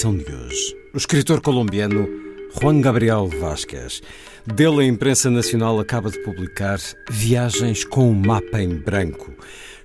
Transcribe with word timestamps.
emissão 0.00 0.16
de 0.16 0.32
hoje, 0.32 0.76
o 0.94 0.96
escritor 0.96 1.42
colombiano 1.42 2.08
Juan 2.58 2.80
Gabriel 2.80 3.28
Vázquez, 3.28 4.00
dele 4.46 4.80
a 4.80 4.86
imprensa 4.86 5.30
nacional 5.30 5.78
acaba 5.78 6.10
de 6.10 6.18
publicar 6.20 6.78
Viagens 7.10 7.84
com 7.84 8.10
um 8.10 8.14
mapa 8.14 8.62
em 8.62 8.76
branco, 8.76 9.30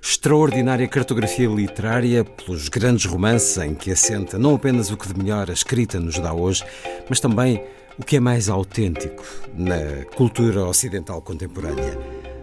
extraordinária 0.00 0.88
cartografia 0.88 1.46
literária 1.46 2.24
pelos 2.24 2.70
grandes 2.70 3.04
romances 3.04 3.58
em 3.58 3.74
que 3.74 3.90
assenta 3.90 4.38
não 4.38 4.54
apenas 4.54 4.90
o 4.90 4.96
que 4.96 5.06
de 5.06 5.18
melhor 5.18 5.50
a 5.50 5.52
escrita 5.52 6.00
nos 6.00 6.18
dá 6.18 6.32
hoje, 6.32 6.64
mas 7.10 7.20
também 7.20 7.62
o 7.98 8.04
que 8.04 8.16
é 8.16 8.20
mais 8.20 8.48
autêntico 8.48 9.22
na 9.54 10.06
cultura 10.14 10.64
ocidental 10.64 11.20
contemporânea. 11.20 11.98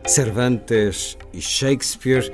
Cervantes 0.05 1.17
e 1.33 1.41
Shakespeare, 1.41 2.31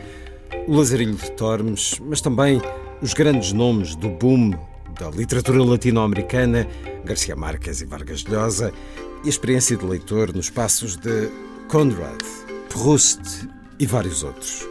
o 0.67 0.75
Lazarilho 0.75 1.15
de 1.15 1.31
Tormes, 1.31 1.97
mas 2.01 2.19
também 2.19 2.61
os 3.01 3.13
grandes 3.13 3.53
nomes 3.53 3.95
do 3.95 4.09
boom 4.09 4.51
da 4.99 5.09
literatura 5.09 5.63
latino-americana, 5.63 6.67
Garcia 7.05 7.35
Marques 7.35 7.79
e 7.79 7.85
Vargas 7.85 8.25
Llosa, 8.25 8.73
e 9.23 9.27
a 9.27 9.29
experiência 9.29 9.77
de 9.77 9.85
leitor 9.85 10.33
nos 10.33 10.49
passos 10.49 10.97
de 10.97 11.29
Conrad, 11.69 12.21
Proust 12.69 13.47
e 13.79 13.85
vários 13.85 14.23
outros. 14.23 14.67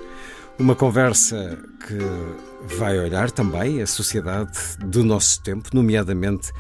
Uma 0.58 0.74
conversa 0.74 1.58
que 1.86 2.76
vai 2.76 2.98
olhar 2.98 3.30
também 3.30 3.80
a 3.80 3.86
sociedade 3.86 4.52
do 4.84 5.02
nosso 5.02 5.40
tempo, 5.42 5.70
nomeadamente 5.72 6.52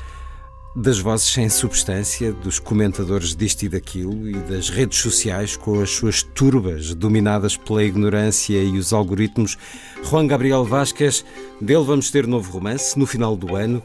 das 0.78 1.00
vozes 1.00 1.26
sem 1.26 1.48
substância, 1.48 2.32
dos 2.32 2.60
comentadores 2.60 3.34
disto 3.34 3.64
e 3.64 3.68
daquilo 3.68 4.28
e 4.28 4.34
das 4.34 4.70
redes 4.70 5.00
sociais 5.00 5.56
com 5.56 5.80
as 5.80 5.90
suas 5.90 6.22
turbas 6.22 6.94
dominadas 6.94 7.56
pela 7.56 7.82
ignorância 7.82 8.62
e 8.62 8.78
os 8.78 8.92
algoritmos. 8.92 9.58
Juan 10.04 10.28
Gabriel 10.28 10.64
Vázquez, 10.64 11.24
dele 11.60 11.82
vamos 11.82 12.12
ter 12.12 12.28
novo 12.28 12.52
romance 12.52 12.96
no 12.96 13.06
final 13.06 13.36
do 13.36 13.56
ano. 13.56 13.82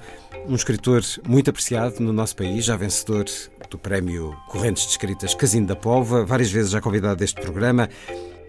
Um 0.48 0.54
escritor 0.54 1.02
muito 1.28 1.50
apreciado 1.50 2.00
no 2.00 2.14
nosso 2.14 2.36
país, 2.36 2.66
já 2.66 2.78
vencedor 2.78 3.26
do 3.72 3.78
prémio 3.80 4.36
Correntes 4.48 4.84
de 4.84 4.92
Escritas 4.92 5.34
Casino 5.34 5.66
da 5.66 5.76
Pova, 5.76 6.24
várias 6.24 6.52
vezes 6.52 6.70
já 6.70 6.80
convidado 6.80 7.16
deste 7.16 7.42
programa. 7.42 7.90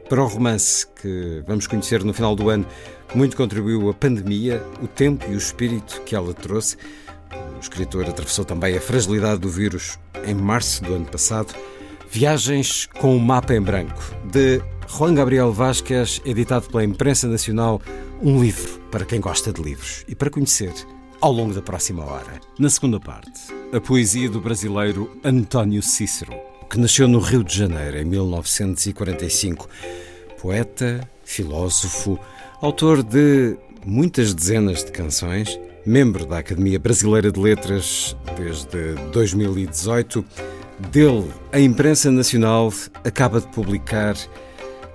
Para 0.06 0.22
o 0.22 0.26
romance 0.26 0.86
que 1.00 1.42
vamos 1.46 1.66
conhecer 1.66 2.04
no 2.04 2.12
final 2.12 2.36
do 2.36 2.50
ano, 2.50 2.66
muito 3.14 3.38
contribuiu 3.38 3.88
a 3.88 3.94
pandemia, 3.94 4.62
o 4.82 4.86
tempo 4.86 5.24
e 5.30 5.34
o 5.34 5.38
espírito 5.38 6.02
que 6.02 6.14
ela 6.14 6.34
trouxe. 6.34 6.76
O 7.56 7.60
escritor 7.60 8.08
atravessou 8.08 8.44
também 8.44 8.76
a 8.76 8.80
fragilidade 8.80 9.40
do 9.40 9.48
vírus 9.48 9.98
em 10.26 10.34
março 10.34 10.82
do 10.82 10.94
ano 10.94 11.06
passado. 11.06 11.54
Viagens 12.10 12.86
com 13.00 13.16
o 13.16 13.20
mapa 13.20 13.54
em 13.54 13.60
branco, 13.60 14.02
de 14.24 14.62
Juan 14.88 15.14
Gabriel 15.14 15.52
Vázquez, 15.52 16.20
editado 16.24 16.68
pela 16.68 16.84
Imprensa 16.84 17.26
Nacional, 17.26 17.80
um 18.22 18.40
livro 18.40 18.78
para 18.90 19.04
quem 19.04 19.20
gosta 19.20 19.52
de 19.52 19.62
livros 19.62 20.04
e 20.06 20.14
para 20.14 20.30
conhecer 20.30 20.72
ao 21.20 21.32
longo 21.32 21.54
da 21.54 21.62
próxima 21.62 22.04
hora. 22.04 22.40
Na 22.58 22.68
segunda 22.68 23.00
parte, 23.00 23.52
a 23.72 23.80
poesia 23.80 24.28
do 24.28 24.40
brasileiro 24.40 25.18
António 25.24 25.82
Cícero, 25.82 26.34
que 26.70 26.78
nasceu 26.78 27.08
no 27.08 27.18
Rio 27.18 27.42
de 27.42 27.56
Janeiro 27.56 27.98
em 27.98 28.04
1945. 28.04 29.68
Poeta, 30.40 31.08
filósofo, 31.24 32.18
autor 32.60 33.02
de 33.02 33.56
muitas 33.84 34.34
dezenas 34.34 34.84
de 34.84 34.92
canções 34.92 35.58
membro 35.86 36.24
da 36.24 36.38
Academia 36.38 36.78
Brasileira 36.78 37.30
de 37.30 37.38
Letras 37.38 38.16
desde 38.36 38.94
2018. 39.12 40.24
Dele, 40.90 41.30
a 41.52 41.60
imprensa 41.60 42.10
nacional 42.10 42.72
acaba 43.04 43.40
de 43.40 43.46
publicar 43.48 44.16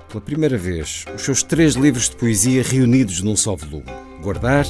pela 0.10 0.20
primeira 0.20 0.58
vez 0.58 1.06
os 1.16 1.22
seus 1.22 1.42
três 1.42 1.76
livros 1.76 2.10
de 2.10 2.16
poesia 2.18 2.64
reunidos 2.64 3.22
num 3.22 3.36
só 3.36 3.56
volume: 3.56 3.86
Guardar, 4.22 4.66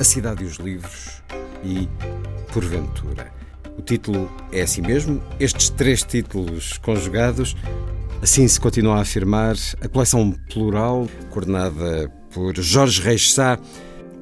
A 0.00 0.02
Cidade 0.04 0.42
e 0.42 0.46
os 0.46 0.56
Livros 0.56 1.22
e 1.62 1.88
Porventura. 2.52 3.32
O 3.78 3.82
título 3.82 4.30
é 4.50 4.62
assim 4.62 4.82
mesmo, 4.82 5.22
estes 5.38 5.68
três 5.68 6.02
títulos 6.02 6.78
conjugados. 6.78 7.56
Assim 8.20 8.46
se 8.46 8.60
continua 8.60 8.98
a 8.98 9.00
afirmar 9.02 9.56
a 9.80 9.88
coleção 9.88 10.32
plural, 10.52 11.08
coordenada 11.30 12.08
por 12.32 12.54
Jorge 12.56 13.00
Reis 13.02 13.32
Sá 13.32 13.58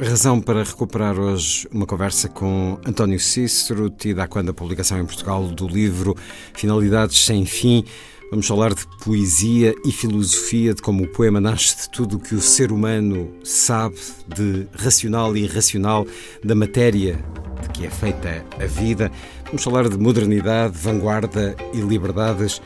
Razão 0.03 0.41
para 0.41 0.65
recuperar 0.65 1.19
hoje 1.19 1.69
uma 1.71 1.85
conversa 1.85 2.27
com 2.27 2.79
António 2.87 3.21
Cícero, 3.21 3.91
tida 3.91 4.27
quando 4.27 4.49
a 4.49 4.55
publicação 4.55 4.99
em 4.99 5.05
Portugal 5.05 5.47
do 5.49 5.69
livro 5.69 6.17
Finalidades 6.55 7.23
Sem 7.23 7.45
Fim. 7.45 7.85
Vamos 8.31 8.47
falar 8.47 8.73
de 8.73 8.87
poesia 9.05 9.75
e 9.85 9.93
filosofia, 9.93 10.73
de 10.73 10.81
como 10.81 11.05
o 11.05 11.09
poema 11.09 11.39
nasce 11.39 11.83
de 11.83 11.91
tudo 11.91 12.17
o 12.17 12.19
que 12.19 12.35
o 12.35 12.41
ser 12.41 12.73
humano 12.73 13.31
sabe 13.45 13.99
de 14.35 14.67
racional 14.73 15.37
e 15.37 15.43
irracional, 15.43 16.07
da 16.43 16.55
matéria 16.55 17.23
de 17.61 17.69
que 17.69 17.85
é 17.85 17.91
feita 17.91 18.43
a 18.59 18.67
vida. 18.67 19.13
Vamos 19.45 19.63
falar 19.63 19.87
de 19.87 19.99
modernidade, 19.99 20.79
vanguarda 20.79 21.55
e 21.75 21.81
liberdades 21.83 22.63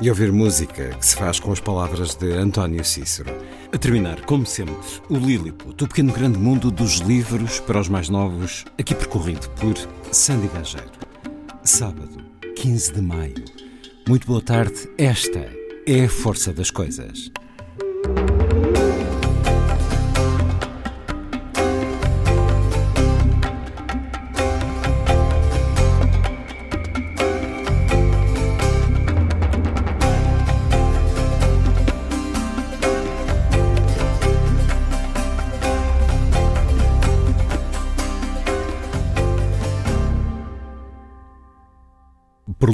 e 0.00 0.10
ouvir 0.10 0.30
música 0.30 0.90
que 0.90 1.06
se 1.06 1.16
faz 1.16 1.40
com 1.40 1.52
as 1.52 1.60
palavras 1.60 2.14
de 2.14 2.32
António 2.32 2.84
Cícero. 2.84 3.30
A 3.72 3.78
terminar, 3.78 4.20
como 4.22 4.44
sempre, 4.44 4.74
o 5.08 5.16
Lilliput, 5.16 5.82
o 5.82 5.88
pequeno 5.88 6.12
grande 6.12 6.38
mundo 6.38 6.70
dos 6.70 6.96
livros 6.96 7.60
para 7.60 7.80
os 7.80 7.88
mais 7.88 8.08
novos, 8.08 8.64
aqui 8.78 8.94
percorrido 8.94 9.48
por 9.50 9.74
Sandy 10.12 10.48
Gageiro. 10.48 10.90
Sábado, 11.62 12.24
15 12.56 12.92
de 12.92 13.00
maio. 13.00 13.44
Muito 14.06 14.26
boa 14.26 14.42
tarde, 14.42 14.88
esta 14.98 15.50
é 15.86 16.04
a 16.04 16.08
força 16.08 16.52
das 16.52 16.70
coisas. 16.70 17.30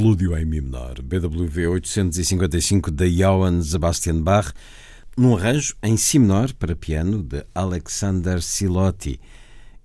Prelúdio 0.02 0.36
em 0.36 0.44
Mi 0.44 0.60
menor, 0.60 1.00
BWV 1.00 1.68
855 1.68 2.90
de 2.90 3.08
Johann 3.08 3.62
Sebastian 3.62 4.20
Bach, 4.20 4.52
num 5.16 5.36
arranjo 5.36 5.76
em 5.80 5.96
Si 5.96 6.18
menor 6.18 6.52
para 6.54 6.74
piano 6.74 7.22
de 7.22 7.46
Alexander 7.54 8.42
Silotti, 8.42 9.20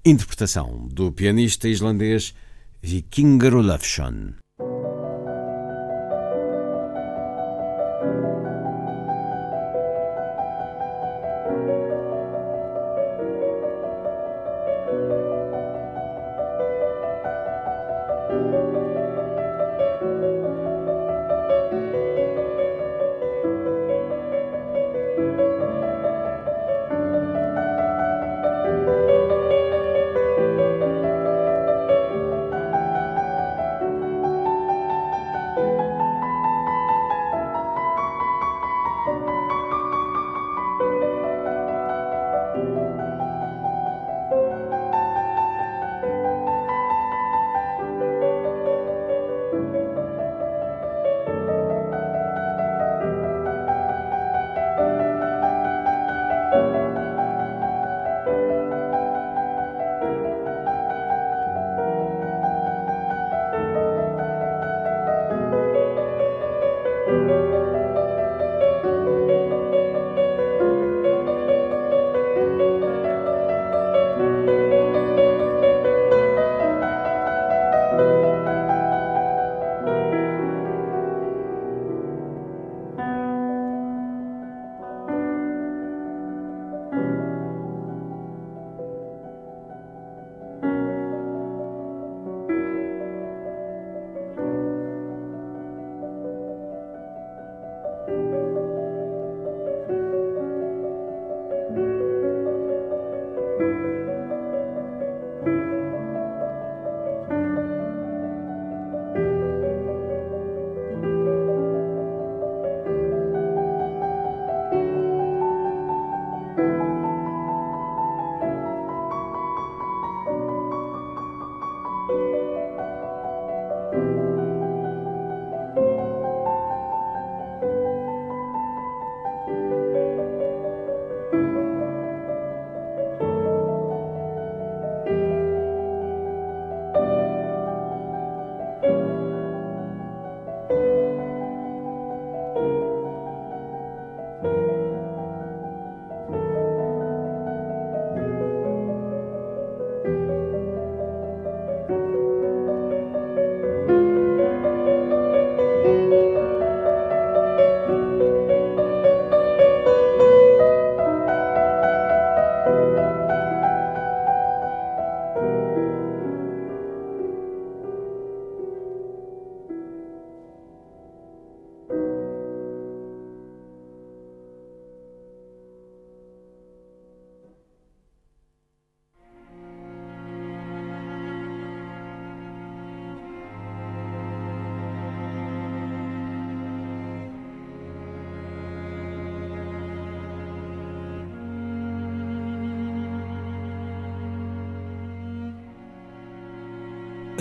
interpretação 0.04 0.88
do 0.92 1.12
pianista 1.12 1.69
islandês 1.69 2.34
Vikingur 2.81 3.58
Olafsson. 3.58 4.34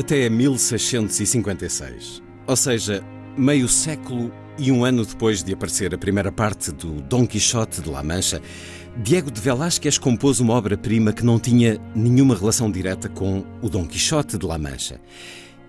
Até 0.07 0.31
1656, 0.31 2.23
ou 2.47 2.55
seja, 2.55 3.03
meio 3.37 3.67
século 3.67 4.33
e 4.57 4.71
um 4.71 4.85
ano 4.85 5.05
depois 5.05 5.43
de 5.43 5.53
aparecer 5.53 5.93
a 5.93 5.99
primeira 5.99 6.31
parte 6.31 6.71
do 6.71 7.03
Dom 7.03 7.27
Quixote 7.27 7.83
de 7.83 7.91
La 7.91 8.05
Mancha, 8.05 8.41
Diego 9.03 9.33
de 9.33 9.41
Velázquez 9.41 9.99
compôs 9.99 10.39
uma 10.39 10.55
obra-prima 10.55 11.13
que 11.13 11.25
não 11.25 11.41
tinha 11.41 11.81
nenhuma 11.93 12.37
relação 12.37 12.71
direta 12.71 13.09
com 13.09 13.45
o 13.61 13.69
Dom 13.69 13.85
Quixote 13.85 14.39
de 14.39 14.47
La 14.47 14.57
Mancha. 14.57 15.01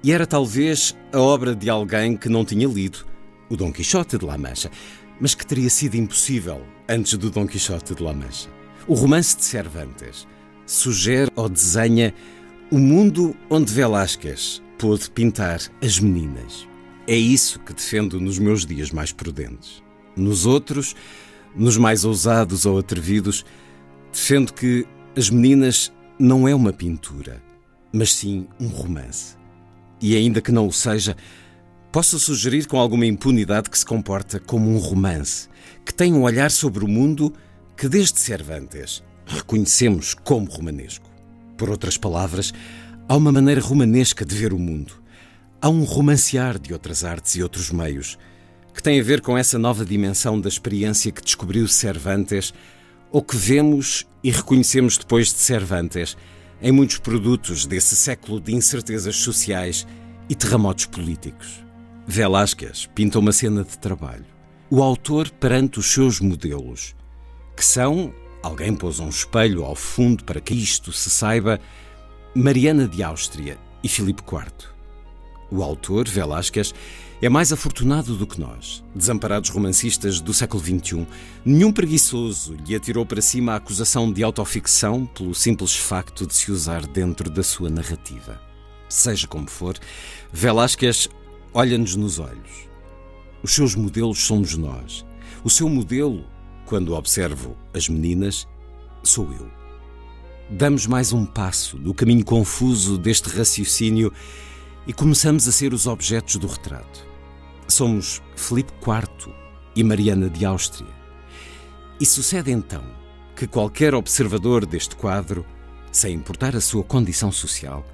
E 0.04 0.12
era 0.12 0.28
talvez 0.28 0.95
a 1.12 1.19
obra 1.19 1.56
de 1.56 1.68
alguém 1.68 2.16
que 2.16 2.30
não 2.30 2.45
tinha 2.45 2.68
lido 2.68 3.07
o 3.50 3.57
Dom 3.57 3.72
Quixote 3.72 4.19
de 4.19 4.25
La 4.25 4.38
Mancha, 4.38 4.69
mas 5.19 5.33
que 5.33 5.48
teria 5.48 5.72
sido 5.72 5.95
impossível 5.95 6.62
antes 6.88 7.18
do 7.18 7.31
Dom 7.31 7.47
Quixote 7.47 7.95
de 7.95 8.04
La 8.04 8.14
Mancha. 8.14 8.50
O 8.88 8.94
romance 8.94 9.35
de 9.35 9.45
Cervantes 9.45 10.28
sugere 10.64 11.31
ou 11.35 11.50
desenha 11.50 12.14
o 12.69 12.78
mundo 12.78 13.33
onde 13.50 13.71
Velázquez 13.71 14.62
pôde 14.78 15.09
pintar 15.09 15.62
as 15.81 16.00
meninas. 16.00 16.68
É 17.07 17.16
isso 17.16 17.59
que 17.59 17.74
defendo 17.74 18.19
nos 18.19 18.38
meus 18.38 18.66
dias 18.66 18.92
mais 18.92 19.14
prudentes. 19.14 19.81
Nos 20.18 20.45
outros, 20.45 20.94
nos 21.56 21.78
mais 21.78 22.04
ousados 22.04 22.66
ou 22.66 22.78
atrevidos, 22.78 23.45
defendo 24.12 24.52
que 24.52 24.86
as 25.16 25.30
meninas 25.30 25.94
não 26.19 26.45
é 26.45 26.54
uma 26.54 26.74
pintura, 26.74 27.42
mas 27.94 28.14
sim 28.14 28.47
um 28.59 28.68
romance. 28.68 29.38
E 30.02 30.18
ainda 30.18 30.42
que 30.42 30.52
não 30.52 30.68
o 30.68 30.74
seja, 30.74 31.16
posso 31.90 32.19
sugerir 32.19 32.68
com 32.68 32.78
alguma 32.78 33.06
impunidade 33.06 33.69
que 33.69 33.80
se 33.80 33.86
comporta 33.86 34.42
como 34.42 34.69
um 34.69 34.78
romance, 34.78 35.47
que 35.86 35.94
tem 35.94 36.14
um 36.14 36.24
olhar 36.24 36.52
sobre 36.52 36.83
o 36.83 36.88
mundo 36.88 37.33
que 37.78 37.88
desde 37.88 38.19
Cervantes 38.19 39.02
reconhecemos 39.26 40.14
como 40.14 40.52
romanesco. 40.52 41.06
Por 41.57 41.69
outras 41.69 41.97
palavras, 41.97 42.54
há 43.09 43.16
uma 43.16 43.31
maneira 43.31 43.61
romanesca 43.61 44.23
de 44.23 44.35
ver 44.35 44.54
o 44.54 44.59
mundo 44.59 45.07
Há 45.59 45.69
um 45.69 45.83
romancear 45.83 46.59
de 46.59 46.71
outras 46.71 47.04
artes 47.04 47.35
e 47.35 47.42
outros 47.42 47.71
meios 47.71 48.18
que 48.76 48.83
tem 48.83 48.99
a 48.99 49.04
ver 49.04 49.21
com 49.21 49.35
essa 49.35 49.57
nova 49.57 49.83
dimensão 49.83 50.40
da 50.40 50.47
experiência 50.47 51.11
que 51.11 51.21
descobriu 51.21 51.68
Cervantes 51.68 52.54
ou 53.11 53.23
que 53.23 53.35
vemos 53.35 54.06
e 54.23 54.30
reconhecemos 54.30 54.99
depois 54.99 55.33
de 55.33 55.40
Cervantes 55.40 56.16
em 56.61 56.71
muitos 56.71 56.99
produtos 56.99 57.66
desse 57.66 57.95
século 57.95 58.40
de 58.40 58.54
incertezas 58.54 59.16
sociais 59.16 59.87
e 60.30 60.35
terremotos 60.35 60.85
políticos. 60.85 61.66
Velásquez 62.06 62.87
pinta 62.94 63.18
uma 63.18 63.31
cena 63.31 63.64
de 63.64 63.80
trabalho. 63.80 64.26
O 64.69 64.83
autor 64.83 65.31
perante 65.31 65.80
os 65.80 65.87
seus 65.87 66.19
modelos, 66.19 66.95
que 67.56 67.66
são, 67.66 68.14
alguém 68.41 68.75
pôs 68.75 68.99
um 68.99 69.09
espelho 69.09 69.63
ao 69.63 69.75
fundo 69.75 70.23
para 70.23 70.41
que 70.41 70.53
isto 70.53 70.91
se 70.91 71.09
saiba, 71.09 71.59
Mariana 72.35 72.87
de 72.87 73.03
Áustria 73.03 73.57
e 73.83 73.87
Filipe 73.89 74.21
IV. 74.21 74.69
O 75.49 75.63
autor, 75.63 76.07
Velázquez, 76.07 76.73
é 77.21 77.29
mais 77.29 77.51
afortunado 77.51 78.15
do 78.15 78.27
que 78.27 78.39
nós, 78.39 78.83
desamparados 78.94 79.49
romancistas 79.49 80.19
do 80.19 80.33
século 80.33 80.61
XXI. 80.61 81.07
Nenhum 81.44 81.71
preguiçoso 81.71 82.56
lhe 82.65 82.75
atirou 82.75 83.06
para 83.06 83.21
cima 83.21 83.53
a 83.53 83.56
acusação 83.56 84.11
de 84.11 84.23
autoficção 84.23 85.06
pelo 85.06 85.33
simples 85.33 85.75
facto 85.75 86.27
de 86.27 86.35
se 86.35 86.51
usar 86.51 86.85
dentro 86.85 87.29
da 87.29 87.41
sua 87.41 87.69
narrativa. 87.69 88.39
Seja 88.87 89.27
como 89.27 89.49
for, 89.49 89.77
Velázquez 90.31 91.09
olha-nos 91.53 91.95
nos 91.95 92.19
olhos. 92.19 92.67
Os 93.41 93.53
seus 93.53 93.73
modelos 93.73 94.19
somos 94.23 94.56
nós. 94.56 95.06
O 95.44 95.49
seu 95.49 95.67
modelo, 95.69 96.25
quando 96.68 96.94
observo 96.94 97.57
as 97.74 97.88
meninas, 97.88 98.45
sou 99.02 99.31
eu. 99.31 99.50
Damos 100.50 100.86
mais 100.86 101.14
um 101.14 101.26
passo 101.26 101.78
no 101.78 101.94
caminho 101.94 102.26
confuso 102.26 102.97
deste 102.97 103.30
raciocínio 103.30 104.12
e 104.86 104.92
começamos 104.92 105.47
a 105.47 105.52
ser 105.52 105.74
os 105.74 105.88
objetos 105.88 106.36
do 106.36 106.45
retrato. 106.45 107.07
Somos 107.69 108.21
Filipe 108.36 108.74
IV 108.81 109.33
e 109.76 109.83
Mariana 109.83 110.30
de 110.30 110.45
Áustria. 110.45 110.94
E 112.02 112.06
sucede 112.06 112.52
então 112.52 112.83
que 113.33 113.47
qualquer 113.47 113.95
observador 113.95 114.66
deste 114.66 114.95
quadro, 114.95 115.45
sem 115.90 116.14
importar 116.16 116.54
a 116.54 116.62
sua 116.62 116.83
condição 116.83 117.31
social, 117.31 117.86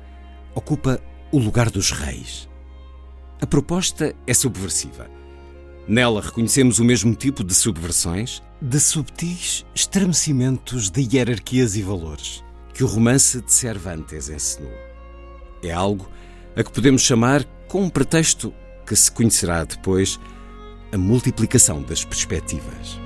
ocupa 0.56 1.00
o 1.32 1.38
lugar 1.38 1.70
dos 1.70 1.92
reis. 1.92 2.50
A 3.40 3.46
proposta 3.46 4.16
é 4.26 4.34
subversiva. 4.34 5.23
Nela 5.88 6.22
reconhecemos 6.22 6.80
o 6.80 6.84
mesmo 6.86 7.14
tipo 7.14 7.44
de 7.44 7.54
subversões, 7.54 8.42
de 8.62 8.80
subtis 8.80 9.66
estremecimentos 9.76 10.90
de 10.90 11.02
hierarquias 11.02 11.76
e 11.76 11.82
valores 11.82 12.42
que 12.74 12.84
o 12.84 12.88
romance 12.88 13.42
de 13.42 13.52
Cervantes 13.52 14.30
ensinou. 14.30 14.72
É 15.62 15.72
algo 15.72 16.08
a 16.56 16.64
que 16.64 16.72
podemos 16.72 17.02
chamar, 17.02 17.44
com 17.68 17.84
um 17.84 17.90
pretexto 17.90 18.54
que 18.86 18.96
se 18.96 19.12
conhecerá 19.12 19.64
depois, 19.64 20.20
a 20.92 20.98
multiplicação 20.98 21.82
das 21.82 22.06
perspectivas. 22.06 23.00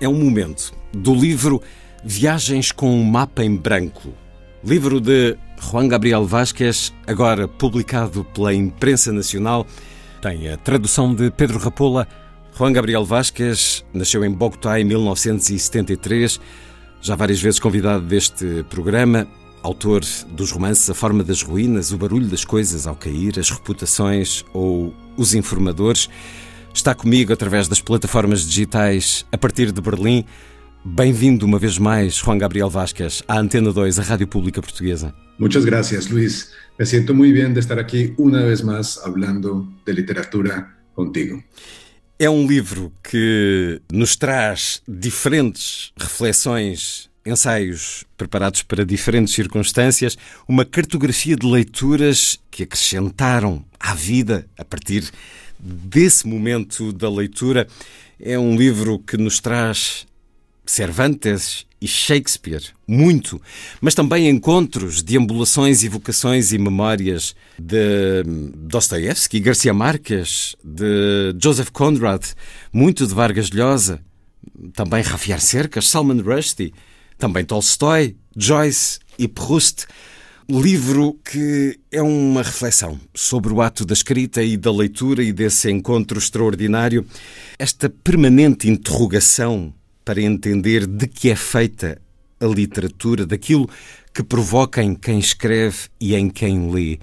É 0.00 0.08
um 0.08 0.14
momento 0.14 0.72
do 0.92 1.14
livro 1.14 1.60
Viagens 2.02 2.72
com 2.72 2.90
um 2.90 3.04
Mapa 3.04 3.44
em 3.44 3.54
Branco, 3.54 4.14
livro 4.64 5.00
de 5.00 5.36
Juan 5.60 5.88
Gabriel 5.88 6.24
Vázquez, 6.26 6.92
agora 7.06 7.46
publicado 7.46 8.24
pela 8.24 8.54
Imprensa 8.54 9.12
Nacional. 9.12 9.66
Tem 10.20 10.48
a 10.48 10.56
tradução 10.56 11.14
de 11.14 11.30
Pedro 11.30 11.58
Rapola 11.58 12.06
Juan 12.60 12.74
Gabriel 12.74 13.06
Vázquez 13.06 13.84
nasceu 13.90 14.22
em 14.22 14.30
Bogotá 14.30 14.78
em 14.78 14.84
1973, 14.84 16.38
já 17.00 17.16
várias 17.16 17.40
vezes 17.40 17.58
convidado 17.58 18.04
deste 18.04 18.64
programa, 18.68 19.26
autor 19.62 20.02
dos 20.28 20.50
romances 20.50 20.90
A 20.90 20.94
Forma 20.94 21.24
das 21.24 21.42
Ruínas, 21.42 21.90
O 21.90 21.96
Barulho 21.96 22.26
das 22.26 22.44
Coisas 22.44 22.86
ao 22.86 22.94
Cair, 22.94 23.38
As 23.38 23.48
Reputações 23.50 24.44
ou 24.52 24.92
Os 25.16 25.32
Informadores. 25.34 26.10
Está 26.74 26.94
comigo 26.94 27.32
através 27.32 27.66
das 27.66 27.80
plataformas 27.80 28.46
digitais 28.46 29.24
a 29.32 29.38
partir 29.38 29.72
de 29.72 29.80
Berlim. 29.80 30.26
Bem-vindo 30.82 31.44
uma 31.44 31.58
vez 31.58 31.76
mais, 31.76 32.14
Juan 32.14 32.38
Gabriel 32.38 32.70
Vázquez, 32.70 33.22
à 33.28 33.38
Antena 33.38 33.70
2, 33.70 33.98
a 33.98 34.02
Rádio 34.02 34.26
Pública 34.26 34.62
Portuguesa. 34.62 35.14
Muchas 35.38 35.66
gracias, 35.66 36.08
Luis. 36.08 36.52
Me 36.78 36.86
siento 36.86 37.12
muy 37.12 37.32
bien 37.32 37.52
de 37.52 37.60
estar 37.60 37.78
aquí 37.78 38.14
una 38.16 38.42
vez 38.42 38.64
más 38.64 38.98
hablando 39.04 39.68
de 39.84 39.92
literatura 39.92 40.74
contigo. 40.94 41.44
É 42.18 42.30
um 42.30 42.46
livro 42.46 42.94
que 43.02 43.82
nos 43.92 44.16
traz 44.16 44.80
diferentes 44.88 45.92
reflexões, 45.98 47.10
ensaios 47.26 48.06
preparados 48.16 48.62
para 48.62 48.82
diferentes 48.82 49.34
circunstâncias, 49.34 50.16
uma 50.48 50.64
cartografia 50.64 51.36
de 51.36 51.46
leituras 51.46 52.40
que 52.50 52.62
acrescentaram 52.62 53.66
à 53.78 53.94
vida 53.94 54.46
a 54.56 54.64
partir 54.64 55.04
desse 55.58 56.26
momento 56.26 56.90
da 56.90 57.10
leitura. 57.10 57.66
É 58.18 58.38
um 58.38 58.56
livro 58.56 58.98
que 58.98 59.18
nos 59.18 59.40
traz 59.40 60.06
Cervantes 60.66 61.66
e 61.80 61.88
Shakespeare, 61.88 62.62
muito, 62.86 63.40
mas 63.80 63.94
também 63.94 64.28
encontros, 64.28 65.02
deambulações, 65.02 65.82
evocações 65.82 66.52
e 66.52 66.58
memórias 66.58 67.34
de 67.58 68.22
Dostoevsky, 68.54 69.40
Garcia 69.40 69.72
Marques, 69.72 70.54
de 70.62 71.34
Joseph 71.42 71.70
Conrad, 71.70 72.22
muito 72.72 73.06
de 73.06 73.14
Vargas 73.14 73.50
Llosa, 73.50 74.00
também 74.74 75.02
Rafiar 75.02 75.40
Cercas, 75.40 75.88
Salman 75.88 76.20
Rushdie, 76.20 76.74
também 77.16 77.44
Tolstói, 77.44 78.16
Joyce 78.36 78.98
e 79.18 79.26
Proust. 79.26 79.86
Livro 80.48 81.16
que 81.24 81.78
é 81.92 82.02
uma 82.02 82.42
reflexão 82.42 82.98
sobre 83.14 83.52
o 83.52 83.62
ato 83.62 83.86
da 83.86 83.92
escrita 83.92 84.42
e 84.42 84.56
da 84.56 84.72
leitura 84.72 85.22
e 85.22 85.32
desse 85.32 85.70
encontro 85.70 86.18
extraordinário, 86.18 87.06
esta 87.56 87.88
permanente 87.88 88.68
interrogação 88.68 89.72
para 90.10 90.22
entender 90.22 90.88
de 90.88 91.06
que 91.06 91.30
é 91.30 91.36
feita 91.36 91.96
a 92.40 92.46
literatura, 92.46 93.24
daquilo 93.24 93.70
que 94.12 94.24
provoca 94.24 94.82
em 94.82 94.92
quem 94.92 95.20
escreve 95.20 95.86
e 96.00 96.16
em 96.16 96.28
quem 96.28 96.68
lê. 96.68 96.98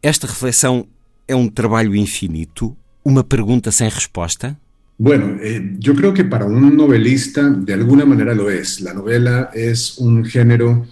Esta 0.00 0.28
reflexão 0.28 0.86
é 1.26 1.34
um 1.34 1.48
trabalho 1.48 1.96
infinito, 1.96 2.76
uma 3.04 3.24
pergunta 3.24 3.72
sem 3.72 3.88
resposta? 3.88 4.56
Bueno, 4.96 5.38
eh, 5.42 5.74
yo 5.80 5.92
creo 5.96 6.14
que 6.14 6.22
para 6.22 6.44
un 6.44 6.76
novelista 6.76 7.50
de 7.50 7.74
alguna 7.74 8.06
manera 8.06 8.32
lo 8.32 8.48
es. 8.48 8.80
La 8.80 8.94
novela 8.94 9.50
es 9.52 9.98
un 9.98 10.24
género 10.24 10.86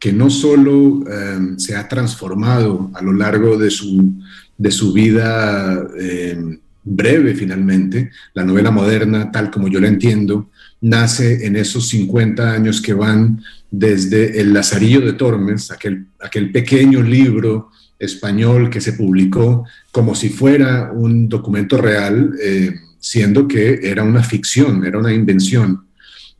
que 0.00 0.12
no 0.12 0.28
solo 0.28 1.04
eh, 1.06 1.54
se 1.56 1.76
ha 1.76 1.86
transformado 1.86 2.90
a 2.94 3.00
lo 3.00 3.12
largo 3.12 3.56
de 3.56 3.70
su, 3.70 4.12
de 4.58 4.70
su 4.72 4.92
vida 4.92 5.86
eh, 5.96 6.58
breve 6.82 7.36
finalmente, 7.36 8.10
la 8.34 8.44
novela 8.44 8.72
moderna 8.72 9.30
tal 9.30 9.52
como 9.52 9.68
yo 9.68 9.78
la 9.78 9.86
entiendo, 9.86 10.49
nace 10.80 11.46
en 11.46 11.56
esos 11.56 11.88
50 11.88 12.52
años 12.52 12.80
que 12.80 12.94
van 12.94 13.42
desde 13.70 14.40
El 14.40 14.52
Lazarillo 14.52 15.00
de 15.00 15.12
Tormes, 15.12 15.70
aquel, 15.70 16.06
aquel 16.18 16.50
pequeño 16.50 17.02
libro 17.02 17.70
español 17.98 18.70
que 18.70 18.80
se 18.80 18.94
publicó 18.94 19.64
como 19.92 20.14
si 20.14 20.30
fuera 20.30 20.90
un 20.92 21.28
documento 21.28 21.76
real, 21.76 22.34
eh, 22.42 22.74
siendo 22.98 23.46
que 23.46 23.80
era 23.82 24.02
una 24.02 24.22
ficción, 24.22 24.84
era 24.84 24.98
una 24.98 25.12
invención. 25.12 25.84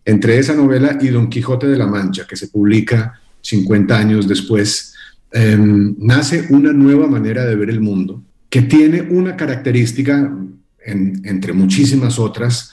entre 0.03 0.39
esa 0.39 0.55
novela 0.55 0.99
y 1.01 1.09
Don 1.09 1.29
Quijote 1.29 1.69
de 1.69 1.77
la 1.77 1.87
Mancha, 1.87 2.27
que 2.27 2.35
se 2.35 2.49
publica 2.49 3.21
50 3.43 3.97
años 3.97 4.27
después, 4.27 4.95
em, 5.31 5.95
nace 5.99 6.47
una 6.49 6.73
nueva 6.73 7.07
manera 7.07 7.45
de 7.45 7.55
ver 7.55 7.69
el 7.69 7.81
mundo 7.81 8.25
que 8.49 8.63
tiene 8.63 9.03
una 9.03 9.37
característica, 9.37 10.37
entre 10.85 11.53
muchísimas 11.53 12.19
otras, 12.19 12.73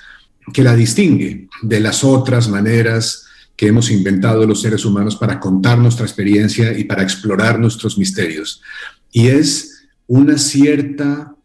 que 0.54 0.64
la 0.64 0.76
distingue 0.76 1.48
de 1.62 1.80
las 1.80 2.04
otras 2.04 2.50
maneras 2.50 3.26
que 3.56 3.68
hemos 3.68 3.90
inventado 3.90 4.46
los 4.46 4.62
seres 4.62 4.86
humanos 4.86 5.16
para 5.16 5.40
contar 5.40 5.80
nuestra 5.80 6.06
experiencia 6.06 6.78
y 6.78 6.84
para 6.84 7.04
explorar 7.04 7.60
nuestros 7.60 7.98
misterios. 7.98 8.62
Y 9.12 9.28
es 9.28 9.88
una 10.06 10.38
cierta 10.38 11.36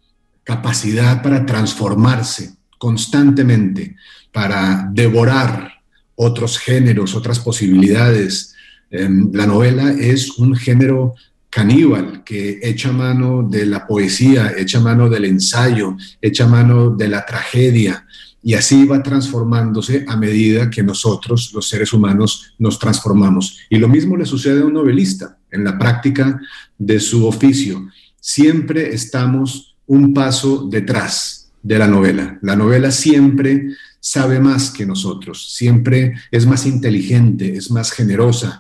capacidad 0.45 1.23
para 1.23 1.47
transformarse 1.47 2.55
constantemente, 2.79 3.97
para 4.31 4.89
devorar 4.93 5.73
otros 6.15 6.59
géneros, 6.59 7.15
otras 7.15 7.39
posibilidades. 7.39 8.55
Em, 8.91 9.31
la 9.33 9.47
novela 9.47 9.91
es 9.93 10.31
un 10.39 10.55
género 10.55 11.15
caníbal 11.49 12.25
que 12.25 12.61
echa 12.63 12.93
mano 12.93 13.43
de 13.43 13.67
la 13.67 13.87
poesía, 13.87 14.53
echa 14.57 14.81
mano 14.81 15.09
del 15.09 15.25
ensayo, 15.27 15.97
echa 16.21 16.47
mano 16.47 16.91
de 16.91 17.09
la 17.09 17.25
tragedia, 17.25 18.07
y 18.43 18.55
así 18.55 18.85
va 18.85 19.03
transformándose 19.03 20.05
a 20.09 20.17
medida 20.17 20.69
que 20.69 20.83
nosotros, 20.83 21.53
los 21.55 21.69
seres 21.69 21.93
humanos, 21.93 22.55
nos 22.59 22.79
transformamos. 22.79 23.61
Y 23.71 23.79
lo 23.79 23.89
mismo 23.89 24.17
le 24.17 24.27
sucede 24.27 24.63
a 24.63 24.65
un 24.65 24.75
novelista 24.75 25.39
en 25.51 25.63
la 25.63 25.79
práctica 25.79 26.41
de 26.77 26.99
su 26.99 27.27
oficio. 27.27 27.89
Siempre 28.21 28.93
estamos 28.93 29.77
un 29.87 30.13
paso 30.13 30.67
detrás 30.69 31.53
de 31.63 31.79
la 31.79 31.87
novela. 31.87 32.39
La 32.43 32.57
novela 32.57 32.91
siempre 32.91 33.69
sabe 34.01 34.41
más 34.41 34.71
que 34.71 34.85
nosotros, 34.85 35.55
siempre 35.55 36.15
es 36.33 36.45
más 36.45 36.67
inteligente, 36.67 37.55
es 37.57 37.71
más 37.71 37.93
generosa, 37.93 38.59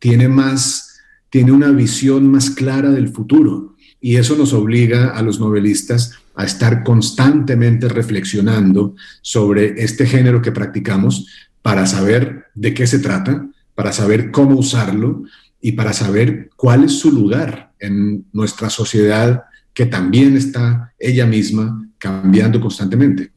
tiene 0.00 0.28
más, 0.28 1.00
tiene 1.28 1.52
una 1.52 1.70
visión 1.70 2.28
más 2.28 2.50
clara 2.50 2.90
del 2.90 3.08
futuro. 3.08 3.76
Y 4.00 4.16
eso 4.16 4.34
nos 4.34 4.52
obliga 4.52 5.10
a 5.10 5.22
los 5.22 5.38
novelistas 5.38 6.14
a 6.40 6.44
estar 6.44 6.82
constantemente 6.82 7.86
reflexionando 7.86 8.96
sobre 9.20 9.74
este 9.76 10.06
género 10.06 10.40
que 10.40 10.50
practicamos 10.50 11.26
para 11.60 11.84
saber 11.84 12.46
de 12.54 12.72
qué 12.72 12.86
se 12.86 12.98
trata, 12.98 13.46
para 13.74 13.92
saber 13.92 14.30
cómo 14.30 14.56
usarlo 14.56 15.24
y 15.60 15.72
para 15.72 15.92
saber 15.92 16.48
cuál 16.56 16.84
es 16.84 16.92
su 16.92 17.12
lugar 17.12 17.74
en 17.78 18.24
nuestra 18.32 18.70
sociedad 18.70 19.42
que 19.74 19.84
también 19.84 20.34
está 20.34 20.94
ella 20.98 21.26
misma 21.26 21.86
cambiando 21.98 22.58
constantemente. 22.58 23.30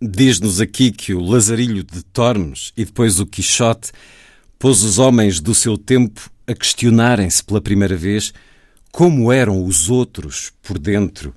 Diz-nos 0.00 0.60
aqui 0.60 0.90
que 0.90 1.14
o 1.14 1.20
Lazarilho 1.20 1.84
de 1.84 2.02
Tormes 2.02 2.72
e 2.76 2.84
depois 2.84 3.20
o 3.20 3.26
Quixote 3.26 3.92
pôs 4.58 4.82
os 4.82 4.98
homens 4.98 5.40
do 5.40 5.54
seu 5.54 5.78
tempo 5.78 6.28
a 6.44 6.54
questionarem-se 6.54 7.44
pela 7.44 7.60
primeira 7.60 7.96
vez 7.96 8.34
como 8.90 9.30
eram 9.30 9.64
os 9.64 9.88
outros 9.88 10.52
por 10.60 10.76
dentro 10.76 11.32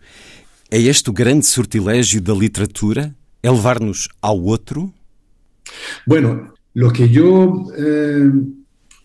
¿Es 0.71 0.85
este 0.85 1.11
gran 1.11 1.41
sortilegio 1.41 2.21
de 2.21 2.31
la 2.31 2.39
literatura? 2.39 3.15
¿El 3.41 3.53
levar-nos 3.53 4.07
ao 4.21 4.49
otro? 4.49 4.93
Bueno, 6.05 6.53
lo 6.75 6.91
que 6.93 7.09
yo 7.09 7.65
eh, 7.75 8.29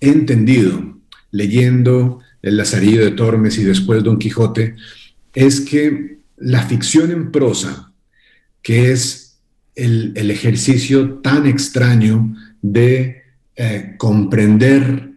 he 0.00 0.08
entendido 0.10 0.98
leyendo 1.30 2.20
El 2.42 2.58
Lazarillo 2.58 3.02
de 3.02 3.12
Tormes 3.12 3.56
y 3.56 3.64
después 3.64 4.04
Don 4.04 4.18
Quijote 4.18 4.76
es 5.32 5.62
que 5.62 6.18
la 6.36 6.62
ficción 6.66 7.10
en 7.10 7.32
prosa, 7.32 7.92
que 8.60 8.92
es 8.92 9.40
el, 9.74 10.30
ejercicio 10.30 11.20
tan 11.22 11.46
extraño 11.46 12.36
de 12.60 13.22
eh, 13.56 13.94
comprender 13.96 15.12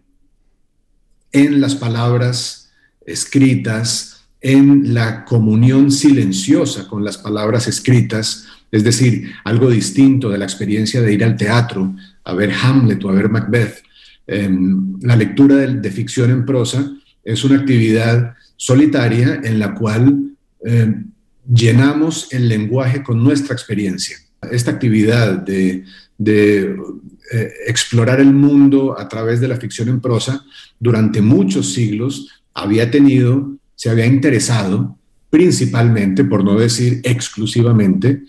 en 1.32 1.60
las 1.60 1.74
palabras 1.74 2.72
escritas, 3.04 4.17
en 4.40 4.94
la 4.94 5.24
comunión 5.24 5.90
silenciosa 5.90 6.86
con 6.86 7.04
las 7.04 7.18
palabras 7.18 7.66
escritas, 7.66 8.46
es 8.70 8.84
decir, 8.84 9.30
algo 9.44 9.70
distinto 9.70 10.30
de 10.30 10.38
la 10.38 10.44
experiencia 10.44 11.00
de 11.00 11.12
ir 11.12 11.24
al 11.24 11.36
teatro, 11.36 11.94
a 12.24 12.34
ver 12.34 12.52
Hamlet 12.52 13.02
o 13.04 13.08
a 13.08 13.14
ver 13.14 13.28
Macbeth. 13.28 13.82
Em, 14.26 14.98
la 15.00 15.16
lectura 15.16 15.56
de, 15.56 15.90
ficción 15.90 16.30
en 16.30 16.44
prosa 16.44 16.92
es 17.24 17.44
una 17.44 17.58
actividad 17.58 18.34
solitaria 18.56 19.40
en 19.42 19.58
la 19.58 19.74
cual 19.74 20.34
em, 20.64 21.10
llenamos 21.52 22.28
el 22.32 22.48
lenguaje 22.48 23.02
con 23.02 23.22
nuestra 23.24 23.54
experiencia. 23.54 24.18
Esta 24.52 24.70
actividad 24.70 25.38
de, 25.38 25.84
eh, 26.20 27.52
explorar 27.66 28.20
el 28.20 28.32
mundo 28.32 28.98
a 28.98 29.08
través 29.08 29.40
de 29.40 29.48
la 29.48 29.56
ficción 29.56 29.88
en 29.88 30.00
prosa 30.00 30.44
durante 30.78 31.20
muchos 31.20 31.72
siglos 31.72 32.42
había 32.54 32.90
tenido 32.90 33.57
se 33.78 33.88
había 33.88 34.06
interesado 34.06 34.98
principalmente, 35.30 36.24
por 36.24 36.42
no 36.42 36.58
decir 36.58 37.00
exclusivamente, 37.04 38.24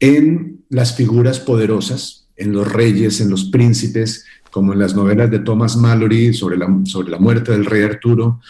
en 0.00 0.64
las 0.70 0.96
figuras 0.96 1.38
poderosas, 1.38 2.26
en 2.36 2.52
los 2.52 2.70
reyes, 2.70 3.20
en 3.20 3.30
los 3.30 3.44
príncipes, 3.44 4.24
como 4.50 4.72
en 4.72 4.80
las 4.80 4.96
novelas 4.96 5.30
de 5.30 5.38
Thomas 5.38 5.76
Mallory 5.76 6.34
sobre 6.34 6.56
la, 6.56 6.80
sobre 6.84 7.10
la 7.10 7.18
muerte 7.18 7.52
del 7.52 7.64
rey 7.64 7.84
Arturo, 7.84 8.40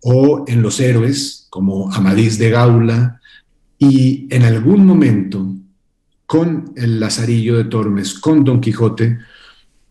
o 0.00 0.44
en 0.48 0.62
los 0.62 0.80
héroes, 0.80 1.46
como 1.50 1.92
Amadís 1.92 2.38
de 2.38 2.50
Gaula, 2.50 3.20
y 3.78 4.28
en 4.30 4.44
algún 4.44 4.86
momento, 4.86 5.54
con 6.24 6.72
el 6.76 7.00
Lazarillo 7.00 7.58
de 7.58 7.64
Tormes, 7.64 8.14
con 8.14 8.44
Don 8.44 8.62
Quijote, 8.62 9.18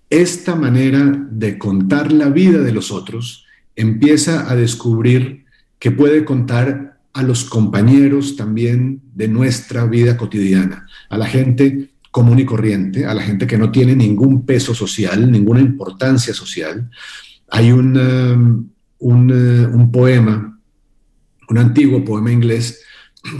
esta 0.09 0.55
manera 0.55 1.27
de 1.29 1.59
contar 1.59 2.11
la 2.11 2.29
vida 2.29 2.59
de 2.59 2.71
los 2.71 2.91
otros 2.91 3.45
empieza 3.75 4.49
a 4.49 4.55
descubrir 4.55 5.46
que 5.79 5.91
puede 5.91 6.25
contar 6.25 6.97
a 7.13 7.23
los 7.23 7.45
compañeros 7.45 8.35
también 8.35 9.01
de 9.15 9.27
nuestra 9.27 9.85
vida 9.85 10.17
cotidiana, 10.17 10.87
a 11.09 11.17
la 11.17 11.25
gente 11.25 11.89
común 12.11 12.39
y 12.39 12.45
corriente, 12.45 13.05
a 13.05 13.13
la 13.13 13.21
gente 13.21 13.47
que 13.47 13.57
no 13.57 13.71
tiene 13.71 13.95
ningún 13.95 14.45
peso 14.45 14.73
social, 14.73 15.31
ninguna 15.31 15.61
importancia 15.61 16.33
social. 16.33 16.89
Hay 17.49 17.71
un, 17.71 17.97
um, 17.97 18.69
uh, 18.99 19.75
un 19.75 19.91
poema, 19.91 20.59
un 21.49 21.57
antiguo 21.57 22.03
poema 22.03 22.31
inglés, 22.31 22.81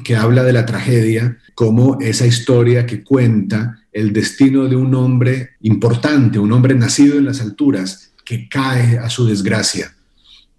que 0.04 0.16
habla 0.16 0.44
de 0.44 0.54
la 0.54 0.66
tragedia 0.66 1.38
como 1.56 2.00
esa 2.02 2.28
historia 2.28 2.86
que 2.86 3.04
cuenta 3.04 3.80
el 3.92 4.14
destino 4.14 4.68
de 4.68 4.76
un 4.76 4.94
hombre 4.94 5.52
importante, 5.62 6.38
un 6.38 6.52
hombre 6.52 6.76
nacido 6.76 7.18
en 7.18 7.26
las 7.26 7.42
alturas, 7.42 8.12
que 8.24 8.48
cae 8.48 9.00
a 9.00 9.10
su 9.10 9.26
desgracia. 9.26 9.94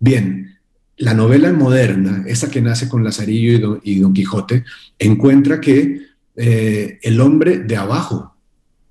Bien, 0.00 0.57
la 0.98 1.14
novela 1.14 1.52
moderna, 1.52 2.24
esa 2.26 2.50
que 2.50 2.60
nace 2.60 2.88
con 2.88 3.04
Lazarillo 3.04 3.80
y 3.82 4.00
Don, 4.00 4.12
Quijote, 4.12 4.64
encuentra 4.98 5.60
que 5.60 6.02
eh, 6.36 6.98
el 7.02 7.20
hombre 7.20 7.58
de 7.58 7.76
abajo 7.76 8.34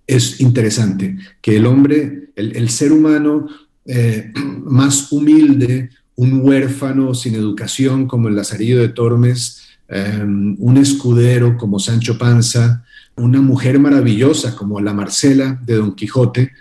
es 0.06 0.40
interesante, 0.40 1.18
que 1.42 1.58
el 1.58 1.66
hombre, 1.66 2.30
el, 2.36 2.70
ser 2.70 2.94
humano 2.94 3.48
eh, 3.86 4.32
más 4.64 5.12
humilde, 5.12 5.90
un 6.16 6.42
huérfano 6.42 7.14
sin 7.14 7.36
educación 7.36 8.08
como 8.08 8.30
el 8.30 8.36
Lazarillo 8.36 8.80
de 8.80 8.90
Tormes, 8.90 9.68
em, 9.88 10.56
un 10.60 10.78
escudero 10.78 11.58
como 11.58 11.80
Sancho 11.80 12.18
Panza, 12.18 12.86
una 13.18 13.42
mujer 13.42 13.80
maravillosa 13.80 14.56
como 14.56 14.80
la 14.80 14.94
Marcela 14.94 15.62
de 15.66 15.76
Don 15.76 15.94
Quijote, 15.94 16.52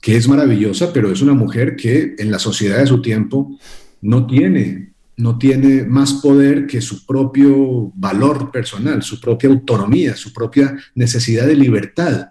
que 0.00 0.16
es 0.16 0.28
maravillosa, 0.28 0.92
pero 0.92 1.10
es 1.10 1.22
una 1.22 1.34
mujer 1.34 1.76
que 1.76 2.14
en 2.18 2.30
la 2.30 2.38
sociedad 2.38 2.78
de 2.78 2.86
su 2.86 3.00
tiempo 3.00 3.58
no 4.00 4.26
tiene, 4.26 4.92
no 5.16 5.38
tiene 5.38 5.84
más 5.84 6.14
poder 6.14 6.66
que 6.66 6.80
su 6.80 7.04
propio 7.06 7.92
valor 7.94 8.50
personal, 8.50 9.02
su 9.02 9.20
propia 9.20 9.50
autonomía, 9.50 10.16
su 10.16 10.32
propia 10.32 10.76
necesidad 10.94 11.46
de 11.46 11.56
libertad, 11.56 12.30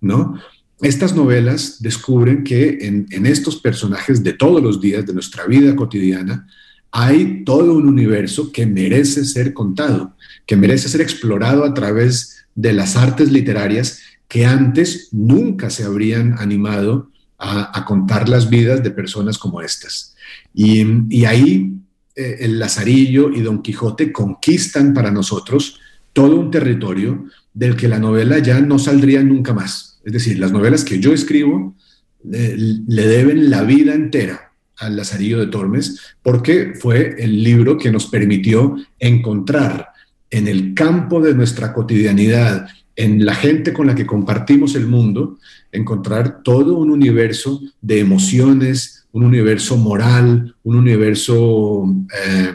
¿no? 0.00 0.38
Estas 0.82 1.16
novelas 1.16 1.80
descubren 1.80 2.44
que 2.44 2.78
en, 2.82 3.06
en 3.10 3.24
estos 3.24 3.56
personajes 3.56 4.22
de 4.22 4.34
todos 4.34 4.62
los 4.62 4.80
días 4.80 5.06
de 5.06 5.14
nuestra 5.14 5.46
vida 5.46 5.74
cotidiana 5.74 6.46
hay 6.90 7.44
todo 7.44 7.74
un 7.74 7.88
universo 7.88 8.52
que 8.52 8.66
merece 8.66 9.24
ser 9.24 9.54
contado, 9.54 10.14
que 10.46 10.56
merece 10.56 10.88
ser 10.88 11.00
explorado 11.00 11.64
a 11.64 11.74
través 11.74 12.46
de 12.54 12.72
las 12.72 12.96
artes 12.96 13.30
literarias 13.30 14.00
que 14.28 14.44
antes 14.44 15.08
nunca 15.12 15.70
se 15.70 15.84
habrían 15.84 16.38
animado 16.38 17.10
a, 17.38 17.84
contar 17.84 18.28
las 18.28 18.48
vidas 18.48 18.82
de 18.82 18.90
personas 18.90 19.38
como 19.38 19.60
estas. 19.60 20.15
Y, 20.54 21.24
ahí 21.24 21.72
eh, 22.14 22.36
el 22.40 22.58
Lazarillo 22.58 23.30
y 23.30 23.40
Don 23.40 23.62
Quijote 23.62 24.12
conquistan 24.12 24.94
para 24.94 25.10
nosotros 25.10 25.80
todo 26.12 26.40
un 26.40 26.50
territorio 26.50 27.26
del 27.52 27.76
que 27.76 27.88
la 27.88 27.98
novela 27.98 28.38
ya 28.38 28.60
no 28.60 28.78
saldría 28.78 29.22
nunca 29.22 29.52
más. 29.52 30.00
Es 30.04 30.12
decir, 30.12 30.38
las 30.38 30.52
novelas 30.52 30.84
que 30.84 31.00
yo 31.00 31.12
escribo 31.12 31.74
le 32.22 33.06
deben 33.06 33.50
la 33.50 33.62
vida 33.62 33.94
entera 33.94 34.52
al 34.78 34.96
Lazarillo 34.96 35.38
de 35.38 35.46
Tormes 35.46 36.00
porque 36.22 36.74
fue 36.78 37.16
el 37.18 37.42
libro 37.42 37.78
que 37.78 37.90
nos 37.90 38.06
permitió 38.06 38.76
encontrar 38.98 39.88
en 40.30 40.48
el 40.48 40.74
campo 40.74 41.20
de 41.20 41.34
nuestra 41.34 41.72
cotidianidad, 41.72 42.68
en 42.96 43.24
la 43.24 43.34
gente 43.34 43.72
con 43.72 43.86
la 43.86 43.94
que 43.94 44.06
compartimos 44.06 44.74
el 44.74 44.86
mundo, 44.86 45.38
encontrar 45.72 46.42
todo 46.42 46.78
un 46.78 46.90
universo 46.90 47.60
de 47.80 48.00
emociones, 48.00 49.05
un 49.12 49.24
universo 49.24 49.76
moral, 49.76 50.54
un 50.62 50.76
universo 50.76 51.86
eh, 52.12 52.54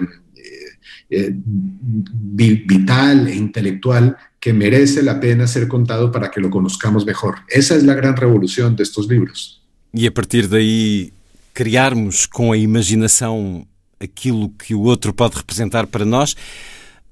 eh, 1.09 1.33
vital 2.65 3.27
e 3.27 3.35
intelectual 3.35 4.15
que 4.39 4.53
merece 4.53 5.03
la 5.03 5.19
pena 5.19 5.47
ser 5.47 5.67
contado 5.67 6.11
para 6.11 6.31
que 6.31 6.39
lo 6.39 6.49
conozcamos 6.49 7.05
mejor. 7.05 7.39
Esa 7.49 7.75
es 7.75 7.83
la 7.83 7.93
gran 7.93 8.15
revolución 8.15 8.75
de 8.75 8.83
estos 8.83 9.07
libros. 9.07 9.61
E 9.93 10.07
a 10.07 10.11
partir 10.11 10.47
daí 10.47 11.11
criarmos 11.53 12.25
com 12.25 12.51
a 12.51 12.57
imaginação 12.57 13.67
aquilo 13.99 14.49
que 14.49 14.73
o 14.73 14.81
outro 14.81 15.13
pode 15.13 15.37
representar 15.37 15.85
para 15.85 16.05
nós, 16.05 16.35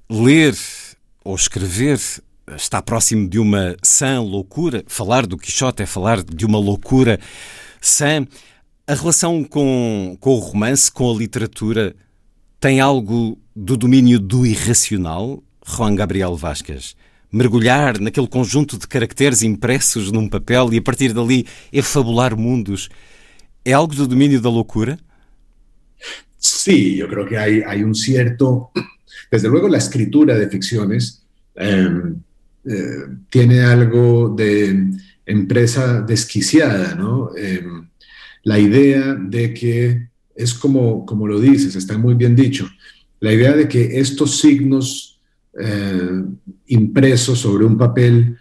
ler 0.10 0.56
ou 1.24 1.36
escrever 1.36 2.00
está 2.56 2.82
próximo 2.82 3.30
de 3.30 3.38
uma 3.38 3.76
sã 3.84 4.20
loucura. 4.22 4.84
Falar 4.88 5.28
do 5.28 5.38
Quixote 5.38 5.84
é 5.84 5.86
falar 5.86 6.24
de 6.24 6.46
uma 6.46 6.58
loucura 6.58 7.20
sã. 7.80 8.26
A 8.90 8.96
relação 8.96 9.44
com, 9.44 10.18
com 10.20 10.32
o 10.32 10.40
romance, 10.40 10.92
com 10.92 11.12
a 11.12 11.16
literatura, 11.16 11.96
tem 12.60 12.80
algo 12.80 13.38
do 13.56 13.78
domínio 13.78 14.20
do 14.20 14.48
irracional, 14.48 15.44
Juan 15.64 15.94
Gabriel 15.94 16.36
Vasquez? 16.36 16.96
Mergulhar 17.32 18.00
naquele 18.00 18.28
conjunto 18.28 18.80
de 18.80 18.88
caracteres 18.88 19.44
impressos 19.44 20.12
num 20.12 20.28
papel 20.28 20.74
e 20.74 20.80
a 20.80 20.82
partir 20.82 21.14
dali 21.14 21.46
efabular 21.72 22.36
mundos. 22.36 22.90
¿Es 23.64 23.76
algo 23.76 23.94
do 23.94 24.08
dominio 24.08 24.42
da 24.42 24.50
locura? 24.50 24.98
Sí, 26.40 26.98
yo 26.98 27.08
creo 27.08 27.28
que 27.28 27.38
hay 27.38 27.84
un 27.84 27.94
cierto... 27.94 28.72
Desde 29.32 29.50
luego 29.50 29.68
la 29.68 29.78
escritura 29.78 30.34
de 30.34 30.50
em, 31.58 32.16
eh, 32.66 33.08
tiene 33.30 33.62
algo 33.62 34.30
de 34.30 34.98
empresa 35.28 36.02
desquiciada, 36.02 36.96
¿no? 36.96 37.30
Em, 37.38 37.89
la 38.44 38.60
idea 38.60 39.16
de 39.16 39.54
que 39.54 40.10
es 40.36 40.54
como, 40.54 41.06
como 41.06 41.28
lo 41.28 41.40
dices, 41.40 41.76
está 41.76 41.98
muy 41.98 42.14
bien 42.14 42.36
dicho, 42.36 42.70
la 43.20 43.34
idea 43.34 43.54
de 43.54 43.68
que 43.68 44.00
estos 44.00 44.40
signos 44.40 45.20
eh, 45.60 46.24
impresos 46.68 47.40
sobre 47.40 47.66
un 47.66 47.78
papel 47.78 48.38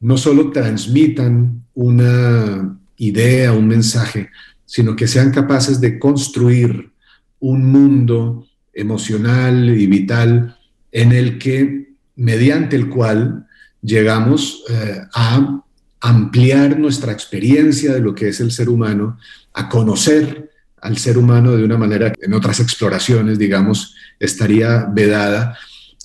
no 0.00 0.16
solo 0.16 0.50
transmitan 0.50 1.64
una 1.74 2.78
idea, 2.96 3.52
un 3.52 3.66
mensaje, 3.66 4.28
sino 4.64 4.94
que 4.94 5.08
sean 5.08 5.30
capaces 5.32 5.80
de 5.80 5.98
construir 5.98 6.92
un 7.40 7.66
mundo 7.66 8.46
emocional 8.72 9.78
y 9.78 9.86
vital 9.86 10.56
en 10.92 11.12
el 11.12 11.38
que, 11.38 11.94
mediante 12.16 12.76
el 12.76 12.88
cual, 12.88 13.46
llegamos 13.82 14.64
eh, 14.70 15.00
a 15.12 15.63
ampliar 16.04 16.78
nuestra 16.78 17.12
experiencia 17.12 17.94
de 17.94 18.00
lo 18.00 18.14
que 18.14 18.28
es 18.28 18.38
el 18.40 18.52
ser 18.52 18.68
humano, 18.68 19.18
a 19.54 19.70
conocer 19.70 20.50
al 20.82 20.98
ser 20.98 21.16
humano 21.16 21.56
de 21.56 21.64
una 21.64 21.78
manera 21.78 22.12
que 22.12 22.26
en 22.26 22.34
otras 22.34 22.60
exploraciones, 22.60 23.38
digamos, 23.38 23.94
estaría 24.20 24.84
vedada. 24.92 25.56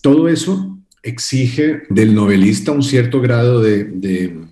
Todo 0.02 0.30
eso 0.30 0.78
exige 1.04 1.84
del 1.90 2.16
novelista 2.16 2.72
un 2.72 2.82
cierto 2.82 3.20
grado 3.20 3.62
de, 3.62 4.48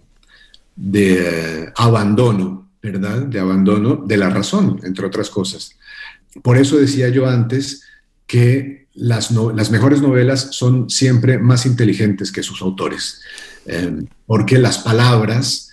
de, 0.75 1.71
abandono, 1.77 2.69
¿verdad? 2.83 3.21
De 3.21 3.39
abandono 3.39 4.03
de 4.05 4.17
la 4.17 4.29
razón, 4.29 4.81
entre 4.83 5.05
otras 5.05 5.29
cosas. 5.29 5.77
Por 6.43 6.57
eso 6.57 6.75
decía 6.75 7.07
yo 7.07 7.25
antes 7.25 7.83
que 8.25 8.87
las, 8.95 9.31
las 9.31 9.71
mejores 9.71 10.01
novelas 10.01 10.49
son 10.51 10.89
siempre 10.89 11.37
más 11.37 11.65
inteligentes 11.65 12.33
que 12.33 12.43
sus 12.43 12.61
autores, 12.61 13.21
eh, 13.67 14.05
porque 14.25 14.57
las 14.57 14.79
palabras, 14.79 15.71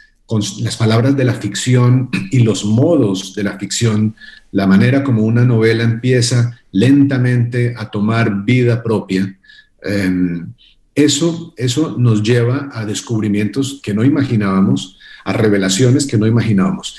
las 0.60 0.76
palabras 0.76 1.16
de 1.16 1.24
la 1.24 1.34
ficción 1.34 2.10
y 2.30 2.40
los 2.40 2.64
modos 2.64 3.34
de 3.34 3.44
la 3.44 3.58
ficción 3.58 4.14
la 4.54 4.68
manera 4.68 5.02
como 5.02 5.22
una 5.22 5.44
novela 5.44 5.82
empieza 5.82 6.60
lentamente 6.70 7.74
a 7.76 7.90
tomar 7.90 8.44
vida 8.44 8.84
propia, 8.84 9.36
em, 9.82 10.52
eso, 10.94 11.52
eso 11.56 11.96
nos 11.98 12.22
lleva 12.22 12.70
a 12.72 12.86
descubrimientos 12.86 13.80
que 13.82 13.92
no 13.92 14.04
imaginábamos, 14.04 14.96
a 15.24 15.32
revelaciones 15.32 16.06
que 16.06 16.16
no 16.18 16.28
imaginábamos. 16.28 16.96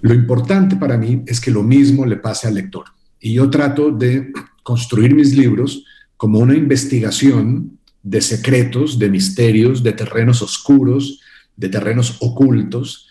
Lo 0.00 0.12
importante 0.12 0.74
para 0.74 0.96
mí 0.96 1.22
es 1.26 1.40
que 1.40 1.52
lo 1.52 1.62
mismo 1.62 2.04
le 2.06 2.16
pase 2.16 2.48
al 2.48 2.54
lector. 2.54 2.86
Y 3.20 3.34
yo 3.34 3.48
trato 3.50 3.92
de 3.92 4.32
construir 4.64 5.14
mis 5.14 5.36
libros 5.36 5.84
como 6.16 6.40
una 6.40 6.56
investigación 6.56 7.78
de 8.02 8.20
secretos, 8.20 8.98
de 8.98 9.10
misterios, 9.10 9.82
de 9.82 9.92
terrenos 9.92 10.42
oscuros, 10.42 11.20
de 11.56 11.68
terrenos 11.68 12.16
ocultos, 12.20 13.08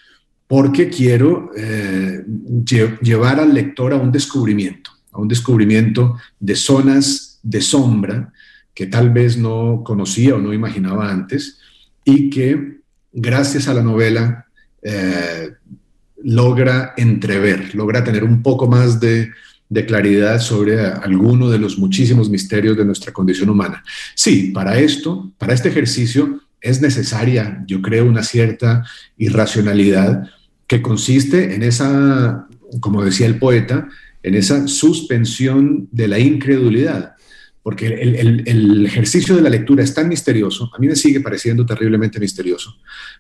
porque 0.47 0.89
quiero 0.89 1.52
eh, 1.56 2.25
llevar 3.02 3.39
al 3.39 3.54
lector 3.54 3.93
a 3.93 3.97
un 3.97 4.12
descubrimiento, 4.12 4.91
a 5.12 5.19
un 5.19 5.28
descubrimiento 5.28 6.17
de 6.39 6.56
zonas 6.56 7.39
de 7.43 7.62
sombra 7.62 8.34
que 8.73 8.88
tal 8.88 9.12
vez 9.12 9.38
no 9.38 9.84
conocía 9.86 10.36
o 10.36 10.39
no 10.39 10.54
imaginaba 10.54 11.12
antes 11.12 11.60
y 12.04 12.30
que 12.30 12.80
gracias 13.12 13.67
a 13.67 13.73
la 13.73 13.84
novela 13.84 14.47
eh, 14.82 15.52
logra 16.23 16.93
entrever, 16.97 17.75
logra 17.75 18.04
tener 18.04 18.23
un 18.23 18.41
poco 18.41 18.67
más 18.67 18.99
de, 18.99 19.32
de 19.69 19.86
claridad 19.86 20.39
sobre 20.39 20.82
alguno 20.82 21.49
de 21.49 21.60
los 21.60 21.77
muchísimos 21.77 22.29
misterios 22.29 22.75
de 22.75 22.86
nuestra 22.86 23.13
condición 23.13 23.49
humana. 23.49 23.84
Sí, 24.15 24.51
para 24.53 24.79
esto, 24.79 25.32
para 25.38 25.53
este 25.53 25.69
ejercicio, 25.69 26.41
es 26.60 26.82
necesaria, 26.82 27.63
yo 27.67 27.82
creo, 27.82 28.05
una 28.05 28.23
cierta 28.23 28.84
irracionalidad 29.17 30.29
que 30.67 30.82
consiste 30.82 31.55
en 31.55 31.63
esa, 31.63 32.47
como 32.79 33.03
decía 33.03 33.27
el 33.27 33.39
poeta, 33.39 33.88
en 34.23 34.36
esa 34.36 34.67
suspensión 34.67 35.88
de 35.91 36.08
la 36.08 36.19
incredulidad. 36.19 37.13
Porque 37.62 37.88
el, 37.88 38.86
ejercicio 38.86 39.36
de 39.36 39.41
la 39.41 39.49
lectura 39.49 39.84
es 39.84 39.93
tan 39.93 40.08
misterioso, 40.08 40.71
a 40.73 40.79
mí 40.79 40.88
me 40.88 40.95
sigue 40.95 41.19
pareciendo 41.19 41.65
terriblemente 41.65 42.19
misterioso, 42.19 42.75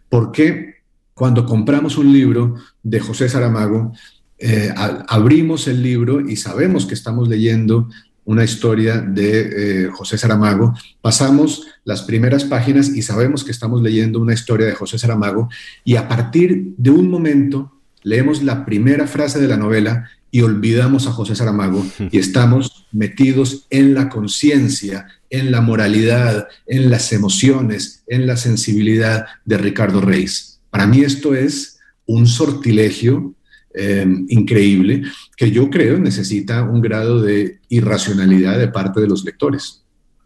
porque 0.07 0.75
cuando 1.13 1.45
compramos 1.45 1.97
un 1.97 2.11
libro 2.11 2.55
de 2.81 2.99
José 2.99 3.27
Saramago, 3.27 3.91
eh, 4.39 4.73
abrimos 4.75 5.67
el 5.67 5.83
libro 5.83 6.21
y 6.21 6.35
sabemos 6.37 6.85
que 6.85 6.93
estamos 6.93 7.27
leyendo 7.27 7.89
una 8.29 8.43
historia 8.43 9.01
de 9.01 9.85
eh, 9.85 9.89
José 9.91 10.17
Saramago, 10.17 10.75
pasamos 11.01 11.65
las 11.83 12.03
primeras 12.03 12.43
páginas 12.43 12.89
y 12.89 13.01
sabemos 13.01 13.43
que 13.43 13.51
estamos 13.51 13.81
leyendo 13.81 14.19
una 14.19 14.35
historia 14.35 14.67
de 14.67 14.75
José 14.75 14.99
Saramago. 14.99 15.49
Y 15.83 15.95
a 15.95 16.07
partir 16.07 16.75
de 16.77 16.91
un 16.91 17.09
momento 17.09 17.73
leemos 18.03 18.43
la 18.43 18.65
primera 18.65 19.07
frase 19.07 19.39
de 19.39 19.47
la 19.47 19.57
novela 19.57 20.09
y 20.29 20.41
olvidamos 20.41 21.07
a 21.07 21.11
José 21.11 21.35
Saramago. 21.35 21.83
Y 22.11 22.19
estamos 22.19 22.85
metidos 22.91 23.65
en 23.71 23.95
la 23.95 24.09
conciencia, 24.09 25.07
en 25.31 25.51
la 25.51 25.61
moralidad, 25.61 26.47
en 26.67 26.91
las 26.91 27.11
emociones, 27.11 28.03
en 28.05 28.27
la 28.27 28.37
sensibilidad 28.37 29.25
de 29.43 29.57
Ricardo 29.57 30.01
Reis. 30.01 30.59
Para 30.69 30.85
mí 30.85 31.01
esto 31.01 31.33
es 31.33 31.79
un 32.05 32.27
sortilegio 32.27 33.33
eh, 33.73 34.05
increíble 34.29 35.03
que 35.37 35.51
yo 35.51 35.69
creo 35.69 35.99
necesita 35.99 36.63
um 36.63 36.81
grado 36.81 37.25
de 37.25 37.59
irracionalidade 37.69 38.65
de 38.65 38.71
parte 38.71 39.05
dos 39.05 39.23
leitores. 39.23 39.81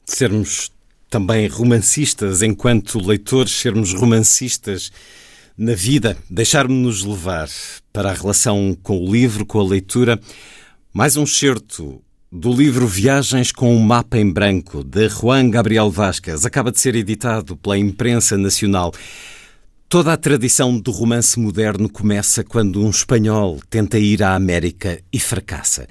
Sermos 0.05 0.71
também 1.09 1.47
romancistas 1.47 2.41
enquanto 2.41 2.99
leitores, 2.99 3.51
sermos 3.51 3.93
romancistas 3.93 4.91
na 5.57 5.75
vida, 5.75 6.17
deixarmos-nos 6.29 7.03
levar 7.03 7.47
para 7.91 8.09
a 8.09 8.13
relação 8.13 8.75
com 8.81 8.97
o 8.97 9.11
livro, 9.11 9.45
com 9.45 9.59
a 9.59 9.63
leitura. 9.63 10.19
Mais 10.91 11.15
um 11.15 11.25
certo 11.25 12.01
do 12.31 12.51
livro 12.51 12.87
Viagens 12.87 13.51
com 13.51 13.75
um 13.75 13.79
Mapa 13.79 14.17
em 14.17 14.31
Branco, 14.31 14.83
de 14.83 15.07
Juan 15.07 15.51
Gabriel 15.51 15.91
Vasquez, 15.91 16.45
acaba 16.45 16.71
de 16.71 16.79
ser 16.79 16.95
editado 16.95 17.55
pela 17.55 17.77
imprensa 17.77 18.35
nacional. 18.35 18.91
Toda 19.93 20.11
a 20.11 20.17
tradição 20.17 20.79
do 20.79 20.89
romance 20.89 21.39
moderno 21.39 21.87
começa 21.87 22.43
quando 22.43 22.83
um 22.83 22.89
espanhol 22.89 23.61
tenta 23.69 23.99
ir 23.99 24.23
à 24.23 24.33
América 24.33 24.99
e 25.13 25.19
fracassa. 25.19 25.87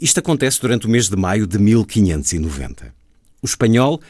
Isto 0.00 0.18
acontece 0.18 0.60
durante 0.60 0.84
o 0.84 0.90
mês 0.90 1.08
de 1.08 1.14
maio 1.14 1.46
de 1.46 1.56
1590. 1.56 2.92
O 3.40 3.46
espanhol 3.46 4.00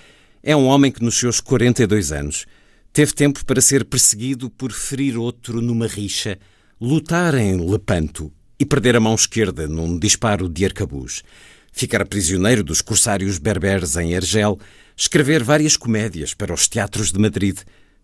é 0.42 0.56
um 0.56 0.64
homem 0.64 0.90
que, 0.90 1.04
nos 1.04 1.18
seus 1.18 1.38
42 1.38 2.12
anos, 2.12 2.46
teve 2.94 3.12
tempo 3.12 3.44
para 3.44 3.60
ser 3.60 3.84
perseguido 3.84 4.48
por 4.48 4.72
ferir 4.72 5.18
outro 5.18 5.60
numa 5.60 5.86
rixa, 5.86 6.38
lutar 6.80 7.34
em 7.34 7.60
Lepanto 7.60 8.32
e 8.58 8.64
perder 8.64 8.96
a 8.96 9.00
mão 9.00 9.14
esquerda 9.14 9.68
num 9.68 9.98
disparo 9.98 10.48
de 10.48 10.64
arcabuz, 10.64 11.22
ficar 11.70 12.06
prisioneiro 12.06 12.64
dos 12.64 12.80
corsários 12.80 13.36
berberes 13.36 13.96
em 13.96 14.16
Argel, 14.16 14.58
escrever 14.96 15.44
várias 15.44 15.76
comédias 15.76 16.32
para 16.32 16.54
os 16.54 16.66
teatros 16.66 17.12
de 17.12 17.18
Madrid, 17.18 17.58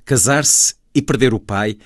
casar-se 0.05 0.75
e 0.94 1.00
perder 1.02 1.35
o 1.35 1.40
pai, 1.40 1.76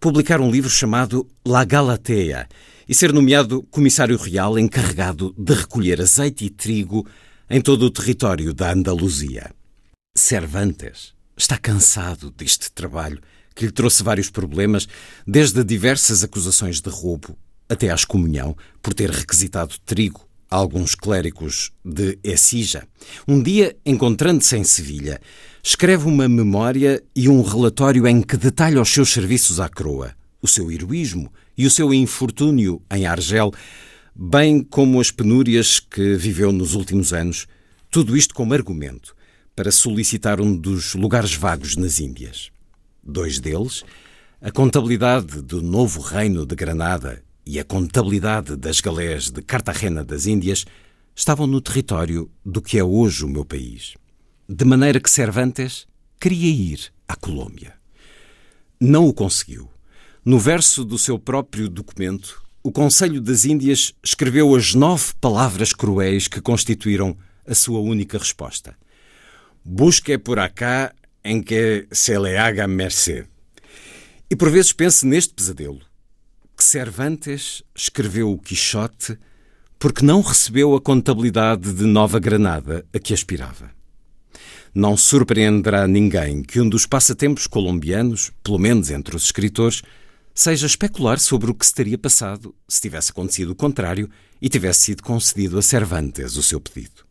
publicar 0.00 0.40
um 0.40 0.50
livro 0.50 0.70
chamado 0.70 1.26
La 1.44 1.64
Galatea 1.64 2.48
e 2.88 2.94
ser 2.94 3.12
nomeado 3.12 3.62
comissário 3.64 4.16
real 4.16 4.58
encarregado 4.58 5.34
de 5.36 5.54
recolher 5.54 6.00
azeite 6.00 6.44
e 6.44 6.50
trigo 6.50 7.06
em 7.48 7.60
todo 7.60 7.82
o 7.84 7.90
território 7.90 8.52
da 8.54 8.72
Andaluzia. 8.72 9.50
Cervantes 10.16 11.14
está 11.36 11.58
cansado 11.58 12.30
deste 12.30 12.70
trabalho, 12.72 13.20
que 13.54 13.66
lhe 13.66 13.72
trouxe 13.72 14.02
vários 14.02 14.30
problemas, 14.30 14.86
desde 15.26 15.62
diversas 15.64 16.22
acusações 16.22 16.80
de 16.80 16.90
roubo 16.90 17.36
até 17.68 17.90
à 17.90 17.94
excomunhão 17.94 18.56
por 18.82 18.94
ter 18.94 19.10
requisitado 19.10 19.74
trigo 19.84 20.26
a 20.50 20.56
alguns 20.56 20.94
clérigos 20.94 21.72
de 21.84 22.18
Ecija. 22.22 22.86
Um 23.26 23.42
dia, 23.42 23.76
encontrando-se 23.84 24.56
em 24.56 24.64
Sevilha, 24.64 25.20
escreve 25.68 26.06
uma 26.06 26.28
memória 26.28 27.02
e 27.12 27.28
um 27.28 27.42
relatório 27.42 28.06
em 28.06 28.22
que 28.22 28.36
detalha 28.36 28.80
os 28.80 28.88
seus 28.88 29.12
serviços 29.12 29.58
à 29.58 29.68
coroa, 29.68 30.14
o 30.40 30.46
seu 30.46 30.70
heroísmo 30.70 31.28
e 31.58 31.66
o 31.66 31.70
seu 31.72 31.92
infortúnio 31.92 32.80
em 32.88 33.04
Argel, 33.04 33.52
bem 34.14 34.62
como 34.62 35.00
as 35.00 35.10
penúrias 35.10 35.80
que 35.80 36.14
viveu 36.14 36.52
nos 36.52 36.74
últimos 36.74 37.12
anos, 37.12 37.48
tudo 37.90 38.16
isto 38.16 38.32
como 38.32 38.54
argumento 38.54 39.16
para 39.56 39.72
solicitar 39.72 40.40
um 40.40 40.56
dos 40.56 40.94
lugares 40.94 41.34
vagos 41.34 41.74
nas 41.74 41.98
Índias. 41.98 42.52
Dois 43.02 43.40
deles, 43.40 43.82
a 44.40 44.52
contabilidade 44.52 45.42
do 45.42 45.60
novo 45.60 46.00
reino 46.00 46.46
de 46.46 46.54
Granada 46.54 47.24
e 47.44 47.58
a 47.58 47.64
contabilidade 47.64 48.54
das 48.54 48.80
galés 48.80 49.30
de 49.30 49.42
Cartagena 49.42 50.04
das 50.04 50.26
Índias, 50.26 50.64
estavam 51.12 51.48
no 51.48 51.60
território 51.60 52.30
do 52.44 52.62
que 52.62 52.78
é 52.78 52.84
hoje 52.84 53.24
o 53.24 53.28
meu 53.28 53.44
país. 53.44 53.96
De 54.48 54.64
maneira 54.64 55.00
que 55.00 55.10
Cervantes 55.10 55.88
queria 56.20 56.50
ir 56.50 56.92
à 57.08 57.16
Colômbia. 57.16 57.74
Não 58.80 59.08
o 59.08 59.12
conseguiu. 59.12 59.68
No 60.24 60.38
verso 60.38 60.84
do 60.84 60.96
seu 60.96 61.18
próprio 61.18 61.68
documento, 61.68 62.40
o 62.62 62.70
Conselho 62.70 63.20
das 63.20 63.44
Índias 63.44 63.92
escreveu 64.04 64.54
as 64.54 64.72
nove 64.72 65.12
palavras 65.20 65.72
cruéis 65.72 66.28
que 66.28 66.40
constituíram 66.40 67.16
a 67.44 67.56
sua 67.56 67.80
única 67.80 68.18
resposta. 68.18 68.76
Busque 69.64 70.16
por 70.16 70.38
acá 70.38 70.94
em 71.24 71.42
que 71.42 71.88
se 71.90 72.16
le 72.16 72.36
haga 72.36 72.68
mercê. 72.68 73.26
E 74.30 74.36
por 74.36 74.48
vezes 74.48 74.72
pense 74.72 75.04
neste 75.04 75.34
pesadelo, 75.34 75.80
que 76.56 76.62
Cervantes 76.62 77.64
escreveu 77.74 78.30
o 78.30 78.38
Quixote 78.38 79.18
porque 79.76 80.04
não 80.04 80.20
recebeu 80.20 80.74
a 80.76 80.80
contabilidade 80.80 81.72
de 81.72 81.84
Nova 81.84 82.20
Granada 82.20 82.86
a 82.94 82.98
que 83.00 83.12
aspirava. 83.12 83.75
Não 84.78 84.94
surpreenderá 84.94 85.88
ninguém 85.88 86.42
que 86.42 86.60
um 86.60 86.68
dos 86.68 86.84
passatempos 86.84 87.46
colombianos, 87.46 88.30
pelo 88.44 88.58
menos 88.58 88.90
entre 88.90 89.16
os 89.16 89.24
escritores, 89.24 89.80
seja 90.34 90.66
especular 90.66 91.18
sobre 91.18 91.50
o 91.50 91.54
que 91.54 91.64
se 91.64 91.72
teria 91.72 91.96
passado 91.96 92.54
se 92.68 92.82
tivesse 92.82 93.10
acontecido 93.10 93.52
o 93.52 93.54
contrário 93.54 94.06
e 94.38 94.50
tivesse 94.50 94.80
sido 94.80 95.02
concedido 95.02 95.56
a 95.56 95.62
Cervantes 95.62 96.36
o 96.36 96.42
seu 96.42 96.60
pedido. 96.60 97.06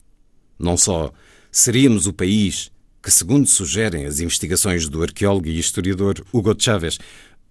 Não 0.60 0.78
só 0.78 1.12
seríamos 1.52 2.06
o 2.06 2.14
país 2.14 2.72
que, 3.02 3.10
segundo 3.10 3.48
sugerem 3.48 4.06
as 4.06 4.20
investigações 4.20 4.88
do 4.88 5.02
arqueólogo 5.02 5.48
e 5.48 5.58
historiador 5.58 6.24
Hugo 6.32 6.56
Chávez, 6.56 7.00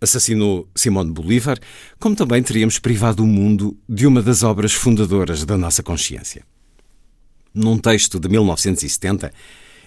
assassinou 0.01 0.69
Simone 0.77 1.11
Bolívar, 1.11 1.59
como 1.99 2.15
também 2.15 2.41
teríamos 2.41 2.79
privado 2.79 3.25
o 3.25 3.27
mundo 3.27 3.77
de 3.89 4.07
uma 4.07 4.23
das 4.23 4.45
obras 4.45 4.73
fundadoras 4.73 5.45
da 5.45 5.59
nossa 5.59 5.83
consciência. 5.83 6.45
Num 7.53 7.79
texto 7.79 8.21
de 8.21 8.29
1970, 8.29 9.33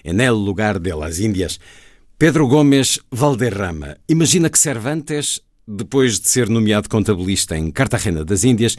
En 0.08 0.22
el 0.22 0.46
lugar 0.46 0.80
de 0.80 0.96
las 0.96 1.20
Índias, 1.20 1.60
Pedro 2.17 2.48
Gomes 2.48 3.02
Valderrama 3.12 3.98
imagina 4.08 4.50
que 4.50 4.58
Cervantes 4.58 5.43
depois 5.67 6.20
de 6.22 6.30
ser 6.30 6.50
nomeado 6.50 6.88
contabilista 6.88 7.58
em 7.58 7.70
Cartagena 7.70 8.24
das 8.24 8.46
Índias, 8.46 8.78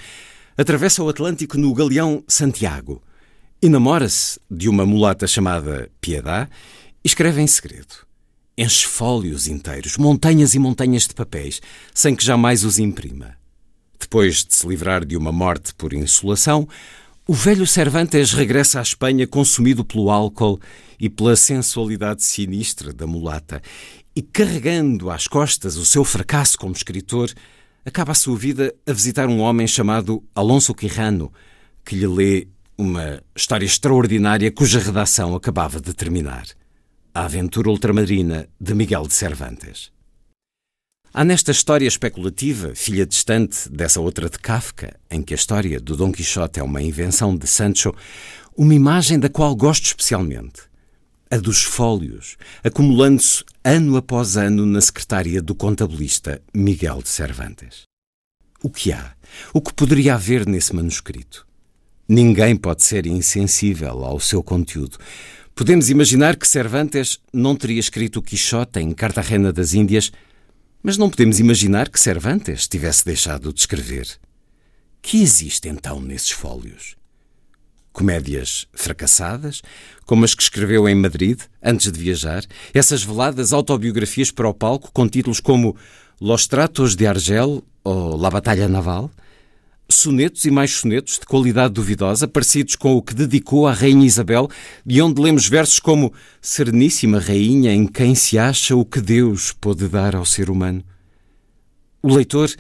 atravessa 0.57 1.03
o 1.03 1.09
Atlântico 1.09 1.59
no 1.59 1.75
galeão 1.75 2.25
Santiago, 2.27 3.03
enamora-se 3.61 4.41
de 4.51 4.69
uma 4.69 4.87
mulata 4.87 5.27
chamada 5.27 5.91
Piedade 6.01 6.51
e 7.05 7.09
escreve 7.09 7.43
em 7.43 7.47
segredo. 7.47 7.95
Enche 8.57 8.87
fólios 8.87 9.47
inteiros, 9.47 9.99
montanhas 9.99 10.55
e 10.55 10.59
montanhas 10.59 11.07
de 11.07 11.15
papéis, 11.15 11.61
sem 11.95 12.17
que 12.17 12.25
jamais 12.25 12.65
os 12.65 12.79
imprima. 12.79 13.37
Depois 14.01 14.45
de 14.45 14.55
se 14.55 14.67
livrar 14.67 15.05
de 15.05 15.17
uma 15.17 15.31
morte 15.31 15.75
por 15.75 15.93
insolação, 15.93 16.67
o 17.31 17.35
velho 17.35 17.67
Cervantes 17.67 18.33
regressa 18.33 18.79
à 18.79 18.83
Espanha 18.83 19.27
consumido 19.27 19.85
pelo 19.85 20.11
álcool 20.11 20.59
e 20.99 21.11
pela 21.11 21.37
sensualidade 21.37 22.25
sinistra 22.25 22.91
da 22.91 23.07
mulata 23.07 23.61
e 24.17 24.23
carregando 24.23 25.11
às 25.11 25.27
costas 25.27 25.77
o 25.77 25.85
seu 25.85 26.05
fracasso 26.05 26.59
como 26.59 26.73
escritor, 26.73 27.31
acaba 27.85 28.13
a 28.13 28.15
sua 28.15 28.35
vida 28.35 28.75
a 28.87 28.93
visitar 28.95 29.29
um 29.29 29.41
homem 29.41 29.67
chamado 29.67 30.25
Alonso 30.35 30.75
Quirrano, 30.75 31.31
que 31.85 31.97
lhe 31.97 32.07
lê 32.07 32.49
uma 32.79 33.23
história 33.37 33.67
extraordinária 33.67 34.51
cuja 34.51 34.79
redação 34.79 35.35
acabava 35.35 35.83
de 35.83 35.93
terminar. 35.93 36.47
A 37.15 37.27
Aventura 37.27 37.69
Ultramarina 37.69 38.49
de 38.59 38.75
Miguel 38.75 39.07
de 39.07 39.13
Cervantes. 39.13 39.93
Há 41.19 41.25
nesta 41.25 41.51
história 41.51 41.89
especulativa, 41.89 42.77
filha 42.77 43.05
distante 43.05 43.69
dessa 43.69 44.01
outra 44.01 44.31
de 44.31 44.39
Kafka, 44.39 44.95
em 45.11 45.21
que 45.21 45.35
a 45.35 45.37
história 45.37 45.81
do 45.81 45.97
Dom 45.97 46.13
Quixote 46.13 46.61
é 46.61 46.63
uma 46.63 46.81
invenção 46.81 47.37
de 47.37 47.45
Sancho, 47.45 47.93
uma 48.57 48.73
imagem 48.73 49.19
da 49.19 49.29
qual 49.29 49.53
gosto 49.57 49.85
especialmente 49.87 50.61
a 51.29 51.37
dos 51.37 51.65
fólios, 51.65 52.37
acumulando-se 52.63 53.43
ano 53.65 53.97
após 53.97 54.37
ano 54.37 54.65
na 54.65 54.81
secretária 54.81 55.43
do 55.43 55.57
contabilista 55.57 56.41
Miguel 56.55 57.03
de 57.03 57.09
Cervantes. 57.09 57.83
O 58.63 58.71
que 58.71 58.93
há? 58.93 59.17
O 59.53 59.61
que 59.61 59.75
poderia 59.75 60.15
haver 60.15 60.47
nesse 60.47 60.73
manuscrito? 60.73 61.45
Ninguém 62.09 62.55
pode 62.55 62.85
ser 62.85 63.07
insensível 63.07 64.05
ao 64.05 64.21
seu 64.21 64.41
conteúdo. 64.41 64.99
Podemos 65.53 65.91
imaginar 65.91 66.37
que 66.37 66.47
Cervantes 66.47 67.19
não 67.33 67.57
teria 67.57 67.81
escrito 67.81 68.21
o 68.21 68.23
Quixote 68.23 68.79
em 68.79 68.93
Cartagena 68.93 69.53
das 69.53 69.75
Índias, 69.75 70.13
mas 70.89 70.97
não 70.97 71.11
podemos 71.11 71.39
imaginar 71.39 71.91
que 71.91 72.01
Cervantes 72.01 72.67
tivesse 72.67 73.05
deixado 73.05 73.53
de 73.53 73.61
escrever. 73.61 74.09
Que 75.03 75.21
existe 75.21 75.69
então 75.69 76.01
nesses 76.01 76.31
fólios? 76.31 76.97
comédias 77.93 78.67
fracassadas, 78.73 79.61
como 80.07 80.25
as 80.25 80.33
que 80.33 80.43
escreveu 80.43 80.89
em 80.89 80.95
Madrid 80.95 81.39
antes 81.63 81.93
de 81.93 82.01
viajar, 82.01 82.43
essas 82.73 83.03
veladas 83.03 83.53
autobiografias 83.53 84.31
para 84.31 84.49
o 84.49 84.55
palco 84.55 84.91
com 84.91 85.07
títulos 85.07 85.41
como 85.41 85.77
Los 86.19 86.47
Tratos 86.47 86.97
de 86.97 87.07
Argel 87.07 87.63
ou 87.85 88.17
La 88.17 88.31
Batalha 88.31 88.67
Naval, 88.67 89.11
sonetos 89.91 90.45
e 90.45 90.51
mais 90.51 90.73
sonetos 90.73 91.19
de 91.19 91.27
qualidade 91.27 91.75
duvidosa, 91.75 92.29
parecidos 92.29 92.77
com 92.77 92.95
o 92.95 93.03
que 93.03 93.15
dedicou 93.15 93.67
à 93.67 93.73
Rainha 93.73 94.07
Isabel, 94.07 94.49
de 94.85 95.01
onde 95.01 95.21
lemos 95.21 95.49
versos 95.49 95.81
como 95.81 96.13
Sereníssima 96.43 97.19
Rainha 97.19 97.73
em 97.73 97.87
quem 97.87 98.15
se 98.15 98.39
acha 98.39 98.77
o 98.77 98.85
que 98.85 99.01
Deus 99.01 99.53
pôde 99.53 99.89
dar 99.89 100.15
ao 100.15 100.27
ser 100.27 100.51
humano. 100.51 100.85
O 102.03 102.15
leitor 102.15 102.51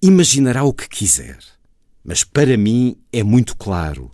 imaginará 0.00 0.64
o 0.64 0.72
que 0.72 0.88
quiser, 0.88 1.38
mas 2.02 2.24
para 2.24 2.56
mim 2.56 2.96
é 3.12 3.22
muito 3.22 3.56
claro 3.56 4.10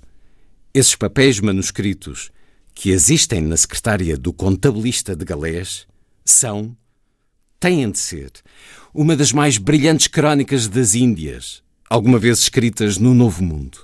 esses 0.75 0.95
papéis 0.95 1.41
manuscritos 1.41 2.31
que 2.75 2.91
existem 2.91 3.41
na 3.41 3.57
secretária 3.57 4.17
do 4.17 4.33
contabilista 4.33 5.17
de 5.17 5.25
Galés 5.25 5.87
são, 6.25 6.77
têm 7.59 7.91
de 7.91 7.99
ser, 7.99 8.31
uma 8.95 9.17
das 9.17 9.33
mais 9.33 9.59
brilhantes 9.59 10.07
crónicas 10.07 10.69
das 10.69 10.95
Índias, 10.95 11.63
alguma 11.89 12.19
vez 12.19 12.41
escritas 12.41 12.99
no 12.99 13.15
Novo 13.15 13.43
Mundo. 13.43 13.79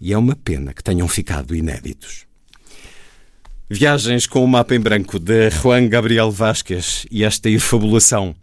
E 0.00 0.12
é 0.12 0.18
uma 0.18 0.36
pena 0.36 0.72
que 0.72 0.82
tenham 0.82 1.06
ficado 1.08 1.54
inéditos. 1.54 2.26
Viagens 3.68 4.26
com 4.26 4.44
o 4.44 4.48
mapa 4.48 4.74
em 4.74 4.80
branco 4.80 5.18
de 5.18 5.48
Juan 5.50 5.88
Gabriel 5.88 6.30
Vasquez 6.30 7.06
e 7.10 7.24
esta 7.24 7.48
efabulação 7.48 8.34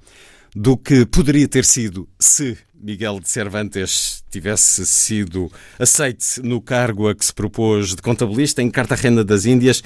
do 0.56 0.76
que 0.76 1.06
poderia 1.06 1.48
ter 1.48 1.64
sido 1.64 2.10
se 2.20 2.58
Miguel 2.74 3.20
de 3.20 3.30
Cervantes 3.30 4.24
tivesse 4.32 4.86
sido 4.86 5.52
aceite 5.78 6.42
no 6.42 6.62
cargo 6.62 7.10
a 7.10 7.16
que 7.16 7.26
se 7.26 7.34
propôs 7.34 7.90
de 7.90 8.02
contabilista 8.02 8.62
em 8.62 8.72
Cartagena 8.72 9.24
das 9.24 9.46
Índias. 9.46 9.84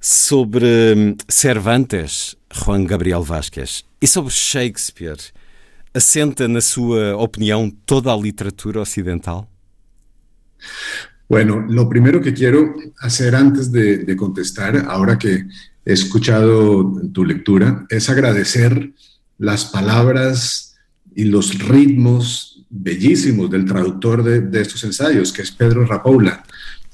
Sobre 0.00 1.16
Cervantes, 1.28 2.36
Juan 2.52 2.84
Gabriel 2.84 3.22
Vázquez, 3.22 3.84
e 4.00 4.06
sobre 4.06 4.32
Shakespeare, 4.32 5.18
assenta, 5.94 6.46
na 6.48 6.60
sua 6.60 7.16
opinião, 7.16 7.70
toda 7.84 8.12
a 8.12 8.16
literatura 8.16 8.80
ocidental? 8.80 9.48
Bueno, 11.28 11.66
lo 11.68 11.88
primero 11.88 12.20
que 12.20 12.32
quiero 12.32 12.74
hacer 13.00 13.34
antes 13.34 13.70
de, 13.70 14.16
contestar, 14.16 14.86
ahora 14.88 15.18
que 15.18 15.44
he 15.84 15.92
escuchado 15.92 16.90
tu 17.12 17.24
lectura, 17.24 17.86
es 17.90 18.08
agradecer 18.08 18.92
las 19.38 19.66
palabras 19.66 20.76
y 21.14 21.24
los 21.24 21.58
ritmos 21.58 22.64
bellísimos 22.70 23.50
del 23.50 23.66
traductor 23.66 24.22
de, 24.22 24.60
estos 24.60 24.82
ensayos, 24.84 25.32
que 25.32 25.42
es 25.42 25.50
Pedro 25.50 25.84
Rapoula, 25.84 26.44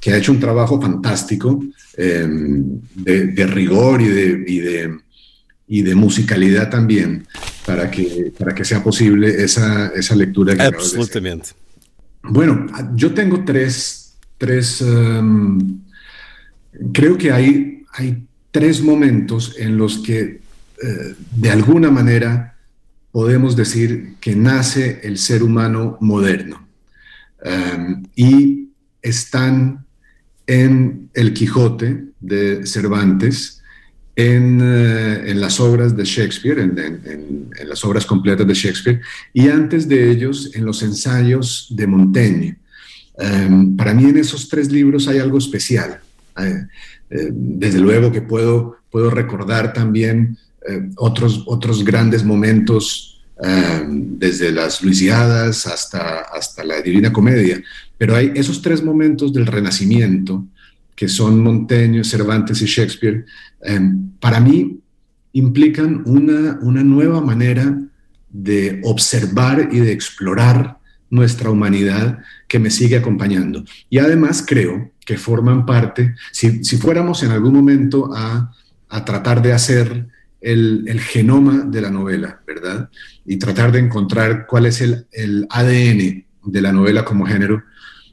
que 0.00 0.12
ha 0.12 0.16
hecho 0.18 0.32
un 0.32 0.40
trabajo 0.40 0.80
fantástico 0.80 1.64
em, 1.96 2.80
de, 2.94 3.46
rigor 3.46 4.02
y 4.02 4.08
de, 4.08 4.98
musicalidad 5.94 6.70
también 6.70 7.26
para 7.66 7.90
que, 7.90 8.32
para 8.38 8.54
que 8.54 8.64
sea 8.64 8.82
posible 8.82 9.42
esa, 9.42 9.90
lectura. 10.14 10.54
Que 10.54 10.62
Absolutamente. 10.62 11.50
Bueno, 12.22 12.66
yo 12.94 13.12
tengo 13.12 13.44
tres, 13.44 14.14
tres 14.38 14.80
em, 14.80 15.80
creo 16.92 17.16
que 17.16 17.32
hay, 17.32 17.84
hay 17.92 18.26
tres 18.50 18.82
momentos 18.82 19.54
en 19.58 19.76
los 19.76 19.98
que 19.98 20.40
eh, 20.82 21.14
de 21.36 21.50
alguna 21.50 21.90
manera 21.90 22.56
podemos 23.12 23.54
decir 23.54 24.14
que 24.20 24.34
nace 24.34 25.00
el 25.04 25.18
ser 25.18 25.42
humano 25.42 25.96
moderno. 26.00 26.66
Um, 27.44 28.04
y 28.16 28.70
están 29.02 29.84
en 30.46 31.10
El 31.14 31.32
Quijote 31.34 32.06
de 32.20 32.66
Cervantes, 32.66 33.62
en, 34.16 34.60
uh, 34.60 35.26
en 35.26 35.40
las 35.40 35.58
obras 35.60 35.96
de 35.96 36.04
Shakespeare, 36.04 36.60
en, 36.60 36.78
en, 36.78 37.50
en, 37.58 37.68
las 37.68 37.84
obras 37.84 38.06
completas 38.06 38.46
de 38.46 38.54
Shakespeare, 38.54 39.00
y 39.32 39.48
antes 39.48 39.88
de 39.88 40.10
ellos 40.10 40.50
en 40.54 40.64
los 40.64 40.82
ensayos 40.82 41.68
de 41.70 41.86
Montaigne. 41.86 42.58
Um, 43.16 43.76
para 43.76 43.94
mí 43.94 44.04
en 44.04 44.18
esos 44.18 44.48
tres 44.48 44.70
libros 44.70 45.06
hay 45.08 45.18
algo 45.18 45.38
especial. 45.38 46.00
Uh, 46.36 46.42
uh, 46.42 47.30
desde 47.30 47.78
luego 47.78 48.10
que 48.10 48.22
puedo, 48.22 48.76
puedo 48.90 49.10
recordar 49.10 49.72
también 49.72 50.36
eh, 50.66 50.90
otros, 50.96 51.42
otros 51.46 51.84
grandes 51.84 52.24
momentos, 52.24 53.20
eh, 53.44 53.84
desde 53.86 54.50
las 54.50 54.82
Luisiadas 54.82 55.66
hasta, 55.66 56.20
hasta 56.20 56.64
la 56.64 56.80
Divina 56.80 57.12
Comedia, 57.12 57.62
pero 57.98 58.16
hay 58.16 58.32
esos 58.34 58.62
tres 58.62 58.82
momentos 58.82 59.32
del 59.32 59.46
Renacimiento, 59.46 60.46
que 60.96 61.08
son 61.08 61.42
Montaigne, 61.42 62.02
Cervantes 62.02 62.62
y 62.62 62.66
Shakespeare, 62.66 63.26
eh, 63.64 63.80
para 64.20 64.40
mí 64.40 64.80
implican 65.32 66.02
una, 66.06 66.58
una 66.62 66.84
nueva 66.84 67.20
manera 67.20 67.78
de 68.30 68.80
observar 68.84 69.68
y 69.72 69.80
de 69.80 69.92
explorar 69.92 70.78
nuestra 71.10 71.50
humanidad 71.50 72.18
que 72.48 72.58
me 72.58 72.70
sigue 72.70 72.96
acompañando. 72.96 73.64
Y 73.88 73.98
además 73.98 74.44
creo 74.46 74.92
que 75.04 75.16
forman 75.16 75.66
parte, 75.66 76.14
si, 76.32 76.64
si 76.64 76.76
fuéramos 76.76 77.22
en 77.22 77.30
algún 77.30 77.54
momento 77.54 78.10
a, 78.14 78.52
a 78.88 79.04
tratar 79.04 79.42
de 79.42 79.52
hacer 79.52 80.08
el, 80.40 81.00
genoma 81.00 81.64
de 81.66 81.80
la 81.80 81.90
novela, 81.90 82.40
¿verdad? 82.46 82.90
Y 83.24 83.36
tratar 83.36 83.72
de 83.72 83.78
encontrar 83.80 84.46
cuál 84.46 84.66
es 84.66 84.80
el, 84.80 85.06
el 85.12 85.46
ADN 85.50 86.24
de 86.44 86.60
la 86.60 86.72
novela 86.72 87.04
como 87.04 87.26
género, 87.26 87.62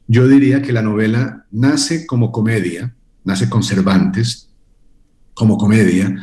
yo 0.08 0.28
diría 0.28 0.62
que 0.62 0.74
la 0.74 0.82
novela 0.82 1.46
nace 1.52 2.06
como 2.06 2.32
comedia, 2.32 2.94
nace 3.24 3.50
con 3.50 3.64
Cervantes 3.64 4.51
como 5.34 5.58
comedia. 5.58 6.16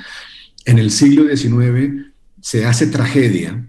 En 0.65 0.79
el 0.79 0.91
siglo 0.91 1.25
XIX 1.25 2.13
se 2.41 2.67
hace 2.67 2.87
tragedia. 2.89 3.69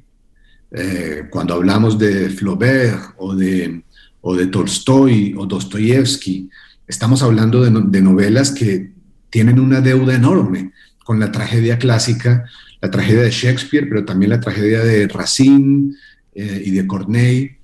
Eh, 0.72 1.24
cuando 1.30 1.54
hablamos 1.54 1.98
de 1.98 2.30
Flaubert 2.30 3.14
o 3.18 3.36
de, 3.36 3.84
o 4.22 4.36
de 4.36 4.48
Tolstoy 4.48 5.34
o 5.38 5.46
Dostoyevsky, 5.46 6.50
estamos 6.88 7.24
hablando 7.24 7.64
de, 7.64 8.02
novelas 8.02 8.52
que 8.52 8.92
tienen 9.30 9.60
una 9.60 9.82
deuda 9.82 10.16
enorme 10.16 10.72
con 11.04 11.20
la 11.20 11.32
tragedia 11.32 11.80
clásica, 11.80 12.46
la 12.82 12.92
tragedia 12.92 13.24
de 13.24 13.32
Shakespeare, 13.32 13.88
pero 13.88 14.06
también 14.06 14.32
la 14.32 14.40
tragedia 14.40 14.84
de 14.84 15.08
Racine 15.08 15.94
eh, 16.36 16.64
y 16.66 16.72
de 16.72 16.86
Corneille. 16.86 17.58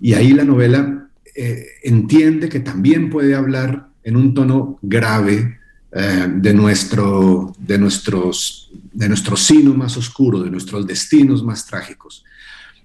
Y 0.00 0.14
ahí 0.14 0.32
la 0.32 0.44
novela 0.44 1.08
eh, 1.34 1.64
entiende 1.84 2.48
que 2.48 2.60
también 2.60 3.10
puede 3.10 3.34
hablar 3.34 3.88
en 4.02 4.16
un 4.16 4.34
tono 4.34 4.78
grave 4.82 5.59
eh, 5.92 6.26
de, 6.36 6.54
nuestro, 6.54 7.54
de, 7.58 7.78
nuestros, 7.78 8.70
de 8.92 9.08
nuestro 9.08 9.36
sino 9.36 9.74
más 9.74 9.96
oscuro, 9.96 10.40
de 10.40 10.50
nuestros 10.50 10.86
destinos 10.86 11.42
más 11.42 11.66
trágicos. 11.66 12.24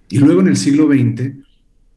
Y 0.09 0.17
luego 0.19 0.41
en 0.41 0.47
el 0.47 0.57
siglo 0.57 0.87
XX, 0.87 1.31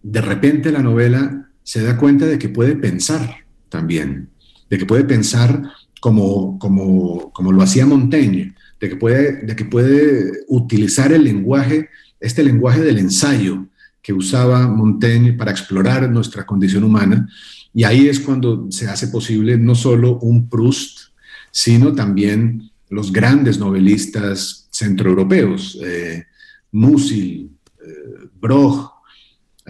de 0.02 0.20
repente 0.20 0.70
la 0.70 0.82
novela 0.82 1.48
se 1.62 1.82
da 1.82 1.96
cuenta 1.96 2.26
de 2.26 2.38
que 2.38 2.48
puede 2.48 2.76
pensar 2.76 3.44
también, 3.68 4.28
de 4.68 4.78
que 4.78 4.86
puede 4.86 5.04
pensar 5.04 5.62
como, 6.00 6.58
como, 6.58 7.32
como 7.32 7.52
lo 7.52 7.62
hacía 7.62 7.86
Montaigne, 7.86 8.54
de 8.80 8.88
que, 8.88 8.96
puede, 8.96 9.46
de 9.46 9.56
que 9.56 9.64
puede 9.64 10.30
utilizar 10.48 11.12
el 11.12 11.24
lenguaje, 11.24 11.88
este 12.20 12.42
lenguaje 12.42 12.80
del 12.80 12.98
ensayo 12.98 13.66
que 14.08 14.14
usaba 14.14 14.66
Montaigne 14.66 15.34
para 15.34 15.50
explorar 15.50 16.08
nuestra 16.08 16.46
condición 16.46 16.82
humana. 16.82 17.28
Y 17.74 17.84
ahí 17.84 18.08
es 18.08 18.20
cuando 18.20 18.66
se 18.70 18.88
hace 18.88 19.08
posible 19.08 19.58
no 19.58 19.74
solo 19.74 20.18
un 20.20 20.48
Proust, 20.48 21.10
sino 21.50 21.94
también 21.94 22.70
los 22.88 23.12
grandes 23.12 23.58
novelistas 23.58 24.66
centroeuropeos, 24.72 25.78
eh, 25.82 26.24
Musil, 26.72 27.50
eh, 27.84 28.28
Broch, 28.40 28.92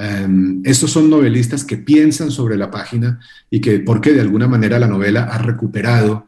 Um, 0.01 0.61
estos 0.65 0.93
son 0.93 1.11
novelistas 1.11 1.65
que 1.65 1.77
piensan 1.77 2.31
sobre 2.31 2.57
la 2.57 2.71
página 2.71 3.19
y 3.51 3.61
que, 3.61 3.81
porque 3.81 4.13
de 4.13 4.21
alguna 4.21 4.47
manera 4.47 4.79
la 4.79 4.87
novela 4.87 5.25
ha 5.25 5.39
recuperado 5.39 6.25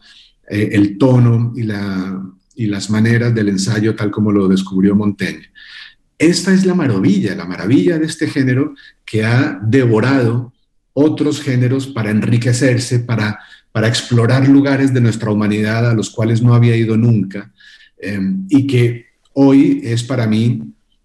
eh, 0.50 0.70
el 0.72 0.98
tono 0.98 1.52
y, 1.54 1.62
la, 1.62 2.20
y 2.56 2.66
las 2.66 2.90
maneras 2.90 3.32
del 3.32 3.48
ensayo 3.48 3.94
tal 3.94 4.10
como 4.10 4.32
lo 4.32 4.48
descubrió 4.48 4.96
Montaigne. 4.96 5.52
Esta 6.20 6.52
es 6.52 6.66
la 6.66 6.74
maravilla, 6.74 7.34
la 7.34 7.46
maravilla 7.46 7.98
de 7.98 8.04
este 8.04 8.26
género 8.26 8.74
que 9.06 9.24
ha 9.24 9.58
devorado 9.62 10.52
otros 10.92 11.40
géneros 11.40 11.86
para 11.86 12.10
enriquecerse, 12.10 12.98
para, 12.98 13.38
para 13.72 13.88
explorar 13.88 14.46
lugares 14.46 14.92
de 14.92 15.00
nuestra 15.00 15.30
humanidad 15.30 15.88
a 15.88 15.94
los 15.94 16.10
cuales 16.10 16.42
no 16.42 16.52
había 16.52 16.76
ido 16.76 16.94
nunca 16.98 17.50
um, 18.06 18.44
y 18.50 18.66
que 18.66 19.06
hoy 19.32 19.80
es 19.82 20.02
para 20.02 20.26
mí, 20.26 20.60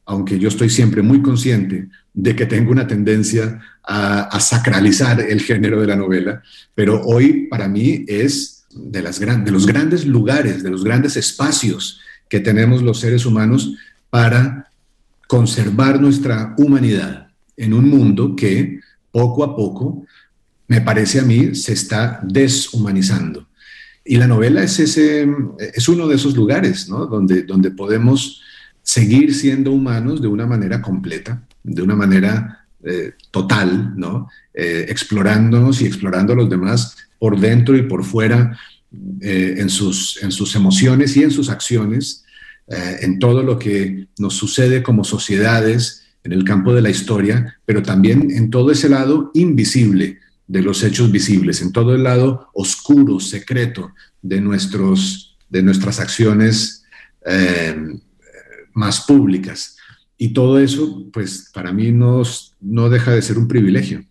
aunque 0.06 0.38
yo 0.38 0.50
estoy 0.50 0.70
siempre 0.70 1.02
muy 1.02 1.22
consciente 1.22 1.88
de 2.14 2.36
que 2.36 2.46
tengo 2.46 2.72
una 2.72 2.86
tendencia 2.86 3.62
a, 3.86 4.38
sacralizar 4.42 5.22
el 5.22 5.40
género 5.40 5.80
de 5.80 5.88
la 5.88 5.96
novela, 5.96 6.44
pero 6.74 7.02
hoy 7.06 7.48
para 7.48 7.70
mí 7.70 8.04
es 8.10 8.66
de, 8.70 9.02
las 9.02 9.22
de 9.22 9.52
los 9.52 9.66
grandes 9.66 10.06
lugares, 10.06 10.62
de 10.62 10.72
los 10.72 10.84
grandes 10.84 11.16
espacios 11.16 12.02
que 12.28 12.42
tenemos 12.42 12.82
los 12.84 13.00
seres 13.00 13.26
humanos 13.26 13.76
para 14.10 14.68
conservar 15.28 16.02
nuestra 16.02 16.56
humanidad 16.58 17.30
en 17.58 17.74
un 17.74 17.90
mundo 17.90 18.36
que 18.36 18.80
poco 19.12 19.44
a 19.44 19.56
poco, 19.56 20.06
me 20.68 20.82
parece 20.82 21.20
a 21.20 21.24
mí, 21.24 21.56
se 21.56 21.74
está 21.74 22.20
deshumanizando. 22.24 23.48
Y 24.04 24.18
la 24.18 24.28
novela 24.28 24.62
es, 24.62 24.80
ese, 24.80 25.28
es 25.74 25.88
uno 25.88 26.08
de 26.08 26.16
esos 26.16 26.36
lugares 26.36 26.90
¿no? 26.90 27.06
donde, 27.06 27.44
donde 27.44 27.72
podemos 27.72 28.42
seguir 28.84 29.34
siendo 29.34 29.72
humanos 29.72 30.22
de 30.22 30.28
una 30.28 30.46
manera 30.46 30.82
completa 30.82 31.42
de 31.66 31.82
una 31.82 31.96
manera 31.96 32.66
eh, 32.84 33.14
total, 33.32 33.94
¿no? 33.98 34.30
Eh, 34.54 34.86
explorándonos 34.88 35.82
y 35.82 35.86
explorando 35.86 36.34
a 36.34 36.36
los 36.36 36.50
demás 36.50 36.96
por 37.18 37.40
dentro 37.40 37.76
y 37.76 37.84
por 37.84 38.04
fuera, 38.04 38.58
eh, 39.20 39.56
en, 39.58 39.70
sus, 39.70 40.22
en 40.22 40.32
sus 40.32 40.56
emociones 40.56 41.18
y 41.18 41.24
en 41.24 41.32
sus 41.32 41.50
acciones, 41.50 42.24
en 42.68 43.20
todo 43.20 43.44
lo 43.44 43.60
que 43.60 44.08
nos 44.18 44.34
sucede 44.34 44.82
como 44.82 45.04
sociedades 45.04 46.04
en 46.24 46.32
el 46.32 46.44
campo 46.44 46.74
de 46.74 46.82
la 46.82 46.90
historia, 46.90 47.60
pero 47.66 47.84
también 47.84 48.32
en 48.32 48.50
todo 48.50 48.72
ese 48.72 48.90
lado 48.90 49.32
invisible 49.36 50.20
de 50.48 50.62
los 50.62 50.84
hechos 50.84 51.12
visibles, 51.12 51.62
en 51.62 51.72
todo 51.72 51.94
el 51.94 52.04
lado 52.04 52.50
oscuro, 52.54 53.20
secreto 53.20 53.94
de, 54.22 54.42
nuestros, 54.42 55.38
de 55.50 55.62
nuestras 55.62 56.00
acciones 56.00 56.84
más 58.74 59.02
públicas. 59.02 59.78
Y 60.18 60.30
todo 60.30 60.60
eso, 60.60 61.10
pues, 61.12 61.50
para 61.54 61.74
mí 61.74 61.92
no, 61.92 62.24
não 62.62 62.90
deixa 62.90 63.12
de 63.12 63.22
ser 63.22 63.38
um 63.38 63.48
privilégio. 63.48 64.04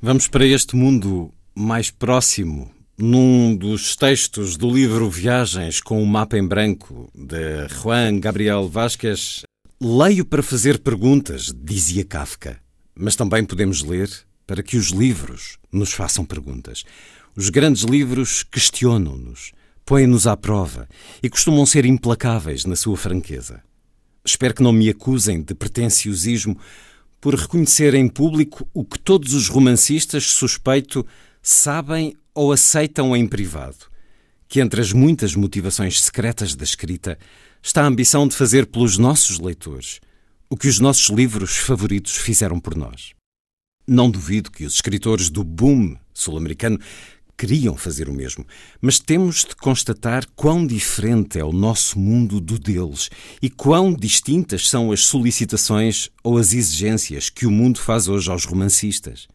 Vamos 0.00 0.26
para 0.28 0.46
este 0.46 0.74
mundo 0.74 1.30
mais 1.54 1.90
próximo. 1.90 2.70
Num 3.02 3.56
dos 3.56 3.96
textos 3.96 4.58
do 4.58 4.70
livro 4.70 5.08
Viagens 5.08 5.80
com 5.80 6.02
o 6.02 6.06
Mapa 6.06 6.36
em 6.36 6.46
Branco, 6.46 7.10
de 7.14 7.66
Juan 7.68 8.20
Gabriel 8.20 8.68
Vasquez, 8.68 9.40
leio 9.80 10.22
para 10.22 10.42
fazer 10.42 10.80
perguntas, 10.80 11.50
dizia 11.50 12.04
Kafka. 12.04 12.60
Mas 12.94 13.16
também 13.16 13.42
podemos 13.42 13.82
ler 13.82 14.10
para 14.46 14.62
que 14.62 14.76
os 14.76 14.88
livros 14.88 15.56
nos 15.72 15.94
façam 15.94 16.26
perguntas. 16.26 16.84
Os 17.34 17.48
grandes 17.48 17.84
livros 17.84 18.42
questionam-nos, 18.42 19.52
põem-nos 19.86 20.26
à 20.26 20.36
prova 20.36 20.86
e 21.22 21.30
costumam 21.30 21.64
ser 21.64 21.86
implacáveis 21.86 22.66
na 22.66 22.76
sua 22.76 22.98
franqueza. 22.98 23.62
Espero 24.22 24.52
que 24.52 24.62
não 24.62 24.74
me 24.74 24.90
acusem 24.90 25.40
de 25.40 25.54
pretenciosismo 25.54 26.58
por 27.18 27.34
reconhecer 27.34 27.94
em 27.94 28.08
público 28.08 28.68
o 28.74 28.84
que 28.84 28.98
todos 28.98 29.32
os 29.32 29.48
romancistas, 29.48 30.24
suspeito, 30.24 31.06
sabem 31.42 32.14
ou 32.34 32.52
aceitam 32.52 33.16
em 33.16 33.26
privado. 33.26 33.90
Que 34.48 34.60
entre 34.60 34.80
as 34.80 34.92
muitas 34.92 35.34
motivações 35.34 36.00
secretas 36.00 36.54
da 36.54 36.64
escrita 36.64 37.18
está 37.62 37.82
a 37.82 37.86
ambição 37.86 38.26
de 38.26 38.34
fazer 38.34 38.66
pelos 38.66 38.98
nossos 38.98 39.38
leitores 39.38 40.00
o 40.52 40.56
que 40.56 40.66
os 40.66 40.80
nossos 40.80 41.08
livros 41.10 41.56
favoritos 41.56 42.16
fizeram 42.16 42.58
por 42.58 42.74
nós. 42.74 43.12
Não 43.86 44.10
duvido 44.10 44.50
que 44.50 44.64
os 44.64 44.74
escritores 44.74 45.30
do 45.30 45.44
boom 45.44 45.96
sul-americano 46.12 46.78
queriam 47.38 47.76
fazer 47.76 48.08
o 48.08 48.12
mesmo, 48.12 48.44
mas 48.82 48.98
temos 48.98 49.44
de 49.44 49.54
constatar 49.56 50.26
quão 50.36 50.66
diferente 50.66 51.38
é 51.38 51.44
o 51.44 51.52
nosso 51.52 51.98
mundo 51.98 52.40
do 52.40 52.58
deles 52.58 53.08
e 53.40 53.48
quão 53.48 53.94
distintas 53.94 54.68
são 54.68 54.92
as 54.92 55.06
solicitações 55.06 56.10
ou 56.22 56.36
as 56.36 56.52
exigências 56.52 57.30
que 57.30 57.46
o 57.46 57.50
mundo 57.50 57.78
faz 57.78 58.08
hoje 58.08 58.30
aos 58.30 58.44
romancistas. 58.44 59.26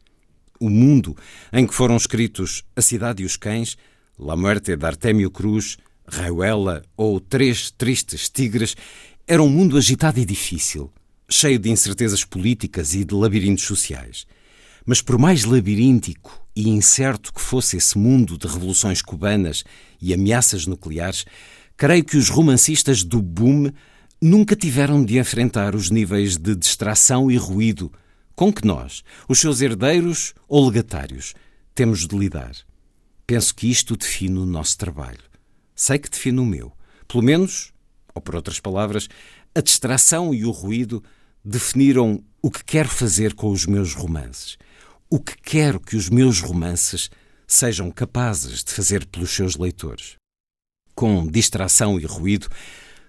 O 0.59 0.69
mundo 0.69 1.17
em 1.51 1.67
que 1.67 1.73
foram 1.73 1.97
escritos 1.97 2.63
A 2.75 2.81
Cidade 2.81 3.23
e 3.23 3.25
os 3.25 3.35
Cães, 3.35 3.77
La 4.17 4.37
Muerte 4.37 4.75
de 4.75 4.85
Artemio 4.85 5.29
Cruz, 5.29 5.77
Raiuela 6.07 6.81
ou 6.95 7.19
Três 7.19 7.71
Tristes 7.71 8.29
Tigres, 8.29 8.75
era 9.27 9.43
um 9.43 9.49
mundo 9.49 9.77
agitado 9.77 10.19
e 10.19 10.25
difícil, 10.25 10.91
cheio 11.29 11.59
de 11.59 11.69
incertezas 11.69 12.23
políticas 12.23 12.93
e 12.93 13.03
de 13.03 13.13
labirintos 13.13 13.65
sociais. 13.65 14.25
Mas 14.85 15.01
por 15.01 15.17
mais 15.17 15.43
labiríntico 15.43 16.45
e 16.55 16.69
incerto 16.69 17.33
que 17.33 17.41
fosse 17.41 17.75
esse 17.75 17.97
mundo 17.97 18.37
de 18.37 18.47
revoluções 18.47 19.01
cubanas 19.01 19.63
e 20.01 20.13
ameaças 20.13 20.65
nucleares, 20.65 21.25
creio 21.75 22.05
que 22.05 22.15
os 22.15 22.29
romancistas 22.29 23.03
do 23.03 23.21
boom 23.21 23.71
nunca 24.21 24.55
tiveram 24.55 25.03
de 25.03 25.17
enfrentar 25.17 25.75
os 25.75 25.89
níveis 25.89 26.37
de 26.37 26.55
distração 26.55 27.29
e 27.29 27.35
ruído 27.35 27.91
com 28.35 28.51
que 28.51 28.67
nós, 28.67 29.03
os 29.29 29.39
seus 29.39 29.61
herdeiros 29.61 30.33
ou 30.47 30.67
legatários, 30.67 31.33
temos 31.73 32.05
de 32.05 32.17
lidar. 32.17 32.55
Penso 33.25 33.55
que 33.55 33.69
isto 33.71 33.95
define 33.95 34.37
o 34.39 34.45
nosso 34.45 34.77
trabalho. 34.77 35.23
Sei 35.75 35.97
que 35.97 36.09
define 36.09 36.39
o 36.39 36.45
meu. 36.45 36.71
Pelo 37.07 37.23
menos, 37.23 37.71
ou 38.13 38.21
por 38.21 38.35
outras 38.35 38.59
palavras, 38.59 39.07
a 39.53 39.61
distração 39.61 40.33
e 40.33 40.45
o 40.45 40.51
ruído 40.51 41.03
definiram 41.43 42.23
o 42.41 42.51
que 42.51 42.63
quero 42.63 42.89
fazer 42.89 43.33
com 43.33 43.49
os 43.49 43.65
meus 43.65 43.93
romances. 43.93 44.57
O 45.09 45.19
que 45.19 45.35
quero 45.37 45.79
que 45.79 45.95
os 45.95 46.09
meus 46.09 46.39
romances 46.39 47.09
sejam 47.47 47.89
capazes 47.91 48.63
de 48.63 48.71
fazer 48.71 49.05
pelos 49.05 49.31
seus 49.31 49.55
leitores. 49.55 50.15
Com 50.93 51.27
distração 51.27 51.99
e 51.99 52.05
ruído, 52.05 52.47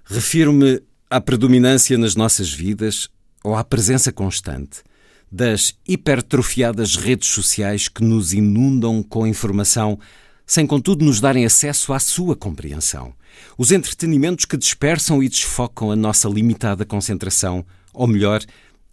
refiro-me 0.05 0.83
à 1.09 1.21
predominância 1.21 1.97
nas 1.97 2.15
nossas 2.15 2.53
vidas 2.53 3.09
ou 3.43 3.55
à 3.55 3.65
presença 3.65 4.13
constante 4.13 4.83
das 5.31 5.75
hipertrofiadas 5.87 6.97
redes 6.97 7.29
sociais 7.29 7.89
que 7.89 8.03
nos 8.03 8.33
inundam 8.33 9.03
com 9.03 9.27
informação 9.27 9.99
sem 10.47 10.67
contudo 10.67 11.05
nos 11.05 11.21
darem 11.21 11.45
acesso 11.45 11.93
à 11.93 11.99
sua 11.99 12.37
compreensão. 12.37 13.13
Os 13.59 13.73
entretenimentos 13.73 14.45
que 14.45 14.57
dispersam 14.57 15.23
e 15.23 15.29
desfocam 15.29 15.91
a 15.91 15.97
nossa 15.97 16.29
limitada 16.29 16.85
concentração, 16.85 17.67
ou 17.93 18.07
melhor, 18.07 18.41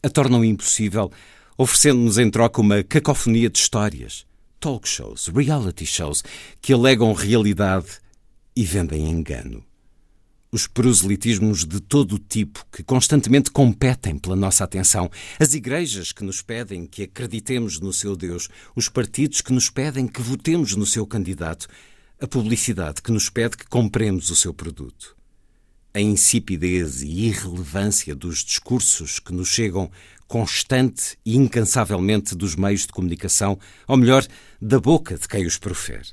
a 0.02 0.10
tornam 0.10 0.44
impossível, 0.44 1.12
oferecendo-nos 1.58 2.18
em 2.18 2.30
troca 2.30 2.60
uma 2.60 2.84
cacofonia 2.84 3.50
de 3.50 3.60
histórias, 3.60 4.26
talk 4.60 4.88
shows, 4.88 5.28
reality 5.28 5.86
shows, 5.86 6.24
que 6.62 6.74
alegam 6.74 7.14
realidade 7.14 8.00
e 8.56 8.64
vendem 8.66 9.08
engano 9.10 9.64
os 10.54 10.68
proselitismos 10.68 11.66
de 11.66 11.80
todo 11.80 12.20
tipo 12.20 12.64
que 12.72 12.84
constantemente 12.84 13.50
competem 13.50 14.20
pela 14.20 14.36
nossa 14.36 14.64
atenção, 14.64 15.10
as 15.40 15.56
igrejas 15.56 16.12
que 16.12 16.24
nos 16.24 16.44
pedem 16.44 16.86
que 16.86 17.02
acreditemos 17.02 17.80
no 17.80 17.92
seu 17.92 18.16
Deus, 18.16 18.48
os 18.76 18.88
partidos 18.88 19.42
que 19.42 19.52
nos 19.52 19.72
pedem 19.72 20.08
que 20.08 20.22
votemos 20.22 20.76
no 20.76 20.86
seu 20.86 21.08
candidato, 21.08 21.68
a 22.22 22.28
publicidade 22.28 23.02
que 23.02 23.12
nos 23.12 23.32
pede 23.32 23.58
que 23.58 23.66
compremos 23.66 24.30
o 24.30 24.36
seu 24.36 24.54
produto. 24.54 25.18
A 25.92 26.00
insipidez 26.00 27.02
e 27.02 27.08
irrelevância 27.08 28.14
dos 28.14 28.44
discursos 28.44 29.18
que 29.18 29.34
nos 29.34 29.48
chegam 29.48 29.90
constante 30.28 31.18
e 31.26 31.36
incansavelmente 31.36 32.36
dos 32.36 32.56
meios 32.56 32.82
de 32.82 32.94
comunicação, 32.94 33.58
ou 33.88 33.98
melhor, 33.98 34.24
da 34.62 34.80
boca 34.80 35.18
de 35.18 35.28
quem 35.28 35.48
os 35.48 35.58
profere. 35.58 36.10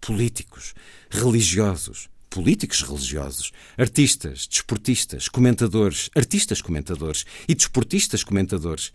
Políticos, 0.00 0.72
religiosos, 1.10 2.08
políticos 2.36 2.82
religiosos, 2.82 3.50
artistas, 3.78 4.46
desportistas, 4.46 5.26
comentadores, 5.26 6.10
artistas 6.14 6.60
comentadores 6.60 7.24
e 7.48 7.54
desportistas 7.54 8.22
comentadores, 8.22 8.92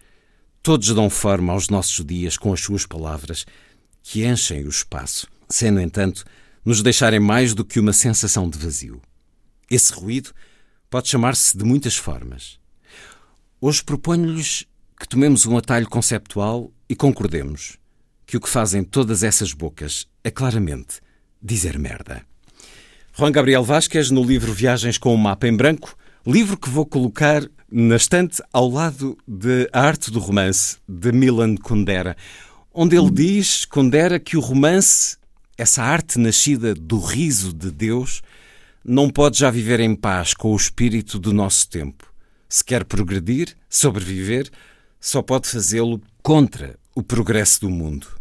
todos 0.61 0.93
dão 0.93 1.09
forma 1.09 1.51
aos 1.51 1.67
nossos 1.67 2.05
dias 2.05 2.37
com 2.37 2.53
as 2.53 2.61
suas 2.61 2.85
palavras, 2.85 3.47
que 4.03 4.23
enchem 4.23 4.63
o 4.63 4.69
espaço, 4.69 5.25
sem, 5.49 5.71
no 5.71 5.81
entanto, 5.81 6.23
nos 6.63 6.83
deixarem 6.83 7.19
mais 7.19 7.55
do 7.55 7.65
que 7.65 7.79
uma 7.79 7.93
sensação 7.93 8.47
de 8.47 8.59
vazio. 8.59 9.01
Esse 9.71 9.91
ruído 9.91 10.31
pode 10.87 11.09
chamar-se 11.09 11.57
de 11.57 11.63
muitas 11.63 11.95
formas. 11.95 12.59
Hoje 13.59 13.83
proponho-lhes 13.83 14.67
que 14.99 15.07
tomemos 15.07 15.47
um 15.47 15.57
atalho 15.57 15.89
conceptual 15.89 16.71
e 16.87 16.95
concordemos 16.95 17.79
que 18.27 18.37
o 18.37 18.39
que 18.39 18.49
fazem 18.49 18.83
todas 18.83 19.23
essas 19.23 19.51
bocas 19.51 20.05
é 20.23 20.29
claramente 20.29 21.01
dizer 21.41 21.79
merda. 21.79 22.23
Juan 23.13 23.31
Gabriel 23.31 23.63
Vasquez, 23.63 24.09
no 24.09 24.23
livro 24.23 24.53
Viagens 24.53 24.97
com 24.97 25.13
o 25.13 25.17
Mapa 25.17 25.45
em 25.45 25.55
Branco, 25.55 25.95
livro 26.25 26.55
que 26.55 26.69
vou 26.69 26.85
colocar 26.85 27.43
na 27.69 27.97
estante 27.97 28.41
ao 28.53 28.69
lado 28.69 29.17
de 29.27 29.69
A 29.73 29.81
Arte 29.81 30.09
do 30.09 30.17
Romance, 30.17 30.77
de 30.87 31.11
Milan 31.11 31.57
Kundera, 31.57 32.15
onde 32.73 32.95
ele 32.95 33.11
diz, 33.11 33.65
Kundera, 33.65 34.17
que 34.17 34.37
o 34.37 34.39
romance, 34.39 35.17
essa 35.57 35.83
arte 35.83 36.17
nascida 36.17 36.73
do 36.73 36.99
riso 36.99 37.53
de 37.53 37.69
Deus, 37.69 38.21
não 38.83 39.09
pode 39.09 39.39
já 39.39 39.51
viver 39.51 39.81
em 39.81 39.93
paz 39.93 40.33
com 40.33 40.53
o 40.53 40.55
espírito 40.55 41.19
do 41.19 41.33
nosso 41.33 41.69
tempo. 41.69 42.11
Se 42.47 42.63
quer 42.63 42.85
progredir, 42.85 43.57
sobreviver, 43.69 44.49
só 45.01 45.21
pode 45.21 45.49
fazê-lo 45.49 46.01
contra 46.23 46.79
o 46.95 47.03
progresso 47.03 47.59
do 47.61 47.69
mundo. 47.69 48.20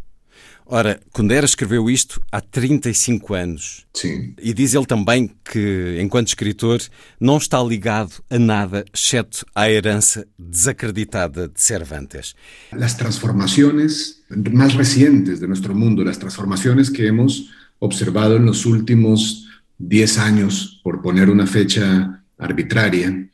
Ora, 0.72 1.00
Kundera 1.12 1.44
escreveu 1.44 1.90
isto 1.90 2.22
há 2.30 2.40
35 2.40 3.34
anos. 3.34 3.84
Sim. 3.92 4.34
E 4.40 4.54
diz 4.54 4.72
ele 4.72 4.86
também 4.86 5.28
que, 5.44 5.98
enquanto 6.00 6.28
escritor, 6.28 6.80
não 7.18 7.38
está 7.38 7.60
ligado 7.60 8.22
a 8.30 8.38
nada 8.38 8.84
exceto 8.94 9.44
à 9.52 9.68
herança 9.68 10.28
desacreditada 10.38 11.48
de 11.48 11.60
Cervantes. 11.60 12.36
As 12.70 12.94
transformações 12.94 14.20
mais 14.52 14.72
recentes 14.74 15.40
de 15.40 15.48
nosso 15.48 15.74
mundo, 15.74 16.08
as 16.08 16.18
transformações 16.18 16.88
que 16.88 17.02
hemos 17.02 17.50
observado 17.80 18.38
nos 18.38 18.64
últimos 18.64 19.46
10 19.76 20.18
anos, 20.18 20.80
por 20.84 21.02
poner 21.02 21.28
uma 21.28 21.48
fecha 21.48 22.22
arbitraria, 22.38 23.28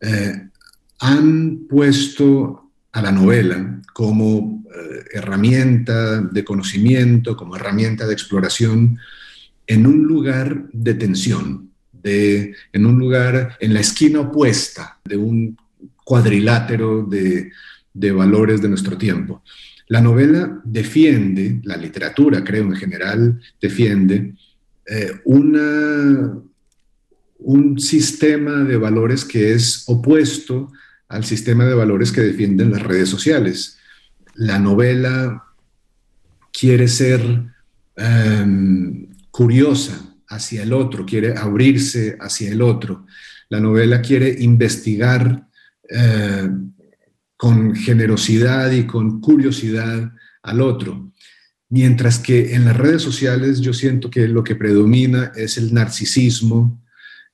eh, 0.00 0.48
han 1.00 1.66
puesto 1.68 2.67
a 2.92 3.02
la 3.02 3.12
novela 3.12 3.80
como 3.92 4.64
eh, 4.66 5.04
herramienta 5.12 6.20
de 6.20 6.44
conocimiento, 6.44 7.36
como 7.36 7.56
herramienta 7.56 8.06
de 8.06 8.12
exploración, 8.12 8.98
en 9.66 9.86
un 9.86 10.04
lugar 10.04 10.68
de 10.72 10.94
tensión, 10.94 11.70
de, 11.92 12.54
en 12.72 12.86
un 12.86 12.98
lugar 12.98 13.56
en 13.60 13.74
la 13.74 13.80
esquina 13.80 14.20
opuesta 14.20 14.98
de 15.04 15.16
un 15.16 15.56
cuadrilátero 16.04 17.04
de, 17.04 17.50
de 17.92 18.12
valores 18.12 18.62
de 18.62 18.68
nuestro 18.68 18.96
tiempo. 18.96 19.42
La 19.88 20.00
novela 20.00 20.60
defiende, 20.64 21.60
la 21.64 21.76
literatura 21.76 22.44
creo 22.44 22.64
en 22.64 22.76
general, 22.76 23.40
defiende 23.60 24.34
eh, 24.86 25.12
una, 25.24 26.38
un 27.38 27.78
sistema 27.78 28.64
de 28.64 28.76
valores 28.76 29.24
que 29.24 29.52
es 29.52 29.84
opuesto 29.86 30.70
al 31.08 31.24
sistema 31.24 31.64
de 31.64 31.74
valores 31.74 32.12
que 32.12 32.20
defienden 32.20 32.70
las 32.70 32.82
redes 32.82 33.08
sociales. 33.08 33.78
La 34.34 34.58
novela 34.58 35.44
quiere 36.52 36.88
ser 36.88 37.22
um, 37.96 39.06
curiosa 39.30 40.16
hacia 40.28 40.62
el 40.62 40.72
otro, 40.72 41.06
quiere 41.06 41.36
abrirse 41.36 42.16
hacia 42.20 42.52
el 42.52 42.62
otro. 42.62 43.06
La 43.48 43.60
novela 43.60 44.02
quiere 44.02 44.36
investigar 44.40 45.48
uh, 45.90 46.68
con 47.36 47.74
generosidad 47.74 48.70
y 48.72 48.84
con 48.84 49.20
curiosidad 49.20 50.12
al 50.42 50.60
otro. 50.60 51.12
Mientras 51.70 52.18
que 52.18 52.54
en 52.54 52.64
las 52.64 52.76
redes 52.76 53.02
sociales 53.02 53.60
yo 53.60 53.72
siento 53.72 54.10
que 54.10 54.26
lo 54.26 54.42
que 54.42 54.56
predomina 54.56 55.32
es 55.36 55.58
el 55.58 55.72
narcisismo, 55.72 56.82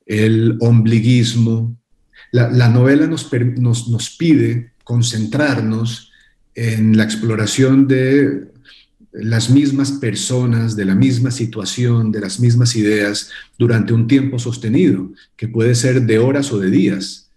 el 0.06 0.56
ombliguismo, 0.60 1.76
la, 2.34 2.50
la 2.50 2.68
novela 2.68 3.06
nos, 3.06 3.30
nos, 3.58 3.88
nos, 3.88 4.10
pide 4.10 4.72
concentrarnos 4.82 6.10
en 6.56 6.96
la 6.96 7.04
exploración 7.04 7.86
de 7.86 8.48
las 9.12 9.50
mismas 9.50 9.92
personas, 9.92 10.74
de 10.74 10.84
la 10.84 10.96
misma 10.96 11.30
situación, 11.30 12.10
de 12.10 12.18
las 12.18 12.40
mismas 12.40 12.74
ideas 12.74 13.30
durante 13.56 13.92
un 13.92 14.08
tiempo 14.08 14.40
sostenido, 14.40 15.12
que 15.36 15.46
puede 15.46 15.76
ser 15.76 16.02
de 16.02 16.18
horas 16.18 16.50
o 16.50 16.58
de 16.58 16.70
días, 16.70 17.30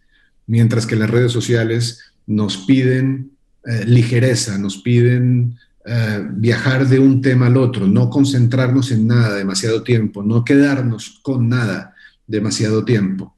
mientras 0.48 0.88
que 0.88 0.96
las 0.96 1.12
redes 1.12 1.32
sociales 1.32 2.00
nos 2.26 2.58
piden 2.58 3.30
eh, 3.68 3.86
ligereza, 3.86 4.58
nos 4.58 4.78
piden 4.78 5.60
eh, 5.86 6.26
viajar 6.32 6.88
de 6.88 6.98
un 6.98 7.22
tema 7.22 7.46
al 7.46 7.58
otro, 7.58 7.86
no 7.86 8.10
concentrarnos 8.10 8.90
en 8.90 9.06
nada 9.06 9.36
demasiado 9.36 9.84
tiempo, 9.84 10.24
no 10.24 10.44
quedarnos 10.44 11.20
con 11.22 11.50
nada 11.50 11.94
demasiado 12.26 12.84
tiempo. 12.84 13.37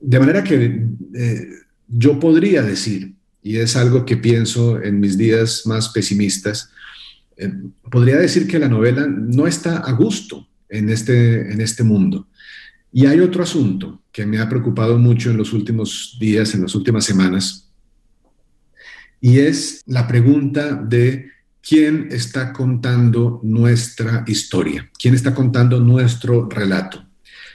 De 0.00 0.18
manera 0.18 0.42
que 0.42 0.86
eh, 1.14 1.48
yo 1.86 2.18
podría 2.18 2.62
decir, 2.62 3.14
y 3.42 3.58
es 3.58 3.76
algo 3.76 4.04
que 4.04 4.16
pienso 4.16 4.82
en 4.82 5.00
mis 5.00 5.18
días 5.18 5.66
más 5.66 5.90
pesimistas, 5.90 6.70
eh, 7.36 7.52
podría 7.90 8.16
decir 8.16 8.46
que 8.46 8.58
la 8.58 8.68
novela 8.68 9.06
no 9.06 9.46
está 9.46 9.78
a 9.78 9.92
gusto 9.92 10.48
en 10.68 10.88
este, 10.88 11.52
en 11.52 11.60
este 11.60 11.82
mundo. 11.82 12.28
Y 12.92 13.06
hay 13.06 13.20
otro 13.20 13.42
asunto 13.42 14.02
que 14.10 14.26
me 14.26 14.38
ha 14.38 14.48
preocupado 14.48 14.98
mucho 14.98 15.30
en 15.30 15.36
los 15.36 15.52
últimos 15.52 16.16
días, 16.20 16.54
en 16.54 16.62
las 16.62 16.74
últimas 16.74 17.04
semanas, 17.04 17.70
y 19.20 19.38
es 19.38 19.82
la 19.86 20.08
pregunta 20.08 20.74
de 20.74 21.30
quién 21.60 22.08
está 22.10 22.52
contando 22.52 23.40
nuestra 23.42 24.24
historia, 24.26 24.90
quién 24.98 25.14
está 25.14 25.34
contando 25.34 25.78
nuestro 25.78 26.48
relato. 26.48 27.09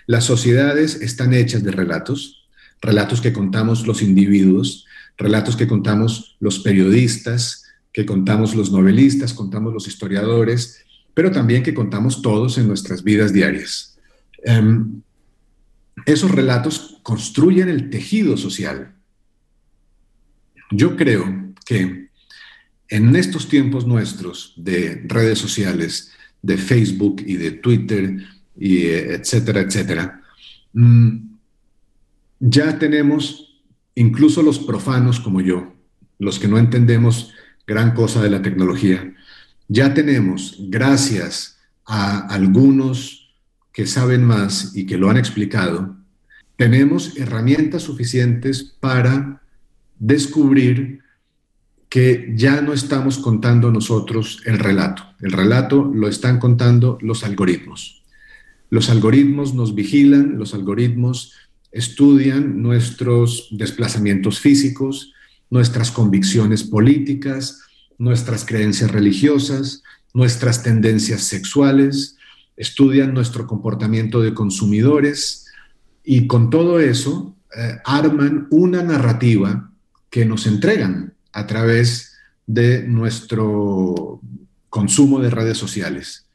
Las 0.07 0.25
sociedades 0.25 1.01
están 1.01 1.33
hechas 1.33 1.63
de 1.63 1.71
relatos, 1.71 2.47
relatos 2.81 3.21
que 3.21 3.33
contamos 3.33 3.87
los 3.87 4.01
individuos, 4.01 4.85
relatos 5.17 5.55
que 5.55 5.67
contamos 5.67 6.35
los 6.39 6.59
periodistas, 6.59 7.63
que 7.91 8.05
contamos 8.05 8.55
los 8.55 8.71
novelistas, 8.71 9.33
contamos 9.33 9.73
los 9.73 9.87
historiadores, 9.87 10.85
pero 11.13 11.31
también 11.31 11.63
que 11.63 11.73
contamos 11.73 12.21
todos 12.21 12.57
en 12.57 12.67
nuestras 12.67 13.03
vidas 13.03 13.31
diarias. 13.31 13.97
Em, 14.43 15.01
esos 16.05 16.29
relatos 16.29 16.99
construyen 17.01 17.69
el 17.69 17.89
tejido 17.89 18.37
social. 18.37 18.93
Yo 20.71 20.97
creo 20.97 21.53
que 21.65 22.09
en 22.89 23.15
estos 23.15 23.47
tiempos 23.47 23.87
nuestros 23.87 24.53
de 24.57 25.03
redes 25.07 25.39
sociales, 25.39 26.11
de 26.41 26.57
Facebook 26.57 27.23
y 27.25 27.37
de 27.37 27.51
Twitter, 27.51 28.17
y 28.57 28.85
etcétera, 28.85 29.61
etcétera, 29.61 30.21
mm, 30.73 31.17
ya 32.39 32.77
tenemos, 32.79 33.61
incluso 33.95 34.41
los 34.41 34.59
profanos 34.59 35.19
como 35.19 35.41
yo, 35.41 35.73
los 36.19 36.39
que 36.39 36.47
no 36.47 36.57
entendemos 36.57 37.33
gran 37.67 37.93
cosa 37.93 38.21
de 38.21 38.29
la 38.29 38.41
tecnología, 38.41 39.13
ya 39.67 39.93
tenemos, 39.93 40.57
gracias 40.69 41.57
a 41.85 42.27
algunos 42.27 43.33
que 43.73 43.87
saben 43.87 44.23
más 44.23 44.75
y 44.75 44.85
que 44.85 44.97
lo 44.97 45.09
han 45.09 45.17
explicado, 45.17 45.95
tenemos 46.55 47.17
herramientas 47.17 47.83
suficientes 47.83 48.63
para 48.79 49.41
descubrir 49.99 50.99
que 51.89 52.33
ya 52.35 52.61
no 52.61 52.73
estamos 52.73 53.17
contando 53.17 53.71
nosotros 53.71 54.41
el 54.45 54.59
relato. 54.59 55.03
El 55.19 55.31
relato 55.31 55.91
lo 55.93 56.07
están 56.07 56.39
contando 56.39 56.97
los 57.01 57.23
algoritmos. 57.23 58.04
Los 58.75 58.89
algoritmos 58.89 59.53
nos 59.53 59.73
vigilan, 59.73 60.37
los 60.37 60.53
algoritmos 60.53 61.31
estudian 61.71 62.61
nuestros 62.61 63.47
desplazamientos 63.51 64.41
físicos, 64.41 65.13
nuestras 65.49 65.91
convicciones 65.91 66.65
políticas, 66.65 67.61
nuestras 67.97 68.43
creencias 68.43 68.91
religiosas, 68.91 69.81
nuestras 70.13 70.61
tendencias 70.61 71.21
sexuales, 71.21 72.17
estudian 72.57 73.13
nuestro 73.13 73.47
comportamiento 73.47 74.19
de 74.19 74.33
consumidores 74.33 75.45
y 76.03 76.27
con 76.27 76.49
todo 76.49 76.81
eso 76.81 77.33
eh, 77.57 77.77
arman 77.85 78.45
una 78.51 78.83
narrativa 78.83 79.71
que 80.09 80.25
nos 80.25 80.47
entregan 80.47 81.13
a 81.31 81.47
través 81.47 82.17
de 82.45 82.85
nuestro 82.85 84.19
consumo 84.69 85.21
de 85.21 85.29
redes 85.29 85.57
sociales. 85.57 86.25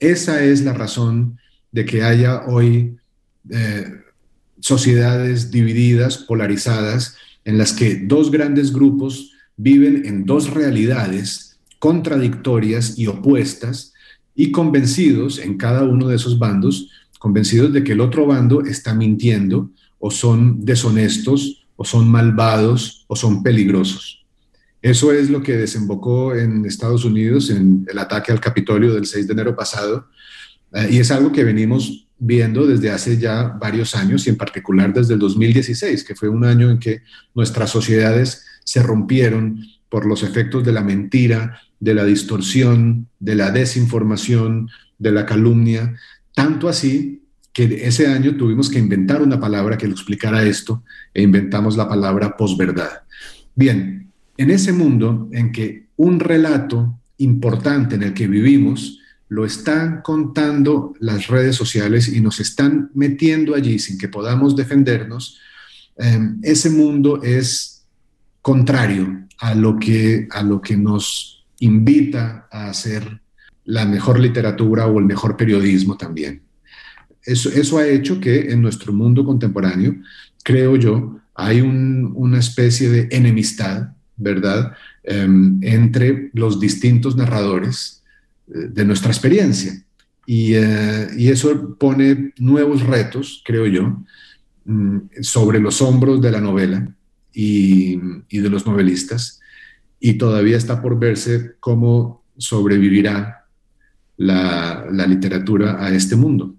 Esa 0.00 0.42
es 0.42 0.62
la 0.62 0.72
razón 0.72 1.40
de 1.74 1.84
que 1.84 2.04
haya 2.04 2.44
hoy 2.46 2.96
eh, 3.50 4.00
sociedades 4.60 5.50
divididas, 5.50 6.18
polarizadas, 6.18 7.16
en 7.44 7.58
las 7.58 7.72
que 7.72 7.96
dos 7.96 8.30
grandes 8.30 8.72
grupos 8.72 9.32
viven 9.56 10.06
en 10.06 10.24
dos 10.24 10.50
realidades 10.50 11.58
contradictorias 11.80 12.96
y 12.96 13.08
opuestas 13.08 13.92
y 14.36 14.52
convencidos 14.52 15.40
en 15.40 15.58
cada 15.58 15.82
uno 15.82 16.06
de 16.06 16.14
esos 16.14 16.38
bandos, 16.38 16.90
convencidos 17.18 17.72
de 17.72 17.82
que 17.82 17.92
el 17.92 18.00
otro 18.00 18.24
bando 18.24 18.60
está 18.62 18.94
mintiendo 18.94 19.68
o 19.98 20.12
son 20.12 20.64
deshonestos 20.64 21.66
o 21.74 21.84
son 21.84 22.08
malvados 22.08 23.04
o 23.08 23.16
son 23.16 23.42
peligrosos. 23.42 24.24
Eso 24.80 25.10
es 25.12 25.28
lo 25.28 25.42
que 25.42 25.56
desembocó 25.56 26.36
en 26.36 26.66
Estados 26.66 27.04
Unidos 27.04 27.50
en 27.50 27.84
el 27.90 27.98
ataque 27.98 28.30
al 28.30 28.40
Capitolio 28.40 28.94
del 28.94 29.06
6 29.06 29.26
de 29.26 29.32
enero 29.32 29.56
pasado 29.56 30.06
eh, 30.74 30.88
y 30.90 30.98
es 30.98 31.10
algo 31.10 31.32
que 31.32 31.44
venimos 31.44 32.06
viendo 32.18 32.66
desde 32.66 32.90
hace 32.90 33.18
ya 33.18 33.48
varios 33.60 33.94
años 33.94 34.26
y 34.26 34.30
en 34.30 34.36
particular 34.36 34.92
desde 34.92 35.14
el 35.14 35.20
2016, 35.20 36.04
que 36.04 36.14
fue 36.14 36.28
un 36.28 36.44
año 36.44 36.70
en 36.70 36.78
que 36.78 37.02
nuestras 37.34 37.70
sociedades 37.70 38.44
se 38.64 38.82
rompieron 38.82 39.60
por 39.88 40.06
los 40.06 40.22
efectos 40.22 40.64
de 40.64 40.72
la 40.72 40.82
mentira, 40.82 41.60
de 41.80 41.94
la 41.94 42.04
distorsión, 42.04 43.08
de 43.20 43.34
la 43.34 43.50
desinformación, 43.50 44.68
de 44.98 45.12
la 45.12 45.26
calumnia, 45.26 45.94
tanto 46.34 46.68
así 46.68 47.22
que 47.52 47.86
ese 47.86 48.08
año 48.08 48.36
tuvimos 48.36 48.68
que 48.68 48.80
inventar 48.80 49.22
una 49.22 49.38
palabra 49.38 49.78
que 49.78 49.86
lo 49.86 49.92
explicara 49.92 50.42
esto 50.42 50.82
e 51.12 51.22
inventamos 51.22 51.76
la 51.76 51.88
palabra 51.88 52.36
posverdad. 52.36 53.02
Bien, 53.54 54.10
en 54.36 54.50
ese 54.50 54.72
mundo 54.72 55.28
en 55.30 55.52
que 55.52 55.86
un 55.96 56.18
relato 56.18 56.98
importante 57.18 57.94
en 57.94 58.02
el 58.02 58.14
que 58.14 58.26
vivimos 58.26 58.98
lo 59.28 59.44
están 59.44 60.02
contando 60.02 60.94
las 61.00 61.28
redes 61.28 61.56
sociales 61.56 62.08
y 62.08 62.20
nos 62.20 62.40
están 62.40 62.90
metiendo 62.94 63.54
allí 63.54 63.78
sin 63.78 63.98
que 63.98 64.08
podamos 64.08 64.54
defendernos, 64.54 65.38
eh, 65.96 66.20
ese 66.42 66.70
mundo 66.70 67.22
es 67.22 67.84
contrario 68.42 69.26
a 69.38 69.54
lo 69.54 69.78
que, 69.78 70.28
a 70.30 70.42
lo 70.42 70.60
que 70.60 70.76
nos 70.76 71.46
invita 71.60 72.48
a 72.50 72.68
hacer 72.68 73.20
la 73.64 73.86
mejor 73.86 74.20
literatura 74.20 74.86
o 74.86 74.98
el 74.98 75.06
mejor 75.06 75.36
periodismo 75.36 75.96
también. 75.96 76.42
Eso, 77.22 77.48
eso 77.48 77.78
ha 77.78 77.86
hecho 77.86 78.20
que 78.20 78.52
en 78.52 78.60
nuestro 78.60 78.92
mundo 78.92 79.24
contemporáneo, 79.24 79.96
creo 80.42 80.76
yo, 80.76 81.18
hay 81.34 81.62
una 81.62 82.38
especie 82.38 82.90
de 82.90 83.08
enemistad, 83.10 83.88
¿verdad?, 84.16 84.72
em, 85.02 85.58
entre 85.62 86.30
los 86.34 86.60
distintos 86.60 87.16
narradores 87.16 88.03
de 88.46 88.84
nuestra 88.84 89.10
experiencia. 89.10 89.72
Y, 90.26 90.54
eh, 90.54 91.08
y, 91.16 91.28
eso 91.28 91.76
pone 91.78 92.32
nuevos 92.38 92.82
retos, 92.82 93.42
creo 93.44 93.66
yo, 93.66 94.02
mm, 94.64 94.98
sobre 95.20 95.60
los 95.60 95.82
hombros 95.82 96.20
de 96.20 96.30
la 96.30 96.40
novela 96.40 96.94
y, 97.32 97.96
de 98.30 98.48
los 98.48 98.66
novelistas, 98.66 99.40
y 100.00 100.14
todavía 100.14 100.56
está 100.56 100.80
por 100.80 100.98
verse 100.98 101.56
cómo 101.60 102.24
sobrevivirá 102.38 103.46
la, 104.16 104.86
la 104.90 105.06
literatura 105.06 105.84
a 105.84 105.94
este 105.94 106.16
mundo. 106.16 106.54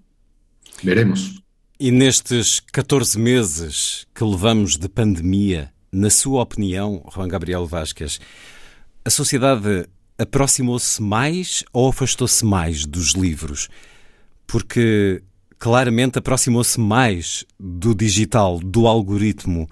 Veremos. 0.82 1.42
E 1.78 1.90
nestes 1.90 2.60
14 2.72 3.18
meses 3.18 4.06
que 4.14 4.24
levamos 4.24 4.78
de 4.78 4.88
pandemia, 4.88 5.70
na 5.92 6.08
sua 6.08 6.42
opinião, 6.42 7.02
Juan 7.12 7.28
Gabriel 7.28 7.66
Vasquez, 7.66 8.18
a 9.04 9.10
sociedade 9.10 9.86
aproximou-se 10.18 11.00
mais 11.02 11.64
ou 11.72 11.88
afastou-se 11.88 12.44
mais 12.44 12.84
dos 12.84 13.12
livros? 13.12 13.68
Porque 14.46 15.22
claramente 15.58 16.18
aproximou-se 16.18 16.78
mais 16.78 17.44
do 17.58 17.94
digital, 17.94 18.58
do 18.58 18.86
algoritmo 18.86 19.68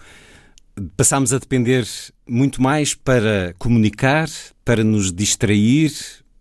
passámos 0.96 1.32
a 1.32 1.38
depender 1.38 1.86
muito 2.26 2.60
mais 2.60 2.94
para 2.94 3.54
comunicar, 3.58 4.28
para 4.64 4.82
nos 4.82 5.12
distrair, 5.12 5.92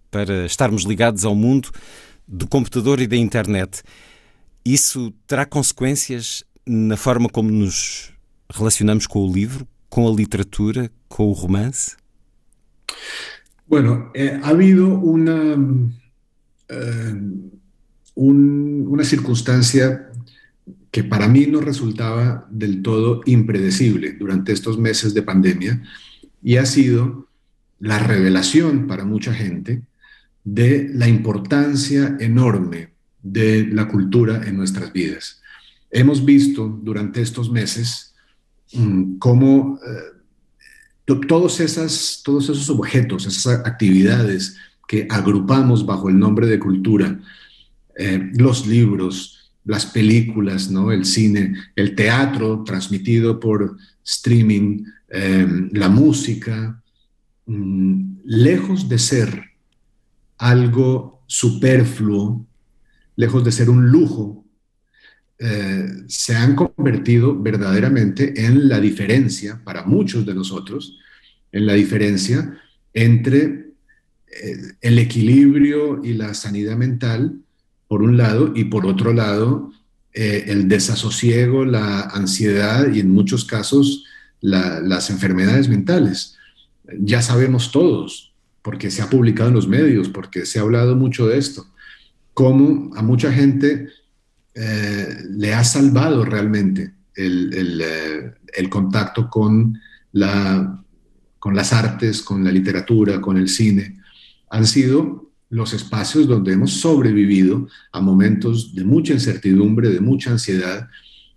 para 0.10 0.46
estarmos 0.46 0.84
ligados 0.84 1.26
ao 1.26 1.36
mundo 1.36 1.72
do 2.28 2.48
computador 2.48 3.00
e 3.00 3.08
da 3.08 3.16
internet. 3.16 3.84
Isso 4.66 5.14
terá 5.28 5.46
consequências 5.46 6.44
na 6.66 6.96
forma 6.96 7.30
como 7.30 7.52
nos 7.52 8.12
relacionamos 8.50 9.06
com 9.06 9.20
o 9.20 9.32
livro, 9.32 9.68
com 9.90 10.08
a 10.08 10.12
literatura, 10.12 10.90
com 11.10 11.28
o 11.28 11.34
romance? 11.34 11.96
Bueno, 13.68 14.12
eh, 14.14 14.40
ha 14.42 14.50
habido 14.50 14.88
una, 14.88 15.56
eh, 16.70 17.14
un, 18.16 18.86
una 18.88 19.04
circunstancia 19.04 20.10
que 20.92 21.04
para 21.04 21.28
mí 21.28 21.48
no 21.48 21.60
resultaba 21.60 22.48
del 22.52 22.82
todo 22.82 23.22
impredecible 23.26 24.14
durante 24.14 24.52
estos 24.52 24.78
meses 24.78 25.14
de 25.14 25.24
pandemia 25.24 25.82
y 26.44 26.58
ha 26.58 26.66
sido 26.66 27.28
la 27.80 28.00
revelación 28.00 28.86
para 28.86 29.04
mucha 29.04 29.34
gente 29.34 29.82
de 30.44 30.90
la 30.94 31.08
importancia 31.08 32.16
enorme 32.20 32.94
de 33.22 33.66
la 33.68 33.88
cultura 33.88 34.44
en 34.46 34.58
nuestras 34.58 34.92
vidas. 34.94 35.42
Hemos 35.90 36.24
visto 36.24 36.68
durante 36.68 37.22
estos 37.22 37.52
meses 37.52 38.14
mm, 38.74 39.18
cómo 39.18 39.80
eh, 39.86 40.13
todos, 41.06 42.22
todos 42.24 42.50
esos 42.50 42.70
objetos, 42.70 43.26
esas 43.26 43.66
actividades 43.66 44.58
que 44.88 45.08
agrupamos 45.10 45.86
bajo 45.86 46.10
el 46.10 46.18
nombre 46.18 46.48
de 46.48 46.60
cultura, 46.60 47.20
eh, 47.98 48.32
los 48.36 48.68
libros, 48.68 49.52
las 49.66 49.86
películas, 49.86 50.70
¿no? 50.70 50.92
el 50.92 51.06
cine, 51.06 51.56
el 51.76 51.96
teatro 51.96 52.64
transmitido 52.66 53.40
por 53.40 53.78
streaming, 54.04 54.84
em, 55.10 55.70
la 55.74 55.90
música, 55.90 56.82
mm, 57.46 58.18
lejos 58.26 58.90
de 58.90 59.00
ser 59.00 59.44
algo 60.38 61.24
superfluo, 61.28 62.46
lejos 63.16 63.44
de 63.44 63.52
ser 63.52 63.70
un 63.70 63.90
lujo, 63.90 64.43
eh, 65.46 66.06
se 66.08 66.38
han 66.38 66.56
convertido 66.56 67.38
verdaderamente 67.38 68.46
en 68.46 68.70
la 68.70 68.80
diferencia 68.80 69.60
para 69.66 69.84
muchos 69.84 70.26
de 70.26 70.34
nosotros, 70.34 70.98
en 71.52 71.66
la 71.66 71.74
diferencia 71.74 72.58
entre 72.94 73.74
eh, 74.26 74.58
el 74.80 75.00
equilibrio 75.00 76.02
y 76.02 76.14
la 76.14 76.34
sanidad 76.34 76.78
mental, 76.78 77.42
por 77.90 78.02
un 78.04 78.16
lado, 78.16 78.54
y 78.56 78.64
por 78.64 78.86
otro 78.86 79.12
lado, 79.12 79.74
eh, 80.14 80.46
el 80.48 80.70
desasosiego, 80.70 81.66
la 81.66 82.04
ansiedad 82.04 82.94
y 82.94 83.02
en 83.02 83.10
muchos 83.10 83.44
casos 83.44 84.06
las 84.40 85.10
enfermedades 85.10 85.68
mentales. 85.68 86.38
Ya 87.00 87.22
sabemos 87.22 87.72
todos, 87.72 88.34
porque 88.62 88.92
se 88.92 89.02
ha 89.02 89.10
publicado 89.10 89.50
en 89.50 89.56
los 89.56 89.68
medios, 89.68 90.08
porque 90.08 90.46
se 90.46 90.60
ha 90.60 90.62
hablado 90.62 90.96
mucho 90.96 91.28
de 91.28 91.38
esto, 91.38 91.68
cómo 92.34 92.96
a 92.96 93.02
mucha 93.02 93.32
gente 93.32 93.90
eh, 94.56 95.18
le 95.30 95.54
ha 95.54 95.64
salvado 95.64 96.26
realmente 96.26 96.94
el, 97.16 97.84
el 98.56 98.70
contacto 98.70 99.30
con, 99.30 99.80
la, 100.12 100.84
con 101.40 101.56
las 101.56 101.74
artes, 101.74 102.22
con 102.22 102.44
la 102.44 102.52
literatura, 102.52 103.20
con 103.20 103.38
el 103.38 103.50
cine. 103.50 104.00
Han 104.50 104.66
sido 104.66 105.32
los 105.50 105.74
espacios 105.74 106.28
donde 106.28 106.54
hemos 106.54 106.72
sobrevivido 106.72 107.68
a 107.92 108.02
momentos 108.02 108.74
de 108.74 108.84
mucha 108.84 109.14
incertidumbre, 109.14 109.90
de 109.90 110.00
mucha 110.00 110.32
ansiedad, 110.32 110.88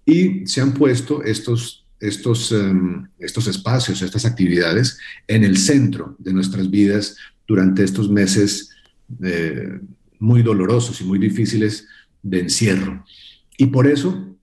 y 0.05 0.47
se 0.47 0.61
han 0.61 0.73
puesto 0.73 1.23
estos, 1.23 1.85
estos, 2.01 2.53
em, 2.53 3.07
estos 3.19 3.47
espacios, 3.49 4.01
estas 4.01 4.25
actividades 4.25 4.99
en 5.27 5.45
el 5.45 5.57
centro 5.59 6.17
de 6.19 6.33
nuestras 6.33 6.71
vidas 6.71 7.17
durante 7.47 7.85
estos 7.85 8.09
meses 8.09 8.71
eh, 9.23 9.81
muy 10.19 10.43
dolorosos 10.43 11.01
y 11.01 11.05
muy 11.05 11.19
difíciles 11.19 11.87
de 12.29 12.41
encierro. 12.41 13.05
Y 13.57 13.67
por 13.67 13.87
eso 13.87 14.37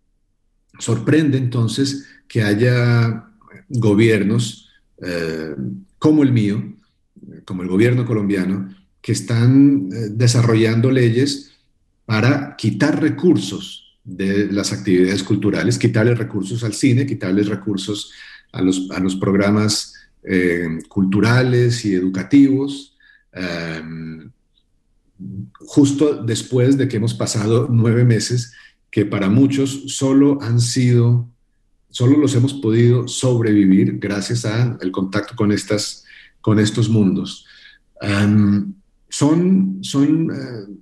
sorprende 0.79 1.37
entonces 1.37 2.07
que 2.27 2.41
haya 2.41 3.25
gobiernos 3.69 4.69
eh, 5.01 5.55
como 5.99 6.23
el 6.23 6.31
mío, 6.31 6.75
como 7.45 7.63
el 7.63 7.69
gobierno 7.69 8.05
colombiano, 8.05 8.73
que 9.01 9.11
están 9.11 9.89
eh, 9.91 10.09
desarrollando 10.11 10.89
leyes 10.91 11.51
para 12.05 12.55
quitar 12.55 13.01
recursos 13.01 13.97
de 14.03 14.51
las 14.51 14.73
actividades 14.73 15.23
culturales, 15.23 15.77
quitarles 15.77 16.17
recursos 16.17 16.63
al 16.63 16.73
cine, 16.73 17.05
quitarles 17.05 17.47
recursos 17.47 18.11
a 18.51 18.61
los, 18.61 18.89
a 18.91 18.99
los 18.99 19.15
programas 19.15 19.93
eh, 20.23 20.79
culturales 20.87 21.85
y 21.85 21.93
educativos, 21.93 22.91
justo 25.59 26.23
después 26.23 26.77
de 26.77 26.87
que 26.87 26.97
hemos 26.97 27.13
pasado 27.13 27.67
nueve 27.69 28.03
meses 28.03 28.53
que 28.93 29.05
para 29.05 29.27
muchos 29.27 29.85
solo 29.87 30.37
han 30.41 30.59
sido, 30.61 31.27
solo 31.89 32.17
los 32.17 32.35
hemos 32.35 32.53
podido 32.53 33.07
sobrevivir 33.07 33.97
gracias 33.97 34.45
al 34.45 34.91
contacto 34.91 35.35
con, 35.35 35.51
estas, 35.51 36.05
con 36.41 36.59
estos 36.59 36.89
mundos. 36.89 37.45
Em, 38.01 38.73
son, 39.09 39.79
son, 39.81 40.31
eh, 40.31 40.73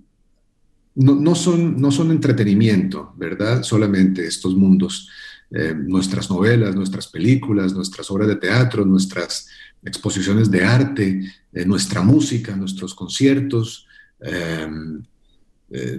no, 0.95 1.35
son, 1.35 1.79
no 1.79 1.89
son 1.91 2.11
entretenimiento, 2.11 3.13
¿verdad? 3.15 3.63
Solamente 3.63 4.27
estos 4.27 4.55
mundos, 4.55 5.07
eh, 5.51 5.73
nuestras 5.73 6.29
novelas, 6.29 6.75
nuestras 6.75 7.07
películas, 7.07 7.73
nuestras 7.73 8.11
obras 8.11 8.27
de 8.27 8.35
teatro, 8.35 8.85
nuestras 8.85 9.47
exposiciones 9.83 10.51
de 10.51 10.65
arte, 10.65 11.21
eh, 11.53 11.65
nuestra 11.65 12.01
música, 12.01 12.55
nuestros 12.55 12.93
conciertos, 12.93 13.87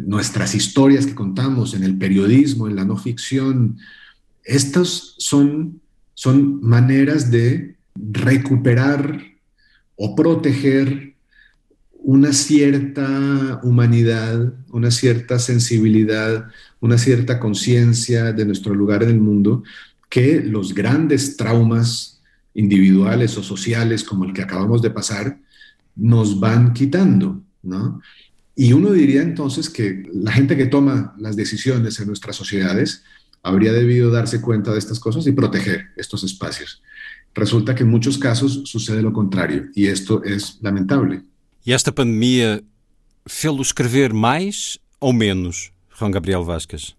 nuestras 0.05 0.55
historias 0.55 1.07
que 1.07 1.15
contamos 1.15 1.75
en 1.75 1.83
el 1.83 1.97
periodismo, 1.97 2.69
en 2.69 2.77
la 2.77 2.85
no 2.85 2.97
ficción. 2.97 3.79
Estas 4.45 5.15
son, 5.19 5.81
son 6.15 6.63
maneras 6.63 7.31
de 7.31 7.77
recuperar 7.95 9.23
o 9.97 10.15
proteger 10.15 11.15
una 12.05 12.33
cierta 12.33 13.61
humanidad, 13.63 14.53
una 14.71 14.91
cierta 14.91 15.39
sensibilidad, 15.39 16.49
una 16.81 16.99
cierta 16.99 17.39
conciencia 17.39 18.33
de 18.33 18.45
nuestro 18.45 18.75
lugar 18.75 19.03
en 19.05 19.11
el 19.11 19.21
mundo 19.21 19.63
que 20.09 20.41
los 20.41 20.75
grandes 20.75 21.37
traumas 21.37 22.21
individuales 22.55 23.39
o 23.39 23.43
sociales 23.43 24.05
como 24.05 24.25
el 24.25 24.33
que 24.33 24.43
acabamos 24.43 24.83
de 24.83 24.91
pasar 24.91 25.39
nos 25.95 26.39
van 26.41 26.73
quitando, 26.73 27.41
¿no? 27.63 28.01
Y 28.55 28.73
uno 28.73 28.93
diría 28.93 29.23
entonces 29.23 29.71
que 29.71 30.03
la 30.13 30.33
gente 30.33 30.57
que 30.57 30.67
toma 30.67 31.15
las 31.19 31.37
decisiones 31.37 31.99
en 32.01 32.07
nuestras 32.07 32.37
sociedades 32.37 33.03
habría 33.43 33.73
debido 33.73 34.11
darse 34.11 34.41
cuenta 34.41 34.73
de 34.73 34.79
estas 34.79 35.01
cosas 35.01 35.27
y 35.27 35.33
proteger 35.33 35.87
estos 35.97 36.23
espacios. 36.23 36.83
Resulta 37.35 37.75
que 37.75 37.83
en 37.83 37.91
muchos 37.91 38.19
casos 38.19 38.63
sucede 38.67 39.03
lo 39.03 39.13
contrario 39.13 39.65
y 39.75 39.87
esto 39.87 40.23
es 40.23 40.59
lamentable. 40.61 41.23
E 41.65 41.73
esta 41.73 41.93
pandemia 41.93 42.61
fez-lo 43.27 43.63
escrever 43.63 44.13
mais 44.13 44.79
ou 45.01 45.13
menos, 45.13 45.73
Juan 45.99 46.11
Gabriel 46.11 46.45
Vázquez? 46.45 46.95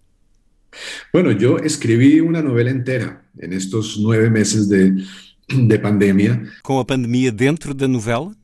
Bueno, 1.11 1.31
yo 1.31 1.57
escribí 1.59 2.19
una 2.19 2.41
novela 2.41 2.71
entera 2.71 3.21
en 3.37 3.53
estos 3.53 3.97
nueve 3.99 4.29
meses 4.29 4.67
de, 4.69 5.03
de 5.47 5.79
pandemia. 5.79 6.41
¿Con 6.63 6.77
la 6.77 6.85
pandemia 6.85 7.31
dentro 7.31 7.73
de 7.73 7.87
la 7.87 7.93
novela? 7.93 8.35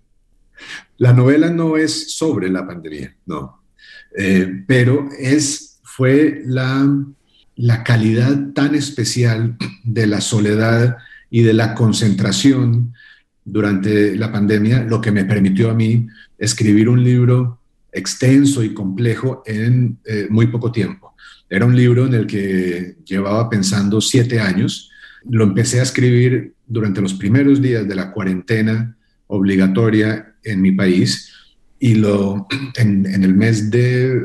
La 0.99 1.13
novela 1.13 1.49
no 1.49 1.77
es 1.77 2.13
sobre 2.15 2.49
la 2.49 2.67
pandemia, 2.67 3.15
no. 3.25 3.63
Eh, 4.17 4.63
pero 4.67 5.09
es, 5.17 5.79
fue 5.83 6.41
la, 6.45 6.87
la 7.55 7.83
calidad 7.83 8.51
tan 8.53 8.75
especial 8.75 9.55
de 9.83 10.07
la 10.07 10.19
soledad 10.19 10.97
y 11.29 11.41
de 11.41 11.53
la 11.53 11.73
concentración 11.73 12.93
durante 13.45 14.15
la 14.15 14.31
pandemia, 14.31 14.83
lo 14.83 14.99
que 14.99 15.11
me 15.11 15.25
permitió 15.25 15.71
a 15.71 15.73
mí 15.73 16.07
escribir 16.37 16.89
un 16.89 17.03
libro 17.03 17.59
extenso 17.91 18.61
y 18.61 18.73
complejo 18.73 19.41
en 19.45 19.99
eh, 20.05 20.27
muy 20.29 20.47
poco 20.47 20.71
tiempo. 20.71 21.15
Era 21.49 21.65
un 21.65 21.75
libro 21.75 22.07
en 22.07 22.13
el 22.13 22.27
que 22.27 22.97
llevaba 23.05 23.49
pensando 23.49 24.01
siete 24.01 24.39
años. 24.39 24.91
Lo 25.29 25.45
empecé 25.45 25.79
a 25.79 25.83
escribir 25.83 26.53
durante 26.67 27.01
los 27.01 27.13
primeros 27.13 27.61
días 27.61 27.87
de 27.87 27.95
la 27.95 28.11
cuarentena 28.11 28.97
obligatoria 29.27 30.28
en 30.43 30.61
mi 30.61 30.71
país 30.71 31.31
y 31.79 31.95
lo 31.95 32.47
en, 32.75 33.05
el 33.05 33.33
mes 33.33 33.71
de 33.71 34.21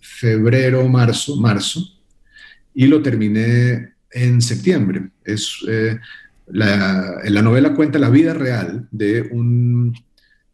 febrero, 0.00 0.88
marzo, 0.88 1.36
marzo, 1.36 1.80
y 2.74 2.86
lo 2.86 3.02
terminé 3.02 3.94
en 4.10 4.40
septiembre. 4.40 5.10
Es 5.24 5.58
eh, 5.68 5.98
la, 6.46 7.20
la 7.24 7.42
novela 7.42 7.74
cuenta 7.74 7.98
la 7.98 8.10
vida 8.10 8.34
real 8.34 8.88
de 8.90 9.22
un 9.22 9.94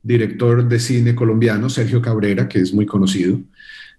director 0.03 0.69
de 0.69 0.81
cine 0.81 1.15
colombiano, 1.15 1.69
Sergio 1.69 2.01
Cabrera, 2.01 2.49
que 2.49 2.61
es 2.61 2.73
muy 2.73 2.87
conocido. 2.87 3.41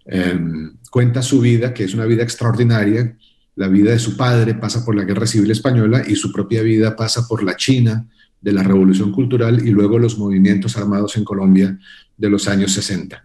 Em, 0.05 0.73
cuenta 0.89 1.21
su 1.21 1.39
vida, 1.39 1.73
que 1.73 1.83
es 1.83 1.93
una 1.93 2.05
vida 2.05 2.23
extraordinaria. 2.23 3.15
La 3.55 3.67
vida 3.67 3.91
de 3.91 3.99
su 3.99 4.17
padre 4.17 4.55
pasa 4.55 4.83
por 4.83 4.95
la 4.95 5.03
Guerra 5.03 5.27
Civil 5.27 5.51
Española 5.51 6.03
y 6.07 6.15
su 6.15 6.31
propia 6.31 6.63
vida 6.63 6.95
pasa 6.95 7.27
por 7.27 7.43
la 7.43 7.55
China 7.55 8.07
de 8.41 8.53
la 8.53 8.63
Revolución 8.63 9.11
Cultural 9.11 9.65
y 9.65 9.71
luego 9.71 9.99
los 9.99 10.17
movimientos 10.17 10.77
armados 10.77 11.17
en 11.17 11.23
Colombia 11.23 11.77
de 12.17 12.29
los 12.29 12.47
años 12.47 12.71
60. 12.73 13.23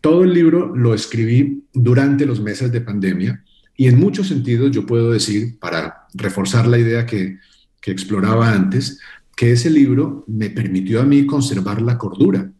Todo 0.00 0.24
el 0.24 0.34
libro 0.34 0.74
lo 0.74 0.94
escribí 0.94 1.64
durante 1.72 2.26
los 2.26 2.40
meses 2.40 2.72
de 2.72 2.80
pandemia 2.80 3.44
y 3.76 3.88
en 3.88 3.98
muchos 3.98 4.28
sentidos 4.28 4.70
yo 4.70 4.84
puedo 4.84 5.12
decir, 5.12 5.58
para 5.58 6.06
reforzar 6.14 6.66
la 6.66 6.78
idea 6.78 7.06
que 7.06 7.38
que 7.82 7.90
exploraba 7.90 8.50
antes, 8.52 9.00
que 9.36 9.52
ese 9.52 9.68
libro 9.68 10.24
me 10.28 10.48
permitió 10.48 11.02
a 11.02 11.04
mí 11.04 11.26
conservar 11.26 11.82
la 11.82 11.98
cordura, 11.98 12.50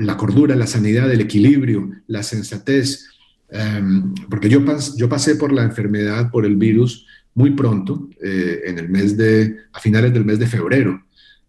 la 0.00 0.16
cordura, 0.16 0.56
la 0.56 0.66
sanidad, 0.66 1.12
el 1.12 1.20
equilibrio, 1.20 1.90
la 2.06 2.22
sensatez, 2.22 3.10
em, 3.50 4.14
porque 4.30 4.48
yo, 4.48 4.64
yo 4.96 5.08
pasé 5.08 5.36
por 5.36 5.52
la 5.52 5.64
enfermedad, 5.64 6.30
por 6.30 6.46
el 6.46 6.56
virus, 6.56 7.06
muy 7.34 7.50
pronto, 7.52 8.08
eh, 8.22 8.62
en 8.66 8.78
el 8.78 8.88
mes 8.88 9.16
de, 9.16 9.56
a 9.72 9.80
finales 9.80 10.12
del 10.12 10.24
mes 10.24 10.38
de 10.38 10.46
febrero 10.46 11.02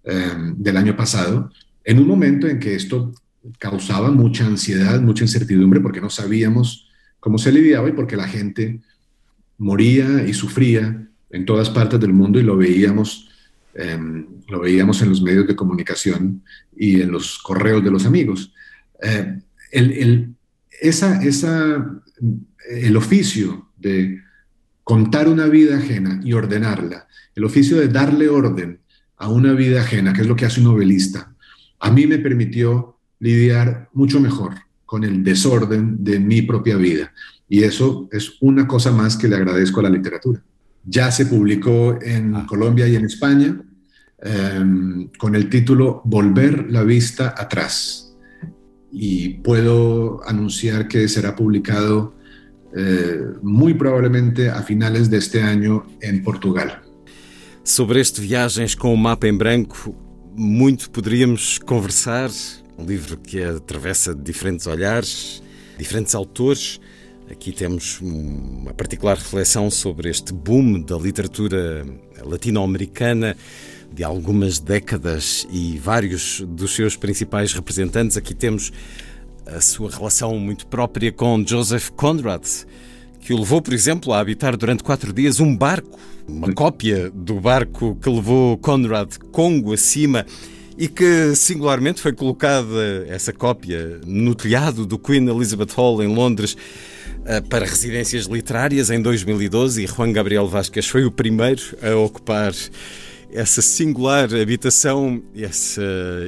em, 0.03 0.55
del 0.57 0.77
año 0.77 0.95
pasado, 0.95 1.51
en 1.83 1.99
un 1.99 2.07
momento 2.07 2.47
en 2.47 2.59
que 2.59 2.75
esto 2.75 3.13
causaba 3.59 4.09
mucha 4.11 4.45
ansiedad, 4.45 5.01
mucha 5.01 5.23
incertidumbre, 5.23 5.81
porque 5.81 6.01
no 6.01 6.09
sabíamos 6.09 6.89
cómo 7.19 7.37
se 7.37 7.51
lidiaba 7.51 7.89
y 7.89 7.93
porque 7.93 8.15
la 8.15 8.27
gente 8.27 8.79
moría 9.57 10.25
y 10.25 10.33
sufría 10.33 11.07
en 11.29 11.45
todas 11.45 11.69
partes 11.69 11.99
del 11.99 12.13
mundo 12.13 12.39
y 12.39 12.43
lo 12.43 12.55
veíamos, 12.55 13.29
em, 13.73 14.25
lo 14.47 14.61
veíamos 14.61 15.01
en 15.01 15.09
los 15.09 15.21
medios 15.21 15.47
de 15.47 15.55
comunicación 15.55 16.43
y 16.75 17.01
en 17.01 17.11
los 17.11 17.39
correos 17.39 17.83
de 17.83 17.91
los 17.91 18.05
amigos. 18.05 18.53
Eh, 19.01 19.39
el, 19.71 20.33
esa, 20.79 21.21
esa, 21.23 22.01
el 22.69 22.95
oficio 22.95 23.69
de 23.77 24.22
contar 24.83 25.27
una 25.27 25.47
vida 25.47 25.77
ajena 25.77 26.19
y 26.23 26.33
ordenarla, 26.33 27.07
el 27.35 27.43
oficio 27.43 27.77
de 27.77 27.87
darle 27.87 28.29
orden 28.29 28.79
a 29.17 29.29
una 29.29 29.53
vida 29.53 29.81
ajena, 29.81 30.13
que 30.13 30.21
es 30.21 30.27
lo 30.27 30.35
que 30.35 30.45
hace 30.45 30.59
un 30.59 30.67
novelista, 30.67 31.33
a 31.79 31.91
mí 31.91 32.07
me 32.07 32.19
permitió 32.19 32.97
lidiar 33.19 33.89
mucho 33.93 34.19
mejor 34.19 34.55
con 34.85 35.03
el 35.03 35.23
desorden 35.23 36.03
de 36.03 36.19
mi 36.19 36.41
propia 36.41 36.77
vida. 36.77 37.13
Y 37.47 37.63
eso 37.63 38.07
es 38.11 38.33
una 38.41 38.67
cosa 38.67 38.91
más 38.91 39.17
que 39.17 39.27
le 39.27 39.35
agradezco 39.35 39.79
a 39.79 39.83
la 39.83 39.89
literatura 39.89 40.41
ya 40.85 41.11
se 41.11 41.25
publicó 41.25 41.97
en 42.01 42.35
ah. 42.35 42.45
Colombia 42.47 42.87
y 42.87 42.95
en 42.95 43.05
España. 43.05 43.61
em, 44.25 45.09
con 45.17 45.35
el 45.35 45.49
título 45.49 46.01
Volver 46.05 46.71
la 46.71 46.83
vista 46.83 47.35
atrás. 47.37 48.15
Y 48.89 49.29
puedo 49.43 50.21
anunciar 50.25 50.87
que 50.87 51.09
será 51.09 51.35
publicado 51.35 52.15
eh, 52.75 53.33
muy 53.41 53.73
probablemente 53.73 54.49
a 54.49 54.61
finales 54.63 55.09
de 55.09 55.17
este 55.17 55.41
año 55.41 55.85
en 56.01 56.23
Portugal. 56.23 56.81
Sobre 57.63 58.01
este 58.01 58.21
Viagens 58.21 58.75
com 58.75 58.93
o 58.93 58.97
Mapa 58.97 59.27
em 59.27 59.37
Branco, 59.37 59.95
muito 60.35 60.89
poderíamos 60.89 61.57
conversar. 61.59 62.29
Um 62.77 62.85
livro 62.85 63.17
que 63.17 63.41
atravessa 63.43 64.15
diferentes 64.15 64.65
olhares, 64.65 65.43
diferentes 65.77 66.15
autores. 66.15 66.79
Aqui 67.29 67.51
temos 67.51 68.01
uma 68.01 68.73
particular 68.73 69.17
reflexão 69.17 69.69
sobre 69.69 70.09
este 70.09 70.33
boom 70.33 70.81
da 70.81 70.97
literatura 70.97 71.85
latino-americana 72.25 73.37
de 73.93 74.03
algumas 74.03 74.59
décadas 74.59 75.47
e 75.51 75.77
vários 75.77 76.41
dos 76.41 76.73
seus 76.73 76.97
principais 76.97 77.53
representantes. 77.53 78.17
Aqui 78.17 78.33
temos 78.33 78.73
a 79.45 79.61
sua 79.61 79.89
relação 79.89 80.37
muito 80.39 80.65
própria 80.67 81.11
com 81.11 81.43
Joseph 81.45 81.89
Conrad, 81.91 82.43
que 83.19 83.33
o 83.33 83.39
levou, 83.39 83.61
por 83.61 83.73
exemplo, 83.73 84.13
a 84.13 84.19
habitar 84.19 84.55
durante 84.57 84.83
quatro 84.83 85.13
dias 85.13 85.39
um 85.39 85.55
barco, 85.55 85.99
uma 86.27 86.51
cópia 86.53 87.09
do 87.09 87.39
barco 87.39 87.97
que 88.01 88.09
levou 88.09 88.57
Conrad 88.57 89.17
Congo 89.31 89.73
acima 89.73 90.25
e 90.77 90.87
que 90.87 91.35
singularmente 91.35 92.01
foi 92.01 92.13
colocada 92.13 93.05
essa 93.07 93.31
cópia 93.31 94.01
no 94.05 94.33
telhado 94.33 94.85
do 94.85 94.97
Queen 94.97 95.27
Elizabeth 95.27 95.73
Hall 95.75 96.01
em 96.01 96.07
Londres 96.07 96.57
eh, 97.25 97.41
para 97.41 97.65
residências 97.65 98.25
literárias 98.25 98.89
em 98.89 99.01
2012 99.01 99.83
e 99.83 99.87
Juan 99.87 100.11
Gabriel 100.11 100.47
Vasquez 100.47 100.87
foi 100.87 101.05
o 101.05 101.11
primeiro 101.11 101.61
a 101.81 101.95
ocupar 101.95 102.53
essa 103.33 103.63
singular 103.63 104.29
habitação, 104.35 105.21
essa 105.35 105.81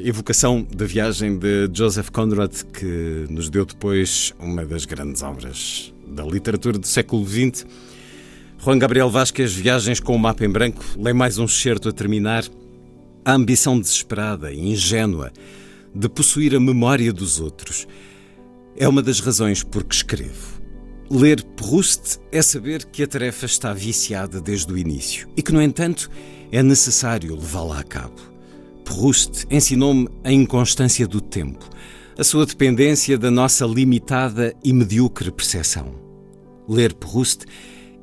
evocação 0.04 0.68
da 0.76 0.86
viagem 0.86 1.38
de 1.38 1.70
Joseph 1.72 2.10
Conrad, 2.10 2.52
que 2.74 3.28
nos 3.30 3.48
deu 3.48 3.64
depois 3.64 4.34
uma 4.40 4.66
das 4.66 4.86
grandes 4.86 5.22
obras 5.22 5.94
da 6.08 6.24
literatura 6.24 6.80
do 6.80 6.88
século 6.88 7.24
XX. 7.24 7.64
Juan 8.58 8.80
Gabriel 8.80 9.10
Vasquez, 9.12 9.54
Viagens 9.54 10.00
com 10.00 10.16
o 10.16 10.20
Mapa 10.20 10.44
em 10.44 10.50
Branco, 10.50 10.84
lê 10.98 11.14
mais 11.14 11.38
um 11.38 11.48
certo 11.48 11.90
a 11.90 11.92
terminar. 11.92 12.44
A 13.24 13.34
ambição 13.34 13.80
desesperada 13.80 14.52
e 14.52 14.72
ingênua 14.72 15.32
de 15.94 16.10
possuir 16.10 16.56
a 16.56 16.60
memória 16.60 17.14
dos 17.14 17.40
outros 17.40 17.88
é 18.76 18.88
uma 18.88 19.04
das 19.04 19.20
razões 19.20 19.64
por 19.64 19.84
que 19.84 19.96
escrevo. 19.96 20.56
Ler 21.10 21.44
Proust 21.44 22.20
é 22.32 22.42
saber 22.42 22.84
que 22.86 23.04
a 23.04 23.08
tarefa 23.08 23.46
está 23.46 23.74
viciada 23.74 24.42
desde 24.42 24.74
o 24.74 24.78
início 24.78 25.30
e 25.38 25.44
que, 25.44 25.52
no 25.52 25.62
entanto, 25.62 26.10
é 26.52 26.62
necessário 26.64 27.36
levá-la 27.36 27.80
a 27.80 27.84
cabo. 27.84 28.20
Proust 28.84 29.46
ensinou-me 29.50 30.08
a 30.24 30.32
inconstância 30.32 31.08
do 31.08 31.20
tempo, 31.20 31.68
a 32.18 32.24
sua 32.24 32.46
dependência 32.46 33.18
da 33.18 33.32
nossa 33.32 33.66
limitada 33.66 34.56
e 34.64 34.72
medíocre 34.72 35.32
percepção. 35.32 35.96
Ler 36.68 36.94
Proust 36.94 37.46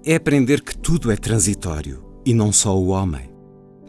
é 0.05 0.17
aprender 0.17 0.61
que 0.63 0.77
tudo 0.77 1.11
é 1.11 1.17
transitório 1.17 2.05
e 2.25 2.35
não 2.35 2.53
só 2.53 2.77
o 2.77 2.89
homem. 2.89 3.31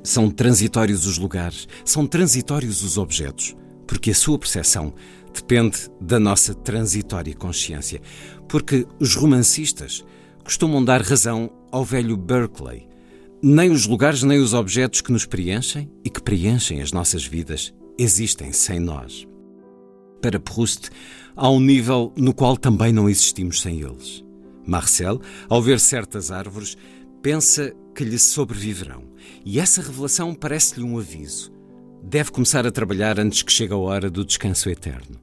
São 0.04 0.30
transitórios 0.30 1.06
os 1.06 1.18
lugares, 1.18 1.68
são 1.84 2.06
transitórios 2.06 2.84
os 2.84 2.98
objetos, 2.98 3.56
porque 3.88 4.12
a 4.12 4.16
sua 4.16 4.38
percepção 4.38 4.94
depende 5.34 5.90
da 6.00 6.20
nossa 6.20 6.54
transitória 6.54 7.34
consciência. 7.34 8.02
Porque 8.48 8.86
os 9.00 9.16
romancistas 9.16 10.06
costumam 10.44 10.84
dar 10.84 11.02
razão 11.02 11.50
ao 11.72 11.84
velho 11.84 12.16
Berkeley, 12.16 12.88
nem 13.46 13.72
os 13.72 13.86
lugares 13.86 14.24
nem 14.24 14.40
os 14.40 14.54
objetos 14.54 15.02
que 15.02 15.12
nos 15.12 15.26
preenchem 15.26 15.92
e 16.02 16.10
que 16.10 16.22
preenchem 16.22 16.82
as 16.82 16.94
nossas 16.94 17.26
vidas 17.26 17.74
existem 18.00 18.54
sem 18.54 18.80
nós. 18.80 19.28
Para 20.22 20.40
Proust, 20.40 20.90
há 21.36 21.50
um 21.50 21.60
nível 21.60 22.14
no 22.16 22.34
qual 22.34 22.56
também 22.56 22.94
não 22.94 23.10
existimos 23.10 23.62
sem 23.62 23.82
eles. 23.82 24.24
Marcel, 24.66 25.20
ao 25.50 25.62
ver 25.62 25.82
certas 25.82 26.32
árvores, 26.32 26.78
pensa 27.22 27.74
que 27.94 28.06
lhe 28.06 28.18
sobreviverão. 28.18 29.04
E 29.44 29.60
essa 29.60 29.82
revelação 29.82 30.34
parece-lhe 30.34 30.86
um 30.86 30.98
aviso. 30.98 31.52
Deve 32.02 32.32
começar 32.32 32.66
a 32.66 32.72
trabalhar 32.72 33.20
antes 33.20 33.44
que 33.44 33.52
chegue 33.52 33.74
a 33.74 33.78
hora 33.78 34.10
do 34.10 34.24
descanso 34.24 34.70
eterno. 34.70 35.20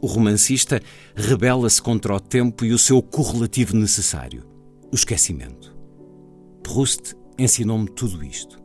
O 0.00 0.06
romancista 0.06 0.80
rebela-se 1.14 1.82
contra 1.82 2.14
o 2.14 2.20
tempo 2.20 2.64
e 2.64 2.72
o 2.72 2.78
seu 2.78 3.02
correlativo 3.02 3.76
necessário, 3.76 4.44
o 4.90 4.94
esquecimento. 4.94 5.76
Proust 6.62 7.19
ensinou-me 7.42 7.88
tudo 7.88 8.24
isto. 8.24 8.60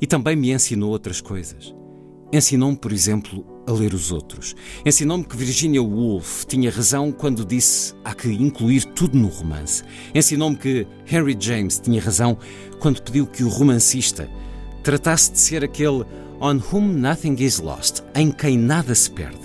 E 0.00 0.06
também 0.06 0.36
me 0.36 0.52
ensinou 0.52 0.90
outras 0.90 1.20
coisas. 1.20 1.74
Ensinou-me, 2.32 2.76
por 2.76 2.92
exemplo, 2.92 3.46
a 3.66 3.72
ler 3.72 3.94
os 3.94 4.10
outros. 4.10 4.54
Ensinou-me 4.84 5.24
que 5.24 5.36
Virginia 5.36 5.82
Woolf 5.82 6.44
tinha 6.44 6.70
razão 6.70 7.12
quando 7.12 7.44
disse 7.44 7.94
há 8.04 8.14
que 8.14 8.28
incluir 8.28 8.84
tudo 8.84 9.16
no 9.16 9.28
romance. 9.28 9.84
Ensinou-me 10.14 10.56
que 10.56 10.86
Henry 11.10 11.36
James 11.38 11.78
tinha 11.78 12.00
razão 12.00 12.36
quando 12.80 13.02
pediu 13.02 13.26
que 13.26 13.44
o 13.44 13.48
romancista 13.48 14.28
tratasse 14.82 15.32
de 15.32 15.38
ser 15.38 15.64
aquele 15.64 16.04
on 16.40 16.60
whom 16.72 16.86
nothing 16.86 17.36
is 17.38 17.58
lost, 17.58 18.02
em 18.14 18.30
quem 18.30 18.58
nada 18.58 18.94
se 18.94 19.10
perde. 19.10 19.40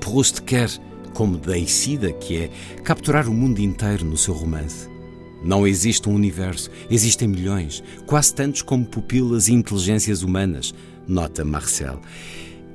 Proust 0.00 0.42
quer, 0.42 0.70
como 1.14 1.38
Deicida 1.38 2.12
que 2.12 2.44
é, 2.44 2.50
capturar 2.82 3.28
o 3.28 3.34
mundo 3.34 3.60
inteiro 3.60 4.04
no 4.04 4.16
seu 4.16 4.34
romance. 4.34 4.95
Não 5.46 5.64
existe 5.64 6.08
um 6.08 6.14
universo, 6.14 6.68
existem 6.90 7.28
milhões, 7.28 7.80
quase 8.04 8.34
tantos 8.34 8.62
como 8.62 8.84
pupilas 8.84 9.46
e 9.46 9.52
inteligências 9.52 10.24
humanas, 10.24 10.74
nota 11.06 11.44
Marcel. 11.44 12.00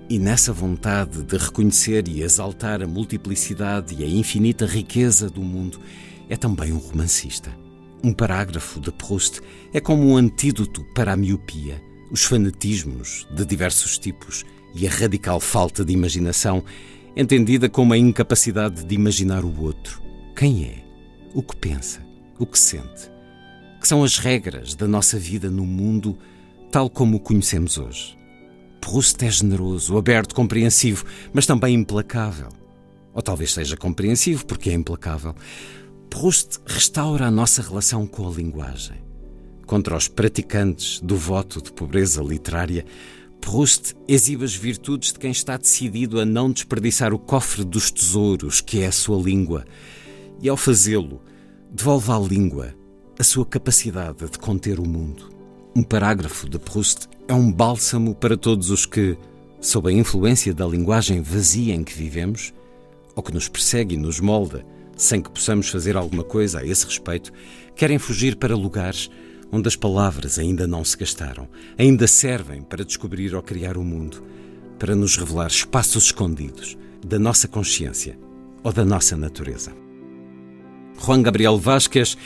E 0.10 0.18
nessa 0.18 0.54
vontade 0.54 1.22
de 1.22 1.36
reconhecer 1.38 2.08
e 2.08 2.22
exaltar 2.22 2.82
a 2.82 2.88
multiplicidade 2.88 3.94
e 4.00 4.06
a 4.06 4.08
infinita 4.08 4.66
riqueza 4.66 5.30
do 5.30 5.42
mundo, 5.42 5.82
é 6.30 6.38
também 6.38 6.72
um 6.72 6.78
romancista. 6.78 7.54
Um 8.02 8.14
parágrafo 8.14 8.80
de 8.80 8.90
Proust 8.90 9.42
é 9.74 9.82
como 9.82 10.08
um 10.08 10.16
antídoto 10.16 10.86
para 10.96 11.12
a 11.12 11.18
miopia, 11.18 11.82
os 12.10 12.24
fanatismos 12.24 13.28
de 13.36 13.46
diversos 13.46 14.00
tipos 14.00 14.46
e 14.74 14.88
a 14.88 14.90
radical 14.90 15.42
falta 15.42 15.84
de 15.84 15.92
imaginação, 15.92 16.64
entendida 17.18 17.68
como 17.68 17.92
a 17.92 17.98
incapacidade 17.98 18.86
de 18.86 18.96
imaginar 18.96 19.44
o 19.44 19.62
outro. 19.62 20.02
Quem 20.34 20.64
é? 20.64 20.86
O 21.34 21.44
que 21.44 21.56
pensa? 21.58 22.11
O 22.42 22.46
que 22.48 22.58
sente, 22.58 23.12
que 23.80 23.88
são 23.88 24.04
as 24.04 24.18
regras 24.18 24.74
da 24.74 24.88
nossa 24.88 25.20
vida 25.20 25.48
no 25.48 25.64
mundo 25.64 26.18
tal 26.72 26.90
como 26.90 27.18
o 27.18 27.20
conhecemos 27.20 27.78
hoje. 27.78 28.18
Proust 28.80 29.24
é 29.24 29.30
generoso, 29.30 29.96
aberto, 29.96 30.34
compreensivo, 30.34 31.06
mas 31.32 31.46
também 31.46 31.76
implacável. 31.76 32.50
Ou 33.14 33.22
talvez 33.22 33.54
seja 33.54 33.78
compreensivo 33.78 34.44
porque 34.48 34.72
é 34.72 34.74
implacável. 34.74 35.36
Proust 36.10 36.60
restaura 36.66 37.28
a 37.28 37.32
nossa 37.32 37.62
relação 37.62 38.08
com 38.08 38.28
a 38.28 38.32
linguagem. 38.32 38.98
Contra 39.68 39.96
os 39.96 40.08
praticantes 40.08 41.00
do 41.00 41.16
voto 41.16 41.62
de 41.62 41.72
pobreza 41.72 42.24
literária, 42.24 42.86
Proust 43.40 43.94
exibe 44.08 44.46
as 44.46 44.56
virtudes 44.56 45.14
de 45.14 45.20
quem 45.20 45.30
está 45.30 45.58
decidido 45.58 46.20
a 46.20 46.26
não 46.26 46.52
desperdiçar 46.52 47.14
o 47.14 47.20
cofre 47.20 47.64
dos 47.64 47.92
tesouros 47.92 48.62
que 48.62 48.82
é 48.82 48.88
a 48.88 48.92
sua 48.92 49.22
língua. 49.22 49.64
E 50.42 50.50
ao 50.50 50.58
fazê-lo, 50.58 51.22
devolve 51.74 52.12
à 52.12 52.20
língua 52.20 52.76
a 53.18 53.24
sua 53.24 53.46
capacidade 53.46 54.30
de 54.30 54.38
conter 54.38 54.78
o 54.78 54.88
mundo. 54.88 55.30
Um 55.74 55.82
parágrafo 55.82 56.50
de 56.50 56.60
Proust 56.60 57.08
é 57.30 57.34
um 57.34 57.50
bálsamo 57.50 58.14
para 58.14 58.36
todos 58.36 58.70
os 58.70 58.86
que, 58.86 59.18
sob 59.62 59.90
a 59.90 59.94
influência 59.94 60.54
da 60.54 60.68
linguagem 60.68 61.22
vazia 61.22 61.74
em 61.74 61.84
que 61.84 61.94
vivemos, 61.94 62.54
ou 63.16 63.24
que 63.24 63.34
nos 63.34 63.48
persegue 63.48 63.96
e 63.96 63.98
nos 63.98 64.20
molda, 64.20 64.66
sem 64.98 65.22
que 65.22 65.32
possamos 65.32 65.70
fazer 65.70 65.96
alguma 65.96 66.26
coisa 66.26 66.60
a 66.60 66.66
esse 66.66 66.86
respeito, 66.86 67.32
querem 67.74 67.98
fugir 67.98 68.36
para 68.36 68.54
lugares 68.54 69.10
onde 69.50 69.68
as 69.70 69.76
palavras 69.76 70.38
ainda 70.38 70.68
não 70.68 70.84
se 70.84 70.98
gastaram, 70.98 71.48
ainda 71.78 72.06
servem 72.06 72.62
para 72.62 72.84
descobrir 72.84 73.34
ou 73.34 73.42
criar 73.42 73.78
o 73.78 73.84
mundo, 73.84 74.22
para 74.78 74.94
nos 74.94 75.16
revelar 75.16 75.48
espaços 75.48 76.06
escondidos 76.06 76.78
da 77.06 77.18
nossa 77.18 77.48
consciência 77.48 78.20
ou 78.62 78.74
da 78.74 78.84
nossa 78.84 79.16
natureza. 79.16 79.81
Juan 81.04 81.22
Gabriel 81.22 81.58
Vasquez, 81.58 82.18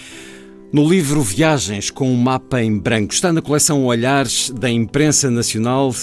no 0.71 0.87
livro 0.87 1.21
Viagens 1.21 1.89
com 1.89 2.11
um 2.11 2.17
mapa 2.17 2.61
em 2.61 2.77
branco. 2.77 3.13
Está 3.13 3.31
na 3.31 3.41
coleção 3.41 3.85
Olhares 3.85 4.49
da 4.49 4.69
Imprensa 4.69 5.31
Nacional, 5.31 5.93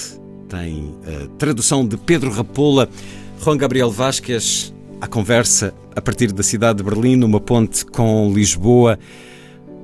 tem 0.48 0.94
a 1.06 1.28
tradução 1.36 1.86
de 1.86 1.96
Pedro 1.96 2.30
Rapola. 2.30 2.88
Juan 3.42 3.56
Gabriel 3.56 3.90
Vasquez, 3.90 4.72
a 5.00 5.06
conversa 5.06 5.74
a 5.94 6.00
partir 6.00 6.32
da 6.32 6.42
cidade 6.42 6.78
de 6.78 6.84
Berlim, 6.84 7.16
numa 7.16 7.40
ponte 7.40 7.84
com 7.84 8.32
Lisboa. 8.32 8.98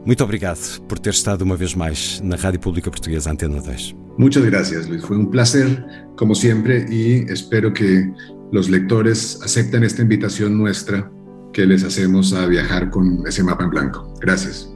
Muito 0.06 0.22
obrigado 0.24 0.80
por 0.88 0.98
ter 0.98 1.10
estado 1.10 1.42
uma 1.42 1.56
vez 1.56 1.74
mais 1.74 2.20
na 2.22 2.36
Rádio 2.36 2.60
Pública 2.60 2.90
Portuguesa 2.90 3.30
Antena 3.30 3.60
10. 3.60 3.94
Muchas 4.16 4.44
gracias, 4.44 4.88
Luis. 4.88 5.04
Fue 5.04 5.16
un 5.16 5.30
placer, 5.30 5.84
como 6.16 6.34
siempre, 6.34 6.86
y 6.88 7.30
espero 7.30 7.72
que 7.72 8.10
los 8.52 8.68
lectores 8.68 9.38
acepten 9.42 9.84
esta 9.84 10.02
invitación 10.02 10.56
nuestra 10.56 11.10
que 11.58 11.66
les 11.66 11.82
hacemos 11.82 12.32
a 12.34 12.46
viajar 12.46 12.88
con 12.88 13.26
ese 13.26 13.42
mapa 13.42 13.64
en 13.64 13.70
blanco. 13.70 14.14
Gracias. 14.20 14.70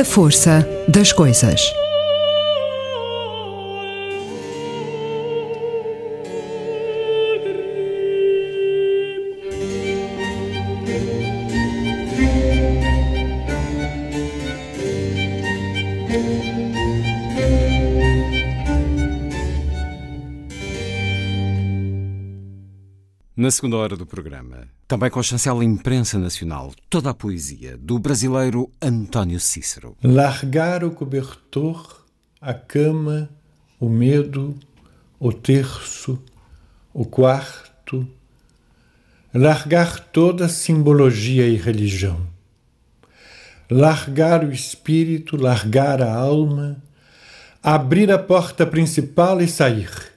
A 0.00 0.04
força 0.04 0.66
das 0.88 1.12
coisas. 1.12 1.74
Na 23.36 23.50
segunda 23.50 23.76
hora 23.76 23.96
do 23.98 24.06
programa, 24.06 24.59
também 24.90 25.08
com 25.08 25.20
a 25.20 25.22
chancela 25.22 25.64
imprensa 25.64 26.18
nacional, 26.18 26.72
toda 26.88 27.10
a 27.10 27.14
poesia 27.14 27.76
do 27.76 27.96
brasileiro 27.96 28.68
António 28.82 29.38
Cícero. 29.38 29.96
Largar 30.02 30.82
o 30.82 30.90
cobertor, 30.90 32.04
a 32.40 32.52
cama, 32.52 33.30
o 33.78 33.88
medo, 33.88 34.58
o 35.20 35.32
terço, 35.32 36.20
o 36.92 37.04
quarto. 37.04 38.04
Largar 39.32 40.00
toda 40.06 40.48
simbologia 40.48 41.46
e 41.46 41.54
religião. 41.54 42.26
Largar 43.70 44.42
o 44.44 44.50
espírito, 44.50 45.36
largar 45.36 46.02
a 46.02 46.12
alma, 46.12 46.82
abrir 47.62 48.10
a 48.10 48.18
porta 48.18 48.66
principal 48.66 49.40
e 49.40 49.46
sair 49.46 50.10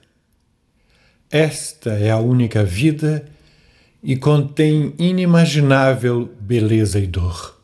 esta 1.34 1.90
é 1.90 2.12
a 2.12 2.18
única 2.18 2.62
vida 2.62 3.26
e 4.04 4.16
contém 4.16 4.92
inimaginável 4.98 6.30
beleza 6.38 7.00
e 7.00 7.06
dor. 7.06 7.58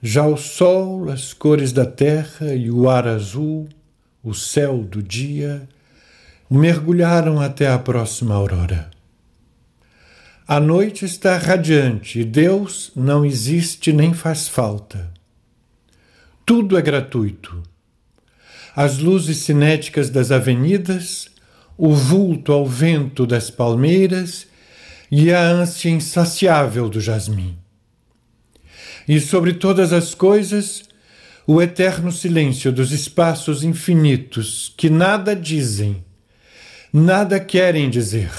Já 0.00 0.26
o 0.26 0.38
sol, 0.38 1.10
as 1.10 1.34
cores 1.34 1.70
da 1.70 1.84
terra 1.84 2.54
e 2.54 2.70
o 2.70 2.88
ar 2.88 3.06
azul, 3.06 3.68
o 4.24 4.32
céu 4.32 4.78
do 4.78 5.02
dia, 5.02 5.68
mergulharam 6.48 7.38
até 7.38 7.68
a 7.68 7.78
próxima 7.78 8.34
aurora. 8.34 8.90
A 10.46 10.58
noite 10.58 11.04
está 11.04 11.36
radiante 11.36 12.20
e 12.20 12.24
Deus 12.24 12.90
não 12.96 13.26
existe 13.26 13.92
nem 13.92 14.14
faz 14.14 14.48
falta. 14.48 15.12
Tudo 16.46 16.78
é 16.78 16.80
gratuito. 16.80 17.62
As 18.74 18.96
luzes 18.96 19.38
cinéticas 19.38 20.08
das 20.08 20.30
avenidas, 20.30 21.28
o 21.78 21.94
vulto 21.94 22.52
ao 22.52 22.66
vento 22.66 23.24
das 23.24 23.50
palmeiras 23.50 24.48
e 25.10 25.32
a 25.32 25.40
ânsia 25.40 25.90
insaciável 25.90 26.88
do 26.88 27.00
jasmim. 27.00 27.56
E 29.06 29.20
sobre 29.20 29.54
todas 29.54 29.92
as 29.92 30.12
coisas, 30.12 30.82
o 31.46 31.62
eterno 31.62 32.10
silêncio 32.10 32.72
dos 32.72 32.90
espaços 32.90 33.62
infinitos 33.62 34.74
que 34.76 34.90
nada 34.90 35.34
dizem, 35.34 36.04
nada 36.92 37.38
querem 37.38 37.88
dizer 37.88 38.30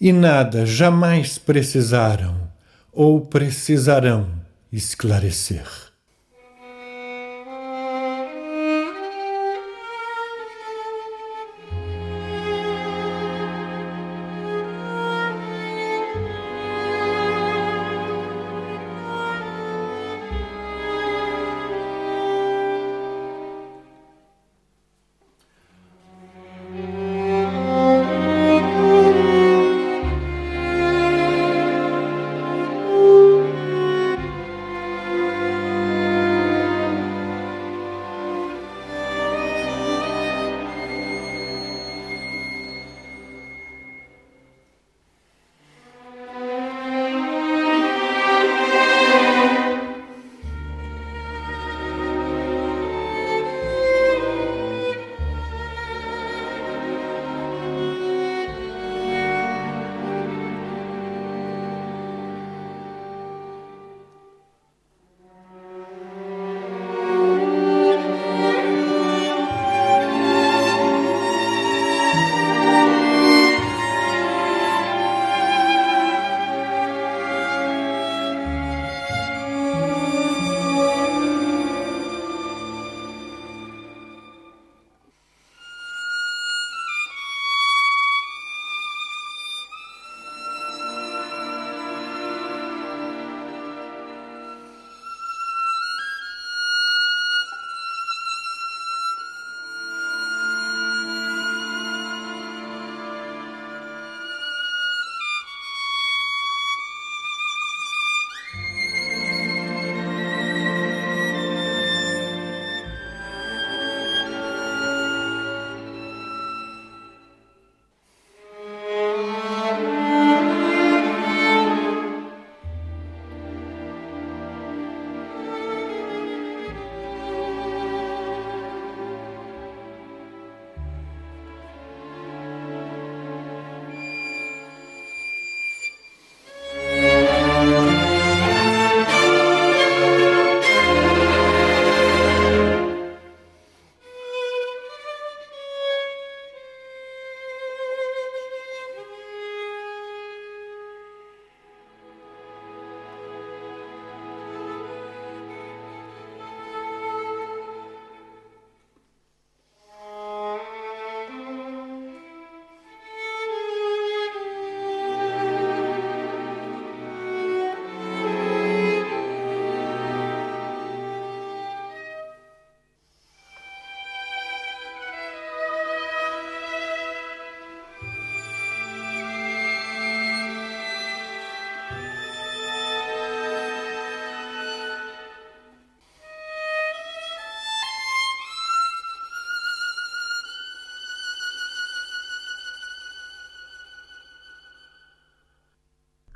e 0.00 0.12
nada 0.12 0.66
jamais 0.66 1.38
precisaram 1.38 2.50
ou 2.90 3.20
precisarão 3.20 4.28
esclarecer. 4.72 5.83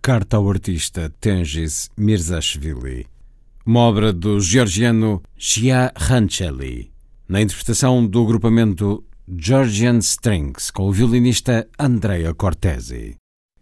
Carta 0.09 0.39
ao 0.39 0.49
Artista 0.49 1.13
Tengiz 1.21 1.91
Mirzashvili, 1.95 3.07
uma 3.67 3.81
obra 3.81 4.11
do 4.11 4.41
georgiano 4.41 5.23
Shia 5.37 5.93
Rancheli, 5.95 6.91
na 7.29 7.43
interpretação 7.43 8.07
do 8.07 8.25
grupamento 8.25 9.05
Georgian 9.29 9.99
Strings, 9.99 10.71
com 10.71 10.85
o 10.85 10.93
violinista 10.93 11.69
Andrea 11.79 12.33
Cortesi. 12.33 13.17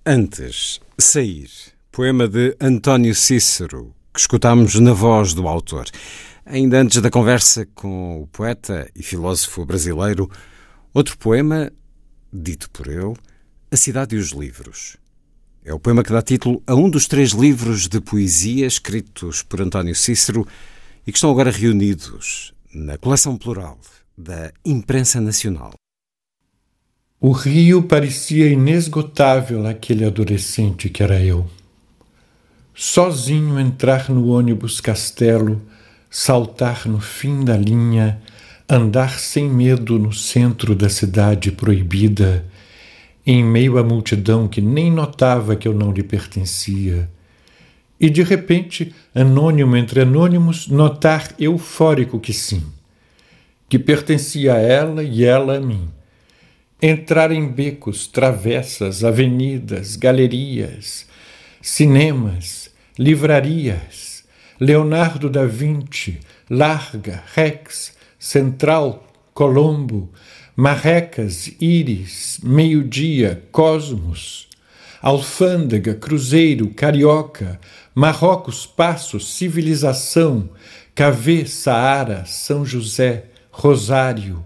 Antes, 0.06 0.78
Sair, 0.96 1.50
poema 1.90 2.28
de 2.28 2.56
António 2.60 3.16
Cícero, 3.16 3.92
que 4.14 4.20
escutamos 4.20 4.76
na 4.76 4.92
voz 4.92 5.34
do 5.34 5.48
autor. 5.48 5.86
Ainda 6.44 6.80
antes 6.80 7.02
da 7.02 7.10
conversa 7.10 7.66
com 7.74 8.22
o 8.22 8.28
poeta 8.28 8.88
e 8.94 9.02
filósofo 9.02 9.66
brasileiro, 9.66 10.30
outro 10.94 11.18
poema, 11.18 11.72
dito 12.32 12.70
por 12.70 12.86
ele, 12.86 13.14
A 13.68 13.76
Cidade 13.76 14.14
e 14.14 14.18
os 14.20 14.30
Livros. 14.30 14.96
É 15.66 15.74
o 15.74 15.80
poema 15.80 16.04
que 16.04 16.12
dá 16.12 16.22
título 16.22 16.62
a 16.64 16.76
um 16.76 16.88
dos 16.88 17.08
três 17.08 17.32
livros 17.32 17.88
de 17.88 18.00
poesia 18.00 18.68
escritos 18.68 19.42
por 19.42 19.60
António 19.60 19.96
Cícero 19.96 20.46
e 21.04 21.10
que 21.10 21.18
estão 21.18 21.28
agora 21.28 21.50
reunidos 21.50 22.54
na 22.72 22.96
coleção 22.96 23.36
plural 23.36 23.76
da 24.16 24.52
Imprensa 24.64 25.20
Nacional. 25.20 25.72
O 27.20 27.32
rio 27.32 27.82
parecia 27.82 28.46
inesgotável 28.46 29.66
aquele 29.66 30.04
adolescente 30.04 30.88
que 30.88 31.02
era 31.02 31.20
eu. 31.20 31.44
Sozinho 32.72 33.58
entrar 33.58 34.08
no 34.08 34.28
ônibus 34.28 34.80
castelo, 34.80 35.60
saltar 36.08 36.86
no 36.86 37.00
fim 37.00 37.44
da 37.44 37.56
linha, 37.56 38.22
andar 38.68 39.18
sem 39.18 39.50
medo 39.50 39.98
no 39.98 40.12
centro 40.12 40.76
da 40.76 40.88
cidade 40.88 41.50
proibida, 41.50 42.46
em 43.26 43.42
meio 43.42 43.76
à 43.76 43.82
multidão 43.82 44.46
que 44.46 44.60
nem 44.60 44.90
notava 44.90 45.56
que 45.56 45.66
eu 45.66 45.74
não 45.74 45.92
lhe 45.92 46.02
pertencia. 46.02 47.10
E 47.98 48.08
de 48.08 48.22
repente, 48.22 48.94
anônimo 49.14 49.76
entre 49.76 50.02
anônimos, 50.02 50.68
notar 50.68 51.34
eufórico 51.38 52.20
que 52.20 52.32
sim 52.32 52.62
que 53.68 53.78
pertencia 53.78 54.54
a 54.54 54.58
ela 54.58 55.02
e 55.02 55.24
ela 55.24 55.56
a 55.56 55.60
mim. 55.60 55.88
Entrar 56.80 57.32
em 57.32 57.48
becos, 57.48 58.06
travessas, 58.06 59.02
avenidas, 59.02 59.96
galerias, 59.96 61.06
cinemas, 61.60 62.70
livrarias, 62.98 64.24
Leonardo 64.60 65.28
da 65.28 65.46
Vinci, 65.46 66.20
Larga, 66.48 67.22
Rex, 67.34 67.94
Central, 68.18 69.06
Colombo, 69.34 70.10
Marrecas, 70.56 71.52
Íris, 71.60 72.40
Meio-Dia, 72.42 73.42
Cosmos, 73.52 74.48
Alfândega, 75.02 75.94
Cruzeiro, 75.94 76.70
Carioca, 76.70 77.60
Marrocos, 77.94 78.64
Passos, 78.64 79.34
Civilização, 79.34 80.48
Cavê, 80.94 81.44
Saara, 81.44 82.24
São 82.24 82.64
José, 82.64 83.26
Rosário, 83.50 84.42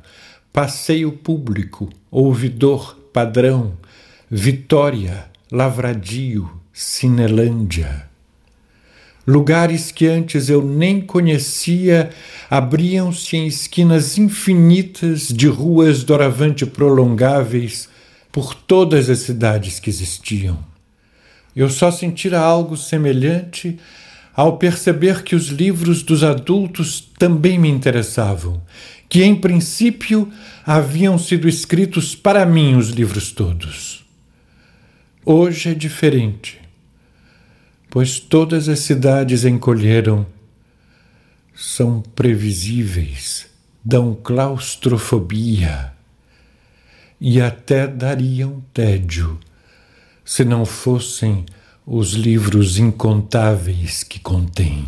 Passeio 0.53 1.13
Público, 1.13 1.89
Ouvidor 2.11 2.97
Padrão, 3.13 3.79
Vitória, 4.29 5.31
Lavradio, 5.53 6.51
Cinelândia. 6.73 8.10
Lugares 9.31 9.93
que 9.93 10.09
antes 10.09 10.49
eu 10.49 10.61
nem 10.61 11.01
conhecia 11.01 12.11
abriam-se 12.51 13.37
em 13.37 13.47
esquinas 13.47 14.19
infinitas 14.19 15.29
de 15.29 15.47
ruas 15.47 16.03
doravante 16.03 16.67
prolongáveis 16.67 17.89
por 18.33 18.57
todas 18.57 19.09
as 19.09 19.21
cidades 19.21 19.79
que 19.79 19.89
existiam. 19.89 20.59
Eu 21.55 21.71
só 21.71 21.93
sentira 21.93 22.41
algo 22.41 22.77
semelhante 22.77 23.79
ao 24.35 24.59
perceber 24.59 25.23
que 25.23 25.37
os 25.37 25.47
livros 25.47 26.03
dos 26.03 26.25
adultos 26.25 27.01
também 27.17 27.57
me 27.57 27.69
interessavam 27.69 28.61
que 29.09 29.23
em 29.23 29.37
princípio 29.37 30.29
haviam 30.67 31.17
sido 31.17 31.49
escritos 31.49 32.17
para 32.17 32.45
mim 32.45 32.75
os 32.75 32.91
livros 32.91 33.31
todos. 33.31 34.05
Hoje 35.25 35.71
é 35.71 35.75
diferente, 35.75 36.60
pois 37.91 38.21
todas 38.21 38.69
as 38.69 38.79
cidades 38.79 39.45
encolheram, 39.45 40.25
são 41.55 42.01
previsíveis, 42.01 43.49
dão 43.85 44.15
claustrofobia 44.15 45.93
e 47.21 47.41
até 47.41 47.87
dariam 47.87 48.63
tédio 48.73 49.39
se 50.25 50.45
não 50.45 50.65
fossem 50.65 51.45
os 51.85 52.13
livros 52.13 52.79
incontáveis 52.79 54.05
que 54.05 54.21
contêm. 54.21 54.87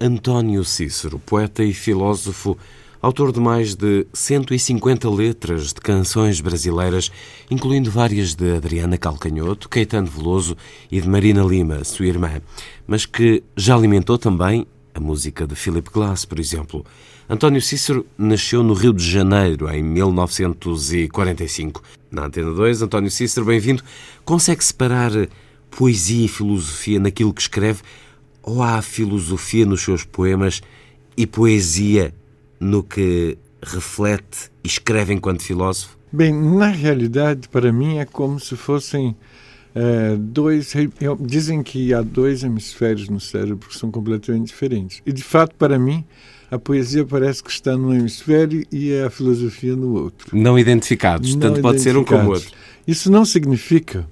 António 0.00 0.64
Cícero, 0.64 1.18
poeta 1.18 1.64
e 1.64 1.74
filósofo, 1.74 2.56
autor 3.02 3.32
de 3.32 3.40
mais 3.40 3.74
de 3.74 4.06
150 4.12 5.10
letras 5.10 5.72
de 5.72 5.80
canções 5.80 6.40
brasileiras, 6.40 7.10
incluindo 7.50 7.90
várias 7.90 8.36
de 8.36 8.54
Adriana 8.54 8.96
Calcanhoto, 8.96 9.68
Caetano 9.68 10.06
Veloso 10.06 10.56
e 10.88 11.00
de 11.00 11.08
Marina 11.08 11.42
Lima, 11.42 11.82
sua 11.82 12.06
irmã, 12.06 12.40
mas 12.86 13.04
que 13.04 13.42
já 13.56 13.74
alimentou 13.74 14.16
também 14.16 14.64
a 14.94 15.00
música 15.00 15.48
de 15.48 15.56
Philip 15.56 15.90
Glass, 15.90 16.24
por 16.24 16.38
exemplo. 16.38 16.86
António 17.28 17.60
Cícero 17.60 18.06
nasceu 18.16 18.62
no 18.62 18.72
Rio 18.72 18.92
de 18.92 19.04
Janeiro 19.04 19.68
em 19.68 19.82
1945. 19.82 21.82
Na 22.08 22.26
Antena 22.26 22.52
2, 22.52 22.82
António 22.82 23.10
Cícero, 23.10 23.46
bem-vindo. 23.46 23.82
Consegue 24.24 24.62
separar 24.62 25.10
poesia 25.70 26.26
e 26.26 26.28
filosofia 26.28 27.00
naquilo 27.00 27.34
que 27.34 27.40
escreve? 27.40 27.82
Ou 28.42 28.62
há 28.62 28.80
filosofia 28.80 29.66
nos 29.66 29.80
seus 29.80 30.04
poemas 30.04 30.62
e 31.16 31.26
poesia 31.26 32.14
no 32.62 32.82
que 32.82 33.36
reflete 33.60 34.50
e 34.62 34.68
escreve 34.68 35.12
enquanto 35.12 35.42
filósofo? 35.42 35.98
Bem, 36.12 36.32
na 36.32 36.68
realidade, 36.68 37.48
para 37.48 37.72
mim 37.72 37.98
é 37.98 38.04
como 38.04 38.38
se 38.38 38.54
fossem 38.54 39.16
é, 39.74 40.14
dois. 40.16 40.72
Dizem 41.20 41.62
que 41.62 41.92
há 41.92 42.02
dois 42.02 42.44
hemisférios 42.44 43.08
no 43.08 43.18
cérebro 43.18 43.68
que 43.68 43.76
são 43.76 43.90
completamente 43.90 44.46
diferentes. 44.46 45.02
E 45.04 45.12
de 45.12 45.24
fato, 45.24 45.56
para 45.56 45.78
mim, 45.78 46.04
a 46.50 46.58
poesia 46.58 47.04
parece 47.04 47.42
que 47.42 47.50
está 47.50 47.76
num 47.76 47.92
hemisfério 47.92 48.64
e 48.70 48.94
a 49.00 49.10
filosofia 49.10 49.74
no 49.74 49.94
outro. 49.94 50.36
Não 50.36 50.58
identificados, 50.58 51.34
não 51.34 51.40
tanto 51.40 51.60
pode 51.62 51.80
ser 51.80 51.96
um 51.96 52.04
como 52.04 52.28
o 52.28 52.32
outro. 52.34 52.50
Isso 52.86 53.10
não 53.10 53.24
significa, 53.24 54.06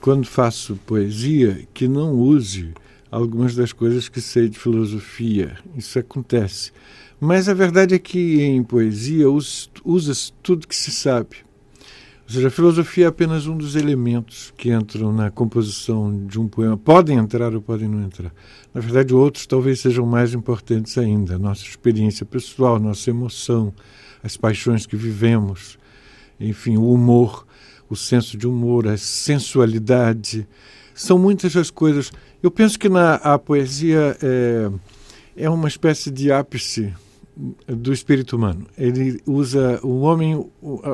quando 0.00 0.26
faço 0.26 0.78
poesia, 0.84 1.66
que 1.72 1.88
não 1.88 2.12
use 2.12 2.72
algumas 3.10 3.54
das 3.54 3.72
coisas 3.72 4.08
que 4.08 4.20
sei 4.20 4.48
de 4.48 4.58
filosofia. 4.58 5.56
Isso 5.76 5.98
acontece. 5.98 6.72
Mas 7.20 7.48
a 7.48 7.54
verdade 7.54 7.94
é 7.94 7.98
que 7.98 8.40
em 8.42 8.62
poesia 8.62 9.26
usa-se 9.30 10.32
tudo 10.42 10.68
que 10.68 10.76
se 10.76 10.90
sabe. 10.90 11.48
Ou 12.28 12.34
seja, 12.34 12.48
a 12.48 12.50
filosofia 12.50 13.06
é 13.06 13.08
apenas 13.08 13.46
um 13.46 13.56
dos 13.56 13.74
elementos 13.74 14.52
que 14.56 14.70
entram 14.70 15.10
na 15.12 15.30
composição 15.30 16.26
de 16.26 16.38
um 16.38 16.46
poema. 16.46 16.76
Podem 16.76 17.16
entrar 17.16 17.54
ou 17.54 17.62
podem 17.62 17.88
não 17.88 18.02
entrar. 18.02 18.32
Na 18.74 18.82
verdade, 18.82 19.14
outros 19.14 19.46
talvez 19.46 19.80
sejam 19.80 20.04
mais 20.04 20.34
importantes 20.34 20.98
ainda. 20.98 21.38
Nossa 21.38 21.64
experiência 21.64 22.26
pessoal, 22.26 22.78
nossa 22.78 23.08
emoção, 23.08 23.72
as 24.22 24.36
paixões 24.36 24.84
que 24.84 24.94
vivemos, 24.94 25.78
enfim, 26.38 26.76
o 26.76 26.92
humor, 26.92 27.46
o 27.88 27.96
senso 27.96 28.36
de 28.36 28.46
humor, 28.46 28.86
a 28.86 28.98
sensualidade. 28.98 30.46
São 30.94 31.18
muitas 31.18 31.56
as 31.56 31.70
coisas. 31.70 32.12
Eu 32.42 32.50
penso 32.50 32.78
que 32.78 32.88
na 32.88 33.14
a 33.16 33.38
poesia 33.38 34.16
é, 34.22 34.70
é 35.36 35.50
uma 35.50 35.66
espécie 35.66 36.10
de 36.10 36.30
ápice 36.30 36.94
do 37.66 37.92
espírito 37.92 38.36
humano. 38.36 38.66
Ele 38.76 39.20
usa 39.26 39.80
o 39.82 40.00
homem, 40.00 40.36
o, 40.36 40.50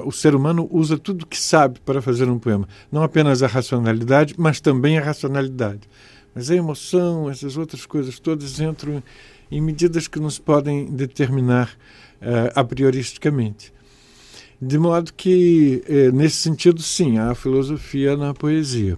o, 0.06 0.12
ser 0.12 0.34
humano 0.34 0.68
usa 0.70 0.98
tudo 0.98 1.26
que 1.26 1.38
sabe 1.38 1.80
para 1.80 2.02
fazer 2.02 2.28
um 2.28 2.38
poema, 2.38 2.68
não 2.92 3.02
apenas 3.02 3.42
a 3.42 3.46
racionalidade, 3.46 4.34
mas 4.36 4.60
também 4.60 4.98
a 4.98 5.02
racionalidade. 5.02 5.82
Mas 6.34 6.50
a 6.50 6.54
emoção, 6.54 7.30
essas 7.30 7.56
outras 7.56 7.86
coisas 7.86 8.18
todas 8.18 8.58
entram 8.60 9.02
em 9.50 9.60
medidas 9.60 10.08
que 10.08 10.18
nos 10.18 10.38
podem 10.38 10.86
determinar 10.86 11.70
uh, 12.20 12.52
a 12.54 12.64
prioristicamente. 12.64 13.72
De 14.60 14.78
modo 14.78 15.12
que, 15.12 15.82
eh, 15.86 16.10
nesse 16.10 16.36
sentido, 16.36 16.80
sim, 16.80 17.18
há 17.18 17.34
filosofia 17.34 18.16
na 18.16 18.32
poesia. 18.32 18.96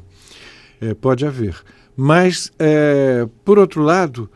Eh, 0.80 0.94
pode 0.94 1.26
haver. 1.26 1.56
Mas, 1.96 2.52
eh, 2.58 3.26
por 3.44 3.58
outro 3.58 3.82
lado, 3.82 4.30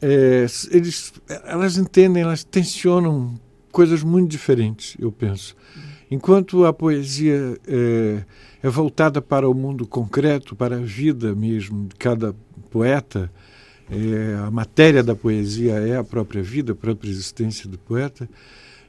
é, 0.00 0.46
eles, 0.70 1.12
elas 1.44 1.76
entendem, 1.76 2.22
elas 2.22 2.42
tensionam 2.42 3.34
coisas 3.70 4.02
muito 4.02 4.30
diferentes, 4.30 4.96
eu 4.98 5.12
penso. 5.12 5.54
Enquanto 6.10 6.64
a 6.64 6.72
poesia 6.72 7.56
é, 7.68 8.24
é, 8.62 8.68
voltada 8.68 9.22
para 9.22 9.48
o 9.48 9.54
mundo 9.54 9.86
concreto, 9.86 10.56
para 10.56 10.76
a 10.76 10.80
vida 10.80 11.34
mesmo 11.34 11.86
de 11.86 11.94
cada 11.94 12.34
poeta, 12.70 13.30
é, 13.90 14.36
a 14.44 14.50
matéria 14.50 15.02
da 15.02 15.14
poesia 15.14 15.74
é 15.74 15.96
a 15.96 16.04
própria 16.04 16.42
vida, 16.42 16.72
a 16.72 16.76
própria 16.76 17.10
existência 17.10 17.68
do 17.68 17.78
poeta. 17.78 18.28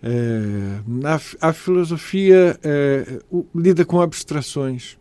É, 0.02 0.80
a, 1.42 1.54
filosofia 1.54 2.58
é, 2.64 3.20
lida 3.54 3.86
com 3.86 4.02
abstrações. 4.02 4.98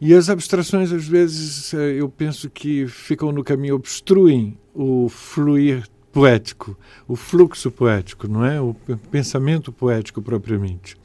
E 0.00 0.14
as 0.14 0.30
abstrações, 0.30 0.92
às 0.92 1.06
vezes, 1.06 1.74
eh, 1.74 1.94
eu 1.94 2.08
penso 2.08 2.48
que 2.48 2.86
ficam 2.86 3.32
no 3.32 3.42
caminho, 3.42 3.74
obstruem 3.74 4.56
o 4.72 5.08
fluir 5.08 5.88
poético, 6.12 6.78
o 7.06 7.16
fluxo 7.16 7.70
poético, 7.70 8.28
não 8.28 8.44
é? 8.44 8.60
O 8.60 8.74
pensamento 9.10 9.72
poético 9.72 10.22
propriamente. 10.22 10.96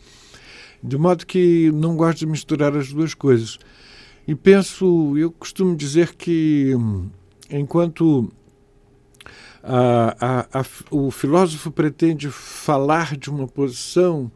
De 0.81 0.97
modo 0.97 1.25
que 1.25 1.71
não 1.71 1.95
gosto 1.95 2.19
de 2.19 2.27
misturar 2.27 2.75
as 2.77 2.93
duas 2.93 3.13
coisas. 3.13 3.57
E 4.27 4.35
penso, 4.35 5.17
eu 5.17 5.31
costumo 5.31 5.75
dizer 5.75 6.13
que 6.15 6.75
hum, 6.75 7.09
enquanto 7.49 8.31
a, 9.63 10.15
a, 10.19 10.59
a, 10.59 10.65
o 10.91 11.09
filósofo 11.09 11.71
pretende 11.71 12.29
falar 12.29 13.17
de 13.17 13.29
uma 13.29 13.47
posição 13.47 14.31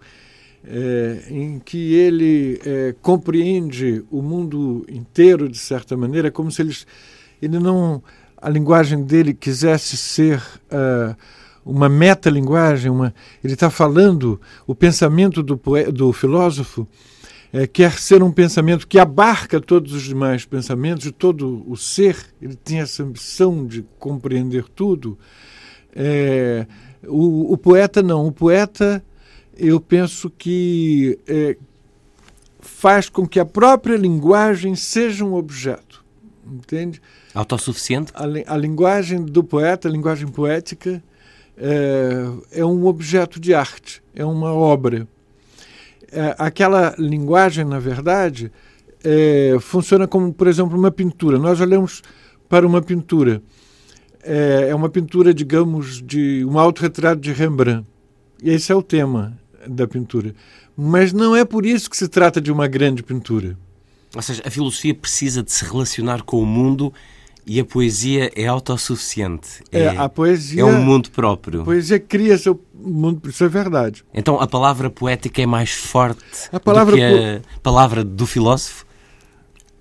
é, 0.65 1.23
em 1.29 1.59
que 1.59 1.93
ele 1.93 2.59
é, 2.65 2.95
compreende 3.01 4.03
o 4.11 4.21
mundo 4.21 4.85
inteiro 4.89 5.47
de 5.47 5.57
certa 5.57 5.95
maneira, 5.95 6.29
como 6.29 6.51
se 6.51 6.61
ele, 6.61 6.75
ele 7.41 7.59
não 7.59 8.03
a 8.39 8.49
linguagem 8.49 9.03
dele 9.03 9.33
quisesse 9.33 9.97
ser 9.97 10.41
uh, 10.71 11.15
uma 11.65 11.89
metalinguagem, 11.89 12.91
uma, 12.91 13.13
ele 13.43 13.53
está 13.53 13.69
falando 13.69 14.39
o 14.67 14.75
pensamento 14.75 15.41
do, 15.41 15.59
do 15.91 16.13
filósofo 16.13 16.87
é, 17.51 17.65
quer 17.65 17.93
ser 17.93 18.21
um 18.21 18.31
pensamento 18.31 18.87
que 18.87 18.99
abarca 18.99 19.59
todos 19.59 19.93
os 19.93 20.03
demais 20.03 20.45
pensamentos, 20.45 21.03
de 21.03 21.11
todo 21.11 21.63
o 21.67 21.75
ser, 21.75 22.17
ele 22.41 22.55
tem 22.55 22.79
essa 22.79 23.03
ambição 23.03 23.65
de 23.65 23.85
compreender 23.97 24.65
tudo. 24.75 25.17
O, 27.07 27.53
o, 27.53 27.57
poeta 27.57 28.03
não, 28.03 28.27
o 28.27 28.31
poeta 28.31 29.03
eu 29.57 29.79
penso 29.79 30.29
que 30.29 31.17
é, 31.27 31.57
faz 32.59 33.09
com 33.09 33.27
que 33.27 33.39
a 33.39 33.45
própria 33.45 33.95
linguagem 33.95 34.75
seja 34.75 35.25
um 35.25 35.33
objeto, 35.33 36.03
entende? 36.45 37.01
Autossuficiente? 37.33 38.11
A, 38.15 38.53
a 38.53 38.57
linguagem 38.57 39.23
do 39.23 39.43
poeta, 39.43 39.87
a 39.87 39.91
linguagem 39.91 40.27
poética, 40.27 41.03
é, 41.57 42.59
é 42.59 42.65
um 42.65 42.85
objeto 42.85 43.39
de 43.39 43.53
arte, 43.53 44.01
é 44.13 44.23
uma 44.23 44.53
obra. 44.53 45.07
É, 46.11 46.35
aquela 46.37 46.95
linguagem, 46.97 47.65
na 47.65 47.79
verdade, 47.79 48.51
é, 49.03 49.57
funciona 49.59 50.07
como, 50.07 50.33
por 50.33 50.47
exemplo, 50.47 50.77
uma 50.77 50.91
pintura. 50.91 51.37
Nós 51.37 51.59
olhamos 51.59 52.01
para 52.47 52.65
uma 52.65 52.81
pintura. 52.81 53.41
É, 54.23 54.67
é 54.69 54.75
uma 54.75 54.89
pintura, 54.89 55.33
digamos, 55.33 56.01
de 56.01 56.45
um 56.45 56.59
autorretrato 56.59 57.19
de 57.19 57.31
Rembrandt. 57.31 57.85
E 58.41 58.51
esse 58.51 58.71
é 58.71 58.75
o 58.75 58.83
tema 58.83 59.37
da 59.67 59.87
pintura. 59.87 60.33
Mas 60.75 61.13
não 61.13 61.35
é 61.35 61.43
por 61.43 61.65
isso 61.65 61.89
que 61.89 61.97
se 61.97 62.07
trata 62.07 62.39
de 62.39 62.51
uma 62.51 62.67
grande 62.67 63.03
pintura. 63.03 63.57
Ou 64.15 64.21
seja, 64.21 64.41
a 64.45 64.49
filosofia 64.49 64.93
precisa 64.93 65.43
de 65.43 65.51
se 65.51 65.65
relacionar 65.65 66.23
com 66.23 66.41
o 66.41 66.45
mundo 66.45 66.93
e 67.45 67.59
a 67.61 67.65
poesia 67.65 68.29
é 68.35 68.45
autossuficiente. 68.45 69.63
É, 69.71 69.83
é, 69.83 69.97
a 69.97 70.09
poesia, 70.09 70.61
é 70.61 70.65
um 70.65 70.83
mundo 70.83 71.09
próprio. 71.09 71.61
A 71.61 71.63
poesia 71.63 71.97
cria 71.97 72.37
seu 72.37 72.61
mundo, 72.73 73.29
isso 73.29 73.43
é 73.43 73.47
verdade. 73.47 74.03
Então 74.13 74.39
a 74.39 74.45
palavra 74.45 74.89
poética 74.89 75.41
é 75.41 75.45
mais 75.45 75.71
forte 75.71 76.21
a 76.51 76.59
palavra 76.59 76.91
do 76.91 76.97
que 76.97 77.03
a 77.03 77.39
po... 77.39 77.61
palavra 77.61 78.03
do 78.03 78.27
filósofo? 78.27 78.85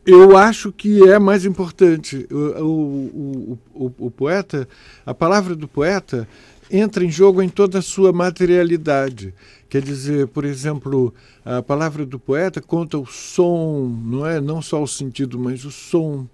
Eu 0.06 0.36
acho 0.36 0.70
que 0.70 1.02
é 1.08 1.18
mais 1.18 1.44
importante. 1.44 2.28
O, 2.30 2.62
o, 2.62 3.58
o, 3.74 3.92
o, 3.98 4.10
poeta, 4.12 4.68
a 5.04 5.12
palavra 5.12 5.56
do 5.56 5.66
poeta 5.66 6.28
entra 6.70 7.04
em 7.04 7.10
jogo 7.10 7.42
em 7.42 7.48
toda 7.48 7.80
a 7.80 7.82
sua 7.82 8.12
materialidade. 8.12 9.34
Quer 9.68 9.82
dizer, 9.82 10.28
por 10.28 10.44
exemplo, 10.44 11.12
a 11.44 11.60
palavra 11.60 12.06
do 12.06 12.18
poeta 12.18 12.60
conta 12.60 12.98
o 12.98 13.06
som, 13.06 13.88
não 14.04 14.24
é? 14.24 14.40
Não 14.40 14.62
só 14.62 14.82
o 14.82 14.86
sentido, 14.86 15.38
mas 15.38 15.64
o 15.64 15.72
som 15.72 16.28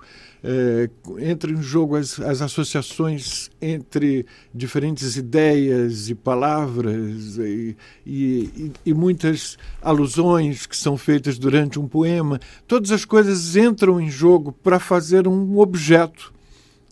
é, 0.45 0.91
entra 1.21 1.53
em 1.53 1.63
jogo 1.63 1.95
as, 1.97 2.19
as 2.19 2.43
associações 2.43 3.49
entre 3.61 4.27
diferentes 4.53 5.17
ideias 5.17 6.11
e 6.11 6.15
palavras 6.15 7.39
e, 7.39 7.77
e, 8.05 8.73
e, 8.85 8.93
muitas 8.93 9.57
alusões 9.81 10.67
que 10.67 10.77
são 10.77 10.99
feitas 10.99 11.39
durante 11.39 11.79
um 11.79 11.87
poema. 11.87 12.41
Todas 12.67 12.91
as 12.91 13.05
coisas 13.05 13.55
entram 13.55 14.01
em 14.01 14.11
jogo 14.11 14.51
para 14.51 14.81
fazer 14.81 15.29
um 15.29 15.59
objeto, 15.59 16.35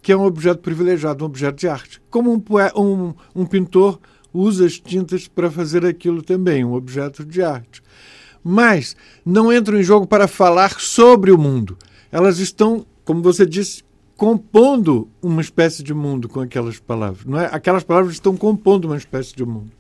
que 0.01 0.13
é 0.13 0.17
um 0.17 0.25
objeto 0.25 0.61
privilegiado, 0.61 1.25
um 1.25 1.27
objeto 1.27 1.59
de 1.59 1.69
arte. 1.69 2.01
Como 2.09 2.33
um, 2.33 2.43
um, 2.81 3.15
um 3.35 3.45
pintor 3.45 3.99
usa 4.33 4.67
as 4.67 4.79
tintas 4.79 5.29
para 5.29 5.51
fazer 5.51 5.85
aquilo 5.85 6.23
também, 6.23 6.65
um 6.65 6.75
objeto 6.75 7.25
de 7.25 7.43
arte. 7.43 7.83
Mas 8.43 8.97
não 9.25 9.53
entram 9.53 9.79
em 9.79 9.83
jogo 9.83 10.07
para 10.07 10.27
falar 10.27 10.81
sobre 10.81 11.31
o 11.31 11.39
mundo. 11.39 11.77
Elas 12.11 12.39
estão 12.39 12.87
como 13.11 13.23
você 13.23 13.45
disse, 13.45 13.83
compondo 14.17 15.09
uma 15.21 15.41
espécie 15.41 15.83
de 15.83 15.93
mundo 15.93 16.29
com 16.29 16.41
aquelas 16.41 16.79
palavras. 16.79 17.25
Não 17.25 17.41
é? 17.41 17.49
Aquelas 17.51 17.83
palavras 17.83 18.13
estão 18.13 18.37
compondo 18.37 18.85
uma 18.85 18.97
espécie 18.97 19.35
de 19.35 19.45
mundo. 19.45 19.73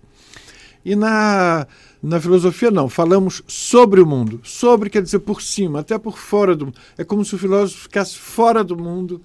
E 0.84 0.96
na, 0.96 1.64
na 2.03 2.20
filosofia, 2.20 2.72
não. 2.72 2.88
Falamos 2.88 3.40
sobre 3.46 4.01
o 4.01 4.07
mundo. 4.07 4.40
Sobre 4.42 4.90
quer 4.90 5.01
dizer 5.01 5.20
por 5.20 5.40
cima, 5.40 5.78
até 5.78 5.96
por 5.96 6.18
fora 6.18 6.57
do 6.57 6.66
mundo. 6.66 6.78
É 6.98 7.05
como 7.05 7.24
se 7.24 7.36
o 7.36 7.38
filósofo 7.38 7.82
ficasse 7.82 8.18
fora 8.18 8.64
do 8.64 8.76
mundo 8.76 9.22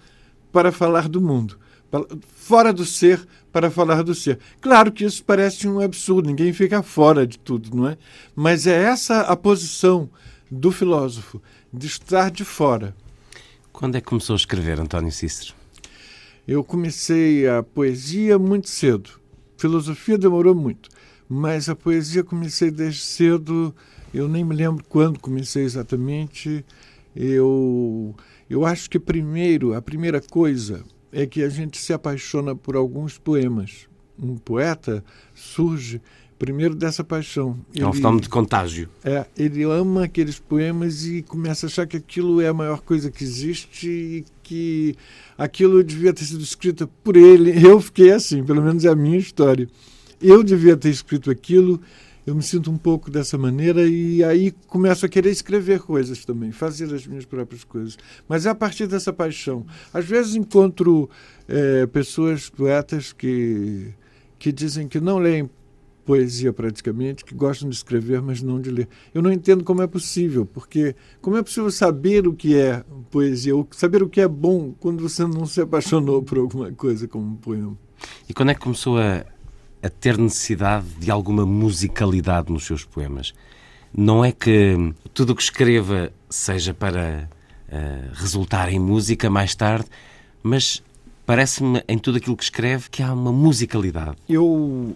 para 0.51 0.71
falar 0.71 1.09
do 1.09 1.19
mundo. 1.19 1.57
Fora 2.36 2.71
do 2.71 2.86
ser 2.86 3.26
para 3.56 3.72
falar 3.72 4.03
do 4.03 4.14
ser. 4.14 4.38
Claro 4.60 4.91
que 4.91 5.06
isso 5.06 5.24
parece 5.24 5.66
um 5.66 5.80
absurdo, 5.80 6.27
ninguém 6.27 6.52
fica 6.52 6.84
fora 6.84 7.26
de 7.26 7.40
tudo, 7.40 7.73
não 7.73 7.88
é? 7.88 7.98
Mas 8.36 8.68
é 8.68 8.84
essa 8.84 9.22
a 9.22 9.34
posição 9.38 10.10
do 10.52 10.73
filósofo, 10.73 11.41
de 11.72 11.88
estar 11.88 12.30
de 12.30 12.44
fora. 12.44 12.94
Quando 13.72 13.95
é 13.95 14.02
que 14.02 14.07
começou 14.07 14.34
a 14.34 14.36
escrever, 14.36 14.77
António 14.77 15.10
Cícero? 15.10 15.53
Eu 16.45 16.65
comecei 16.65 17.48
a 17.48 17.64
poesia 17.64 18.38
muito 18.38 18.68
cedo. 18.68 19.11
Filosofia 19.56 20.18
demorou 20.18 20.53
muito, 20.53 20.90
mas 21.30 21.69
a 21.69 21.76
poesia 21.77 22.26
comecei 22.26 22.69
desde 22.69 23.03
cedo. 23.03 23.73
Eu 24.14 24.27
nem 24.27 24.44
me 24.44 24.53
lembro 24.53 24.84
quando 24.90 25.18
comecei 25.18 25.64
exatamente. 25.64 26.65
Eu, 27.15 28.14
eu 28.49 28.65
acho 28.65 28.90
que 28.90 28.99
primeiro, 28.99 29.73
a 29.73 29.82
primeira 29.82 30.19
coisa 30.19 30.84
é 31.16 31.26
que 31.26 31.42
a 31.42 31.48
gente 31.48 31.78
se 31.78 31.94
apaixona 31.94 32.54
por 32.54 32.76
alguns 32.76 33.18
poemas. 33.18 33.88
Um 34.22 34.36
poeta 34.36 35.02
surge 35.34 36.02
primeiro 36.38 36.76
dessa 36.76 37.06
paixão. 37.06 37.58
Ele, 37.74 37.86
é 37.86 37.88
um 37.88 37.94
fenômeno 37.94 38.22
de 38.22 38.28
contágio. 38.28 38.90
É, 39.02 39.26
ele 39.38 39.64
ama 39.64 40.04
aqueles 40.04 40.38
poemas 40.38 41.06
e 41.06 41.22
começa 41.22 41.66
a 41.66 41.70
achar 41.70 41.88
que 41.88 41.96
aquilo 41.96 42.42
é 42.42 42.50
a 42.50 42.54
maior 42.54 42.82
coisa 42.82 43.10
que 43.10 43.24
existe 43.24 43.88
e 43.88 44.26
que 44.44 44.96
aquilo 45.38 45.82
devia 45.82 46.14
ter 46.14 46.26
sido 46.26 46.44
escrito 46.44 46.86
por 47.02 47.16
ele. 47.16 47.66
Eu 47.66 47.80
fiquei 47.80 48.12
assim, 48.12 48.44
pelo 48.44 48.62
menos 48.62 48.84
é 48.84 48.90
a 48.90 48.96
minha 48.96 49.18
história. 49.18 49.70
Eu 50.22 50.44
devia 50.44 50.76
ter 50.76 50.90
escrito 50.90 51.32
aquilo, 51.32 51.80
eu 52.26 52.34
me 52.34 52.41
sinto 52.41 52.72
um 52.72 52.77
pouco 52.77 53.11
dessa 53.11 53.38
maneira 53.38 53.88
e 53.88 54.23
aí 54.23 54.52
começo 54.68 55.06
a 55.06 55.10
querer 55.10 55.30
escrever 55.30 55.80
coisas 55.80 56.26
também, 56.26 56.52
fazer 56.52 56.93
as 56.93 57.06
minhas 57.06 57.26
próprias 57.26 57.64
coisas. 57.64 57.97
Mas 58.27 58.45
é 58.45 58.49
a 58.49 58.56
partir 58.56 58.88
dessa 58.88 59.14
paixão. 59.14 59.65
Às 59.93 60.06
vezes 60.06 60.35
encontro 60.35 61.10
é, 61.47 61.85
pessoas, 61.85 62.49
poetas, 62.49 63.14
que, 63.14 63.93
que 64.39 64.52
dizem 64.52 64.88
que 64.88 64.99
não 64.99 65.19
leem 65.19 65.49
poesia 66.03 66.53
praticamente, 66.53 67.26
que 67.26 67.34
gostam 67.34 67.68
de 67.68 67.76
escrever, 67.76 68.22
mas 68.22 68.41
não 68.41 68.61
de 68.61 68.69
ler. 68.69 68.88
Eu 69.14 69.22
não 69.22 69.31
entendo 69.31 69.64
como 69.64 69.81
é 69.81 69.88
possível, 69.88 70.45
porque 70.45 70.95
como 71.22 71.35
é 71.38 71.43
possível 71.43 71.72
saber 71.72 72.27
o 72.27 72.34
que 72.34 72.56
é 72.56 72.84
poesia, 73.10 73.56
ou 73.56 73.68
saber 73.72 74.03
o 74.03 74.10
que 74.10 74.22
é 74.22 74.27
bom 74.27 74.73
quando 74.80 75.02
você 75.02 75.23
não 75.26 75.45
se 75.45 75.61
apaixonou 75.61 76.22
por 76.22 76.38
alguma 76.38 76.72
coisa 76.72 77.07
como 77.07 77.26
um 77.26 77.35
poema? 77.35 77.77
E 78.30 78.34
quando 78.34 78.49
é 78.49 78.53
que 78.53 78.61
começou 78.61 78.99
a, 78.99 79.26
a 79.86 79.90
ter 79.90 80.18
necessidade 80.18 80.88
de 80.98 81.12
alguma 81.12 81.45
musicalidade 81.45 82.52
nos 82.52 82.66
seus 82.66 82.84
poemas? 82.84 83.34
Não 83.95 84.26
é 84.26 84.32
que 84.32 84.94
tudo 85.14 85.34
o 85.34 85.36
que 85.36 85.44
escreva 85.44 86.12
seja 86.28 86.74
para 86.74 87.30
uh, 87.70 88.10
resultar 88.14 88.74
em 88.74 88.80
música 88.80 89.30
mais 89.30 89.53
tarde, 89.53 89.86
mas 90.41 90.82
parece-me 91.24 91.84
em 91.88 91.99
tudo 91.99 92.18
aquilo 92.18 92.36
que 92.36 92.44
escreve 92.44 92.90
que 92.90 93.03
há 93.03 93.14
uma 93.14 93.32
musicalidade. 93.32 94.18
Eu 94.28 94.95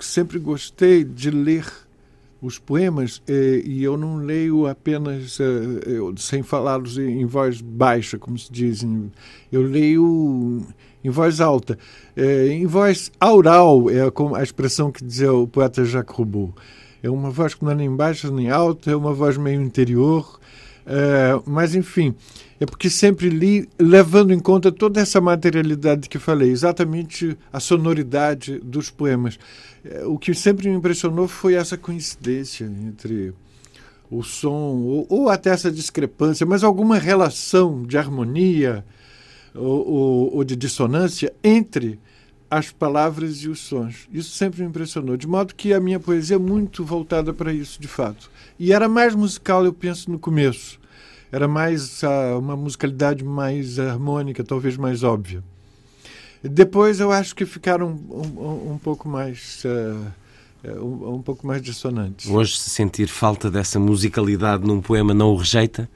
sempre 0.00 0.40
gostei 0.40 1.04
de 1.04 1.30
ler 1.30 1.64
os 2.42 2.58
poemas 2.58 3.22
eh, 3.26 3.62
e 3.64 3.82
eu 3.82 3.96
não 3.96 4.16
leio 4.16 4.66
apenas 4.66 5.38
eh, 5.40 5.44
sem 6.16 6.42
falá-los 6.42 6.98
em 6.98 7.24
voz 7.24 7.62
baixa, 7.62 8.18
como 8.18 8.38
se 8.38 8.52
diz. 8.52 8.84
Eu 9.50 9.62
leio 9.62 10.62
em 11.04 11.10
voz 11.10 11.40
alta. 11.40 11.78
Eh, 12.16 12.48
em 12.48 12.66
voz 12.66 13.12
aural 13.20 13.90
é 13.90 14.00
a 14.36 14.42
expressão 14.42 14.90
que 14.90 15.04
dizia 15.04 15.32
o 15.32 15.46
poeta 15.46 15.84
Jacques 15.84 16.16
Roubaud. 16.16 16.54
É 17.02 17.10
uma 17.10 17.30
voz 17.30 17.54
que 17.54 17.62
não 17.62 17.72
é 17.72 17.74
nem 17.74 17.94
baixa 17.94 18.30
nem 18.30 18.50
alta, 18.50 18.90
é 18.90 18.96
uma 18.96 19.12
voz 19.12 19.36
meio 19.36 19.60
interior. 19.60 20.40
mas, 21.46 21.74
enfim, 21.74 22.14
é 22.60 22.66
porque 22.66 22.88
sempre 22.88 23.28
li 23.28 23.68
levando 23.78 24.32
em 24.32 24.38
conta 24.38 24.72
toda 24.72 25.00
essa 25.00 25.20
materialidade 25.20 26.08
que 26.08 26.18
falei, 26.18 26.50
exatamente 26.50 27.36
a 27.52 27.60
sonoridade 27.60 28.58
dos 28.60 28.90
poemas. 28.90 29.38
É, 29.84 30.04
o 30.06 30.16
que 30.16 30.32
sempre 30.32 30.68
me 30.68 30.76
impressionou 30.76 31.28
foi 31.28 31.54
essa 31.54 31.76
coincidência 31.76 32.64
entre 32.64 33.34
o 34.10 34.22
som, 34.22 34.78
ou, 34.82 35.06
ou, 35.10 35.28
até 35.28 35.50
essa 35.50 35.70
discrepância, 35.70 36.46
mas 36.46 36.62
alguma 36.62 36.96
relação 36.96 37.82
de 37.82 37.98
harmonia 37.98 38.84
ou, 39.54 39.88
ou, 39.88 40.36
ou 40.36 40.44
de 40.44 40.56
dissonância 40.56 41.32
entre 41.42 41.98
as 42.50 42.70
palavras 42.70 43.38
e 43.38 43.48
os 43.48 43.60
sons. 43.60 44.08
Isso 44.12 44.30
sempre 44.30 44.62
me 44.62 44.68
impressionou, 44.68 45.16
de 45.16 45.26
modo 45.26 45.54
que 45.54 45.72
a 45.72 45.80
minha 45.80 45.98
poesia 45.98 46.36
é 46.36 46.38
muito 46.38 46.84
voltada 46.84 47.32
para 47.32 47.52
isso, 47.52 47.80
de 47.80 47.88
fato. 47.88 48.30
E 48.58 48.72
era 48.72 48.88
mais 48.88 49.14
musical, 49.14 49.64
eu 49.64 49.72
penso, 49.72 50.10
no 50.10 50.18
começo. 50.18 50.78
Era 51.32 51.48
mais 51.48 52.02
uh, 52.02 52.38
uma 52.38 52.54
musicalidade 52.56 53.24
mais 53.24 53.78
harmônica, 53.78 54.44
talvez 54.44 54.76
mais 54.76 55.02
óbvia. 55.02 55.42
Depois 56.42 57.00
eu 57.00 57.10
acho 57.10 57.34
que 57.34 57.44
ficaram 57.44 57.88
um, 58.08 58.22
um, 58.22 58.72
um 58.74 58.78
pouco 58.78 59.08
mais. 59.08 59.64
Uh, 59.64 60.24
um, 60.80 61.16
um, 61.16 61.22
pouco 61.22 61.46
mais 61.46 61.60
dissonantes. 61.60 62.30
Hoje, 62.30 62.56
se 62.56 62.70
sentir 62.70 63.06
falta 63.06 63.50
dessa 63.50 63.78
musicalidade 63.78 64.66
num 64.66 64.80
poema, 64.80 65.12
não 65.12 65.28
o 65.28 65.36
rejeita? 65.36 65.90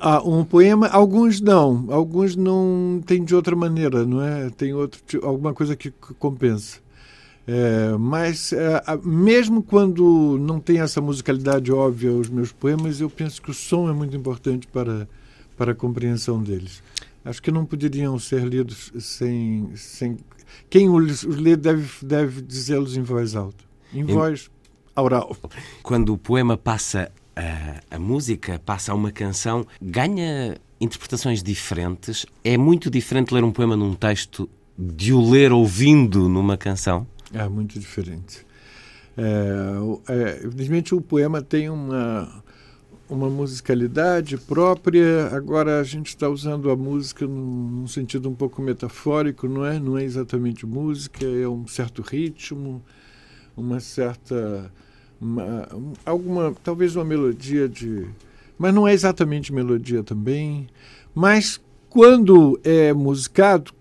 Ah, 0.00 0.22
um 0.22 0.44
poema, 0.44 0.86
alguns 0.88 1.40
não, 1.40 1.86
alguns 1.88 2.36
não 2.36 3.02
tem 3.06 3.24
de 3.24 3.34
outra 3.34 3.56
maneira, 3.56 4.04
não 4.04 4.22
é? 4.22 4.50
Tem 4.50 4.74
outro, 4.74 5.00
alguma 5.24 5.54
coisa 5.54 5.74
que 5.74 5.90
compensa. 6.18 6.78
É, 7.46 7.96
mas 7.98 8.52
é, 8.52 8.82
mesmo 9.02 9.62
quando 9.62 10.38
não 10.38 10.60
tem 10.60 10.80
essa 10.80 11.00
musicalidade 11.00 11.72
óbvia 11.72 12.12
os 12.12 12.28
meus 12.28 12.52
poemas, 12.52 13.00
eu 13.00 13.10
penso 13.10 13.40
que 13.40 13.50
o 13.50 13.54
som 13.54 13.88
é 13.88 13.92
muito 13.92 14.14
importante 14.16 14.66
para, 14.66 15.08
para 15.56 15.72
a 15.72 15.74
compreensão 15.74 16.42
deles. 16.42 16.82
Acho 17.24 17.42
que 17.42 17.50
não 17.50 17.64
poderiam 17.64 18.18
ser 18.18 18.44
lidos 18.44 18.92
sem. 18.98 19.70
sem 19.74 20.18
quem 20.68 20.90
os, 20.90 21.22
lê 21.22 21.56
deve, 21.56 21.88
deve 22.04 22.42
dizê-los 22.42 22.96
em 22.96 23.02
voz 23.02 23.34
alta, 23.34 23.64
em, 23.92 24.00
em 24.00 24.04
voz 24.04 24.50
oral. 24.94 25.34
Quando 25.82 26.12
o 26.12 26.18
poema 26.18 26.58
passa 26.58 27.10
a, 27.36 27.96
a 27.96 27.98
música, 27.98 28.60
passa 28.64 28.92
a 28.92 28.94
uma 28.94 29.10
canção, 29.10 29.66
ganha 29.80 30.56
interpretações 30.80 31.42
diferentes. 31.42 32.26
É 32.44 32.56
muito 32.56 32.90
diferente 32.90 33.32
ler 33.32 33.44
um 33.44 33.52
poema 33.52 33.76
num 33.76 33.94
texto 33.94 34.48
de 34.78 35.12
o 35.12 35.30
ler 35.30 35.52
ouvindo 35.52 36.28
numa 36.28 36.56
canção? 36.56 37.06
É 37.32 37.48
muito 37.48 37.78
diferente. 37.78 38.44
É, 39.16 40.12
é, 40.12 40.44
evidentemente, 40.44 40.94
o 40.94 41.00
poema 41.00 41.42
tem 41.42 41.68
uma, 41.68 42.42
uma 43.08 43.28
musicalidade 43.28 44.36
própria. 44.38 45.28
Agora, 45.32 45.80
a 45.80 45.84
gente 45.84 46.08
está 46.08 46.28
usando 46.28 46.70
a 46.70 46.76
música 46.76 47.26
num, 47.26 47.80
num, 47.80 47.86
sentido 47.86 48.28
um 48.28 48.34
pouco 48.34 48.60
metafórico, 48.60 49.46
não 49.48 49.64
é? 49.64 49.78
Não 49.78 49.96
é 49.96 50.04
exatamente 50.04 50.66
música, 50.66 51.24
é 51.24 51.46
um 51.46 51.66
certo 51.66 52.02
ritmo, 52.02 52.82
uma 53.56 53.80
certa 53.80 54.72
uma, 55.22 55.68
alguma, 56.04 56.54
talvez 56.64 56.96
uma 56.96 57.04
melodia 57.04 57.68
de. 57.68 58.06
Mas 58.58 58.74
não 58.74 58.86
é 58.86 58.92
exatamente 58.92 59.52
melodia 59.52 60.02
também. 60.02 60.66
Mas 61.14 61.60
quando 61.88 62.58
é 62.64 62.92
musicado, 62.92 63.72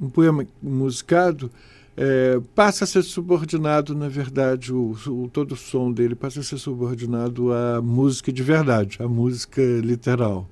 um 0.00 0.10
poema 0.10 0.46
musicado, 0.62 1.50
é, 1.96 2.40
passa 2.54 2.84
a 2.84 2.86
ser 2.86 3.02
subordinado, 3.02 3.94
na 3.94 4.08
verdade, 4.08 4.72
o, 4.72 4.96
o, 5.06 5.28
todo 5.32 5.52
o 5.52 5.56
som 5.56 5.90
dele 5.90 6.14
passa 6.14 6.40
a 6.40 6.42
ser 6.42 6.58
subordinado 6.58 7.52
à 7.52 7.80
música 7.80 8.32
de 8.32 8.42
verdade, 8.42 8.98
à 9.00 9.08
música 9.08 9.62
literal. 9.82 10.48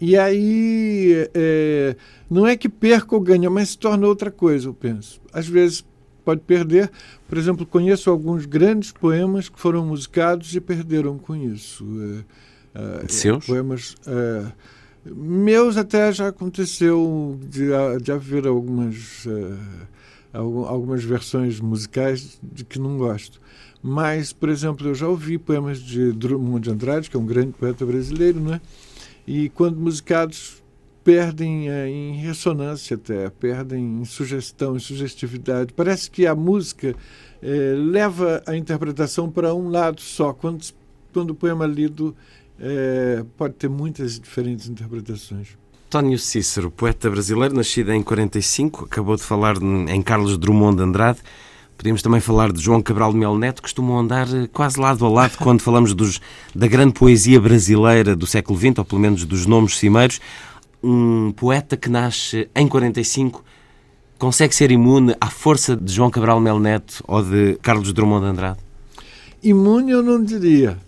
E 0.00 0.16
aí, 0.16 1.28
é, 1.32 1.96
não 2.28 2.46
é 2.46 2.56
que 2.56 2.68
perca 2.68 3.14
ou 3.14 3.20
ganha, 3.20 3.48
mas 3.48 3.70
se 3.70 3.78
torna 3.78 4.06
outra 4.06 4.30
coisa, 4.30 4.68
eu 4.68 4.74
penso. 4.74 5.20
Às 5.32 5.46
vezes 5.46 5.84
pode 6.24 6.40
perder. 6.40 6.90
Por 7.28 7.38
exemplo, 7.38 7.66
conheço 7.66 8.10
alguns 8.10 8.46
grandes 8.46 8.92
poemas 8.92 9.48
que 9.48 9.58
foram 9.58 9.86
musicados 9.86 10.54
e 10.54 10.60
perderam 10.60 11.18
com 11.18 11.36
isso. 11.36 11.84
É, 12.74 13.04
Seus? 13.08 13.46
Poemas. 13.46 13.94
É, 14.06 14.46
meus 15.06 15.76
até 15.76 16.10
já 16.12 16.28
aconteceu 16.28 17.38
de, 17.42 17.68
de 18.02 18.10
haver 18.10 18.46
algumas, 18.46 19.26
algumas 20.32 21.04
versões 21.04 21.60
musicais 21.60 22.38
de 22.42 22.64
que 22.64 22.78
não 22.78 22.96
gosto. 22.96 23.40
Mas, 23.82 24.32
por 24.32 24.48
exemplo, 24.48 24.88
eu 24.88 24.94
já 24.94 25.06
ouvi 25.06 25.36
poemas 25.36 25.78
de 25.78 26.10
Drummond 26.12 26.62
de 26.62 26.70
Andrade, 26.70 27.10
que 27.10 27.16
é 27.16 27.20
um 27.20 27.26
grande 27.26 27.52
poeta 27.52 27.84
brasileiro, 27.84 28.40
né? 28.40 28.60
e 29.26 29.48
quando 29.50 29.78
musicados 29.78 30.62
perdem 31.04 31.68
é, 31.68 31.86
em 31.86 32.14
ressonância 32.14 32.96
até, 32.96 33.28
perdem 33.28 34.00
em 34.00 34.04
sugestão, 34.06 34.74
em 34.74 34.80
sugestividade. 34.80 35.74
Parece 35.74 36.10
que 36.10 36.26
a 36.26 36.34
música 36.34 36.96
é, 37.42 37.74
leva 37.76 38.42
a 38.46 38.56
interpretação 38.56 39.30
para 39.30 39.54
um 39.54 39.68
lado 39.68 40.00
só, 40.00 40.32
quando, 40.32 40.64
quando 41.12 41.30
o 41.30 41.34
poema 41.34 41.66
lido 41.66 42.16
é, 42.58 43.22
pode 43.36 43.54
ter 43.54 43.68
muitas 43.68 44.18
diferentes 44.18 44.66
interpretações. 44.66 45.48
António 45.88 46.18
Cícero, 46.18 46.70
poeta 46.70 47.08
brasileiro, 47.10 47.54
nascido 47.54 47.92
em 47.92 48.02
45, 48.02 48.86
acabou 48.86 49.14
de 49.14 49.22
falar 49.22 49.56
em 49.62 50.02
Carlos 50.02 50.36
Drummond 50.38 50.78
de 50.78 50.82
Andrade. 50.82 51.20
Podíamos 51.76 52.02
também 52.02 52.20
falar 52.20 52.52
de 52.52 52.60
João 52.60 52.80
Cabral 52.80 53.12
de 53.12 53.18
Melo 53.18 53.38
Neto, 53.38 53.60
costumam 53.60 53.98
andar 53.98 54.26
eh, 54.32 54.48
quase 54.52 54.80
lado 54.80 55.04
a 55.04 55.08
lado 55.08 55.36
quando 55.38 55.60
falamos 55.60 55.92
dos, 55.92 56.20
da 56.54 56.66
grande 56.68 56.94
poesia 56.94 57.40
brasileira 57.40 58.14
do 58.16 58.26
século 58.26 58.58
XX, 58.58 58.78
ou 58.78 58.84
pelo 58.84 59.00
menos 59.00 59.24
dos 59.24 59.44
nomes 59.44 59.76
cimeiros 59.76 60.20
um 60.84 61.32
poeta 61.32 61.76
que 61.76 61.88
nasce 61.88 62.48
em 62.54 62.68
45 62.68 63.42
consegue 64.18 64.54
ser 64.54 64.70
imune 64.70 65.14
à 65.20 65.28
força 65.28 65.76
de 65.76 65.92
João 65.92 66.10
Cabral 66.10 66.40
Mel 66.40 66.58
Neto 66.58 67.02
ou 67.08 67.22
de 67.22 67.58
Carlos 67.62 67.92
Drummond 67.92 68.24
de 68.24 68.30
Andrade? 68.30 68.58
Imune 69.42 69.92
eu 69.92 70.02
não 70.02 70.22
diria, 70.22 70.78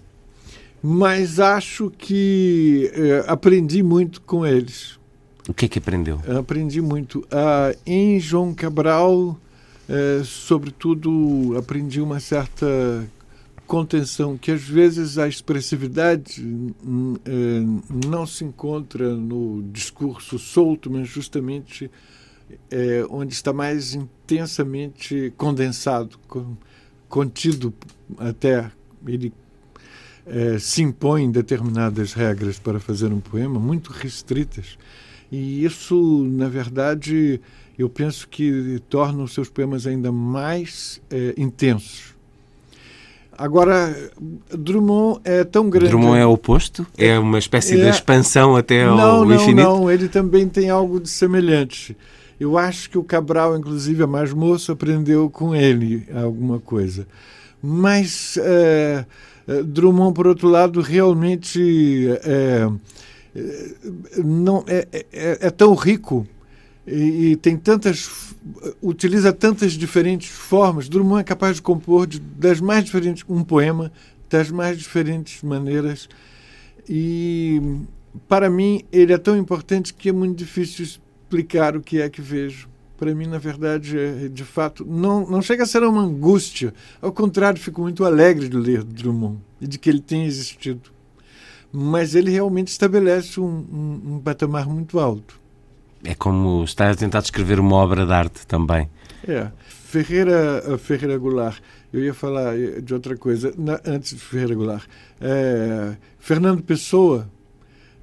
mas 0.83 1.41
acho 1.41 1.91
que 1.91 2.91
eh, 2.95 3.25
aprendi 3.27 3.83
muito 3.83 4.21
com 4.23 4.47
eles. 4.47 4.99
O 5.49 5.55
que 5.55 5.67
é 5.67 5.69
que 5.69 5.79
aprendeu? 5.79 6.21
Aprendi 6.39 6.81
muito. 6.81 7.27
Ah, 7.31 7.75
em 7.87 8.19
João 8.19 8.55
Cabral, 8.55 9.39
eh, 9.89 10.23
sobretudo, 10.25 11.55
aprendi 11.59 12.01
uma 12.01 12.19
certa 12.19 12.67
contenção, 13.67 14.39
que 14.39 14.51
às 14.51 14.63
vezes 14.63 15.19
a 15.19 15.29
expressividade 15.29 16.43
hum, 16.43 17.17
é, 17.25 18.07
não 18.07 18.27
se 18.27 18.45
encontra 18.45 19.15
no 19.15 19.63
discurso 19.73 20.39
solto, 20.39 20.91
mas 20.91 21.09
justamente 21.09 21.91
é, 22.71 23.05
onde 23.11 23.35
está 23.35 23.53
mais 23.53 23.95
intensamente 23.95 25.33
condensado, 25.37 26.19
contido 27.09 27.75
até. 28.19 28.71
Ele 29.07 29.33
é, 30.25 30.59
se 30.59 30.83
impõe 30.83 31.31
determinadas 31.31 32.13
regras 32.13 32.59
para 32.59 32.81
fazer 32.81 33.13
um 33.13 33.21
poema, 33.21 33.61
muito 33.61 33.93
restritas. 33.93 34.79
E 35.31 35.65
isso, 35.65 36.25
na 36.25 36.49
verdade, 36.49 37.41
eu 37.79 37.89
penso 37.89 38.29
que 38.29 38.81
torna 38.89 39.23
os 39.23 39.35
seus 39.35 39.49
poemas 39.49 39.87
ainda 39.87 40.11
mais 40.11 41.01
é, 41.11 41.35
intensos 41.37 42.16
Agora, 43.39 43.95
Drummond 44.51 45.21
é 45.25 45.45
tão 45.45 45.69
grande. 45.69 45.91
Drummond 45.91 46.19
é 46.19 46.27
o 46.27 46.33
oposto? 46.33 46.87
É 46.97 47.19
uma 47.19 47.39
espécie 47.39 47.79
é... 47.79 47.85
de 47.85 47.91
expansão 47.91 48.57
até 48.57 48.85
ao 48.85 48.97
não, 48.97 49.25
não, 49.25 49.35
infinito? 49.35 49.69
Não, 49.69 49.81
não, 49.81 49.91
ele 49.91 50.09
também 50.09 50.49
tem 50.49 50.71
algo 50.71 50.99
de 50.99 51.09
semelhante. 51.09 51.97
Eu 52.39 52.57
acho 52.59 52.91
que 52.91 52.99
o 52.99 53.05
Cabral, 53.05 53.57
inclusive, 53.57 54.03
a 54.03 54.07
mais 54.07 54.33
moço, 54.33 54.73
aprendeu 54.73 55.29
com 55.31 55.55
ele 55.55 56.07
alguma 56.15 56.59
coisa. 56.59 57.07
Mas 57.63 58.39
é, 58.39 59.05
Drummond, 59.65 60.15
por 60.15 60.27
outro 60.27 60.49
lado, 60.49 60.81
realmente 60.81 62.09
é, 62.25 62.69
não, 64.25 64.65
é, 64.67 64.87
é, 64.93 65.39
é 65.41 65.51
tão 65.51 65.75
rico 65.75 66.27
e, 66.87 67.33
e, 67.33 67.37
tem 67.37 67.57
tantas 67.57 68.35
utiliza 68.81 69.33
tantas 69.33 69.73
diferentes 69.73 70.29
formas. 70.29 70.89
Drummond 70.89 71.21
é 71.21 71.25
capaz 71.25 71.57
de 71.57 71.63
compor 71.63 72.07
de, 72.07 72.21
das 72.21 72.61
mais 72.61 72.85
diferentes 72.85 73.25
um 73.29 73.43
poema 73.43 73.91
das 74.31 74.51
mais 74.51 74.79
diferentes 74.79 75.43
maneiras. 75.43 76.09
E 76.89 77.61
para 78.29 78.49
mim 78.49 78.85
ele 78.93 79.13
é 79.13 79.19
tão 79.19 79.37
importante 79.37 79.93
que 79.93 80.11
é 80.11 80.13
muito 80.13 80.39
difícil 80.39 80.85
explicar 80.85 81.77
o 81.77 81.81
que 81.81 82.01
é 82.01 82.09
que 82.09 82.23
vejo. 82.23 82.69
Para 82.97 83.15
mim 83.15 83.27
na 83.27 83.39
verdade 83.39 83.99
é, 83.99 84.29
de 84.29 84.45
fato 84.45 84.85
não 84.85 85.29
não 85.29 85.43
chega 85.43 85.65
a 85.65 85.67
ser 85.67 85.83
uma 85.83 86.03
angústia. 86.03 86.73
Ao 87.03 87.11
contrário 87.11 87.61
fico 87.61 87.81
muito 87.81 88.05
alegre 88.05 88.49
de 88.49 88.57
ler 88.57 88.85
Drummond 88.85 89.39
e 89.61 89.67
de 89.67 89.77
que 89.77 89.91
ele 89.91 90.01
tenha 90.01 90.25
existido. 90.25 90.91
Mas 91.73 92.15
ele 92.15 92.31
realmente 92.31 92.69
estabelece 92.69 93.41
um, 93.41 93.45
um, 93.45 94.15
um 94.15 94.21
patamar 94.21 94.69
muito 94.69 95.01
alto 95.01 95.46
é 96.05 96.15
como 96.15 96.65
estar 96.65 96.91
a 96.91 96.95
tentar 96.95 97.21
descrever 97.21 97.59
uma 97.59 97.77
obra 97.77 98.07
de 98.07 98.13
arte 98.13 98.47
também. 98.47 98.89
É. 99.27 99.51
Ferreira, 99.69 100.79
Ferreira 100.79 101.17
Goulart, 101.17 101.61
eu 101.93 102.03
ia 102.03 102.13
falar 102.13 102.55
de 102.83 102.93
outra 102.93 103.17
coisa 103.17 103.55
na, 103.57 103.81
antes 103.85 104.11
de 104.11 104.21
Ferreira 104.21 104.55
Goulart. 104.55 104.85
É, 105.21 105.97
Fernando 106.19 106.63
Pessoa, 106.63 107.31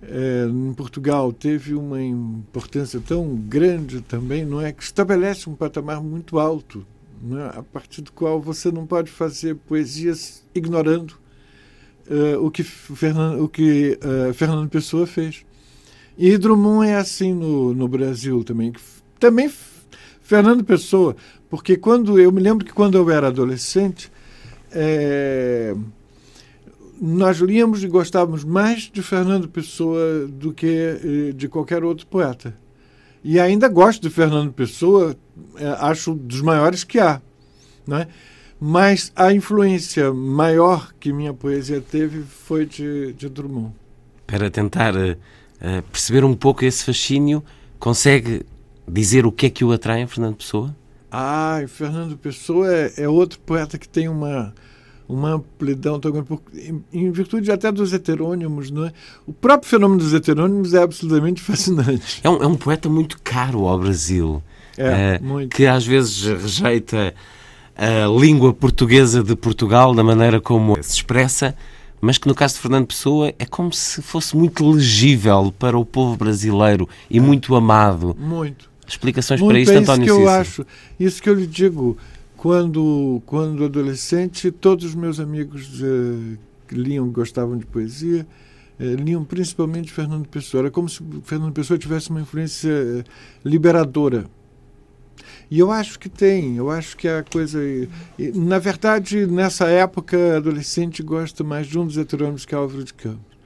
é, 0.02 0.45
em 0.49 0.74
Portugal, 0.74 1.32
teve 1.32 1.76
uma 1.76 2.02
importância 2.02 2.99
tão 2.99 3.36
grande 3.36 4.02
também, 4.02 4.45
não 4.45 4.60
é? 4.61 4.72
Que 4.72 4.82
estabelece 4.82 5.49
um 5.49 5.56
patamar 5.56 6.02
muito 6.02 6.40
alto, 6.40 6.86
é? 7.32 7.60
a 7.60 7.64
partir 7.64 8.02
do 8.02 8.11
qual 8.11 8.41
você 8.41 8.72
não 8.72 8.88
pode 8.88 9.11
fazer 9.11 9.56
poesias 9.56 10.44
ignorando 10.56 11.11
uh, 12.10 12.44
o 12.44 12.49
que, 12.49 12.64
Fernando, 12.64 13.44
o 13.44 13.48
que 13.48 13.99
Fernando 14.34 14.70
Pessoa 14.70 15.06
fez. 15.06 15.45
E 16.18 16.38
Drummond 16.38 16.88
é 16.88 16.95
assim 16.95 17.34
no, 17.34 17.73
no 17.73 17.88
Brasil 17.88 18.44
também. 18.44 18.73
Também 19.19 19.52
Fernando 20.22 20.64
Pessoa, 20.64 21.15
porque 21.49 21.77
quando 21.77 22.19
eu 22.19 22.31
me 22.31 22.41
lembro 22.41 22.65
que 22.65 22.73
quando 22.73 22.98
eu 22.98 23.10
era 23.10 23.27
adolescente, 23.27 24.11
é, 24.72 25.76
nós 26.99 27.38
líamos 27.38 27.84
e 27.84 27.88
gostávamos 27.88 28.44
mais 28.44 28.90
de 28.91 29.02
Fernando 29.02 29.49
Pessoa 29.49 30.27
do 30.27 30.53
que 30.53 30.68
eh, 30.68 31.31
de 31.34 31.49
qualquer 31.49 31.84
outro 31.84 32.07
poeta. 32.07 32.56
E 33.23 33.40
ainda 33.40 33.68
gosto 33.68 34.02
de 34.02 34.10
Fernando 34.10 34.53
Pessoa, 34.53 35.15
é, 35.57 35.68
acho 35.80 36.14
dos 36.14 36.41
maiores 36.41 36.84
que 36.84 36.99
há. 36.99 37.22
Né? 37.85 38.07
Mas 38.60 39.11
a 39.15 39.34
influência 39.34 40.14
maior 40.14 40.94
que 40.99 41.11
minha 41.11 41.34
poesia 41.34 41.81
teve 41.81 42.22
foi 42.22 42.65
de, 42.65 43.14
de 43.14 43.27
Drummond. 43.27 43.73
Para 44.26 44.49
tentar 44.49 44.95
uh, 44.95 45.18
perceber 45.91 46.23
um 46.23 46.34
pouco 46.35 46.65
esse 46.65 46.84
fascínio, 46.84 47.44
consegue 47.80 48.45
dizer 48.88 49.26
o 49.26 49.31
que 49.31 49.45
é 49.45 49.49
que 49.49 49.64
o 49.64 49.72
atrai 49.72 50.02
em 50.02 50.07
Fernando 50.07 50.35
Pessoa? 50.35 50.76
Ah, 51.11 51.64
Fernando 51.68 52.18
Pessoa 52.18 52.68
é, 52.72 52.94
é 52.98 53.07
outro 53.07 53.40
poeta 53.40 53.77
que 53.77 53.88
tem 53.88 54.10
uma, 54.10 54.53
uma 55.07 55.34
amplidão 55.34 55.99
tão 55.99 56.11
grande, 56.11 56.27
em, 56.56 56.84
em 56.91 57.11
virtude 57.11 57.52
até 57.52 57.72
dos 57.72 57.94
heterônimos, 57.94 58.72
não 58.72 58.85
é? 58.85 58.91
O 59.27 59.31
próprio 59.31 59.69
fenômeno 59.69 59.99
dos 60.02 60.14
heterônimos 60.14 60.73
é 60.73 60.81
absolutamente 60.81 61.40
fascinante. 61.44 62.19
É 62.23 62.30
um, 62.30 62.44
é 62.44 62.48
um 62.48 62.56
poeta 62.56 62.90
muito 62.90 63.19
caro 63.23 63.68
ao 63.68 63.80
Brasil, 63.80 64.41
é, 64.77 65.19
uh, 65.22 65.48
que 65.48 65.68
às 65.68 65.85
vezes 65.85 66.23
rejeita 66.23 67.14
a 67.76 68.07
língua 68.07 68.53
portuguesa 68.53 69.23
de 69.23 69.35
Portugal 69.35 69.94
da 69.94 70.03
maneira 70.03 70.40
como 70.40 70.76
se 70.81 70.95
expressa, 70.95 71.56
mas 72.03 72.17
que 72.17 72.27
no 72.27 72.35
caso 72.35 72.55
de 72.55 72.59
Fernando 72.59 72.85
Pessoa 72.85 73.34
é 73.39 73.45
como 73.45 73.71
se 73.71 74.01
fosse 74.01 74.35
muito 74.35 74.69
legível 74.69 75.53
para 75.57 75.77
o 75.77 75.85
povo 75.85 76.17
brasileiro 76.17 76.88
e 77.09 77.17
muito 77.17 77.55
amado. 77.55 78.13
Muito. 78.19 78.69
Explicações 78.85 79.39
muito 79.39 79.51
para 79.51 79.59
isto, 79.61 79.71
é 79.71 79.77
António 79.77 80.03
isso 80.03 80.13
que 80.13 80.19
Cícero. 80.19 80.35
eu 80.35 80.41
acho, 80.41 80.65
isso 80.99 81.23
que 81.23 81.30
eu 81.30 81.34
lhe 81.34 81.47
digo. 81.47 81.97
Quando, 82.35 83.21
quando 83.25 83.63
adolescente, 83.63 84.51
todos 84.51 84.84
os 84.84 84.95
meus 84.95 85.17
amigos 85.17 85.81
uh, 85.81 86.38
que 86.67 86.75
liam, 86.75 87.07
gostavam 87.09 87.57
de 87.57 87.65
poesia, 87.65 88.27
uh, 88.77 88.84
liam 88.95 89.23
principalmente 89.23 89.89
Fernando 89.89 90.27
Pessoa. 90.27 90.63
Era 90.63 90.71
como 90.71 90.89
se 90.89 91.01
Fernando 91.23 91.53
Pessoa 91.53 91.77
tivesse 91.77 92.09
uma 92.09 92.19
influência 92.19 92.69
uh, 92.69 93.03
liberadora. 93.45 94.25
E 95.53 95.59
eu 95.59 95.71
acho 95.71 95.99
que 95.99 96.09
tem, 96.09 96.57
eu 96.57 96.71
acho 96.71 96.97
que 96.97 97.07
a 97.07 97.21
coisa. 97.21 97.59
Na 98.34 98.57
verdade, 98.57 99.27
nessa 99.27 99.67
época, 99.67 100.38
adolescente 100.38 101.03
gosta 101.03 101.43
mais 101.43 101.67
de 101.67 101.77
um 101.77 101.85
dos 101.85 101.95
heterônimos 101.95 102.43
que 102.43 102.55
Álvaro 102.55 102.84
de 102.84 102.91
Campos. 102.91 103.38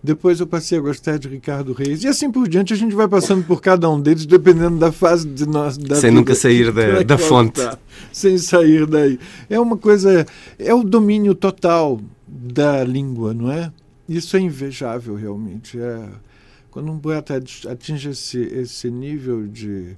Depois 0.00 0.38
eu 0.38 0.46
passei 0.46 0.78
a 0.78 0.80
gostar 0.80 1.18
de 1.18 1.26
Ricardo 1.26 1.72
Reis. 1.72 2.04
E 2.04 2.06
assim 2.06 2.30
por 2.30 2.48
diante, 2.48 2.72
a 2.72 2.76
gente 2.76 2.94
vai 2.94 3.08
passando 3.08 3.44
por 3.44 3.60
cada 3.60 3.90
um 3.90 4.00
deles, 4.00 4.26
dependendo 4.26 4.78
da 4.78 4.92
fase 4.92 5.26
de 5.26 5.44
nós. 5.44 5.76
Da 5.76 5.96
Sem 5.96 6.10
vida, 6.10 6.20
nunca 6.20 6.36
sair 6.36 6.70
da, 6.70 7.02
da 7.02 7.18
fonte. 7.18 7.60
Tá, 7.60 7.76
sem 8.12 8.38
sair 8.38 8.86
daí. 8.86 9.18
É 9.50 9.58
uma 9.58 9.76
coisa. 9.76 10.24
É 10.60 10.72
o 10.72 10.84
domínio 10.84 11.34
total 11.34 12.00
da 12.28 12.84
língua, 12.84 13.34
não 13.34 13.50
é? 13.50 13.72
Isso 14.08 14.36
é 14.36 14.40
invejável, 14.40 15.16
realmente. 15.16 15.80
É, 15.80 16.10
quando 16.70 16.92
um 16.92 16.98
poeta 17.00 17.42
atinge 17.68 18.10
esse, 18.10 18.38
esse 18.38 18.88
nível 18.88 19.48
de. 19.48 19.96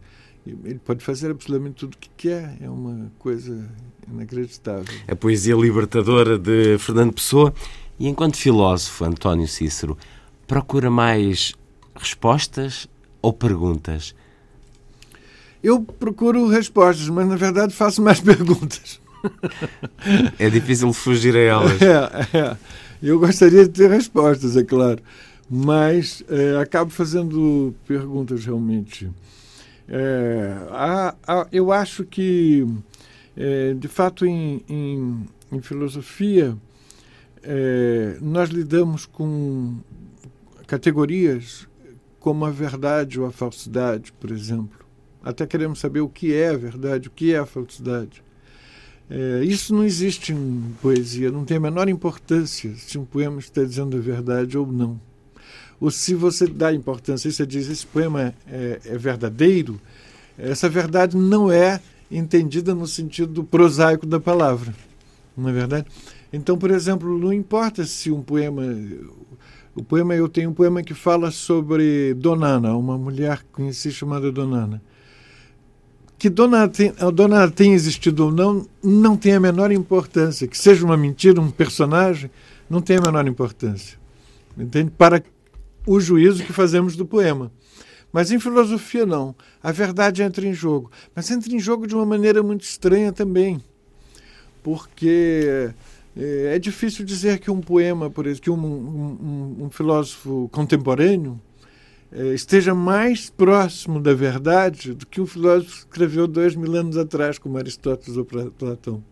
Ele 0.64 0.80
pode 0.84 1.04
fazer 1.04 1.30
absolutamente 1.30 1.76
tudo 1.76 1.94
o 1.94 1.98
que 1.98 2.10
quer. 2.16 2.56
É 2.60 2.68
uma 2.68 3.10
coisa 3.18 3.68
inacreditável. 4.10 4.94
A 5.06 5.16
poesia 5.16 5.54
libertadora 5.54 6.38
de 6.38 6.78
Fernando 6.78 7.12
Pessoa 7.12 7.52
e 7.98 8.06
enquanto 8.06 8.36
filósofo, 8.36 9.04
António 9.04 9.48
Cícero, 9.48 9.98
procura 10.46 10.90
mais 10.90 11.52
respostas 11.96 12.88
ou 13.20 13.32
perguntas? 13.32 14.14
Eu 15.62 15.82
procuro 15.82 16.46
respostas, 16.48 17.08
mas 17.08 17.26
na 17.26 17.36
verdade 17.36 17.74
faço 17.74 18.00
mais 18.00 18.20
perguntas. 18.22 19.00
É 20.38 20.48
difícil 20.48 20.92
fugir 20.92 21.34
a 21.34 21.40
elas. 21.40 21.82
É, 21.82 22.38
é. 22.38 22.56
Eu 23.02 23.18
gostaria 23.18 23.64
de 23.64 23.70
ter 23.70 23.90
respostas, 23.90 24.56
é 24.56 24.62
claro, 24.62 25.00
mas 25.50 26.22
é, 26.28 26.56
acabo 26.60 26.90
fazendo 26.90 27.74
perguntas 27.86 28.44
realmente. 28.44 29.10
É, 29.88 30.66
há, 30.70 31.14
há, 31.26 31.46
eu 31.50 31.72
acho 31.72 32.04
que, 32.04 32.66
é, 33.36 33.72
de 33.74 33.88
fato, 33.88 34.26
em, 34.26 34.62
em, 34.68 35.26
em 35.50 35.60
filosofia, 35.60 36.56
é, 37.42 38.18
nós 38.20 38.50
lidamos 38.50 39.06
com 39.06 39.78
categorias 40.66 41.66
como 42.20 42.44
a 42.44 42.50
verdade 42.50 43.18
ou 43.18 43.26
a 43.26 43.32
falsidade, 43.32 44.12
por 44.12 44.30
exemplo. 44.30 44.86
Até 45.22 45.46
queremos 45.46 45.78
saber 45.78 46.00
o 46.00 46.08
que 46.08 46.34
é 46.34 46.48
a 46.50 46.56
verdade, 46.56 47.08
o 47.08 47.10
que 47.10 47.32
é 47.32 47.38
a 47.38 47.46
falsidade. 47.46 48.22
É, 49.10 49.42
isso 49.42 49.74
não 49.74 49.84
existe 49.84 50.34
em 50.34 50.74
poesia, 50.82 51.30
não 51.30 51.44
tem 51.44 51.56
a 51.56 51.60
menor 51.60 51.88
importância 51.88 52.74
se 52.76 52.98
um 52.98 53.04
poema 53.06 53.38
está 53.38 53.64
dizendo 53.64 53.96
a 53.96 54.00
verdade 54.00 54.58
ou 54.58 54.66
não. 54.66 55.00
Ou 55.80 55.90
se 55.90 56.14
você 56.14 56.46
dá 56.46 56.72
importância, 56.72 57.30
você 57.30 57.46
diz 57.46 57.68
esse 57.68 57.86
poema 57.86 58.34
é, 58.46 58.80
é 58.84 58.98
verdadeiro, 58.98 59.80
essa 60.36 60.68
verdade 60.68 61.16
não 61.16 61.50
é 61.50 61.80
entendida 62.10 62.74
no 62.74 62.86
sentido 62.86 63.44
prosaico 63.44 64.06
da 64.06 64.18
palavra, 64.18 64.74
não 65.36 65.48
é 65.48 65.52
verdade? 65.52 65.86
Então, 66.32 66.58
por 66.58 66.70
exemplo, 66.70 67.18
não 67.18 67.32
importa 67.32 67.84
se 67.84 68.10
um 68.10 68.22
poema. 68.22 68.62
O 69.74 69.82
poema, 69.82 70.14
eu 70.14 70.28
tenho 70.28 70.50
um 70.50 70.54
poema 70.54 70.82
que 70.82 70.92
fala 70.92 71.30
sobre 71.30 72.12
Donana, 72.14 72.76
uma 72.76 72.98
mulher 72.98 73.38
que 73.38 73.52
conheci 73.52 73.92
chamada 73.92 74.30
Donana. 74.30 74.82
Que 76.18 76.28
Donana, 76.28 76.70
Donana 77.14 77.50
tenha 77.50 77.74
existido 77.74 78.26
ou 78.26 78.32
não, 78.32 78.66
não 78.82 79.16
tem 79.16 79.34
a 79.34 79.40
menor 79.40 79.70
importância. 79.70 80.48
Que 80.48 80.58
seja 80.58 80.84
uma 80.84 80.96
mentira, 80.96 81.40
um 81.40 81.50
personagem, 81.50 82.30
não 82.68 82.82
tem 82.82 82.96
a 82.96 83.00
menor 83.00 83.26
importância. 83.28 83.96
Entende? 84.58 84.90
Para 84.90 85.22
o 85.88 85.98
juízo 85.98 86.44
que 86.44 86.52
fazemos 86.52 86.96
do 86.96 87.06
poema. 87.06 87.50
Mas 88.12 88.30
em 88.30 88.38
filosofia, 88.38 89.06
não. 89.06 89.34
A 89.62 89.72
verdade 89.72 90.22
entra 90.22 90.46
em 90.46 90.52
jogo. 90.52 90.90
Mas 91.14 91.30
entra 91.30 91.52
em 91.52 91.58
jogo 91.58 91.86
de 91.86 91.94
uma 91.94 92.04
maneira 92.04 92.42
muito 92.42 92.62
estranha 92.62 93.12
também. 93.12 93.62
Porque 94.62 95.70
é, 96.16 96.54
é 96.54 96.58
difícil 96.58 97.04
dizer 97.04 97.38
que 97.38 97.50
um 97.50 97.60
poema, 97.60 98.10
por 98.10 98.26
exemplo, 98.26 98.42
que 98.42 98.50
um, 98.50 98.56
um, 98.56 99.64
um 99.64 99.70
filósofo 99.70 100.48
contemporâneo 100.52 101.40
é, 102.12 102.34
esteja 102.34 102.74
mais 102.74 103.30
próximo 103.30 104.00
da 104.00 104.14
verdade 104.14 104.94
do 104.94 105.06
que 105.06 105.20
um 105.20 105.26
filósofo 105.26 105.72
que 105.72 105.92
escreveu 105.92 106.26
dois 106.26 106.54
mil 106.54 106.74
anos 106.74 106.96
atrás, 106.96 107.38
como 107.38 107.58
Aristóteles 107.58 108.16
ou 108.16 108.24
Platão. 108.24 109.02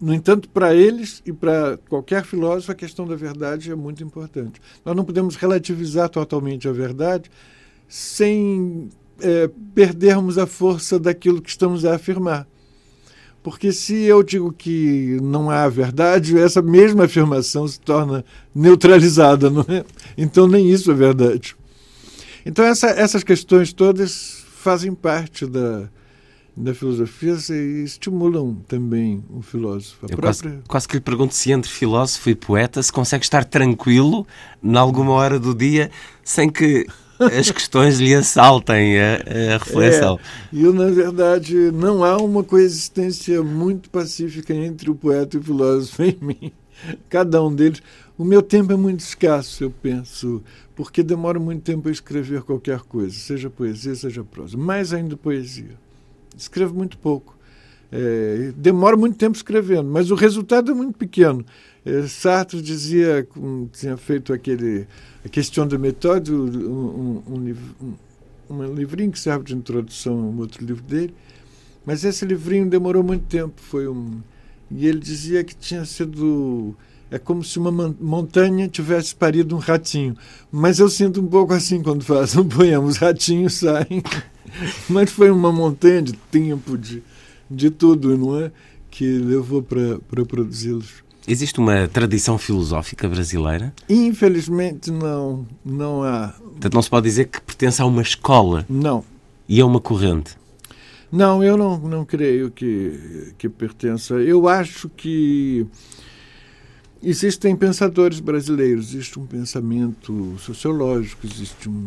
No 0.00 0.14
entanto, 0.14 0.48
para 0.48 0.74
eles 0.74 1.20
e 1.26 1.32
para 1.32 1.76
qualquer 1.88 2.24
filósofo, 2.24 2.70
a 2.70 2.74
questão 2.74 3.06
da 3.06 3.16
verdade 3.16 3.70
é 3.70 3.74
muito 3.74 4.02
importante. 4.02 4.60
Nós 4.84 4.94
não 4.94 5.04
podemos 5.04 5.34
relativizar 5.34 6.08
totalmente 6.08 6.68
a 6.68 6.72
verdade 6.72 7.30
sem 7.88 8.88
é, 9.20 9.50
perdermos 9.74 10.38
a 10.38 10.46
força 10.46 10.98
daquilo 10.98 11.42
que 11.42 11.50
estamos 11.50 11.84
a 11.84 11.96
afirmar. 11.96 12.46
Porque 13.42 13.72
se 13.72 13.94
eu 13.94 14.22
digo 14.22 14.52
que 14.52 15.18
não 15.22 15.50
há 15.50 15.68
verdade, 15.68 16.38
essa 16.38 16.60
mesma 16.60 17.04
afirmação 17.04 17.66
se 17.66 17.80
torna 17.80 18.24
neutralizada, 18.54 19.48
não 19.50 19.64
é? 19.68 19.84
Então 20.16 20.46
nem 20.46 20.70
isso 20.70 20.90
é 20.90 20.94
verdade. 20.94 21.56
Então 22.44 22.64
essa, 22.64 22.88
essas 22.88 23.24
questões 23.24 23.72
todas 23.72 24.44
fazem 24.54 24.94
parte 24.94 25.46
da, 25.46 25.88
da 26.58 26.74
filosofia 26.74 27.34
estimulam 27.84 28.56
também 28.66 29.22
o 29.30 29.40
filósofo. 29.40 30.06
Eu 30.06 30.16
própria... 30.16 30.50
quase, 30.50 30.62
quase 30.68 30.88
que 30.88 30.94
lhe 30.96 31.00
pergunto 31.00 31.34
se 31.34 31.52
entre 31.52 31.70
filósofo 31.70 32.28
e 32.30 32.34
poeta 32.34 32.82
se 32.82 32.92
consegue 32.92 33.24
estar 33.24 33.44
tranquilo 33.44 34.26
em 34.62 34.76
alguma 34.76 35.12
hora 35.12 35.38
do 35.38 35.54
dia 35.54 35.90
sem 36.24 36.50
que 36.50 36.86
as 37.18 37.50
questões 37.50 37.98
lhe 37.98 38.14
assaltem 38.14 38.98
a, 39.00 39.14
a 39.54 39.58
reflexão. 39.64 40.18
É, 40.52 40.56
eu, 40.56 40.72
na 40.72 40.86
verdade, 40.86 41.54
não 41.72 42.04
há 42.04 42.16
uma 42.16 42.42
coexistência 42.42 43.42
muito 43.42 43.88
pacífica 43.90 44.52
entre 44.54 44.90
o 44.90 44.94
poeta 44.94 45.36
e 45.36 45.40
o 45.40 45.42
filósofo 45.42 46.02
em 46.02 46.18
mim. 46.20 46.52
Cada 47.08 47.42
um 47.42 47.54
deles. 47.54 47.82
O 48.16 48.24
meu 48.24 48.42
tempo 48.42 48.72
é 48.72 48.76
muito 48.76 49.00
escasso, 49.00 49.62
eu 49.62 49.70
penso, 49.70 50.42
porque 50.74 51.04
demora 51.04 51.38
muito 51.38 51.62
tempo 51.62 51.88
a 51.88 51.92
escrever 51.92 52.42
qualquer 52.42 52.80
coisa, 52.80 53.14
seja 53.14 53.48
poesia, 53.48 53.94
seja 53.94 54.24
prosa. 54.24 54.56
Mais 54.56 54.92
ainda 54.92 55.16
poesia. 55.16 55.76
Escrevo 56.38 56.74
muito 56.74 56.98
pouco. 56.98 57.36
É, 57.90 58.52
demora 58.54 58.96
muito 58.96 59.16
tempo 59.16 59.34
escrevendo, 59.34 59.88
mas 59.88 60.10
o 60.10 60.14
resultado 60.14 60.70
é 60.70 60.74
muito 60.74 60.96
pequeno. 60.98 61.44
É, 61.84 62.02
Sartre 62.06 62.60
dizia, 62.60 63.26
tinha 63.72 63.96
feito 63.96 64.32
aquele 64.32 64.86
a 65.24 65.28
questão 65.28 65.66
da 65.66 65.78
méthode, 65.78 66.32
um, 66.32 67.22
um, 67.26 67.54
um, 67.80 67.94
um, 68.50 68.74
livrinho 68.74 69.10
que 69.10 69.18
serve 69.18 69.44
de 69.44 69.54
introdução 69.54 70.12
a 70.12 70.22
um 70.22 70.38
outro 70.38 70.64
livro 70.64 70.82
dele, 70.82 71.14
mas 71.86 72.04
esse 72.04 72.26
livrinho 72.26 72.68
demorou 72.68 73.02
muito 73.02 73.24
tempo, 73.24 73.54
foi 73.60 73.88
um 73.88 74.20
e 74.70 74.86
ele 74.86 74.98
dizia 74.98 75.42
que 75.42 75.56
tinha 75.56 75.84
sido 75.84 76.76
É 77.10 77.18
como 77.18 77.42
se 77.42 77.58
uma 77.58 77.70
montanha 77.98 78.68
tivesse 78.68 79.14
parido 79.14 79.56
um 79.56 79.58
ratinho. 79.58 80.14
Mas 80.52 80.78
eu 80.78 80.90
sinto 80.90 81.22
um 81.22 81.26
pouco 81.26 81.54
assim 81.54 81.82
quando 81.82 82.04
faço 82.04 82.42
um 82.42 82.48
poema. 82.48 82.84
Os 82.84 82.98
ratinhos 82.98 83.54
saem. 83.54 84.02
Mas 84.88 85.10
foi 85.10 85.30
uma 85.30 85.52
montanha 85.52 86.02
de 86.02 86.12
tempo, 86.12 86.76
de, 86.76 87.02
de 87.50 87.70
tudo, 87.70 88.16
não 88.16 88.40
é? 88.40 88.50
Que 88.90 89.04
levou 89.18 89.62
para 89.62 90.24
produzi-los. 90.24 91.06
Existe 91.26 91.58
uma 91.58 91.86
tradição 91.86 92.38
filosófica 92.38 93.06
brasileira? 93.06 93.74
Infelizmente 93.88 94.90
não, 94.90 95.46
não 95.62 96.02
há. 96.02 96.28
Portanto, 96.28 96.74
não 96.74 96.82
se 96.82 96.88
pode 96.88 97.04
dizer 97.04 97.26
que 97.26 97.40
pertence 97.40 97.82
a 97.82 97.86
uma 97.86 98.00
escola. 98.00 98.64
Não. 98.68 99.04
E 99.46 99.60
a 99.60 99.66
uma 99.66 99.78
corrente. 99.78 100.36
Não, 101.12 101.42
eu 101.42 101.56
não, 101.56 101.78
não 101.78 102.04
creio 102.04 102.50
que, 102.50 103.32
que 103.36 103.48
pertença. 103.48 104.14
Eu 104.14 104.48
acho 104.48 104.88
que 104.90 105.66
Existem 107.00 107.54
pensadores 107.54 108.18
brasileiros, 108.18 108.92
existe 108.92 109.20
um 109.20 109.26
pensamento 109.26 110.34
sociológico, 110.36 111.24
existem 111.26 111.72
um, 111.72 111.86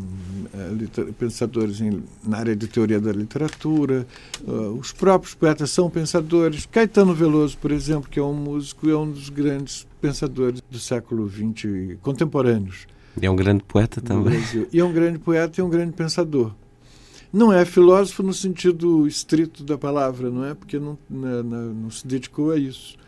uh, 0.54 1.14
pensadores 1.14 1.82
em, 1.82 2.02
na 2.26 2.38
área 2.38 2.56
de 2.56 2.66
teoria 2.66 3.00
da 3.00 3.12
literatura, 3.12 4.08
uh, 4.48 4.72
os 4.80 4.94
próprios 4.94 5.34
poetas 5.34 5.70
são 5.70 5.90
pensadores. 5.90 6.66
Caetano 6.66 7.14
Veloso, 7.14 7.58
por 7.58 7.72
exemplo, 7.72 8.10
que 8.10 8.20
é 8.20 8.24
um 8.24 8.34
músico, 8.34 8.90
é 8.90 8.96
um 8.96 9.12
dos 9.12 9.28
grandes 9.28 9.86
pensadores 10.00 10.62
do 10.72 10.80
século 10.80 11.30
XX 11.30 11.98
contemporâneos. 12.02 12.88
E 13.22 13.26
é 13.26 13.30
um 13.30 13.36
grande 13.36 13.64
poeta 13.66 14.00
também. 14.00 14.42
E 14.72 14.80
é 14.80 14.84
um 14.84 14.94
grande 14.94 15.20
poeta 15.20 15.60
e 15.60 15.64
um 15.64 15.70
grande 15.70 15.92
pensador. 15.92 16.54
Não 17.34 17.52
é 17.52 17.66
filósofo 17.66 18.24
no 18.24 18.34
sentido 18.34 19.06
estrito 19.06 19.62
da 19.62 19.78
palavra, 19.78 20.30
não 20.30 20.46
é? 20.46 20.54
Porque 20.54 20.80
não, 20.80 20.98
não, 21.10 21.44
não 21.44 21.90
se 21.90 22.08
dedicou 22.08 22.52
a 22.52 22.58
isso 22.58 23.01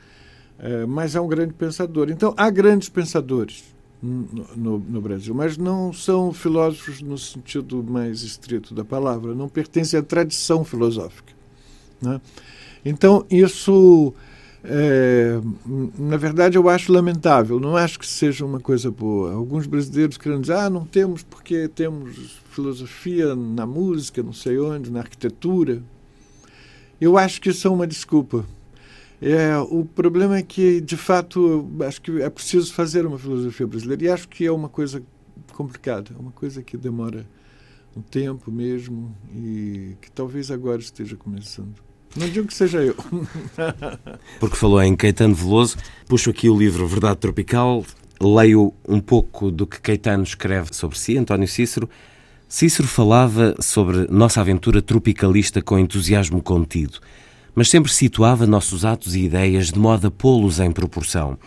é, 0.60 0.86
mas 0.86 1.16
é 1.16 1.22
um 1.22 1.28
grande 1.28 1.54
pensador. 1.54 2.10
Então, 2.10 2.34
há 2.38 2.50
grandes 2.50 2.90
pensadores 2.90 3.64
no, 4.02 4.48
no, 4.56 4.80
no, 4.80 5.02
Brasil, 5.02 5.34
mas 5.34 5.58
não 5.58 5.94
são 5.94 6.34
filósofos 6.34 7.02
no 7.02 7.18
sentido 7.18 7.82
mais 7.84 8.22
estrito 8.22 8.74
da 8.74 8.84
palavra, 8.84 9.34
não 9.34 9.48
pertencem 9.48 10.00
à 10.00 10.04
tradição 10.04 10.64
filosófica. 10.66 11.34
Né? 12.02 12.20
Então, 12.84 13.26
isso, 13.32 14.14
é, 14.64 15.40
na 15.98 16.18
verdade, 16.18 16.58
eu 16.58 16.68
acho 16.68 16.92
lamentável, 16.92 17.60
não 17.60 17.78
acho 17.78 17.98
que 17.98 18.06
seja 18.06 18.46
uma 18.46 18.60
coisa 18.60 18.92
boa. 18.92 19.32
Alguns 19.34 19.66
brasileiros 19.66 20.18
querendo 20.18 20.42
dizer, 20.42 20.58
ah, 20.58 20.70
não 20.70 20.86
temos 20.86 21.24
porque 21.24 21.70
temos 21.70 22.42
filosofia 22.52 23.36
na 23.36 23.66
música, 23.66 24.22
não 24.22 24.34
sei 24.34 24.60
onde, 24.60 24.92
na 24.92 25.00
arquitetura. 25.00 25.82
Eu 27.00 27.18
acho 27.18 27.40
que 27.40 27.50
isso 27.50 27.68
é 27.68 27.72
uma 27.72 27.88
desculpa 27.88 28.46
é, 29.26 29.58
o 29.58 29.86
problema 29.86 30.38
é 30.38 30.44
que, 30.44 30.82
de 30.82 30.98
fato, 30.98 31.66
acho 31.88 32.02
que 32.02 32.22
é 32.22 32.30
preciso 32.30 32.74
fazer 32.74 33.06
uma 33.06 33.18
filosofia 33.18 33.66
brasileira 33.66 34.04
e 34.04 34.10
acho 34.10 34.28
que 34.28 34.46
é 34.46 34.52
uma 34.52 34.68
coisa 34.68 35.02
complicada, 35.54 36.12
é 36.14 36.20
uma 36.20 36.32
coisa 36.32 36.62
que 36.62 36.76
demora 36.76 37.26
um 37.96 38.02
tempo 38.02 38.52
mesmo 38.52 39.16
e 39.34 39.96
que 40.02 40.12
talvez 40.12 40.52
agora 40.52 40.82
esteja 40.82 41.16
começando. 41.16 41.76
Não 42.18 42.28
digo 42.30 42.48
que 42.48 42.54
seja 42.54 42.84
eu. 42.84 42.96
Porque 44.42 44.58
falou 44.58 44.82
em 44.84 44.94
Caetano 44.94 45.34
Veloso, 45.34 45.78
puxo 46.06 46.30
aqui 46.30 46.50
o 46.50 46.58
livro 46.58 46.86
Verdade 46.86 47.18
Tropical, 47.18 47.86
leio 48.22 48.74
um 48.86 49.00
pouco 49.00 49.50
do 49.50 49.66
que 49.66 49.80
Caetano 49.80 50.24
escreve 50.24 50.74
sobre 50.74 51.00
si, 51.00 51.18
António 51.18 51.48
Cícero. 51.48 51.90
Cícero 52.50 52.90
falava 52.90 53.56
sobre 53.62 54.06
nossa 54.12 54.42
aventura 54.42 54.82
tropicalista 54.82 55.62
com 55.62 55.80
entusiasmo 55.80 56.42
contido 56.42 57.00
mas 57.56 57.70
sempre 57.70 57.92
situava 57.92 58.48
nossos 58.48 58.86
atos 58.86 59.16
e 59.16 59.22
ideias 59.22 59.72
de 59.72 59.80
modo 59.80 60.08
a 60.08 60.12
pô-los 60.12 60.60
em 60.60 60.72
proporção. 60.72 61.38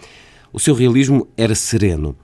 O 0.53 0.61
seu 0.61 0.75
realismo 0.75 1.29
era 1.37 1.55
sereno. 1.55 2.17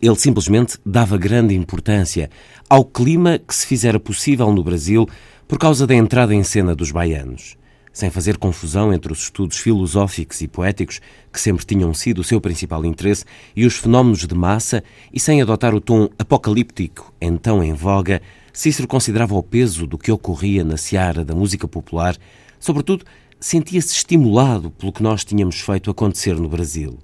Ele 0.00 0.16
simplesmente 0.16 0.78
dava 0.84 1.16
grande 1.16 1.54
importância 1.54 2.30
ao 2.68 2.84
clima 2.84 3.38
que 3.38 3.54
se 3.54 3.66
fizera 3.66 3.98
possível 3.98 4.52
no 4.52 4.62
Brasil 4.62 5.08
por 5.48 5.58
causa 5.58 5.86
da 5.86 5.94
entrada 5.94 6.34
em 6.34 6.42
cena 6.42 6.74
dos 6.74 6.90
baianos. 6.90 7.56
Sem 7.92 8.10
fazer 8.10 8.36
confusão 8.36 8.92
entre 8.92 9.10
os 9.10 9.20
estudos 9.22 9.56
filosóficos 9.56 10.42
e 10.42 10.48
poéticos, 10.48 11.00
que 11.32 11.40
sempre 11.40 11.64
tinham 11.64 11.94
sido 11.94 12.18
o 12.18 12.24
seu 12.24 12.38
principal 12.40 12.84
interesse, 12.84 13.24
e 13.54 13.64
os 13.64 13.76
fenómenos 13.76 14.26
de 14.26 14.34
massa, 14.34 14.84
e 15.10 15.18
sem 15.18 15.40
adotar 15.40 15.74
o 15.74 15.80
tom 15.80 16.10
apocalíptico 16.18 17.10
então 17.18 17.64
em 17.64 17.72
voga, 17.72 18.20
Cícero 18.52 18.88
considerava 18.88 19.34
o 19.34 19.42
peso 19.42 19.86
do 19.86 19.98
que 19.98 20.10
ocorria 20.10 20.64
na 20.64 20.78
seara 20.78 21.24
da 21.24 21.34
música 21.34 21.68
popular 21.68 22.16
Sobretudo, 22.58 23.04
sentia-se 23.38 23.94
estimulado 23.94 24.70
pelo 24.70 24.92
que 24.92 25.02
nós 25.02 25.24
tínhamos 25.24 25.60
feito 25.60 25.90
acontecer 25.90 26.34
no 26.36 26.48
Brasil. 26.48 26.98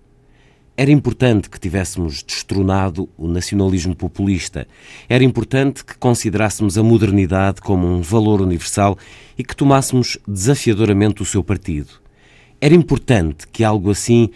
Era 0.74 0.91
importante 0.91 1.51
que 1.51 1.61
tivéssemos 1.61 2.23
destronado 2.23 3.09
o 3.19 3.29
nacionalismo 3.29 3.95
populista. 3.95 4.66
Era 5.07 5.23
importante 5.23 5.85
que 5.85 5.99
considerássemos 5.99 6.79
a 6.79 6.83
modernidade 6.83 7.61
como 7.61 7.87
um 7.87 8.01
valor 8.01 8.41
universal 8.41 8.97
e 9.37 9.45
que 9.45 9.55
tomássemos 9.55 10.16
desafiadoramente 10.27 11.20
o 11.20 11.27
seu 11.27 11.45
partido. 11.45 12.01
Era 12.59 12.74
importante 12.74 13.47
que 13.49 13.62
algo 13.62 13.91
assim 13.91 14.31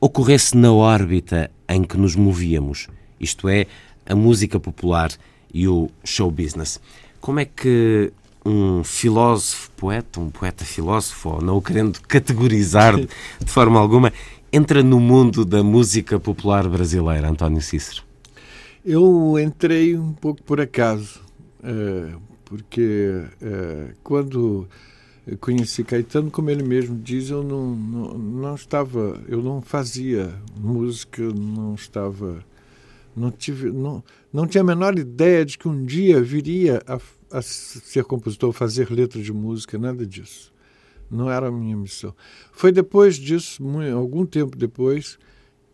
ocorresse 0.00 0.56
na 0.56 0.72
órbita 0.72 1.50
em 1.68 1.82
que 1.82 1.96
nos 1.96 2.14
movíamos, 2.14 2.88
isto 3.18 3.48
é, 3.48 3.66
a 4.06 4.14
música 4.14 4.60
popular 4.60 5.10
e 5.52 5.66
o 5.66 5.90
show 6.04 6.30
business. 6.30 6.80
Como 7.20 7.40
é 7.40 7.44
que 7.44 8.12
um 8.44 8.82
filósofo 8.82 9.70
poeta, 9.72 10.20
um 10.20 10.30
poeta 10.30 10.64
filósofo, 10.64 11.42
não 11.42 11.56
o 11.56 11.62
querendo 11.62 12.00
categorizar 12.02 12.96
de, 12.96 13.08
de 13.44 13.50
forma 13.50 13.78
alguma, 13.78 14.12
entra 14.52 14.82
no 14.82 14.98
mundo 14.98 15.44
da 15.44 15.62
música 15.62 16.18
popular 16.18 16.68
brasileira, 16.68 17.28
António 17.28 17.60
Cícero? 17.60 18.02
Eu 18.84 19.38
entrei 19.38 19.96
um 19.96 20.12
pouco 20.12 20.42
por 20.42 20.60
acaso, 20.60 21.20
é, 21.62 22.14
porque 22.44 23.22
é, 23.42 23.88
quando 24.02 24.66
conheci 25.38 25.84
Caetano, 25.84 26.30
como 26.30 26.50
ele 26.50 26.62
mesmo 26.62 26.98
diz, 26.98 27.30
eu 27.30 27.42
não, 27.42 27.74
não, 27.74 28.18
não 28.18 28.54
estava, 28.54 29.20
eu 29.28 29.42
não 29.42 29.60
fazia 29.60 30.34
música, 30.58 31.22
não 31.22 31.74
estava, 31.74 32.44
não 33.14 33.30
tive, 33.30 33.70
não, 33.70 34.02
não 34.32 34.46
tinha 34.46 34.62
a 34.62 34.64
menor 34.64 34.98
ideia 34.98 35.44
de 35.44 35.58
que 35.58 35.68
um 35.68 35.84
dia 35.84 36.20
viria 36.22 36.82
a 36.86 36.98
a 37.30 37.42
ser 37.42 38.04
compositor, 38.04 38.52
fazer 38.52 38.90
letra 38.90 39.22
de 39.22 39.32
música, 39.32 39.78
nada 39.78 40.06
disso. 40.06 40.52
Não 41.10 41.30
era 41.30 41.48
a 41.48 41.50
minha 41.50 41.76
missão. 41.76 42.14
Foi 42.52 42.70
depois 42.70 43.16
disso, 43.16 43.62
algum 43.94 44.24
tempo 44.24 44.56
depois, 44.56 45.18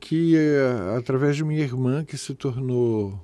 que, 0.00 0.36
é, 0.36 0.96
através 0.96 1.36
de 1.36 1.44
minha 1.44 1.62
irmã, 1.62 2.04
que 2.04 2.16
se 2.16 2.34
tornou 2.34 3.20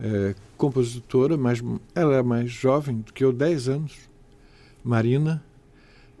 é, 0.00 0.34
compositora, 0.56 1.36
mas 1.36 1.62
ela 1.94 2.16
é 2.16 2.22
mais 2.22 2.50
jovem 2.50 2.98
do 2.98 3.12
que 3.12 3.24
eu, 3.24 3.32
10 3.32 3.68
anos, 3.68 3.96
Marina, 4.82 5.44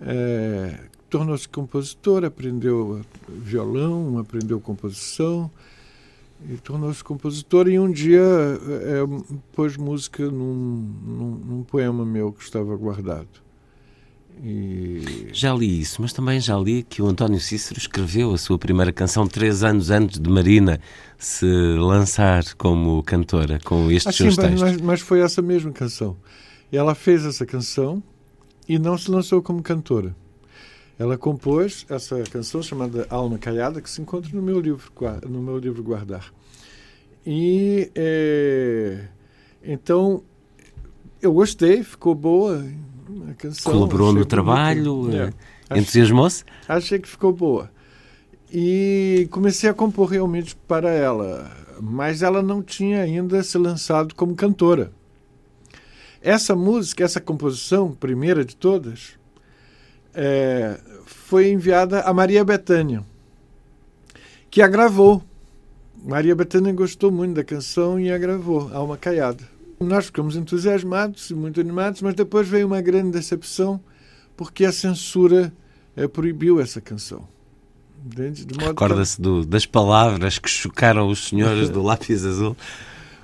é, 0.00 0.78
tornou-se 1.08 1.48
compositora, 1.48 2.28
aprendeu 2.28 3.00
violão, 3.28 4.18
aprendeu 4.18 4.60
composição, 4.60 5.50
e 6.46 6.56
tornou-se 6.56 7.02
compositor 7.02 7.68
e 7.68 7.78
um 7.78 7.90
dia 7.90 8.20
é, 8.20 9.22
pôs 9.52 9.76
música 9.76 10.30
num, 10.30 10.94
num, 11.04 11.30
num, 11.30 11.62
poema 11.64 12.04
meu 12.04 12.32
que 12.32 12.42
estava 12.42 12.76
guardado. 12.76 13.28
E... 14.42 15.30
Já 15.32 15.52
li 15.52 15.80
isso, 15.80 16.00
mas 16.00 16.12
também 16.12 16.38
já 16.38 16.56
li 16.56 16.84
que 16.84 17.02
o 17.02 17.08
António 17.08 17.40
Cícero 17.40 17.78
escreveu 17.78 18.32
a 18.32 18.38
sua 18.38 18.56
primeira 18.56 18.92
canção 18.92 19.26
três 19.26 19.64
anos 19.64 19.90
antes 19.90 20.20
de 20.20 20.30
Marina 20.30 20.80
se 21.18 21.46
lançar 21.76 22.44
como 22.54 23.02
cantora 23.02 23.58
com 23.64 23.90
estes 23.90 24.14
ah, 24.14 24.16
seus 24.16 24.34
sim, 24.36 24.40
textos. 24.40 24.62
Mas, 24.62 24.80
mas 24.80 25.00
foi 25.00 25.20
essa 25.20 25.42
mesma 25.42 25.72
canção. 25.72 26.16
Ela 26.70 26.94
fez 26.94 27.24
essa 27.24 27.44
canção 27.44 28.00
e 28.68 28.78
não 28.78 28.96
se 28.96 29.10
lançou 29.10 29.42
como 29.42 29.60
cantora. 29.60 30.14
Ela 30.98 31.16
compôs 31.16 31.86
essa 31.88 32.20
canção 32.24 32.60
chamada 32.60 33.06
Alma 33.08 33.38
Caiada, 33.38 33.80
que 33.80 33.88
se 33.88 34.00
encontra 34.00 34.30
no 34.34 34.42
meu 34.42 34.60
livro, 34.60 34.90
no 35.28 35.40
meu 35.40 35.58
livro 35.58 35.82
Guardar. 35.82 36.32
E 37.24 37.90
é, 37.94 39.04
então 39.62 40.24
eu 41.20 41.32
gostei, 41.32 41.84
ficou 41.84 42.14
boa 42.14 42.64
a 43.30 43.34
canção. 43.34 43.72
Colaborou 43.72 44.12
no 44.12 44.24
trabalho, 44.24 45.08
é, 45.70 45.78
entusiasmou-se? 45.78 46.44
Achei 46.66 46.98
que 46.98 47.08
ficou 47.08 47.32
boa. 47.32 47.70
E 48.50 49.28
comecei 49.30 49.68
a 49.68 49.74
compor 49.74 50.08
realmente 50.08 50.56
para 50.66 50.90
ela, 50.90 51.50
mas 51.80 52.22
ela 52.22 52.42
não 52.42 52.62
tinha 52.62 53.02
ainda 53.02 53.42
se 53.42 53.58
lançado 53.58 54.14
como 54.14 54.34
cantora. 54.34 54.90
Essa 56.20 56.56
música, 56.56 57.04
essa 57.04 57.20
composição, 57.20 57.92
primeira 57.92 58.44
de 58.44 58.56
todas, 58.56 59.17
é, 60.14 60.78
foi 61.04 61.50
enviada 61.50 62.02
a 62.02 62.12
Maria 62.12 62.44
Bethânia, 62.44 63.04
que 64.50 64.62
a 64.62 64.68
gravou. 64.68 65.22
Maria 66.04 66.34
Bethânia 66.34 66.72
gostou 66.72 67.10
muito 67.10 67.34
da 67.34 67.44
canção 67.44 67.98
e 67.98 68.10
a 68.10 68.18
gravou, 68.18 68.70
Alma 68.72 68.96
Caiada. 68.96 69.42
Nós 69.80 70.06
ficamos 70.06 70.36
entusiasmados 70.36 71.30
e 71.30 71.34
muito 71.34 71.60
animados, 71.60 72.02
mas 72.02 72.14
depois 72.14 72.48
veio 72.48 72.66
uma 72.66 72.80
grande 72.80 73.12
decepção 73.12 73.80
porque 74.36 74.64
a 74.64 74.72
censura 74.72 75.52
é, 75.96 76.06
proibiu 76.06 76.60
essa 76.60 76.80
canção. 76.80 77.26
Recorda-se 78.58 79.20
das 79.46 79.66
palavras 79.66 80.38
que 80.38 80.48
chocaram 80.48 81.08
os 81.08 81.28
senhores 81.28 81.68
do 81.68 81.82
lápis 81.82 82.24
azul? 82.24 82.56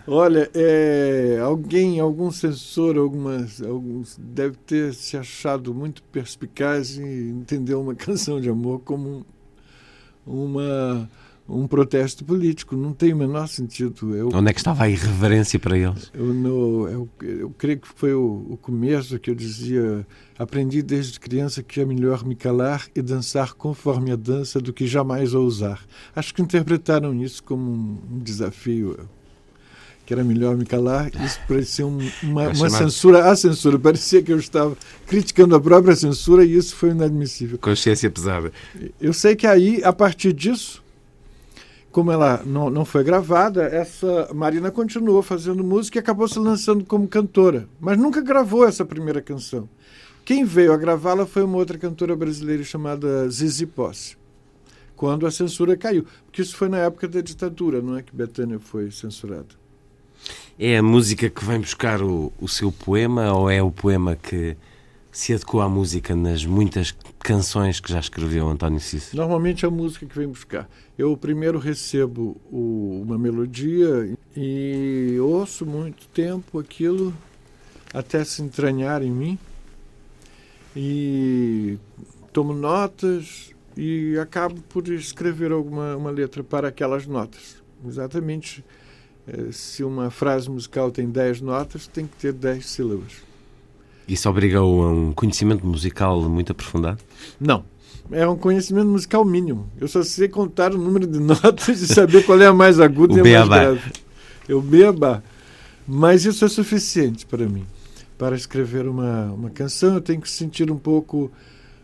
Olha, 0.06 0.50
é, 0.54 1.38
alguém, 1.42 1.98
algum 1.98 2.30
censor, 2.30 2.98
algumas, 2.98 3.62
alguns, 3.62 4.18
deve 4.18 4.56
ter 4.56 4.92
se 4.92 5.16
achado 5.16 5.72
muito 5.72 6.02
perspicaz 6.04 6.98
e 6.98 7.02
entendeu 7.02 7.80
uma 7.80 7.94
canção 7.96 8.40
de 8.40 8.48
amor 8.50 8.80
como 8.80 9.24
uma 10.26 11.08
um 11.48 11.66
protesto 11.66 12.24
político. 12.24 12.76
Não 12.76 12.92
tem 12.92 13.12
o 13.12 13.16
menor 13.16 13.46
sentido. 13.48 14.14
Eu, 14.14 14.28
Onde 14.32 14.50
é 14.50 14.52
que 14.52 14.60
estava 14.60 14.84
a 14.84 14.88
irreverência 14.88 15.58
para 15.58 15.76
eles? 15.76 16.10
Eu, 16.14 16.32
no, 16.32 16.88
eu, 16.88 17.08
eu 17.22 17.50
creio 17.50 17.78
que 17.80 17.88
foi 17.88 18.14
o, 18.14 18.46
o, 18.50 18.56
começo 18.56 19.18
que 19.18 19.30
eu 19.30 19.34
dizia: 19.34 20.06
aprendi 20.38 20.82
desde 20.82 21.20
criança 21.20 21.62
que 21.62 21.80
é 21.80 21.84
melhor 21.84 22.24
me 22.24 22.34
calar 22.34 22.86
e 22.94 23.02
dançar 23.02 23.54
conforme 23.54 24.10
a 24.10 24.16
dança 24.16 24.60
do 24.60 24.72
que 24.72 24.86
jamais 24.86 25.34
ousar. 25.34 25.84
Acho 26.14 26.34
que 26.34 26.42
interpretaram 26.42 27.14
isso 27.14 27.42
como 27.42 27.70
um, 27.70 27.98
um 28.12 28.18
desafio. 28.18 28.98
Que 30.06 30.12
era 30.12 30.22
melhor 30.22 30.54
me 30.54 30.66
calar, 30.66 31.10
isso 31.24 31.40
parecia 31.48 31.86
um, 31.86 31.98
uma, 32.22 32.48
uma 32.48 32.68
censura 32.68 33.30
à 33.30 33.34
censura. 33.34 33.78
Parecia 33.78 34.22
que 34.22 34.32
eu 34.32 34.38
estava 34.38 34.76
criticando 35.06 35.54
a 35.54 35.60
própria 35.60 35.96
censura 35.96 36.44
e 36.44 36.54
isso 36.54 36.76
foi 36.76 36.90
inadmissível. 36.90 37.58
Consciência 37.58 38.10
pesada. 38.10 38.52
Eu 39.00 39.14
sei 39.14 39.34
que 39.34 39.46
aí, 39.46 39.82
a 39.82 39.94
partir 39.94 40.34
disso, 40.34 40.84
como 41.94 42.10
ela 42.10 42.42
não, 42.44 42.68
não 42.68 42.84
foi 42.84 43.04
gravada, 43.04 43.62
essa 43.62 44.28
Marina 44.34 44.68
continuou 44.70 45.22
fazendo 45.22 45.62
música 45.62 45.96
e 45.96 46.00
acabou 46.00 46.26
se 46.26 46.40
lançando 46.40 46.84
como 46.84 47.06
cantora, 47.06 47.68
mas 47.80 47.96
nunca 47.96 48.20
gravou 48.20 48.66
essa 48.66 48.84
primeira 48.84 49.22
canção. 49.22 49.68
Quem 50.24 50.44
veio 50.44 50.72
a 50.72 50.76
gravá-la 50.76 51.24
foi 51.24 51.44
uma 51.44 51.56
outra 51.56 51.78
cantora 51.78 52.16
brasileira 52.16 52.64
chamada 52.64 53.30
Zizi 53.30 53.64
Posse, 53.64 54.16
quando 54.96 55.26
a 55.26 55.30
censura 55.30 55.76
caiu, 55.76 56.04
porque 56.26 56.42
isso 56.42 56.56
foi 56.56 56.68
na 56.68 56.78
época 56.78 57.06
da 57.06 57.20
ditadura, 57.20 57.80
não 57.80 57.96
é 57.96 58.02
que 58.02 58.14
Betânia 58.14 58.58
foi 58.58 58.90
censurada. 58.90 59.63
É 60.58 60.78
a 60.78 60.82
música 60.82 61.28
que 61.28 61.44
vem 61.44 61.58
buscar 61.58 62.00
o, 62.00 62.32
o 62.40 62.46
seu 62.46 62.70
poema 62.70 63.32
ou 63.32 63.50
é 63.50 63.60
o 63.60 63.72
poema 63.72 64.14
que 64.14 64.56
se 65.10 65.32
adequou 65.32 65.60
à 65.60 65.68
música 65.68 66.14
nas 66.14 66.44
muitas 66.44 66.94
canções 67.18 67.80
que 67.80 67.90
já 67.90 67.98
escreveu 67.98 68.48
António 68.48 68.78
Cícero? 68.78 69.16
Normalmente 69.16 69.64
é 69.64 69.68
a 69.68 69.70
música 69.70 70.06
que 70.06 70.16
vem 70.16 70.28
buscar. 70.28 70.68
Eu 70.96 71.16
primeiro 71.16 71.58
recebo 71.58 72.36
o, 72.52 73.02
uma 73.04 73.18
melodia 73.18 74.16
e 74.36 75.16
ouço 75.20 75.66
muito 75.66 76.06
tempo 76.08 76.60
aquilo 76.60 77.12
até 77.92 78.24
se 78.24 78.40
entranhar 78.40 79.02
em 79.02 79.10
mim 79.10 79.38
e 80.76 81.78
tomo 82.32 82.52
notas 82.52 83.50
e 83.76 84.16
acabo 84.18 84.60
por 84.68 84.86
escrever 84.88 85.50
alguma 85.50 85.96
uma 85.96 86.10
letra 86.10 86.44
para 86.44 86.68
aquelas 86.68 87.06
notas. 87.06 87.56
Exatamente, 87.86 88.64
se 89.52 89.82
uma 89.82 90.10
frase 90.10 90.50
musical 90.50 90.90
tem 90.90 91.08
10 91.08 91.40
notas, 91.40 91.86
tem 91.86 92.06
que 92.06 92.16
ter 92.16 92.32
10 92.32 92.66
sílabas. 92.66 93.12
Isso 94.06 94.28
obriga-o 94.28 94.82
a 94.82 94.90
um 94.90 95.12
conhecimento 95.12 95.66
musical 95.66 96.20
muito 96.28 96.52
aprofundado? 96.52 96.98
Não. 97.40 97.64
É 98.12 98.26
um 98.28 98.36
conhecimento 98.36 98.86
musical 98.86 99.24
mínimo. 99.24 99.66
Eu 99.80 99.88
só 99.88 100.02
sei 100.02 100.28
contar 100.28 100.74
o 100.74 100.78
número 100.78 101.06
de 101.06 101.18
notas 101.20 101.80
e 101.80 101.86
saber 101.86 102.24
qual 102.24 102.38
é 102.40 102.46
a 102.46 102.52
mais 102.52 102.78
aguda 102.78 103.14
e 103.26 103.34
a 103.34 103.46
mais 103.46 103.48
grave. 103.48 103.92
Eu 104.46 104.60
beba. 104.60 105.24
Mas 105.86 106.24
isso 106.24 106.44
é 106.44 106.48
suficiente 106.48 107.24
para 107.24 107.48
mim. 107.48 107.66
Para 108.18 108.36
escrever 108.36 108.86
uma, 108.86 109.32
uma 109.32 109.50
canção, 109.50 109.94
eu 109.94 110.00
tenho 110.00 110.20
que 110.20 110.30
sentir 110.30 110.70
um 110.70 110.78
pouco 110.78 111.30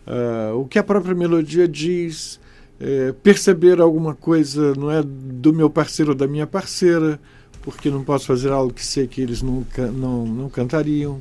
uh, 0.07 0.57
o 0.57 0.67
que 0.67 0.79
a 0.79 0.85
própria 0.85 1.15
melodia 1.15 1.67
diz, 1.67 2.39
é, 2.81 3.13
perceber 3.13 3.81
alguma 3.81 4.15
coisa, 4.15 4.75
não 4.75 4.91
é 4.91 5.03
do 5.03 5.53
meu 5.53 5.69
parceiro 5.69 6.13
ou 6.13 6.17
da 6.17 6.27
minha 6.27 6.47
parceira, 6.47 7.21
porque 7.61 7.91
não 7.91 8.03
posso 8.03 8.27
fazer 8.27 8.51
algo 8.51 8.73
que 8.73 8.85
sei 8.85 9.07
que 9.07 9.21
eles 9.21 9.43
nunca 9.43 9.91
não, 9.91 10.27
não 10.27 10.49
cantariam. 10.49 11.21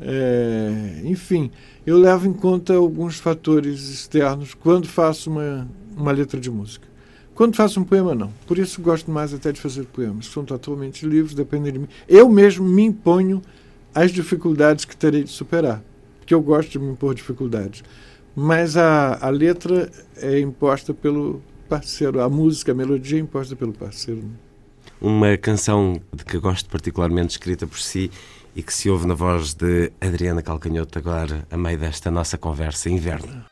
É, 0.00 1.00
enfim, 1.04 1.50
eu 1.86 1.98
levo 1.98 2.28
em 2.28 2.32
conta 2.32 2.74
alguns 2.74 3.18
fatores 3.18 3.88
externos 3.88 4.54
quando 4.54 4.86
faço 4.86 5.30
uma, 5.30 5.66
uma 5.96 6.12
letra 6.12 6.38
de 6.38 6.50
música. 6.50 6.86
Quando 7.34 7.56
faço 7.56 7.80
um 7.80 7.84
poema, 7.84 8.14
não. 8.14 8.32
Por 8.46 8.58
isso 8.58 8.82
gosto 8.82 9.10
mais 9.10 9.32
até 9.32 9.52
de 9.52 9.60
fazer 9.60 9.84
poemas. 9.86 10.26
São 10.26 10.44
totalmente 10.44 11.06
livres, 11.06 11.34
dependem 11.34 11.72
de 11.72 11.78
mim. 11.78 11.88
Eu 12.08 12.28
mesmo 12.28 12.68
me 12.68 12.82
imponho 12.82 13.40
as 13.94 14.12
dificuldades 14.12 14.84
que 14.84 14.96
terei 14.96 15.24
de 15.24 15.30
superar, 15.30 15.82
porque 16.18 16.34
eu 16.34 16.42
gosto 16.42 16.70
de 16.70 16.78
me 16.78 16.90
impor 16.90 17.14
dificuldades. 17.14 17.82
Mas 18.40 18.76
a, 18.76 19.18
a 19.20 19.30
letra 19.30 19.90
é 20.16 20.38
imposta 20.38 20.94
pelo 20.94 21.42
parceiro, 21.68 22.22
a 22.22 22.28
música, 22.28 22.70
a 22.70 22.74
melodia 22.74 23.18
é 23.18 23.20
imposta 23.20 23.56
pelo 23.56 23.72
parceiro. 23.72 24.22
Uma 25.00 25.36
canção 25.36 26.00
de 26.14 26.24
que 26.24 26.38
gosto 26.38 26.70
particularmente, 26.70 27.32
escrita 27.32 27.66
por 27.66 27.80
si, 27.80 28.12
e 28.54 28.62
que 28.62 28.72
se 28.72 28.88
ouve 28.88 29.08
na 29.08 29.14
voz 29.14 29.54
de 29.54 29.90
Adriana 30.00 30.40
Calcanhoto 30.40 31.00
agora, 31.00 31.48
a 31.50 31.56
meio 31.56 31.80
desta 31.80 32.12
nossa 32.12 32.38
conversa 32.38 32.88
inverno. 32.88 33.44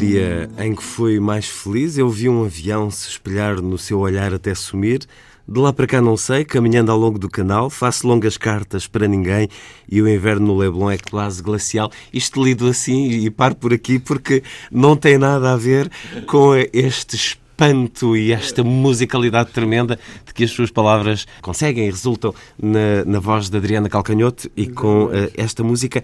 Dia 0.00 0.48
em 0.58 0.74
que 0.74 0.82
fui 0.82 1.20
mais 1.20 1.46
feliz, 1.46 1.98
eu 1.98 2.08
vi 2.08 2.26
um 2.26 2.44
avião 2.44 2.90
se 2.90 3.06
espelhar 3.06 3.60
no 3.60 3.76
seu 3.76 3.98
olhar 3.98 4.32
até 4.32 4.54
sumir. 4.54 5.00
De 5.46 5.60
lá 5.60 5.74
para 5.74 5.86
cá 5.86 6.00
não 6.00 6.16
sei, 6.16 6.42
caminhando 6.42 6.90
ao 6.90 6.96
longo 6.96 7.18
do 7.18 7.28
canal, 7.28 7.68
faço 7.68 8.08
longas 8.08 8.38
cartas 8.38 8.86
para 8.86 9.06
ninguém 9.06 9.46
e 9.86 10.00
o 10.00 10.08
inverno 10.08 10.46
no 10.46 10.56
Leblon 10.56 10.90
é 10.90 10.96
quase 10.96 11.42
glacial. 11.42 11.92
Isto 12.14 12.42
lido 12.42 12.66
assim 12.66 13.10
e 13.10 13.28
paro 13.28 13.54
por 13.54 13.74
aqui 13.74 13.98
porque 13.98 14.42
não 14.72 14.96
tem 14.96 15.18
nada 15.18 15.52
a 15.52 15.56
ver 15.56 15.90
com 16.26 16.54
este 16.72 17.16
espanto 17.16 18.16
e 18.16 18.32
esta 18.32 18.64
musicalidade 18.64 19.50
tremenda 19.50 19.98
de 20.24 20.32
que 20.32 20.44
as 20.44 20.50
suas 20.50 20.70
palavras 20.70 21.26
conseguem 21.42 21.86
e 21.86 21.90
resultam 21.90 22.34
na, 22.58 23.04
na 23.04 23.18
voz 23.18 23.50
de 23.50 23.56
Adriana 23.58 23.90
Calcanhoto 23.90 24.50
e 24.56 24.66
com 24.66 25.10
eh, 25.12 25.30
esta 25.36 25.62
música. 25.62 26.02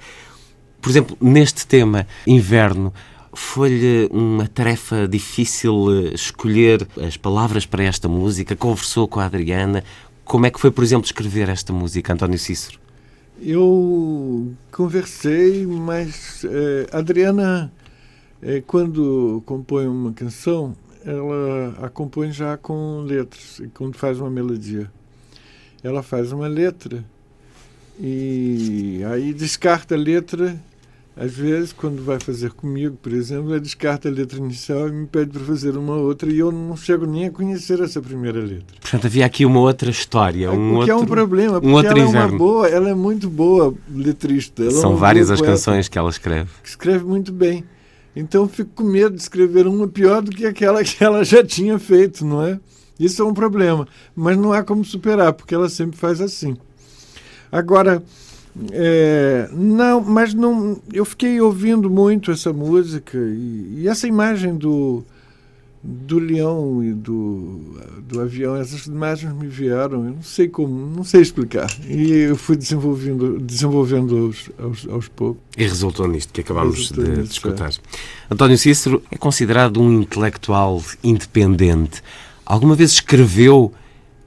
Por 0.83 0.91
exemplo, 0.91 1.17
neste 1.21 1.67
tema, 1.67 2.07
inverno, 2.27 2.93
foi-lhe 3.39 4.09
uma 4.11 4.49
tarefa 4.49 5.07
difícil 5.07 5.87
eh, 5.91 6.15
escolher 6.15 6.87
as 7.01 7.17
palavras 7.17 7.67
para 7.67 7.85
esta 7.85 8.09
música? 8.09 8.57
Conversou 8.57 9.07
com 9.07 9.21
a 9.21 9.27
Adriana? 9.27 9.85
Como 10.25 10.47
é 10.47 10.51
que 10.51 10.59
foi, 10.59 10.71
por 10.71 10.83
exemplo, 10.83 11.07
escrever 11.07 11.49
esta 11.49 11.73
música, 11.73 12.13
António 12.13 12.39
Cícero? 12.39 12.79
Eu 13.41 14.53
conversei, 14.73 15.67
mas 15.67 16.45
eh, 16.45 16.87
Adriana, 16.91 17.71
eh, 18.43 18.63
quando 18.67 19.43
compõe 19.45 19.87
uma 19.87 20.13
canção, 20.13 20.75
ela 21.05 21.77
a 21.83 21.89
compõe 21.89 22.33
já 22.33 22.57
com 22.57 23.03
letras, 23.03 23.63
quando 23.75 23.97
faz 23.97 24.19
uma 24.19 24.31
melodia. 24.31 24.91
Ela 25.83 26.03
faz 26.03 26.33
uma 26.33 26.49
letra 26.49 27.05
e 28.01 29.03
aí 29.11 29.33
descarta 29.33 29.95
a 29.95 29.99
letra. 29.99 30.59
Às 31.19 31.33
vezes, 31.33 31.73
quando 31.73 32.05
vai 32.05 32.21
fazer 32.21 32.53
comigo, 32.53 32.99
por 33.01 33.11
exemplo, 33.11 33.49
ela 33.49 33.59
descarta 33.59 34.07
a 34.07 34.13
letra 34.13 34.39
inicial 34.39 34.87
e 34.87 34.93
me 34.93 35.07
pede 35.07 35.31
para 35.31 35.41
fazer 35.45 35.75
uma 35.75 35.97
outra 35.97 36.31
e 36.31 36.39
eu 36.39 36.53
não 36.53 36.77
chego 36.77 37.07
nem 37.07 37.25
a 37.25 37.31
conhecer 37.31 37.81
essa 37.81 38.03
primeira 38.03 38.39
letra. 38.39 38.77
Portanto, 38.79 39.07
havia 39.07 39.25
aqui 39.25 39.47
uma 39.47 39.61
outra 39.61 39.89
história, 39.89 40.53
um 40.53 40.73
o 40.73 40.85
que 40.85 40.91
outro, 40.91 40.93
é 40.93 40.97
um 40.97 41.07
problema, 41.07 41.53
porque 41.55 41.69
um 41.69 41.73
outro 41.73 41.99
ela 41.99 42.01
é 42.01 42.05
uma 42.05 42.29
boa, 42.29 42.69
ela 42.69 42.91
é 42.91 42.95
muito 42.95 43.31
boa 43.31 43.75
letrista. 43.91 44.65
É 44.65 44.71
São 44.71 44.91
uma 44.91 44.99
várias 44.99 45.31
as 45.31 45.41
canções 45.41 45.89
que 45.89 45.97
ela 45.97 46.11
escreve. 46.11 46.51
Escreve 46.63 47.07
muito 47.07 47.33
bem. 47.33 47.65
Então 48.15 48.47
fico 48.47 48.71
com 48.75 48.85
medo 48.85 49.17
de 49.17 49.23
escrever 49.23 49.67
uma 49.67 49.89
pior 49.89 50.21
do 50.21 50.31
que 50.31 50.45
aquela 50.45 50.85
que 50.85 51.03
ela 51.03 51.25
já 51.25 51.43
tinha 51.43 51.79
feito, 51.79 52.27
não 52.27 52.43
é? 52.43 52.61
Isso 53.01 53.23
é 53.23 53.25
um 53.25 53.33
problema. 53.33 53.89
Mas 54.15 54.37
não 54.37 54.53
há 54.53 54.63
como 54.63 54.85
superar, 54.85 55.33
porque 55.33 55.55
ela 55.55 55.71
sempre 55.71 55.97
faz 55.97 56.21
assim. 56.21 56.59
Agora, 57.51 58.03
é, 58.73 59.49
não, 59.53 60.01
mas 60.01 60.33
não. 60.33 60.81
Eu 60.93 61.05
fiquei 61.05 61.41
ouvindo 61.41 61.91
muito 61.91 62.31
essa 62.31 62.53
música 62.53 63.19
e, 63.19 63.81
e 63.81 63.89
essa 63.89 64.07
imagem 64.07 64.57
do, 64.57 65.05
do 65.83 66.19
leão 66.19 66.83
e 66.83 66.93
do, 66.93 67.61
do 68.09 68.21
avião, 68.21 68.57
essas 68.57 68.87
imagens 68.87 69.33
me 69.35 69.47
vieram, 69.47 70.07
eu 70.07 70.15
não 70.15 70.23
sei 70.23 70.49
como, 70.49 70.75
não 70.97 71.05
sei 71.05 71.21
explicar. 71.21 71.69
E 71.87 72.13
eu 72.13 72.37
fui 72.37 72.57
desenvolvendo, 72.57 73.39
desenvolvendo 73.39 74.17
aos, 74.17 74.51
aos, 74.59 74.89
aos 74.89 75.09
poucos. 75.09 75.43
E 75.57 75.63
resultou 75.63 76.09
nisto 76.09 76.33
que 76.33 76.41
acabámos 76.41 76.91
de, 76.91 77.23
de 77.23 77.31
escutar. 77.31 77.71
António 78.31 78.57
Cícero 78.57 79.03
é 79.11 79.19
considerado 79.19 79.81
um 79.81 80.01
intelectual 80.01 80.83
independente. 81.05 82.03
Alguma 82.45 82.75
vez 82.75 82.93
escreveu 82.93 83.73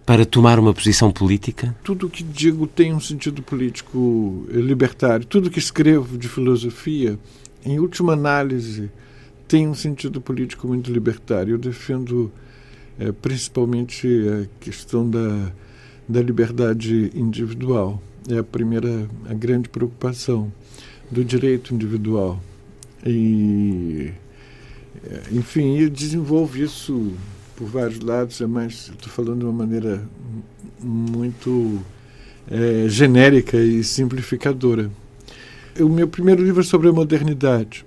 para 0.10 0.26
tomar 0.26 0.58
uma 0.58 0.74
posição 0.74 1.12
política? 1.12 1.76
Tudo 1.84 2.08
o 2.08 2.10
que 2.10 2.24
digo 2.24 2.66
tem 2.66 2.92
um 2.92 3.00
sentido 3.00 3.44
político 3.44 4.44
libertário. 4.50 5.24
Tudo 5.24 5.52
que 5.52 5.60
escrevo 5.60 6.18
de 6.18 6.28
filosofia, 6.28 7.20
em 7.64 7.78
última 7.78 8.14
análise, 8.14 8.90
tem 9.48 9.68
um 9.68 9.76
sentido 9.76 10.20
político 10.20 10.68
muito 10.68 10.92
libertário. 10.92 11.54
Eu 11.54 11.58
defendo 11.60 12.32
eh, 13.00 13.12
principalmente 13.12 14.08
a 14.08 14.48
questão 14.60 15.08
da, 15.08 15.52
da 16.08 16.24
liberdade 16.24 17.12
individual. 17.14 18.02
É 18.28 18.40
a 18.40 18.44
primeira, 18.44 19.08
a 19.30 19.34
grande 19.36 19.70
preocupação 19.70 20.52
do 21.12 21.24
direito 21.24 21.72
individual. 21.72 22.42
E, 23.06 24.12
eh, 25.04 25.22
enfim, 25.34 25.78
eu 25.78 25.88
desenvolvo 25.88 26.58
isso 26.58 27.14
por 27.60 27.68
vários 27.68 28.00
lados, 28.00 28.40
é 28.40 28.48
mais, 28.48 28.90
estou 28.90 29.12
falando 29.12 29.40
de 29.40 29.46
uma 29.46 29.52
maneira 29.52 30.02
muito 30.80 31.82
é, 32.50 32.88
genérica 32.88 33.58
e 33.58 33.84
simplificadora. 33.84 34.90
O 35.78 35.90
meu 35.90 36.08
primeiro 36.08 36.42
livro 36.42 36.62
é 36.62 36.64
sobre 36.64 36.88
a 36.88 36.94
modernidade. 36.94 37.86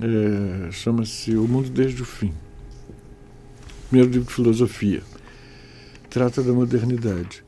É, 0.00 0.72
Chama-se 0.72 1.36
O 1.36 1.46
Mundo 1.46 1.68
Desde 1.68 2.00
o 2.00 2.06
Fim. 2.06 2.32
Primeiro 3.90 4.10
livro 4.10 4.28
de 4.28 4.34
filosofia. 4.34 5.02
Trata 6.08 6.42
da 6.42 6.54
modernidade. 6.54 7.44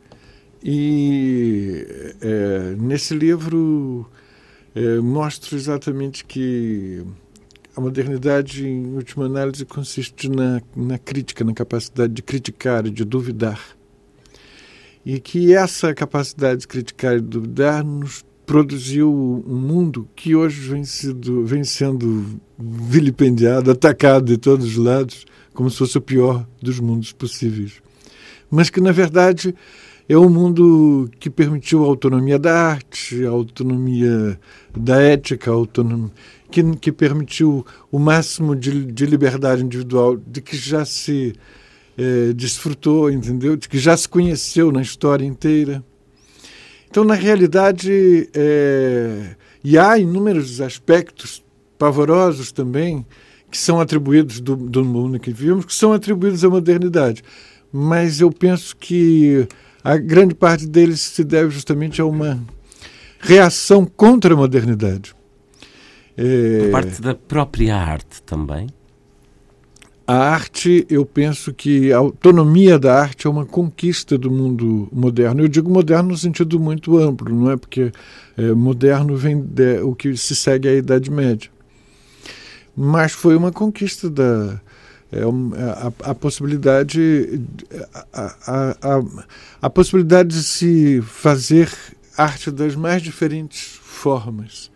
E 0.63 1.87
é, 2.21 2.75
nesse 2.79 3.15
livro 3.15 4.07
é, 4.75 4.99
mostro 4.99 5.57
exatamente 5.57 6.27
que 6.27 7.03
a 7.77 7.81
modernidade, 7.81 8.67
em 8.67 8.95
última 8.95 9.25
análise, 9.25 9.65
consiste 9.65 10.29
na, 10.29 10.61
na 10.77 10.99
crítica, 10.99 11.45
na 11.45 11.55
capacidade 11.55 12.13
de 12.13 12.23
criticar 12.23 12.87
e 12.87 12.91
de 12.91 13.05
duvidar. 13.05 13.61
E 15.05 15.19
que 15.19 15.55
essa 15.55 15.95
capacidade 15.95 16.61
de 16.61 16.69
criticar 16.69 17.17
e 17.17 17.21
duvidar 17.21 17.83
nos 17.83 18.25
produziu 18.45 19.11
um 19.47 19.57
mundo 19.57 20.07
que 20.15 20.35
hoje 20.35 20.61
vem, 20.69 20.85
sido, 20.85 21.47
vem 21.47 21.65
sendo 21.65 22.41
vilipendiado, 22.59 23.71
atacado 23.71 24.27
de 24.27 24.37
todos 24.37 24.67
os 24.67 24.77
lados, 24.77 25.25
como 25.55 25.71
se 25.71 25.79
fosse 25.79 25.97
o 25.97 26.03
pior 26.03 26.47
dos 26.61 26.79
mundos 26.79 27.13
possíveis. 27.13 27.83
Mas 28.51 28.69
que, 28.69 28.81
na 28.81 28.93
verdade, 28.93 29.55
é 30.09 30.19
um 30.19 30.29
mundo 30.29 31.11
que 31.19 31.31
permitiu 31.31 31.85
a 31.85 31.87
autonomia 31.87 32.39
da 32.39 32.55
arte, 32.55 33.25
a 33.25 33.31
autonomia 33.31 34.39
da 34.77 35.01
ética, 35.01 35.51
a 35.51 35.55
autonomia, 35.55 36.11
que, 36.53 36.77
que 36.77 36.93
permitiu 36.93 37.67
o 37.91 37.99
máximo 37.99 38.55
de, 38.55 38.85
de 38.85 39.07
liberdade 39.07 39.65
individual 39.65 40.17
de 40.17 40.43
que 40.43 40.57
já 40.57 40.85
se 40.85 41.33
é, 41.97 42.33
desfrutou, 42.35 43.11
entendeu? 43.11 43.57
De 43.57 43.69
que 43.69 43.79
já 43.79 43.97
se 43.97 44.09
conheceu 44.09 44.71
na 44.71 44.83
história 44.83 45.25
inteira. 45.25 45.83
Então, 46.89 47.05
na 47.05 47.15
realidade, 47.15 48.29
é, 48.35 49.35
e 49.65 49.79
há 49.79 49.99
inúmeros 49.99 50.61
aspectos 50.61 51.43
pavorosos 51.79 52.53
também 52.53 53.05
que 53.51 53.57
são 53.57 53.81
atribuídos 53.81 54.41
do, 54.41 54.55
do 54.55 54.85
mundo 54.85 55.19
que 55.19 55.33
vivemos, 55.33 55.65
que 55.65 55.75
são 55.75 55.93
atribuídos 55.93 56.45
à 56.45 56.51
modernidade. 56.51 57.23
Mas 57.73 58.21
eu 58.21 58.31
penso 58.31 58.77
que 58.77 59.49
a 59.83 59.97
grande 59.97 60.35
parte 60.35 60.67
deles 60.67 61.01
se 61.01 61.25
deve 61.25 61.51
justamente 61.51 62.01
a 62.01 62.05
uma 62.05 62.39
reação 63.19 63.87
contra 63.87 64.35
a 64.35 64.37
modernidade. 64.37 65.15
É, 66.17 66.61
Por 66.65 66.71
parte 66.71 67.01
da 67.01 67.15
própria 67.15 67.77
arte 67.77 68.23
também? 68.23 68.69
A 70.07 70.17
arte, 70.17 70.85
eu 70.91 71.07
penso 71.07 71.55
que 71.55 71.93
a 71.93 71.99
autonomia 71.99 72.79
da 72.79 73.01
arte 73.01 73.27
é 73.27 73.31
uma 73.31 73.47
conquista 73.47 74.19
do 74.19 74.31
mundo 74.31 74.89
moderno. 74.93 75.43
Eu 75.43 75.49
digo 75.49 75.71
moderno 75.71 76.11
no 76.11 76.19
sentido 76.19 76.59
muito 76.59 76.99
amplo, 76.99 77.35
não 77.35 77.51
é? 77.51 77.57
Porque 77.57 77.93
é, 78.37 78.53
moderno 78.53 79.17
vem 79.17 79.41
de, 79.41 79.79
o 79.81 79.95
que 79.95 80.17
se 80.17 80.35
segue 80.35 80.69
à 80.69 80.75
Idade 80.75 81.11
Média. 81.11 81.51
Mas 82.77 83.13
foi 83.13 83.37
uma 83.37 83.53
conquista 83.53 84.11
da, 84.11 84.61
é, 85.13 85.23
a, 85.23 86.11
a, 86.11 86.15
possibilidade 86.15 87.41
a, 88.13 88.37
a, 88.47 89.03
a, 89.63 89.71
possibilidade 89.71 90.31
de 90.31 90.43
se 90.43 91.01
fazer 91.03 91.71
arte 92.17 92.51
das 92.51 92.75
mais 92.75 93.03
diferentes 93.03 93.79
formas 93.83 94.72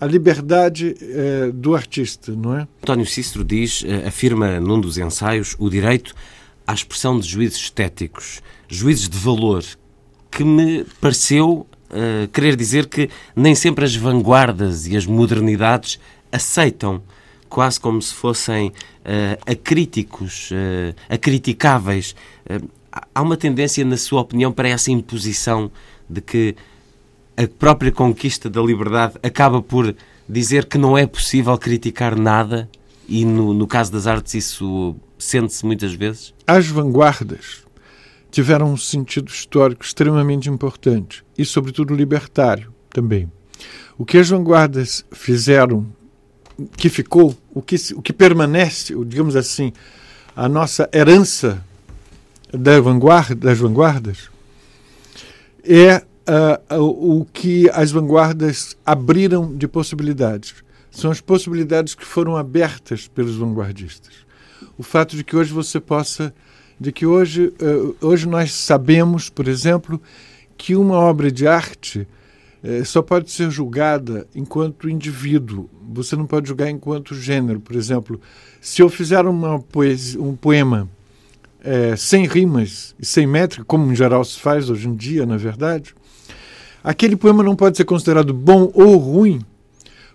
a 0.00 0.06
liberdade 0.06 0.94
eh, 1.00 1.50
do 1.52 1.74
artista, 1.74 2.32
não 2.32 2.56
é? 2.56 2.68
António 2.82 3.06
Cícero 3.06 3.44
diz, 3.44 3.82
eh, 3.86 4.06
afirma 4.06 4.60
num 4.60 4.80
dos 4.80 4.98
ensaios, 4.98 5.56
o 5.58 5.70
direito 5.70 6.14
à 6.66 6.74
expressão 6.74 7.18
de 7.18 7.26
juízes 7.26 7.58
estéticos, 7.58 8.42
juízes 8.68 9.08
de 9.08 9.16
valor, 9.16 9.64
que 10.30 10.44
me 10.44 10.84
pareceu 11.00 11.66
uh, 11.88 12.28
querer 12.30 12.56
dizer 12.56 12.86
que 12.88 13.08
nem 13.34 13.54
sempre 13.54 13.84
as 13.84 13.94
vanguardas 13.96 14.86
e 14.86 14.96
as 14.96 15.06
modernidades 15.06 15.98
aceitam, 16.30 17.02
quase 17.48 17.80
como 17.80 18.02
se 18.02 18.12
fossem 18.12 18.72
acríticos, 19.46 20.50
acriticáveis. 21.08 22.14
Há 23.14 23.22
uma 23.22 23.36
tendência, 23.36 23.84
na 23.84 23.96
sua 23.96 24.20
opinião, 24.20 24.52
para 24.52 24.68
essa 24.68 24.90
imposição 24.90 25.70
de 26.10 26.20
que 26.20 26.56
a 27.36 27.46
própria 27.46 27.92
conquista 27.92 28.48
da 28.48 28.62
liberdade 28.62 29.14
acaba 29.22 29.60
por 29.60 29.94
dizer 30.28 30.64
que 30.64 30.78
não 30.78 30.96
é 30.96 31.06
possível 31.06 31.56
criticar 31.58 32.18
nada 32.18 32.68
e 33.08 33.24
no, 33.24 33.52
no 33.52 33.66
caso 33.66 33.92
das 33.92 34.06
artes 34.06 34.34
isso 34.34 34.96
sente-se 35.18 35.64
muitas 35.64 35.92
vezes? 35.94 36.34
As 36.46 36.66
vanguardas 36.66 37.64
tiveram 38.30 38.72
um 38.72 38.76
sentido 38.76 39.28
histórico 39.28 39.84
extremamente 39.84 40.48
importante 40.48 41.24
e, 41.38 41.44
sobretudo, 41.44 41.94
libertário 41.94 42.72
também. 42.90 43.30
O 43.96 44.04
que 44.04 44.18
as 44.18 44.28
vanguardas 44.28 45.04
fizeram, 45.12 45.86
que 46.76 46.88
ficou, 46.88 47.36
o 47.54 47.62
que, 47.62 47.76
o 47.94 48.02
que 48.02 48.12
permanece, 48.12 48.94
digamos 49.04 49.36
assim, 49.36 49.72
a 50.34 50.48
nossa 50.48 50.88
herança 50.92 51.64
da 52.52 52.80
vanguarda, 52.80 53.34
das 53.34 53.58
vanguardas, 53.58 54.30
é 55.64 56.02
uh, 56.26 56.80
o 56.80 57.24
que 57.24 57.70
as 57.70 57.90
vanguardas 57.90 58.76
abriram 58.84 59.54
de 59.54 59.68
possibilidades. 59.68 60.54
São 60.90 61.10
as 61.10 61.20
possibilidades 61.20 61.94
que 61.94 62.04
foram 62.04 62.36
abertas 62.36 63.06
pelos 63.06 63.36
vanguardistas. 63.36 64.14
O 64.78 64.82
fato 64.82 65.16
de 65.16 65.22
que 65.22 65.36
hoje 65.36 65.52
você 65.52 65.78
possa, 65.78 66.34
de 66.80 66.90
que 66.90 67.06
hoje, 67.06 67.52
uh, 67.60 67.96
hoje 68.00 68.26
nós 68.28 68.52
sabemos, 68.52 69.28
por 69.28 69.48
exemplo, 69.48 70.00
que 70.56 70.74
uma 70.74 70.96
obra 70.96 71.30
de 71.30 71.46
arte 71.46 72.06
uh, 72.62 72.84
só 72.84 73.02
pode 73.02 73.30
ser 73.30 73.50
julgada 73.50 74.26
enquanto 74.34 74.88
indivíduo. 74.88 75.68
Você 75.92 76.16
não 76.16 76.26
pode 76.26 76.48
julgar 76.48 76.70
enquanto 76.70 77.14
gênero. 77.14 77.60
Por 77.60 77.76
exemplo, 77.76 78.20
se 78.60 78.82
eu 78.82 78.88
fizer 78.88 79.24
uma 79.26 79.60
poesia, 79.60 80.20
um 80.20 80.34
poema 80.34 80.88
é, 81.66 81.96
sem 81.96 82.24
rimas 82.26 82.94
e 82.96 83.04
sem 83.04 83.26
métrica, 83.26 83.64
como 83.64 83.90
em 83.90 83.96
geral 83.96 84.24
se 84.24 84.38
faz 84.38 84.70
hoje 84.70 84.88
em 84.88 84.94
dia, 84.94 85.26
na 85.26 85.36
verdade, 85.36 85.95
aquele 86.86 87.16
poema 87.16 87.42
não 87.42 87.56
pode 87.56 87.76
ser 87.76 87.84
considerado 87.84 88.32
bom 88.32 88.70
ou 88.72 88.96
ruim 88.96 89.40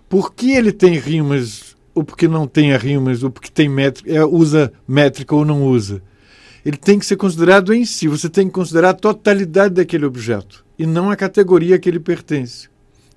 porque 0.08 0.52
ele 0.52 0.72
tem 0.72 0.98
rimas 0.98 1.76
ou 1.94 2.02
porque 2.02 2.26
não 2.26 2.46
tem 2.46 2.74
rimas 2.74 3.22
ou 3.22 3.30
porque 3.30 3.50
tem 3.50 3.68
métrica, 3.68 4.10
é, 4.10 4.24
usa 4.24 4.72
métrica 4.88 5.34
ou 5.34 5.44
não 5.44 5.64
usa. 5.64 6.02
Ele 6.64 6.78
tem 6.78 6.98
que 6.98 7.04
ser 7.04 7.16
considerado 7.16 7.74
em 7.74 7.84
si. 7.84 8.08
Você 8.08 8.30
tem 8.30 8.46
que 8.46 8.52
considerar 8.52 8.90
a 8.90 8.94
totalidade 8.94 9.74
daquele 9.74 10.06
objeto 10.06 10.64
e 10.78 10.86
não 10.86 11.10
a 11.10 11.16
categoria 11.16 11.76
a 11.76 11.78
que 11.78 11.90
ele 11.90 12.00
pertence. 12.00 12.70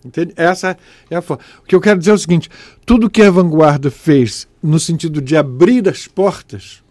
Entende? 0.04 0.34
Essa 0.36 0.78
é 1.10 1.16
a 1.16 1.22
forma. 1.22 1.42
O 1.64 1.64
que 1.64 1.76
eu 1.76 1.82
quero 1.82 1.98
dizer 1.98 2.12
é 2.12 2.16
o 2.16 2.18
seguinte: 2.18 2.50
tudo 2.86 3.10
que 3.10 3.22
a 3.22 3.32
vanguarda 3.32 3.90
fez 3.90 4.48
no 4.62 4.80
sentido 4.80 5.22
de 5.22 5.38
abrir 5.38 5.88
as 5.88 6.08
portas 6.08 6.84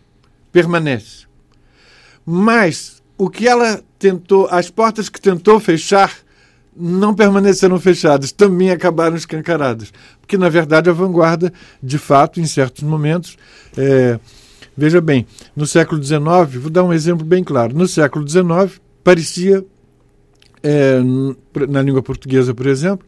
permanece. 0.51 1.27
Mas 2.24 3.03
o 3.19 3.28
que 3.28 3.47
ela 3.47 3.82
tentou, 3.99 4.49
as 4.51 4.70
portas 4.70 5.09
que 5.09 5.20
tentou 5.20 5.61
fechar, 5.61 6.24
não 6.77 7.15
permaneceram 7.15 7.79
fechadas, 7.79 8.33
também 8.33 8.71
acabaram 8.71 9.17
escancaradas. 9.17 9.93
Porque, 10.21 10.37
na 10.37 10.49
verdade, 10.49 10.91
a 10.91 10.93
vanguarda, 10.93 11.53
de 11.83 11.99
fato, 11.99 12.41
em 12.41 12.47
certos 12.47 12.83
momentos. 12.83 13.37
É, 13.77 14.19
veja 14.77 15.01
bem, 15.01 15.27
no 15.55 15.67
século 15.67 16.03
XIX, 16.03 16.21
vou 16.61 16.71
dar 16.71 16.85
um 16.85 16.93
exemplo 16.93 17.25
bem 17.25 17.45
claro: 17.45 17.77
no 17.77 17.87
século 17.87 18.27
XIX, 18.29 18.81
parecia, 19.03 19.65
é, 20.63 21.01
na 21.69 21.83
língua 21.83 22.03
portuguesa, 22.03 22.55
por 22.55 22.67
exemplo, 22.67 23.07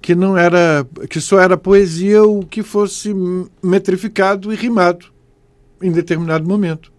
que 0.00 0.14
não 0.14 0.36
era 0.36 0.86
que 1.08 1.20
só 1.20 1.40
era 1.40 1.56
poesia 1.56 2.22
o 2.22 2.44
que 2.44 2.62
fosse 2.62 3.14
metrificado 3.62 4.52
e 4.52 4.56
rimado 4.56 5.06
em 5.82 5.90
determinado 5.90 6.46
momento 6.46 6.92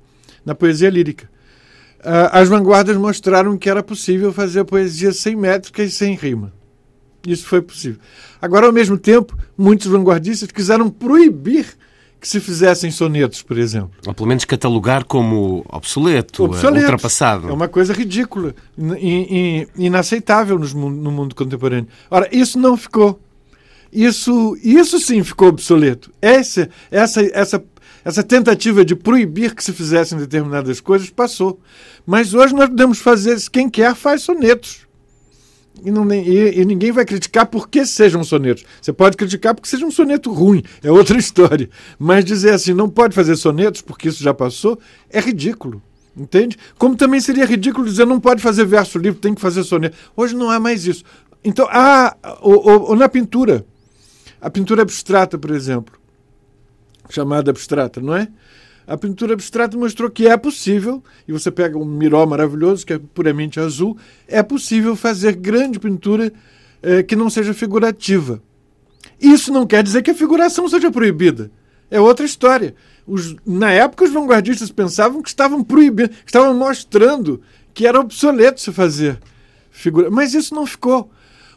na 0.46 0.54
poesia 0.54 0.90
lírica 0.90 1.30
as 2.04 2.48
vanguardas 2.48 2.96
mostraram 2.98 3.58
que 3.58 3.70
era 3.70 3.84
possível 3.84 4.32
fazer 4.32 4.64
poesia 4.64 5.12
sem 5.12 5.36
métrica 5.36 5.84
e 5.84 5.90
sem 5.90 6.16
rima. 6.16 6.54
Isso 7.26 7.46
foi 7.46 7.62
possível. 7.62 8.00
Agora, 8.42 8.68
ao 8.68 8.72
mesmo 8.72 8.98
tempo, 8.98 9.38
muitos 9.58 9.88
vanguardistas 9.88 10.50
quiseram 10.52 10.90
proibir 10.90 11.78
que 12.20 12.28
se 12.28 12.40
fizessem 12.40 12.90
sonetos, 12.90 13.42
por 13.42 13.58
exemplo. 13.58 13.92
Ou 14.06 14.14
pelo 14.14 14.28
menos 14.28 14.46
catalogar 14.46 15.04
como 15.06 15.66
obsoleto, 15.70 16.46
obsoleto. 16.46 16.86
ultrapassado. 16.86 17.50
É 17.50 17.54
uma 17.54 17.68
coisa 17.68 17.94
ridícula 17.94 18.56
e, 19.00 19.68
inaceitável 19.78 20.58
no 20.58 21.12
mundo 21.12 21.36
contemporâneo. 21.36 21.88
Ora, 22.10 22.28
isso 22.32 22.58
não 22.58 22.76
ficou. 22.76 23.20
Isso, 23.92 24.58
isso 24.64 25.00
sim 25.00 25.24
ficou 25.24 25.50
obsoleto. 25.50 26.12
Essa, 26.22 26.70
essa, 26.92 27.22
essa 27.34 27.64
essa 28.08 28.24
tentativa 28.24 28.86
de 28.86 28.96
proibir 28.96 29.54
que 29.54 29.62
se 29.62 29.74
fizessem 29.74 30.18
determinadas 30.18 30.80
coisas 30.80 31.10
passou. 31.10 31.60
Mas 32.06 32.34
hoje 32.34 32.56
nós 32.56 32.70
podemos 32.70 33.00
fazer, 33.00 33.38
quem 33.52 33.70
quer 33.70 33.94
faz 33.96 34.22
sonetos. 34.22 34.88
E, 35.84 35.92
não, 35.92 36.10
e, 36.14 36.58
e, 36.58 36.64
ninguém 36.64 36.90
vai 36.90 37.04
criticar 37.04 37.46
porque 37.48 37.86
sejam 37.86 38.24
sonetos. 38.24 38.64
Você 38.82 38.94
pode 38.94 39.18
criticar 39.18 39.54
porque 39.54 39.68
seja 39.68 39.86
um 39.86 39.92
soneto 39.92 40.32
ruim, 40.32 40.64
é 40.82 40.90
outra 40.90 41.18
história. 41.20 41.70
Mas 42.00 42.24
dizer 42.24 42.54
assim, 42.54 42.74
não 42.74 42.88
pode 42.88 43.14
fazer 43.14 43.36
sonetos 43.36 43.82
porque 43.82 44.08
isso 44.08 44.24
já 44.24 44.34
passou, 44.34 44.80
é 45.10 45.20
ridículo. 45.20 45.82
Entende? 46.16 46.58
Como 46.78 46.96
também 46.96 47.20
seria 47.20 47.44
ridículo 47.44 47.86
dizer 47.86 48.06
não 48.06 48.22
pode 48.22 48.42
fazer 48.42 48.66
verso 48.66 48.98
livre, 48.98 49.20
tem 49.20 49.36
que 49.36 49.42
fazer 49.42 49.66
soneto. 49.66 49.98
Hoje 50.16 50.34
não 50.34 50.50
há 50.50 50.62
mais 50.62 50.88
isso. 50.88 51.04
Então, 51.44 51.68
há, 51.70 52.16
ou, 52.40 52.90
ou 52.90 52.96
na 52.96 53.10
pintura, 53.10 53.66
a 54.40 54.50
pintura 54.50 54.82
abstrata, 54.82 55.38
por 55.38 55.52
exemplo, 55.52 56.00
chamada 57.10 57.52
abstrata, 57.52 58.02
não 58.02 58.16
é? 58.16 58.28
A 58.86 58.98
pintura 58.98 59.34
abstrata 59.34 59.78
mostrou 59.78 60.10
que 60.10 60.28
é 60.28 60.38
possível, 60.38 61.04
e 61.28 61.34
você 61.34 61.52
pega 61.52 61.78
um 61.78 61.84
miró 61.84 62.26
maravilhoso, 62.26 62.86
que 62.86 62.94
é 62.94 63.00
puramente 63.14 63.60
azul, 63.60 63.98
é 64.28 64.42
possível 64.42 64.96
fazer 64.96 65.36
grande 65.36 65.78
pintura 65.78 66.32
eh, 66.82 67.04
que 67.04 67.16
não 67.16 67.30
seja 67.30 67.54
figurativa. 67.54 68.42
Isso 69.20 69.52
não 69.52 69.68
quer 69.68 69.84
dizer 69.84 70.02
que 70.02 70.12
a 70.12 70.16
figuração 70.16 70.70
seja 70.70 70.90
proibida. 70.90 71.52
É 71.92 72.00
outra 72.00 72.26
história. 72.26 72.76
Os, 73.06 73.36
na 73.46 73.72
época, 73.72 74.06
os 74.06 74.12
vanguardistas 74.12 74.72
pensavam 74.72 75.22
que 75.22 75.30
estavam 75.30 75.64
proibindo, 75.64 76.12
estavam 76.26 76.54
mostrando 76.54 77.42
que 77.74 77.86
era 77.88 78.00
obsoleto 78.00 78.62
se 78.62 78.72
fazer 78.72 79.20
figura. 79.70 80.10
Mas 80.10 80.34
isso 80.34 80.56
não 80.56 80.66
ficou. 80.66 81.10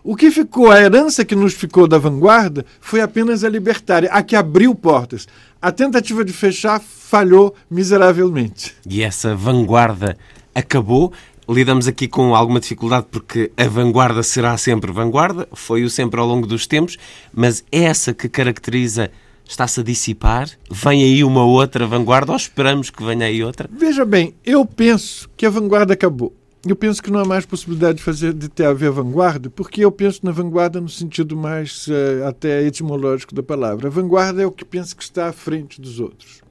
O 0.02 0.16
que 0.16 0.30
ficou, 0.30 0.70
a 0.70 0.80
herança 0.80 1.24
que 1.24 1.34
nos 1.34 1.52
ficou 1.52 1.86
da 1.86 1.98
vanguarda 1.98 2.64
foi 2.80 3.02
apenas 3.02 3.44
a 3.44 3.48
libertária, 3.48 4.10
a 4.10 4.22
que 4.22 4.34
abriu 4.34 4.74
portas. 4.74 5.28
A 5.60 5.70
tentativa 5.70 6.24
de 6.24 6.32
fechar 6.32 6.80
falhou 6.80 7.54
miseravelmente. 7.70 8.74
E 8.88 9.02
essa 9.02 9.36
vanguarda 9.36 10.16
acabou. 10.54 11.12
Lidamos 11.46 11.86
aqui 11.86 12.08
com 12.08 12.34
alguma 12.34 12.60
dificuldade 12.60 13.08
porque 13.10 13.50
a 13.56 13.68
vanguarda 13.68 14.22
será 14.22 14.56
sempre 14.56 14.90
vanguarda, 14.90 15.46
foi 15.52 15.82
o 15.82 15.90
sempre 15.90 16.18
ao 16.18 16.26
longo 16.26 16.46
dos 16.46 16.66
tempos, 16.66 16.96
mas 17.34 17.62
essa 17.70 18.14
que 18.14 18.28
caracteriza 18.28 19.10
está-se 19.46 19.80
a 19.80 19.82
dissipar? 19.82 20.48
Vem 20.70 21.02
aí 21.02 21.24
uma 21.24 21.44
outra 21.44 21.86
vanguarda 21.86 22.32
ou 22.32 22.36
esperamos 22.36 22.88
que 22.88 23.04
venha 23.04 23.26
aí 23.26 23.42
outra? 23.44 23.68
Veja 23.70 24.04
bem, 24.04 24.32
eu 24.46 24.64
penso 24.64 25.28
que 25.36 25.44
a 25.44 25.50
vanguarda 25.50 25.92
acabou. 25.92 26.32
Eu 26.66 26.76
penso 26.76 27.02
que 27.02 27.10
não 27.10 27.20
há 27.20 27.24
mais 27.24 27.46
possibilidade 27.46 27.98
de 27.98 28.04
fazer 28.04 28.34
de 28.34 28.46
ter 28.46 28.66
haver 28.66 28.90
vanguarda, 28.90 29.48
porque 29.48 29.82
eu 29.82 29.90
penso 29.90 30.20
na 30.24 30.30
vanguarda 30.30 30.78
no 30.78 30.90
sentido 30.90 31.34
mais 31.34 31.86
uh, 31.86 32.26
até 32.28 32.62
etimológico 32.62 33.34
da 33.34 33.42
palavra. 33.42 33.88
A 33.88 33.90
vanguarda 33.90 34.42
é 34.42 34.46
o 34.46 34.52
que 34.52 34.64
pensa 34.64 34.94
que 34.94 35.02
está 35.02 35.28
à 35.28 35.32
frente 35.32 35.80
dos 35.80 35.98
outros. 35.98 36.42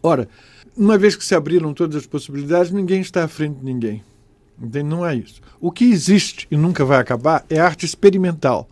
Ora, 0.00 0.28
uma 0.76 0.96
vez 0.96 1.16
que 1.16 1.24
se 1.24 1.34
abriram 1.34 1.74
todas 1.74 1.96
as 1.96 2.06
possibilidades, 2.06 2.70
ninguém 2.70 3.00
está 3.00 3.24
à 3.24 3.28
frente 3.28 3.58
de 3.58 3.64
ninguém. 3.64 4.04
Não 4.84 5.04
é 5.04 5.16
isso. 5.16 5.40
O 5.60 5.72
que 5.72 5.84
existe 5.84 6.46
e 6.48 6.56
nunca 6.56 6.84
vai 6.84 6.98
acabar 6.98 7.44
é 7.50 7.58
a 7.58 7.64
arte 7.64 7.84
experimental. 7.84 8.70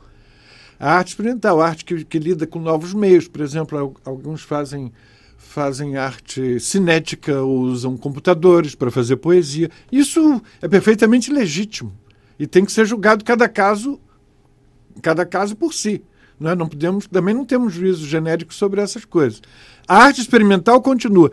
A 0.79 0.93
arte 0.95 1.09
experimental, 1.09 1.61
a 1.61 1.67
arte 1.67 1.85
que, 1.85 2.05
que 2.05 2.19
lida 2.21 2.47
com 2.47 2.61
novos 2.61 2.95
meios. 2.95 3.27
Por 3.27 3.41
exemplo, 3.41 3.97
alguns 4.05 4.43
fazem 4.43 4.93
fazem 5.55 5.97
arte 5.97 6.59
cinética, 6.59 7.41
usam 7.45 7.97
computadores 7.97 8.75
para 8.75 8.91
fazer 8.91 9.15
poesia. 9.19 9.71
Isso 9.91 10.43
é 10.61 10.67
perfeitamente 10.67 11.33
legítimo 11.33 11.93
e 12.37 12.45
tem 12.45 12.65
que 12.65 12.73
ser 12.73 12.85
julgado 12.85 13.25
cada 13.25 13.49
caso, 13.49 14.01
cada 15.01 15.25
caso 15.25 15.55
por 15.55 15.73
si. 15.73 16.03
Não, 16.41 16.51
é? 16.51 16.57
não 16.57 16.67
podemos, 16.67 17.07
também 17.07 17.33
não 17.33 17.45
temos 17.45 17.73
juízo 17.73 18.05
genérico 18.05 18.53
sobre 18.53 18.81
essas 18.81 19.05
coisas. 19.05 19.41
A 19.87 19.99
arte 19.99 20.21
experimental 20.21 20.83
continua, 20.83 21.31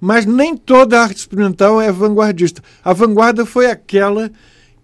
mas 0.00 0.24
nem 0.24 0.56
toda 0.56 1.02
arte 1.02 1.16
experimental 1.16 1.80
é 1.80 1.90
vanguardista. 1.90 2.62
A 2.84 2.92
vanguarda 2.92 3.44
foi 3.44 3.68
aquela 3.68 4.30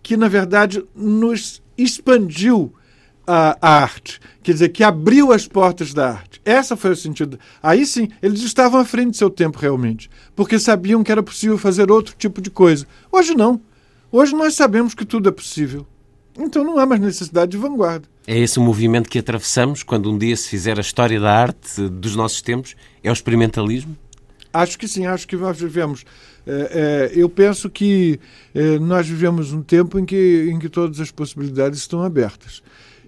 que, 0.03 0.17
na 0.17 0.27
verdade, 0.27 0.85
nos 0.93 1.63
expandiu 1.79 2.75
a, 3.27 3.57
a 3.61 3.83
arte, 3.83 4.21
quer 4.43 4.53
dizer, 4.53 4.69
que 4.71 4.83
abriu 4.83 5.33
as 5.33 5.47
portas 5.47 5.95
da 5.95 6.11
arte. 6.11 6.41
Essa 6.45 6.77
foi 6.77 6.91
o 6.91 6.97
sentido. 6.97 7.39
Aí 7.63 7.87
sim, 7.87 8.09
eles 8.21 8.43
estavam 8.43 8.81
à 8.81 8.85
frente 8.85 9.11
do 9.11 9.17
seu 9.17 9.31
tempo 9.31 9.59
realmente, 9.59 10.11
porque 10.35 10.59
sabiam 10.59 11.03
que 11.03 11.13
era 11.13 11.23
possível 11.23 11.57
fazer 11.57 11.91
outro 11.91 12.15
tipo 12.19 12.41
de 12.41 12.51
coisa. 12.51 12.87
Hoje 13.11 13.35
não. 13.35 13.61
Hoje 14.11 14.35
nós 14.35 14.55
sabemos 14.55 14.95
que 14.95 15.05
tudo 15.05 15.29
é 15.29 15.33
possível. 15.33 15.87
Então 16.39 16.65
não 16.65 16.79
há 16.79 16.87
mais 16.87 17.01
necessidade 17.01 17.53
de 17.53 17.59
vanguarda. 17.59 18.09
É 18.27 18.39
esse 18.39 18.59
o 18.59 18.63
movimento 18.63 19.09
que 19.09 19.19
atravessamos 19.19 19.83
quando 19.83 20.11
um 20.11 20.17
dia 20.17 20.37
se 20.37 20.49
fizer 20.49 20.79
a 20.79 20.81
história 20.81 21.21
da 21.21 21.33
arte 21.33 21.89
dos 21.89 22.17
nossos 22.17 22.41
tempos? 22.41 22.75
É 23.03 23.11
o 23.11 23.13
experimentalismo? 23.13 23.97
Acho 24.53 24.79
que 24.79 24.87
sim, 24.87 25.07
acho 25.07 25.27
que 25.27 25.37
nós 25.37 25.59
vivemos. 25.59 26.05
É, 26.47 27.11
é, 27.15 27.21
eu 27.21 27.29
penso 27.29 27.71
que 27.71 28.21
é, 28.55 28.79
nós 28.79 29.07
vivemos 29.07 29.53
um 29.53 29.63
tempo 29.63 29.99
em 29.99 30.05
que, 30.05 30.51
em 30.53 30.59
que 30.59 30.69
todas 30.69 31.01
as 31.01 31.11
possibilidades 31.11 31.79
estão 31.79 32.03
abertas 32.03 32.63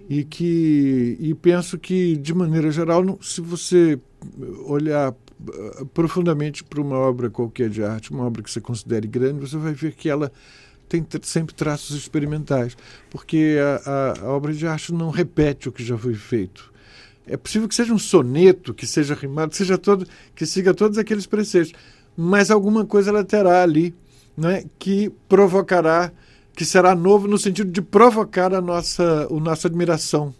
e 0.09 0.23
que 0.23 1.17
e 1.19 1.33
penso 1.33 1.77
que 1.77 2.15
de 2.17 2.33
maneira 2.33 2.69
geral 2.71 3.03
se 3.21 3.41
você 3.41 3.99
olhar 4.65 5.13
eh, 5.13 5.85
profundamente 5.93 6.63
para 6.63 6.81
uma 6.81 6.97
obra 6.97 7.29
qualquer 7.29 7.69
de 7.69 7.83
arte 7.83 8.11
uma 8.11 8.25
obra 8.25 8.43
que 8.43 8.51
você 8.51 8.61
considere 8.61 9.07
grande 9.07 9.39
você 9.39 9.57
vai 9.57 9.73
ver 9.73 9.93
que 9.93 10.09
ela 10.09 10.31
tem 10.87 11.05
sempre 11.23 11.55
traços 11.55 11.95
experimentais. 11.95 12.77
Porque 13.09 13.57
a, 13.59 13.89
a, 13.89 14.19
a 14.21 14.29
obra 14.29 14.53
de 14.53 14.65
arte 14.67 14.93
não 14.93 15.09
repete 15.09 15.69
o 15.69 15.71
que 15.71 15.83
já 15.83 15.97
foi 15.97 16.13
feito. 16.13 16.73
É 17.27 17.35
possível 17.35 17.67
que 17.67 17.75
seja 17.75 17.93
um 17.93 17.97
soneto 17.97 18.73
que 18.73 18.85
seja 18.85 19.15
rimado 19.15 19.55
seja 19.55 19.79
todo 19.79 20.05
que 20.35 20.45
siga 20.45 20.75
todos 20.75 20.99
aqueles 20.99 21.25
preceitos 21.25 21.73
mas 22.15 22.51
alguma 22.51 22.85
coisa 22.85 23.09
ela 23.09 23.23
terá 23.23 23.63
ali 23.63 23.95
né, 24.37 24.63
que 24.77 25.09
provocará 25.27 26.11
que 26.55 26.63
será 26.63 26.95
novo 26.95 27.27
no 27.27 27.37
sentido 27.37 27.71
de 27.71 27.81
provocar 27.81 28.53
a 28.53 28.61
nossa, 28.61 29.27
a 29.29 29.39
nossa 29.39 29.67
admiração. 29.67 30.33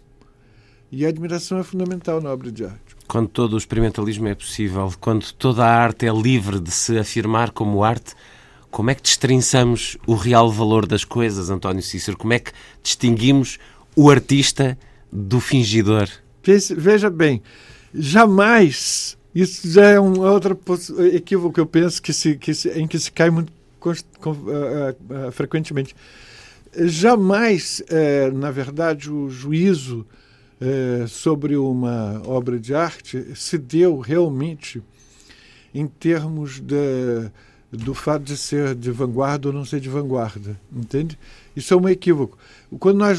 E 0.90 1.04
a 1.04 1.08
admiração 1.08 1.58
é 1.58 1.62
fundamental 1.62 2.20
na 2.20 2.32
obra 2.32 2.50
de 2.50 2.64
arte. 2.64 2.96
Quando 3.06 3.28
todo 3.28 3.52
o 3.54 3.58
experimentalismo 3.58 4.26
é 4.28 4.34
possível, 4.34 4.92
quando 5.00 5.30
toda 5.32 5.64
a 5.64 5.68
arte 5.68 6.06
é 6.06 6.12
livre 6.12 6.58
de 6.58 6.70
se 6.70 6.98
afirmar 6.98 7.50
como 7.50 7.84
arte, 7.84 8.14
como 8.70 8.90
é 8.90 8.94
que 8.94 9.02
destrinçamos 9.02 9.96
o 10.06 10.14
real 10.14 10.50
valor 10.50 10.86
das 10.86 11.04
coisas, 11.04 11.50
António 11.50 11.82
Cícero? 11.82 12.16
Como 12.16 12.32
é 12.32 12.38
que 12.38 12.52
distinguimos 12.82 13.58
o 13.94 14.10
artista 14.10 14.78
do 15.12 15.40
fingidor? 15.40 16.08
Veja 16.76 17.10
bem, 17.10 17.42
jamais, 17.92 19.16
isso 19.34 19.68
já 19.70 19.86
é 19.90 20.00
um 20.00 20.20
outro 20.20 20.58
equívoco 21.12 21.54
que 21.54 21.60
eu 21.60 21.66
penso 21.66 22.00
que 22.00 22.12
se, 22.12 22.36
que 22.36 22.54
se, 22.54 22.70
em 22.70 22.86
que 22.86 22.98
se 22.98 23.10
cai 23.10 23.30
muito 23.30 23.52
frequentemente. 25.32 25.94
Jamais, 26.84 27.82
uh, 27.82 28.36
na 28.36 28.50
verdade, 28.50 29.10
o 29.10 29.30
juízo 29.30 30.06
sobre 31.06 31.54
uma 31.54 32.22
obra 32.24 32.58
de 32.58 32.74
arte 32.74 33.26
se 33.34 33.58
deu 33.58 33.98
realmente 33.98 34.82
em 35.74 35.86
termos 35.86 36.58
de, 36.58 37.30
do 37.70 37.92
fato 37.92 38.22
de 38.22 38.38
ser 38.38 38.74
de 38.74 38.90
vanguarda 38.90 39.48
ou 39.48 39.54
não 39.54 39.66
ser 39.66 39.80
de 39.80 39.90
vanguarda, 39.90 40.58
entende? 40.74 41.18
Isso 41.54 41.74
é 41.74 41.76
um 41.76 41.86
equívoco. 41.86 42.38
Quando 42.78 42.96
nós 42.96 43.18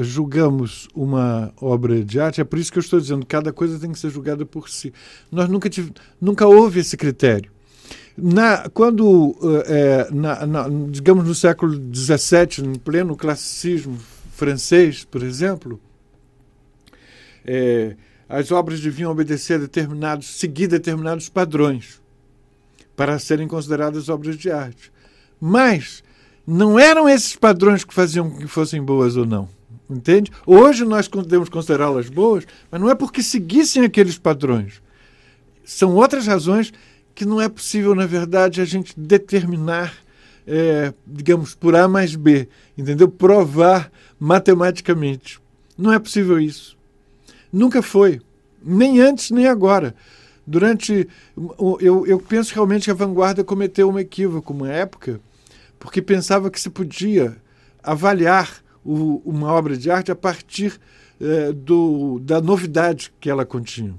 julgamos 0.00 0.88
uma 0.92 1.52
obra 1.60 2.04
de 2.04 2.18
arte, 2.18 2.40
é 2.40 2.44
por 2.44 2.58
isso 2.58 2.72
que 2.72 2.78
eu 2.78 2.82
estou 2.82 3.00
dizendo, 3.00 3.24
cada 3.24 3.52
coisa 3.52 3.78
tem 3.78 3.92
que 3.92 3.98
ser 4.00 4.10
julgada 4.10 4.44
por 4.44 4.68
si. 4.68 4.92
Nós 5.30 5.48
nunca, 5.48 5.70
tive, 5.70 5.92
nunca 6.20 6.48
houve 6.48 6.80
esse 6.80 6.96
critério. 6.96 7.53
Na, 8.16 8.68
quando, 8.68 9.36
é, 9.66 10.08
na, 10.12 10.46
na, 10.46 10.68
digamos, 10.88 11.26
no 11.26 11.34
século 11.34 11.74
XVII, 11.92 12.64
no 12.64 12.78
pleno 12.78 13.16
classicismo 13.16 13.98
francês, 14.32 15.04
por 15.04 15.22
exemplo, 15.22 15.80
é, 17.44 17.96
as 18.28 18.52
obras 18.52 18.80
deviam 18.80 19.10
obedecer 19.10 19.54
a 19.54 19.58
determinados, 19.58 20.26
seguir 20.38 20.68
determinados 20.68 21.28
padrões 21.28 22.00
para 22.96 23.18
serem 23.18 23.48
consideradas 23.48 24.08
obras 24.08 24.36
de 24.36 24.50
arte. 24.50 24.92
Mas 25.40 26.02
não 26.46 26.78
eram 26.78 27.08
esses 27.08 27.34
padrões 27.34 27.84
que 27.84 27.92
faziam 27.92 28.30
que 28.30 28.46
fossem 28.46 28.82
boas 28.82 29.16
ou 29.16 29.26
não. 29.26 29.48
Entende? 29.88 30.30
Hoje 30.46 30.84
nós 30.84 31.08
podemos 31.08 31.48
considerá-las 31.48 32.08
boas, 32.08 32.46
mas 32.70 32.80
não 32.80 32.88
é 32.88 32.94
porque 32.94 33.22
seguissem 33.22 33.84
aqueles 33.84 34.16
padrões. 34.16 34.82
São 35.64 35.94
outras 35.94 36.26
razões 36.26 36.72
que 37.14 37.24
não 37.24 37.40
é 37.40 37.48
possível, 37.48 37.94
na 37.94 38.06
verdade, 38.06 38.60
a 38.60 38.64
gente 38.64 38.98
determinar, 38.98 39.94
é, 40.46 40.92
digamos, 41.06 41.54
por 41.54 41.76
A 41.76 41.86
mais 41.86 42.16
B, 42.16 42.48
entendeu? 42.76 43.08
Provar 43.08 43.90
matematicamente. 44.18 45.40
Não 45.78 45.92
é 45.92 45.98
possível 45.98 46.40
isso. 46.40 46.76
Nunca 47.52 47.82
foi. 47.82 48.20
Nem 48.62 49.00
antes, 49.00 49.30
nem 49.30 49.46
agora. 49.46 49.94
Durante. 50.46 51.08
Eu, 51.80 52.06
eu 52.06 52.18
penso 52.18 52.52
realmente 52.54 52.84
que 52.84 52.90
a 52.90 52.94
vanguarda 52.94 53.44
cometeu 53.44 53.88
um 53.88 53.98
equívoco, 53.98 54.52
uma 54.52 54.70
época, 54.70 55.20
porque 55.78 56.02
pensava 56.02 56.50
que 56.50 56.60
se 56.60 56.68
podia 56.68 57.36
avaliar 57.82 58.62
o, 58.84 59.22
uma 59.24 59.52
obra 59.52 59.76
de 59.76 59.90
arte 59.90 60.10
a 60.10 60.16
partir 60.16 60.78
é, 61.20 61.52
do, 61.52 62.18
da 62.20 62.40
novidade 62.40 63.12
que 63.20 63.30
ela 63.30 63.46
continha. 63.46 63.94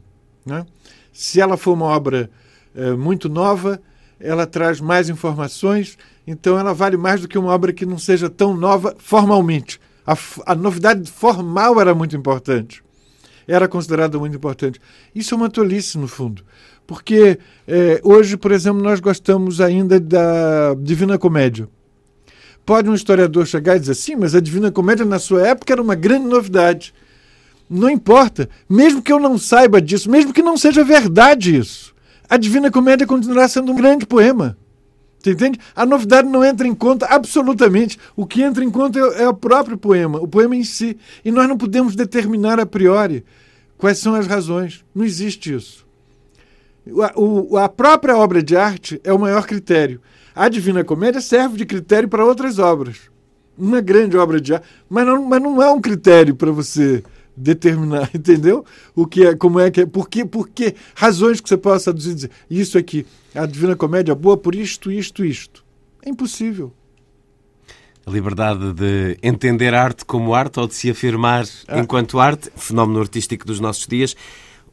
Né? 0.45 0.65
Se 1.13 1.39
ela 1.39 1.57
for 1.57 1.73
uma 1.73 1.85
obra 1.85 2.29
é, 2.75 2.91
muito 2.91 3.29
nova, 3.29 3.81
ela 4.19 4.45
traz 4.45 4.79
mais 4.81 5.09
informações, 5.09 5.97
então 6.27 6.57
ela 6.57 6.73
vale 6.73 6.97
mais 6.97 7.21
do 7.21 7.27
que 7.27 7.37
uma 7.37 7.51
obra 7.51 7.73
que 7.73 7.85
não 7.85 7.97
seja 7.97 8.29
tão 8.29 8.55
nova 8.55 8.95
formalmente. 8.97 9.79
A, 10.05 10.17
a 10.45 10.55
novidade 10.55 11.09
formal 11.09 11.79
era 11.79 11.95
muito 11.95 12.15
importante. 12.15 12.83
Era 13.47 13.67
considerada 13.67 14.17
muito 14.17 14.35
importante. 14.35 14.79
Isso 15.13 15.33
é 15.33 15.37
uma 15.37 15.49
tolice, 15.49 15.97
no 15.97 16.07
fundo. 16.07 16.43
Porque 16.87 17.39
é, 17.67 17.99
hoje, 18.03 18.37
por 18.37 18.51
exemplo, 18.51 18.81
nós 18.81 18.99
gostamos 18.99 19.61
ainda 19.61 19.99
da 19.99 20.75
Divina 20.79 21.17
Comédia. 21.17 21.67
Pode 22.65 22.89
um 22.89 22.95
historiador 22.95 23.45
chegar 23.45 23.77
e 23.77 23.79
dizer 23.79 23.93
sim, 23.93 24.15
mas 24.15 24.33
a 24.33 24.39
Divina 24.39 24.71
Comédia 24.71 25.05
na 25.05 25.19
sua 25.19 25.47
época 25.47 25.73
era 25.73 25.81
uma 25.81 25.93
grande 25.93 26.25
novidade. 26.25 26.93
Não 27.69 27.89
importa, 27.89 28.49
mesmo 28.69 29.01
que 29.01 29.11
eu 29.11 29.19
não 29.19 29.37
saiba 29.37 29.81
disso, 29.81 30.09
mesmo 30.09 30.33
que 30.33 30.41
não 30.41 30.57
seja 30.57 30.83
verdade 30.83 31.55
isso 31.55 31.94
a 32.29 32.37
Divina 32.37 32.71
Comédia 32.71 33.07
continuará 33.07 33.47
sendo 33.47 33.71
um 33.71 33.75
grande 33.75 34.05
poema. 34.05 34.57
Você 35.19 35.31
entende? 35.31 35.59
A 35.75 35.85
novidade 35.85 36.27
não 36.27 36.45
entra 36.45 36.67
em 36.67 36.75
conta 36.75 37.07
absolutamente. 37.07 37.97
O 38.15 38.27
que 38.27 38.43
entra 38.43 38.63
em 38.63 38.69
conta 38.69 38.99
é, 38.99 39.23
é 39.23 39.29
o 39.29 39.33
próprio 39.33 39.75
poema, 39.77 40.19
o 40.19 40.27
poema 40.27 40.55
em 40.55 40.63
si. 40.63 40.97
E 41.23 41.31
nós 41.31 41.47
não 41.47 41.57
podemos 41.57 41.95
determinar 41.95 42.59
a 42.59 42.65
priori 42.65 43.25
quais 43.77 43.97
são 43.97 44.13
as 44.13 44.27
razões. 44.27 44.85
Não 44.93 45.03
existe 45.03 45.53
isso. 45.53 45.85
O, 47.15 47.57
a 47.57 47.67
própria 47.67 48.15
obra 48.15 48.43
de 48.43 48.55
arte 48.55 49.01
é 49.03 49.11
o 49.11 49.17
maior 49.17 49.47
critério. 49.47 49.99
A 50.35 50.47
Divina 50.47 50.83
Comédia 50.83 51.21
serve 51.21 51.57
de 51.57 51.65
critério 51.65 52.07
para 52.07 52.23
outras 52.23 52.59
obras. 52.59 53.09
uma 53.57 53.81
grande 53.81 54.15
obra 54.17 54.39
de 54.39 54.53
arte, 54.53 54.67
mas 54.87 55.07
não, 55.07 55.23
mas 55.25 55.41
não 55.41 55.61
é 55.63 55.71
um 55.71 55.81
critério 55.81 56.35
para 56.35 56.51
você 56.51 57.03
determinar, 57.35 58.09
entendeu? 58.15 58.65
O 58.95 59.05
que 59.05 59.25
é, 59.25 59.35
como 59.35 59.59
é 59.59 59.69
que 59.69 59.81
é, 59.81 59.85
por 59.85 60.09
que, 60.09 60.25
por 60.25 60.49
que 60.49 60.75
razões 60.95 61.41
que 61.41 61.49
você 61.49 61.57
possa 61.57 61.93
dizer, 61.93 62.15
dizer 62.15 62.31
isso 62.49 62.77
aqui, 62.77 63.05
a 63.33 63.45
Divina 63.45 63.75
Comédia 63.75 64.13
é 64.13 64.15
boa 64.15 64.37
por 64.37 64.55
isto, 64.55 64.91
isto, 64.91 65.25
isto. 65.25 65.63
É 66.05 66.09
impossível. 66.09 66.71
A 68.05 68.11
liberdade 68.11 68.73
de 68.73 69.17
entender 69.23 69.73
arte 69.73 70.05
como 70.05 70.35
arte 70.35 70.59
ou 70.59 70.67
de 70.67 70.75
se 70.75 70.89
afirmar 70.89 71.45
ah. 71.67 71.79
enquanto 71.79 72.19
arte, 72.19 72.51
fenómeno 72.55 72.99
artístico 72.99 73.45
dos 73.45 73.59
nossos 73.59 73.87
dias. 73.87 74.15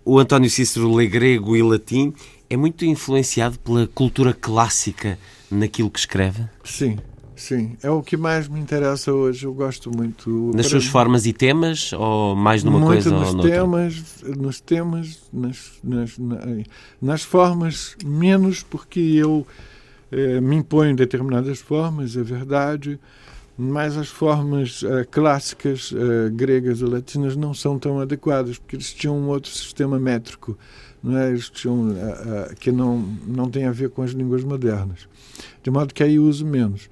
O 0.04 0.18
António 0.18 0.50
Cícero 0.50 0.94
lê 0.94 1.06
grego 1.06 1.56
e 1.56 1.62
latim. 1.62 2.12
É 2.50 2.56
muito 2.56 2.84
influenciado 2.84 3.58
pela 3.58 3.86
cultura 3.86 4.34
clássica 4.34 5.18
naquilo 5.50 5.90
que 5.90 5.98
escreve? 5.98 6.44
Sim, 6.62 6.98
Sim, 7.42 7.76
é 7.82 7.90
o 7.90 8.04
que 8.04 8.16
mais 8.16 8.46
me 8.46 8.60
interessa 8.60 9.12
hoje. 9.12 9.46
Eu 9.46 9.52
gosto 9.52 9.90
muito. 9.90 10.52
Nas 10.54 10.68
suas 10.68 10.86
formas 10.86 11.26
e 11.26 11.32
temas 11.32 11.92
ou 11.92 12.36
mais 12.36 12.62
numa 12.62 12.78
muito 12.78 12.92
coisa 12.92 13.10
nos 13.10 13.30
ou 13.30 13.34
noutra? 13.34 13.50
temas, 13.50 14.22
nos 14.22 14.60
temas, 14.60 15.20
nas, 15.32 15.72
nas, 15.82 16.16
nas 17.00 17.22
formas 17.24 17.96
menos 18.04 18.62
porque 18.62 19.00
eu 19.00 19.44
eh, 20.12 20.40
me 20.40 20.54
imponho 20.54 20.94
determinadas 20.94 21.58
formas, 21.58 22.16
é 22.16 22.22
verdade, 22.22 22.96
mas 23.58 23.96
as 23.96 24.06
formas 24.06 24.84
eh, 24.84 25.04
clássicas 25.10 25.92
eh, 25.92 26.30
gregas 26.30 26.80
e 26.80 26.84
latinas 26.84 27.34
não 27.34 27.52
são 27.52 27.76
tão 27.76 27.98
adequadas 27.98 28.56
porque 28.56 28.76
eles 28.76 28.94
tinham 28.94 29.18
um 29.18 29.26
outro 29.26 29.50
sistema 29.50 29.98
métrico, 29.98 30.56
não 31.02 31.18
é? 31.18 31.30
Eles 31.30 31.50
tinham 31.50 31.88
que 32.60 32.70
não 32.70 32.98
não 33.26 33.50
tem 33.50 33.64
a 33.64 33.72
ver 33.72 33.90
com 33.90 34.02
as 34.02 34.12
línguas 34.12 34.44
modernas, 34.44 35.08
de 35.60 35.72
modo 35.72 35.92
que 35.92 36.04
aí 36.04 36.20
uso 36.20 36.46
menos 36.46 36.88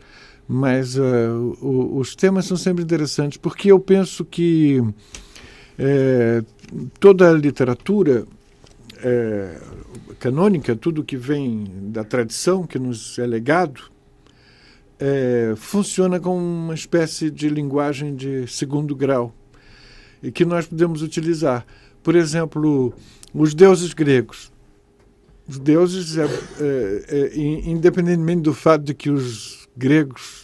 mas 0.53 0.97
uh, 0.97 1.57
o, 1.63 1.99
os 1.99 2.17
temas 2.17 2.45
são 2.45 2.57
sempre 2.57 2.83
interessantes, 2.83 3.39
porque 3.39 3.71
eu 3.71 3.79
penso 3.79 4.25
que 4.25 4.83
é, 5.79 6.43
toda 6.99 7.31
a 7.31 7.33
literatura 7.33 8.27
é, 8.97 9.61
canônica, 10.19 10.75
tudo 10.75 11.05
que 11.05 11.17
vem 11.17 11.65
da 11.93 12.03
tradição, 12.03 12.67
que 12.67 12.81
nos 12.81 13.17
é 13.21 13.27
legado, 13.29 13.81
é, 14.99 15.55
funciona 15.57 16.19
como 16.19 16.41
uma 16.41 16.75
espécie 16.75 17.31
de 17.31 17.49
linguagem 17.49 18.17
de 18.17 18.49
segundo 18.49 18.97
grau 18.97 19.33
e 20.21 20.33
que 20.33 20.45
nós 20.45 20.67
podemos 20.67 21.01
utilizar. 21.01 21.65
Por 22.03 22.17
exemplo, 22.17 22.93
os 23.33 23.55
deuses 23.55 23.95
gregos. 23.95 24.51
Os 25.49 25.61
deuses, 25.61 26.17
independentemente 27.65 28.43
do 28.43 28.55
fato 28.55 28.85
de 28.85 28.95
que 28.95 29.11
os 29.11 29.61
gregos 29.77 30.40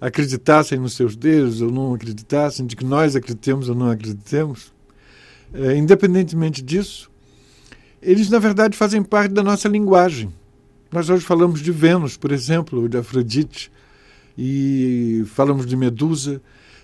acreditassem 0.00 0.78
nos 0.78 0.94
seus 0.94 1.14
deuses 1.14 1.60
ou 1.60 1.70
não 1.70 1.94
acreditassem, 1.94 2.66
de 2.66 2.74
que 2.74 2.84
nós 2.84 3.14
acreditemos 3.14 3.68
ou 3.68 3.74
não 3.74 3.90
acreditemos, 3.90 4.72
é, 5.52 5.76
independentemente 5.76 6.62
disso, 6.62 7.10
eles 8.00 8.30
na 8.30 8.38
verdade 8.38 8.76
fazem 8.76 9.02
parte 9.02 9.32
da 9.32 9.42
nossa 9.42 9.68
linguagem. 9.68 10.32
Nós 10.90 11.10
hoje 11.10 11.24
falamos 11.24 11.60
de 11.60 11.70
Vênus, 11.70 12.16
por 12.16 12.32
exemplo, 12.32 12.80
ou 12.80 12.88
de 12.88 12.96
Afrodite, 12.96 13.70
e 14.36 15.22
falamos 15.26 15.66
de 15.66 15.76
Medusa. 15.76 16.40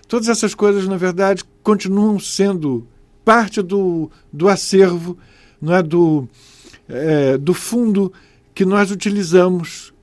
Todas 0.07 0.29
essas 0.29 0.53
coisas, 0.53 0.87
na 0.87 0.95
verdade, 0.95 1.43
continuam 1.63 2.19
sendo 2.19 2.87
parte 3.25 3.61
do, 3.61 4.09
do 4.31 4.47
acervo, 4.47 5.17
não 5.59 5.73
é 5.73 5.81
do, 5.81 6.29
é, 6.87 7.37
do 7.37 7.53
fundo 7.53 8.13
que 8.53 8.63
nós 8.63 8.91
utilizamos 8.91 9.93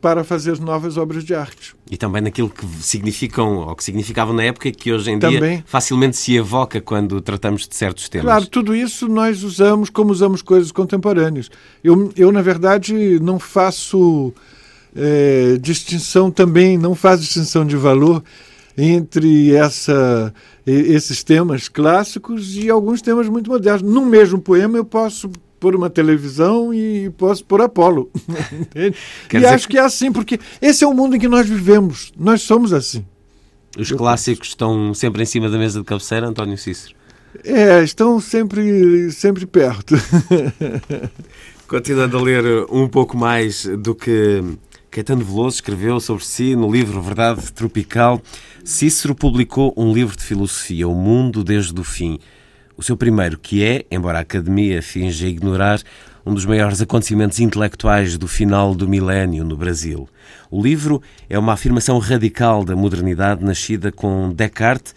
para 0.00 0.24
fazer 0.24 0.58
novas 0.58 0.96
obras 0.96 1.24
de 1.24 1.34
arte. 1.34 1.74
E 1.90 1.96
também 1.96 2.20
naquilo 2.20 2.50
que 2.50 2.66
significam, 2.80 3.58
ou 3.58 3.76
que 3.76 3.84
significavam 3.84 4.34
na 4.34 4.42
época, 4.42 4.70
que 4.72 4.92
hoje 4.92 5.12
em 5.12 5.18
também. 5.18 5.56
dia 5.56 5.64
facilmente 5.66 6.16
se 6.16 6.34
evoca 6.34 6.80
quando 6.80 7.20
tratamos 7.20 7.68
de 7.68 7.74
certos 7.76 8.08
temas. 8.08 8.26
Claro, 8.26 8.46
tudo 8.46 8.74
isso 8.74 9.08
nós 9.08 9.42
usamos 9.44 9.90
como 9.90 10.10
usamos 10.10 10.42
coisas 10.42 10.72
contemporâneas. 10.72 11.50
Eu, 11.82 12.12
eu 12.16 12.32
na 12.32 12.42
verdade, 12.42 13.20
não 13.20 13.38
faço 13.38 14.32
é, 14.94 15.56
distinção 15.60 16.30
também, 16.30 16.76
não 16.76 16.94
faço 16.94 17.22
distinção 17.22 17.64
de 17.64 17.76
valor 17.76 18.22
entre 18.76 19.54
essa, 19.54 20.34
esses 20.66 21.22
temas 21.22 21.68
clássicos 21.68 22.56
e 22.56 22.68
alguns 22.68 23.00
temas 23.00 23.28
muito 23.28 23.50
modernos. 23.50 23.82
No 23.82 24.04
mesmo 24.04 24.40
poema 24.40 24.76
eu 24.76 24.84
posso 24.84 25.30
por 25.64 25.74
uma 25.74 25.88
televisão 25.88 26.74
e 26.74 27.08
posso 27.16 27.42
por 27.42 27.58
Apolo. 27.62 28.10
e 29.32 29.46
acho 29.46 29.66
que... 29.66 29.72
que 29.72 29.78
é 29.78 29.80
assim, 29.80 30.12
porque 30.12 30.38
esse 30.60 30.84
é 30.84 30.86
o 30.86 30.92
mundo 30.92 31.16
em 31.16 31.18
que 31.18 31.26
nós 31.26 31.48
vivemos. 31.48 32.12
Nós 32.18 32.42
somos 32.42 32.70
assim. 32.70 33.02
Os 33.78 33.90
clássicos 33.90 34.48
estão 34.48 34.92
sempre 34.92 35.22
em 35.22 35.24
cima 35.24 35.48
da 35.48 35.56
mesa 35.56 35.78
de 35.78 35.86
cabeceira, 35.86 36.26
António 36.26 36.58
Cícero? 36.58 36.94
É, 37.42 37.82
estão 37.82 38.20
sempre, 38.20 39.10
sempre 39.10 39.46
perto. 39.46 39.94
Continuando 41.66 42.18
a 42.18 42.20
ler 42.20 42.44
um 42.70 42.86
pouco 42.86 43.16
mais 43.16 43.64
do 43.64 43.94
que 43.94 44.44
Caetano 44.90 45.24
Veloso 45.24 45.56
escreveu 45.56 45.98
sobre 45.98 46.26
si 46.26 46.54
no 46.54 46.70
livro 46.70 47.00
Verdade 47.00 47.50
Tropical, 47.54 48.20
Cícero 48.62 49.14
publicou 49.14 49.72
um 49.78 49.94
livro 49.94 50.14
de 50.14 50.24
filosofia, 50.24 50.86
O 50.86 50.94
Mundo 50.94 51.42
desde 51.42 51.80
o 51.80 51.84
Fim. 51.84 52.18
O 52.76 52.82
seu 52.82 52.96
primeiro, 52.96 53.38
que 53.38 53.62
é, 53.62 53.84
embora 53.88 54.18
a 54.18 54.22
Academia 54.22 54.82
finja 54.82 55.28
ignorar, 55.28 55.80
um 56.26 56.34
dos 56.34 56.44
maiores 56.44 56.80
acontecimentos 56.80 57.38
intelectuais 57.38 58.18
do 58.18 58.26
final 58.26 58.74
do 58.74 58.88
milénio 58.88 59.44
no 59.44 59.56
Brasil. 59.56 60.08
O 60.50 60.60
livro 60.60 61.00
é 61.30 61.38
uma 61.38 61.52
afirmação 61.52 61.98
radical 61.98 62.64
da 62.64 62.74
modernidade 62.74 63.44
nascida 63.44 63.92
com 63.92 64.32
Descartes, 64.32 64.94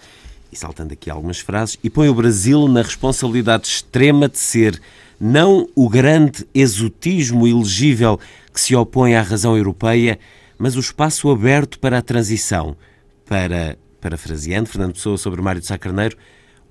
e 0.51 0.55
saltando 0.55 0.93
aqui 0.93 1.09
algumas 1.09 1.39
frases, 1.39 1.77
e 1.83 1.89
põe 1.89 2.09
o 2.09 2.15
Brasil 2.15 2.67
na 2.67 2.81
responsabilidade 2.81 3.67
extrema 3.67 4.27
de 4.27 4.39
ser 4.39 4.81
não 5.19 5.67
o 5.75 5.87
grande 5.87 6.47
exotismo 6.55 7.47
elegível 7.47 8.19
que 8.51 8.59
se 8.59 8.75
opõe 8.75 9.15
à 9.15 9.21
razão 9.21 9.55
europeia, 9.55 10.17
mas 10.57 10.75
o 10.75 10.79
espaço 10.79 11.29
aberto 11.29 11.77
para 11.77 11.99
a 11.99 12.01
transição, 12.01 12.75
para, 13.25 13.77
parafraseando 14.01 14.69
Fernando 14.69 14.93
Pessoa 14.93 15.17
sobre 15.17 15.41
Mário 15.41 15.61
de 15.61 15.67
Sá 15.67 15.77
Carneiro, 15.77 16.17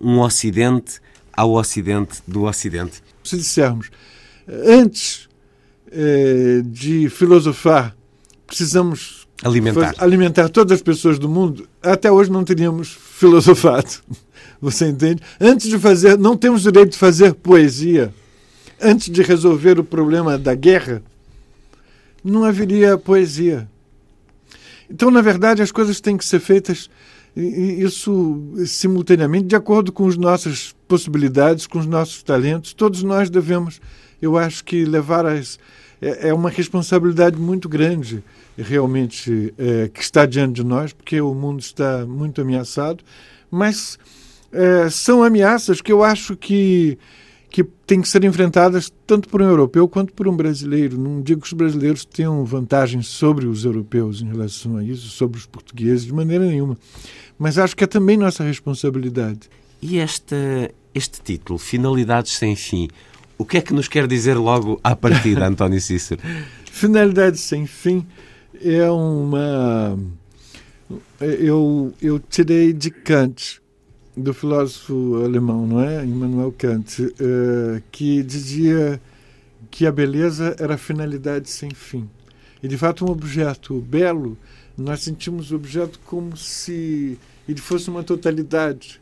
um 0.00 0.20
Ocidente 0.20 1.00
ao 1.32 1.52
Ocidente 1.52 2.22
do 2.26 2.44
Ocidente. 2.44 3.02
Se 3.22 3.36
dissermos, 3.36 3.90
antes 4.48 5.28
eh, 5.90 6.62
de 6.64 7.08
filosofar, 7.10 7.96
precisamos 8.46 9.26
alimentar. 9.42 9.94
alimentar 9.98 10.48
todas 10.48 10.76
as 10.76 10.82
pessoas 10.82 11.18
do 11.18 11.28
mundo, 11.28 11.68
até 11.82 12.10
hoje 12.10 12.30
não 12.30 12.44
teríamos 12.44 12.88
filosofado. 12.88 13.90
Você 14.60 14.88
entende? 14.88 15.20
Antes 15.40 15.68
de 15.68 15.78
fazer, 15.78 16.16
não 16.18 16.36
temos 16.36 16.62
direito 16.62 16.92
de 16.92 16.98
fazer 16.98 17.34
poesia. 17.34 18.12
Antes 18.80 19.10
de 19.10 19.22
resolver 19.22 19.78
o 19.78 19.84
problema 19.84 20.38
da 20.38 20.54
guerra, 20.54 21.02
não 22.22 22.44
haveria 22.44 22.96
poesia. 22.96 23.68
Então, 24.90 25.10
na 25.10 25.20
verdade, 25.20 25.62
as 25.62 25.72
coisas 25.72 26.00
têm 26.00 26.16
que 26.16 26.24
ser 26.24 26.40
feitas 26.40 26.88
isso 27.36 28.54
simultaneamente, 28.64 29.46
de 29.46 29.56
acordo 29.56 29.92
com 29.92 30.08
as 30.08 30.16
nossas 30.16 30.74
possibilidades, 30.88 31.66
com 31.66 31.78
os 31.78 31.86
nossos 31.86 32.22
talentos. 32.22 32.72
Todos 32.72 33.02
nós 33.02 33.28
devemos, 33.28 33.80
eu 34.22 34.38
acho 34.38 34.64
que 34.64 34.84
levar 34.84 35.26
as. 35.26 35.58
É, 36.00 36.28
é 36.28 36.34
uma 36.34 36.50
responsabilidade 36.50 37.38
muito 37.38 37.68
grande, 37.68 38.22
realmente, 38.56 39.52
é, 39.58 39.88
que 39.88 40.00
está 40.00 40.24
diante 40.24 40.56
de 40.56 40.64
nós, 40.64 40.92
porque 40.92 41.20
o 41.20 41.34
mundo 41.34 41.60
está 41.60 42.06
muito 42.06 42.40
ameaçado, 42.40 43.02
mas 43.50 43.98
é, 44.52 44.88
são 44.90 45.22
ameaças 45.22 45.80
que 45.80 45.92
eu 45.92 46.02
acho 46.02 46.36
que 46.36 46.98
que 47.64 47.70
têm 47.86 48.00
que 48.00 48.08
ser 48.08 48.24
enfrentadas 48.24 48.92
tanto 49.06 49.28
por 49.28 49.40
um 49.40 49.46
europeu 49.46 49.88
quanto 49.88 50.12
por 50.12 50.28
um 50.28 50.36
brasileiro. 50.36 50.98
Não 50.98 51.22
digo 51.22 51.40
que 51.40 51.46
os 51.46 51.52
brasileiros 51.52 52.04
tenham 52.04 52.44
vantagens 52.44 53.06
sobre 53.06 53.46
os 53.46 53.64
europeus 53.64 54.20
em 54.20 54.26
relação 54.26 54.76
a 54.76 54.84
isso, 54.84 55.08
sobre 55.08 55.38
os 55.38 55.46
portugueses, 55.46 56.04
de 56.04 56.12
maneira 56.12 56.44
nenhuma 56.44 56.76
mas 57.38 57.58
acho 57.58 57.76
que 57.76 57.84
é 57.84 57.86
também 57.86 58.16
nossa 58.16 58.42
responsabilidade. 58.44 59.40
E 59.80 59.98
esta, 59.98 60.36
este 60.94 61.20
título, 61.20 61.58
Finalidades 61.58 62.32
Sem 62.32 62.56
Fim, 62.56 62.88
o 63.36 63.44
que 63.44 63.58
é 63.58 63.60
que 63.60 63.74
nos 63.74 63.88
quer 63.88 64.06
dizer 64.06 64.34
logo 64.34 64.80
à 64.82 64.96
partida, 64.96 65.44
António 65.46 65.80
Cícero? 65.80 66.20
Finalidades 66.70 67.40
Sem 67.40 67.66
Fim 67.66 68.06
é 68.62 68.90
uma. 68.90 69.98
Eu, 71.20 71.92
eu 72.00 72.18
tirei 72.18 72.72
de 72.72 72.90
Kant, 72.90 73.60
do 74.16 74.32
filósofo 74.32 75.22
alemão, 75.22 75.66
não 75.66 75.80
é? 75.80 76.04
Immanuel 76.04 76.54
Kant, 76.56 77.02
uh, 77.02 77.82
que 77.92 78.22
dizia 78.22 79.00
que 79.70 79.86
a 79.86 79.92
beleza 79.92 80.56
era 80.58 80.78
finalidade 80.78 81.50
sem 81.50 81.70
fim. 81.70 82.08
E, 82.62 82.68
de 82.68 82.78
fato, 82.78 83.04
um 83.04 83.10
objeto 83.10 83.78
belo 83.80 84.36
nós 84.76 85.00
sentimos 85.00 85.50
o 85.52 85.56
objeto 85.56 85.98
como 86.04 86.36
se 86.36 87.18
ele 87.48 87.60
fosse 87.60 87.88
uma 87.88 88.02
totalidade, 88.02 89.00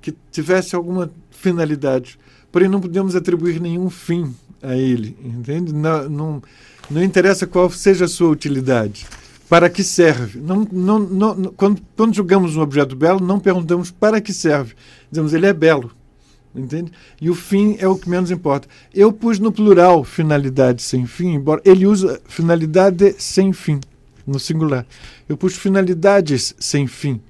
que 0.00 0.14
tivesse 0.30 0.74
alguma 0.74 1.10
finalidade. 1.30 2.18
Porém, 2.50 2.68
não 2.68 2.80
podemos 2.80 3.14
atribuir 3.14 3.60
nenhum 3.60 3.90
fim 3.90 4.34
a 4.62 4.76
ele, 4.76 5.16
entende? 5.22 5.74
Não, 5.74 6.08
não, 6.08 6.42
não 6.90 7.02
interessa 7.02 7.46
qual 7.46 7.68
seja 7.70 8.06
a 8.06 8.08
sua 8.08 8.28
utilidade. 8.28 9.06
Para 9.54 9.70
que 9.70 9.84
serve. 9.84 10.40
Não, 10.40 10.66
não, 10.72 10.98
não, 10.98 11.44
quando, 11.56 11.80
quando 11.96 12.12
julgamos 12.12 12.56
um 12.56 12.60
objeto 12.60 12.96
belo, 12.96 13.20
não 13.20 13.38
perguntamos 13.38 13.88
para 13.88 14.20
que 14.20 14.32
serve. 14.32 14.74
Dizemos, 15.08 15.32
ele 15.32 15.46
é 15.46 15.52
belo. 15.52 15.92
Entende? 16.52 16.90
E 17.20 17.30
o 17.30 17.36
fim 17.36 17.76
é 17.78 17.86
o 17.86 17.94
que 17.94 18.10
menos 18.10 18.32
importa. 18.32 18.66
Eu 18.92 19.12
pus 19.12 19.38
no 19.38 19.52
plural 19.52 20.02
finalidade 20.02 20.82
sem 20.82 21.06
fim, 21.06 21.34
embora 21.34 21.62
ele 21.64 21.86
usa 21.86 22.20
finalidade 22.26 23.14
sem 23.16 23.52
fim, 23.52 23.78
no 24.26 24.40
singular. 24.40 24.84
Eu 25.28 25.36
pus 25.36 25.54
finalidades 25.54 26.52
sem 26.58 26.88
fim, 26.88 27.20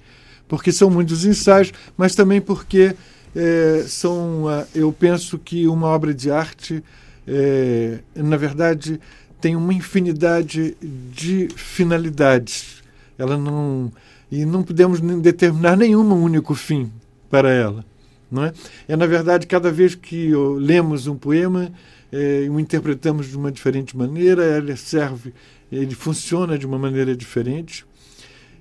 porque 0.47 0.71
são 0.71 0.89
muitos 0.89 1.25
ensaios, 1.25 1.71
mas 1.95 2.15
também 2.15 2.41
porque 2.41 2.95
é, 3.35 3.85
são. 3.87 4.45
Uh, 4.45 4.65
eu 4.73 4.91
penso 4.91 5.37
que 5.37 5.67
uma 5.67 5.89
obra 5.89 6.11
de 6.11 6.31
arte, 6.31 6.83
é, 7.27 7.99
na 8.15 8.35
verdade, 8.35 8.99
tem 9.45 9.55
uma 9.55 9.75
infinidade 9.75 10.75
de 10.81 11.47
finalidades. 11.55 12.81
Ela 13.15 13.37
não. 13.37 13.91
E 14.31 14.43
não 14.43 14.63
podemos 14.63 14.99
determinar 15.21 15.77
nenhum 15.77 16.11
único 16.15 16.55
fim 16.55 16.91
para 17.29 17.51
ela. 17.51 17.85
Não 18.31 18.43
é? 18.43 18.53
é, 18.87 18.95
na 18.95 19.05
verdade, 19.05 19.45
cada 19.45 19.71
vez 19.71 19.93
que 19.93 20.31
lemos 20.57 21.05
um 21.05 21.15
poema, 21.15 21.71
é, 22.11 22.47
o 22.49 22.59
interpretamos 22.59 23.27
de 23.27 23.37
uma 23.37 23.51
diferente 23.51 23.95
maneira, 23.95 24.57
ele 24.57 24.75
serve, 24.75 25.31
ele 25.71 25.93
funciona 25.93 26.57
de 26.57 26.65
uma 26.65 26.79
maneira 26.79 27.15
diferente, 27.15 27.85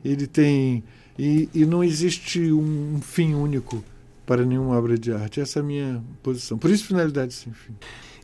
ele 0.05 0.27
tem. 0.27 0.85
E, 1.19 1.49
e 1.55 1.65
não 1.65 1.83
existe 1.83 2.53
um, 2.53 3.01
fim 3.01 3.33
único 3.33 3.83
para 4.27 4.45
nenhuma 4.45 4.77
obra 4.77 4.99
de 4.99 5.13
arte. 5.13 5.41
Essa 5.41 5.61
é 5.61 5.63
a 5.63 5.65
minha 5.65 6.05
posição. 6.23 6.59
Por 6.59 6.71
isso, 6.71 6.85
finalidade 6.85 7.33
sem 7.33 7.55
fim. 7.55 7.73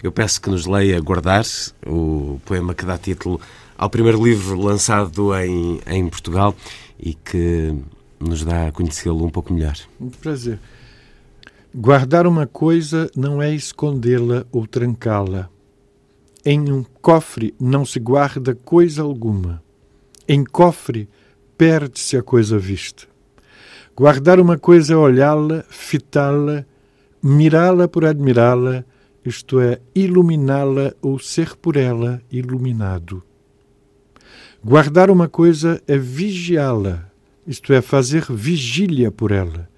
Eu 0.02 0.10
peço 0.10 0.40
que 0.40 0.48
nos 0.48 0.64
leia 0.64 0.98
Guardar, 1.00 1.44
o 1.86 2.40
poema 2.46 2.74
que 2.74 2.86
dá 2.86 2.96
título 2.96 3.38
ao 3.76 3.90
primeiro 3.90 4.22
livro 4.22 4.58
lançado 4.58 5.34
em, 5.36 5.78
em 5.86 6.08
Portugal 6.08 6.54
e 6.98 7.12
que 7.12 7.74
nos 8.18 8.42
dá 8.42 8.68
a 8.68 8.72
conhecê-lo 8.72 9.24
um 9.24 9.30
pouco 9.30 9.52
melhor. 9.52 9.76
Muito 9.98 10.18
prazer. 10.18 10.58
Guardar 11.74 12.26
uma 12.26 12.46
coisa 12.46 13.10
não 13.14 13.42
é 13.42 13.54
escondê-la 13.54 14.46
ou 14.50 14.66
trancá-la. 14.66 15.50
Em 16.44 16.72
um 16.72 16.82
cofre 17.02 17.54
não 17.60 17.84
se 17.84 18.00
guarda 18.00 18.54
coisa 18.54 19.02
alguma. 19.02 19.62
Em 20.26 20.42
cofre 20.44 21.08
perde-se 21.58 22.16
a 22.16 22.22
coisa 22.22 22.58
vista. 22.58 23.06
Guardar 23.94 24.40
uma 24.40 24.58
coisa 24.58 24.94
é 24.94 24.96
olhá-la, 24.96 25.62
fitá-la, 25.68 26.64
mirá-la 27.22 27.86
por 27.86 28.06
admirá-la, 28.06 28.82
isto 29.24 29.60
é, 29.60 29.80
iluminá-la 29.94 30.94
ou 31.02 31.18
ser 31.18 31.56
por 31.56 31.76
ela 31.76 32.22
iluminado. 32.30 33.22
Guardar 34.64 35.10
uma 35.10 35.28
coisa 35.28 35.82
é 35.86 35.96
vigiá-la, 35.96 37.10
isto 37.46 37.72
é, 37.72 37.80
fazer 37.80 38.24
vigília 38.30 39.10
por 39.10 39.30
ela 39.30 39.70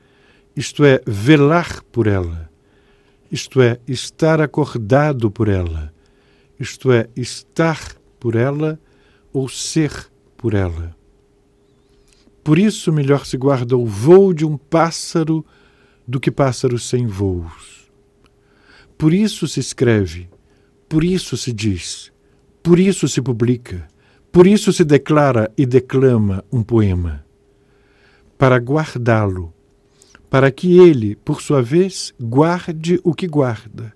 isto 0.57 0.85
é, 0.85 1.03
velar 1.07 1.83
por 1.85 2.07
ela, 2.07 2.51
isto 3.31 3.61
é, 3.61 3.79
estar 3.89 4.41
acordado 4.41 5.31
por 5.31 5.49
ela, 5.49 5.93
isto 6.59 6.93
é, 6.93 7.09
estar 7.17 7.81
por 8.21 8.35
ela 8.35 8.79
ou 9.33 9.49
ser 9.49 10.11
por 10.37 10.55
ela. 10.55 10.95
Por 12.45 12.59
isso, 12.59 12.93
melhor 12.93 13.25
se 13.25 13.37
guarda 13.37 13.77
o 13.77 13.87
voo 13.87 14.35
de 14.35 14.45
um 14.45 14.57
pássaro 14.57 15.45
do 16.07 16.21
que 16.21 16.31
pássaro 16.31 16.79
sem 16.79 17.07
voos. 17.07 17.82
Por 19.03 19.13
isso 19.13 19.49
se 19.49 19.59
escreve, 19.59 20.29
por 20.89 21.03
isso 21.03 21.37
se 21.37 21.53
diz, 21.53 22.13
por 22.63 22.79
isso 22.79 23.09
se 23.09 23.21
publica, 23.21 23.89
por 24.31 24.47
isso 24.47 24.73
se 24.73 24.85
declara 24.85 25.53
e 25.59 25.67
declama 25.67 26.45
um 26.53 26.63
poema. 26.63 27.27
Para 28.39 28.59
guardá-lo, 28.59 29.53
para 30.31 30.53
que 30.53 30.79
ele, 30.79 31.17
por 31.17 31.43
sua 31.43 31.61
vez, 31.61 32.15
guarde 32.21 33.01
o 33.03 33.13
que 33.13 33.27
guarda. 33.27 33.93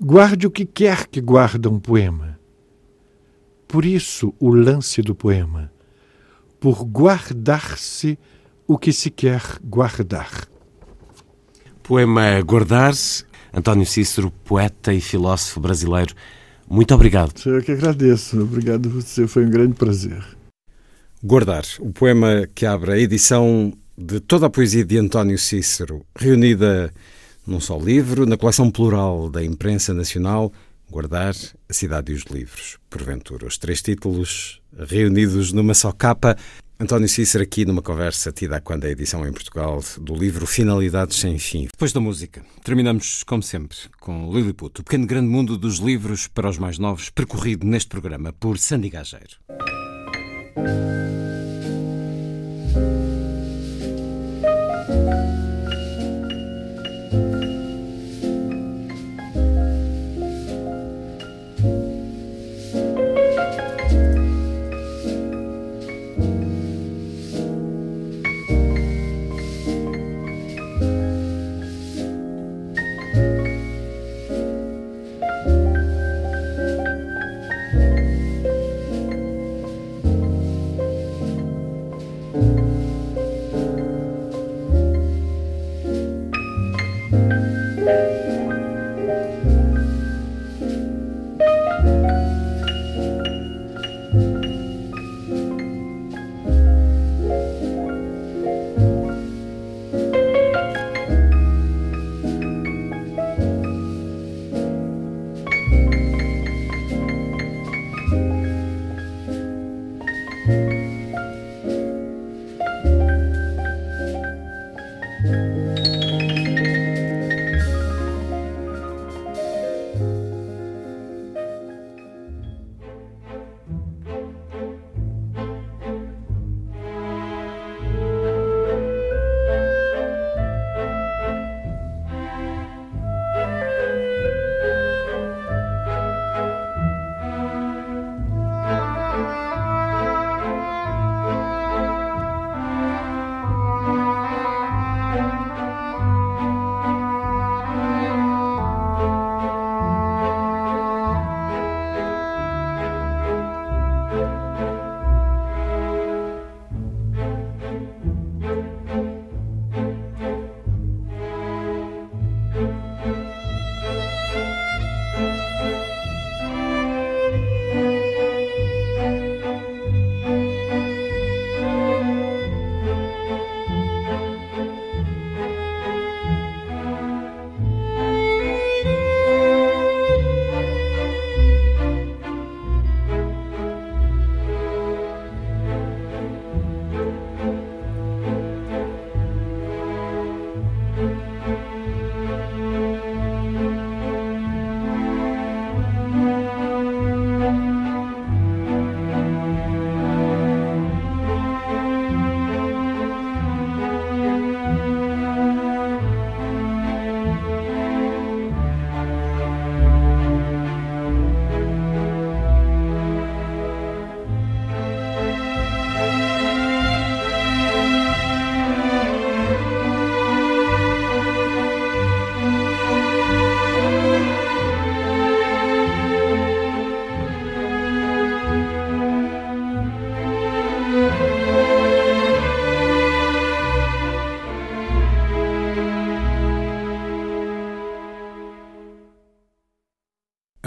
Guarde 0.00 0.44
o 0.48 0.50
que 0.50 0.66
quer 0.66 1.06
que 1.06 1.20
guarda 1.20 1.70
um 1.70 1.78
poema. 1.78 2.36
Por 3.68 3.84
isso 3.84 4.34
o 4.40 4.52
lance 4.52 5.02
do 5.02 5.14
poema, 5.14 5.70
por 6.58 6.84
guardar-se 6.84 8.18
o 8.66 8.76
que 8.76 8.92
se 8.92 9.08
quer 9.08 9.40
guardar. 9.62 10.48
Poema 11.80 12.40
Guardar-se, 12.42 13.29
António 13.52 13.86
Cícero, 13.86 14.30
poeta 14.44 14.92
e 14.92 15.00
filósofo 15.00 15.60
brasileiro. 15.60 16.14
Muito 16.68 16.94
obrigado. 16.94 17.32
Eu 17.46 17.62
que 17.62 17.72
agradeço. 17.72 18.40
Obrigado 18.40 18.88
a 18.88 18.92
você, 18.92 19.26
foi 19.26 19.44
um 19.44 19.50
grande 19.50 19.74
prazer. 19.74 20.24
Guardar, 21.22 21.64
o 21.80 21.92
poema 21.92 22.48
que 22.54 22.64
abre 22.64 22.92
a 22.92 22.98
edição 22.98 23.72
de 23.96 24.20
toda 24.20 24.46
a 24.46 24.50
poesia 24.50 24.84
de 24.84 24.96
António 24.96 25.38
Cícero, 25.38 26.04
reunida 26.16 26.90
num 27.46 27.60
só 27.60 27.78
livro, 27.78 28.24
na 28.24 28.36
coleção 28.36 28.70
plural 28.70 29.28
da 29.28 29.44
imprensa 29.44 29.92
nacional, 29.92 30.52
Guardar 30.90 31.34
a 31.68 31.72
Cidade 31.72 32.10
e 32.10 32.14
os 32.16 32.22
Livros. 32.22 32.78
Porventura, 32.88 33.46
os 33.46 33.56
três 33.56 33.80
títulos 33.80 34.60
reunidos 34.76 35.52
numa 35.52 35.74
só 35.74 35.92
capa. 35.92 36.36
António 36.82 37.10
Cícero 37.10 37.44
aqui 37.44 37.66
numa 37.66 37.82
conversa 37.82 38.32
tida 38.32 38.58
quando 38.58 38.86
a 38.86 38.88
edição 38.88 39.28
em 39.28 39.32
Portugal 39.32 39.84
do 39.98 40.14
livro 40.14 40.46
Finalidades 40.46 41.18
Sem 41.18 41.38
Fim. 41.38 41.68
Depois 41.70 41.92
da 41.92 42.00
música, 42.00 42.42
terminamos, 42.64 43.22
como 43.22 43.42
sempre, 43.42 43.76
com 44.00 44.32
Lilliput, 44.32 44.80
o 44.80 44.82
pequeno 44.82 45.06
grande 45.06 45.28
mundo 45.28 45.58
dos 45.58 45.76
livros 45.76 46.26
para 46.26 46.48
os 46.48 46.56
mais 46.56 46.78
novos, 46.78 47.10
percorrido 47.10 47.66
neste 47.66 47.90
programa 47.90 48.32
por 48.32 48.56
Sandy 48.56 48.88
Gageiro. 48.88 49.36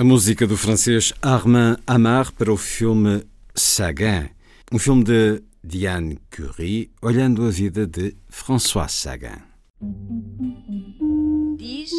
A 0.04 0.06
música 0.06 0.46
do 0.46 0.58
francês 0.58 1.14
Armand 1.22 1.78
Amar 1.88 2.30
para 2.34 2.52
o 2.52 2.58
filme 2.58 3.24
Sagan, 3.56 4.28
um 4.70 4.78
filme 4.78 5.02
de 5.02 5.42
Diane 5.64 6.20
Curie, 6.30 6.92
olhando 7.02 7.46
a 7.46 7.50
vida 7.50 7.88
de 7.88 8.14
François 8.28 8.90
Sagan. 8.90 9.42
Diz 11.56 11.92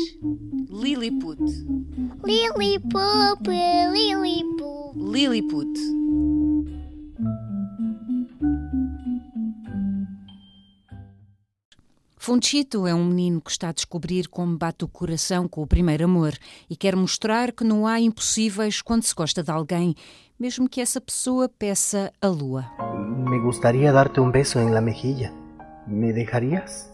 Lilliput. 0.71 1.41
Lilliput, 2.23 3.49
Lilliput. 3.95 4.99
Lilliput. 4.99 5.79
Fonchito 12.25 12.87
é 12.87 12.95
um 12.95 13.05
menino 13.05 13.39
que 13.39 13.51
está 13.51 13.69
a 13.69 13.73
descobrir 13.73 14.29
como 14.29 14.57
bate 14.57 14.83
o 14.83 14.89
coração 14.89 15.47
com 15.47 15.61
o 15.61 15.67
primeiro 15.67 16.07
amor 16.07 16.33
e 16.71 16.75
quer 16.75 16.97
mostrar 16.97 17.53
que 17.53 17.63
não 17.63 17.87
há 17.87 18.01
impossíveis 18.01 18.81
quando 18.81 19.03
se 19.03 19.15
gosta 19.15 19.43
de 19.43 19.51
alguém, 19.51 19.95
mesmo 20.41 20.67
que 20.67 20.81
essa 20.81 21.03
pessoa 21.03 21.51
peça 21.51 22.11
a 22.23 22.27
lua. 22.29 22.65
Me 23.29 23.39
gustaría 23.41 23.93
darte 23.93 24.23
un 24.23 24.33
beso 24.33 24.59
en 24.59 24.73
la 24.73 24.81
mejilla. 24.81 25.35
¿Me 25.87 26.15
dejarías? 26.15 26.94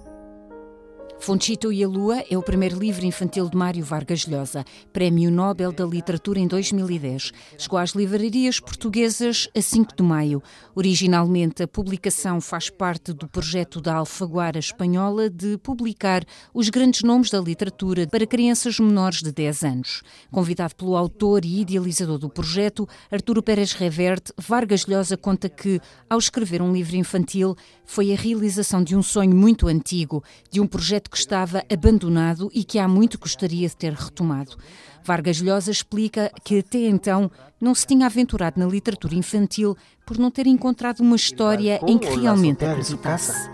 Fonchito 1.20 1.70
e 1.70 1.84
a 1.84 1.88
Lua 1.88 2.24
é 2.30 2.38
o 2.38 2.42
primeiro 2.42 2.78
livro 2.78 3.04
infantil 3.04 3.46
de 3.46 3.54
Mário 3.54 3.84
Vargas 3.84 4.24
Llosa, 4.24 4.64
Prémio 4.90 5.30
Nobel 5.30 5.70
da 5.70 5.84
Literatura 5.84 6.38
em 6.40 6.46
2010. 6.46 7.32
Chegou 7.58 7.78
às 7.78 7.90
livrarias 7.90 8.58
portuguesas 8.58 9.46
a 9.54 9.60
5 9.60 9.94
de 9.96 10.02
maio. 10.02 10.42
Originalmente, 10.74 11.62
a 11.62 11.68
publicação 11.68 12.40
faz 12.40 12.70
parte 12.70 13.12
do 13.12 13.28
projeto 13.28 13.82
da 13.82 13.96
Alfaguara 13.96 14.58
Espanhola 14.58 15.28
de 15.28 15.58
publicar 15.58 16.24
os 16.54 16.70
grandes 16.70 17.02
nomes 17.02 17.28
da 17.28 17.38
literatura 17.38 18.06
para 18.06 18.26
crianças 18.26 18.80
menores 18.80 19.22
de 19.22 19.30
10 19.30 19.62
anos. 19.62 20.02
Convidado 20.30 20.74
pelo 20.74 20.96
autor 20.96 21.44
e 21.44 21.60
idealizador 21.60 22.16
do 22.16 22.30
projeto, 22.30 22.88
Arturo 23.10 23.42
Pérez 23.42 23.74
Reverte, 23.74 24.32
Vargas 24.38 24.86
Llosa 24.86 25.18
conta 25.18 25.50
que, 25.50 25.80
ao 26.08 26.18
escrever 26.18 26.62
um 26.62 26.72
livro 26.72 26.96
infantil, 26.96 27.54
foi 27.84 28.10
a 28.10 28.16
realização 28.16 28.82
de 28.82 28.96
um 28.96 29.02
sonho 29.02 29.36
muito 29.36 29.68
antigo, 29.68 30.24
de 30.50 30.62
um 30.62 30.66
projeto 30.66 31.09
que 31.10 31.18
estava 31.18 31.64
abandonado 31.70 32.50
e 32.54 32.62
que 32.62 32.78
há 32.78 32.86
muito 32.86 33.18
gostaria 33.18 33.68
de 33.68 33.76
ter 33.76 33.92
retomado. 33.92 34.56
Vargas 35.04 35.40
Llosa 35.40 35.70
explica 35.70 36.30
que 36.44 36.60
até 36.60 36.86
então 36.86 37.30
não 37.60 37.74
se 37.74 37.86
tinha 37.86 38.06
aventurado 38.06 38.60
na 38.60 38.66
literatura 38.66 39.14
infantil 39.14 39.76
por 40.06 40.18
não 40.18 40.30
ter 40.30 40.46
encontrado 40.46 41.00
uma 41.00 41.16
história 41.16 41.80
em 41.86 41.98
que 41.98 42.08
realmente 42.08 42.64
acreditasse. 42.64 43.50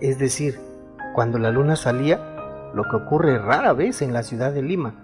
Es 0.00 0.18
decir, 0.18 0.58
cuando 1.14 1.38
la 1.38 1.50
luna 1.50 1.76
salía, 1.76 2.18
lo 2.74 2.84
que 2.84 2.96
ocurre 2.96 3.38
rara 3.38 3.72
vez 3.72 4.02
en 4.02 4.12
la 4.12 4.22
ciudad 4.22 4.52
de 4.52 4.62
Lima, 4.62 4.94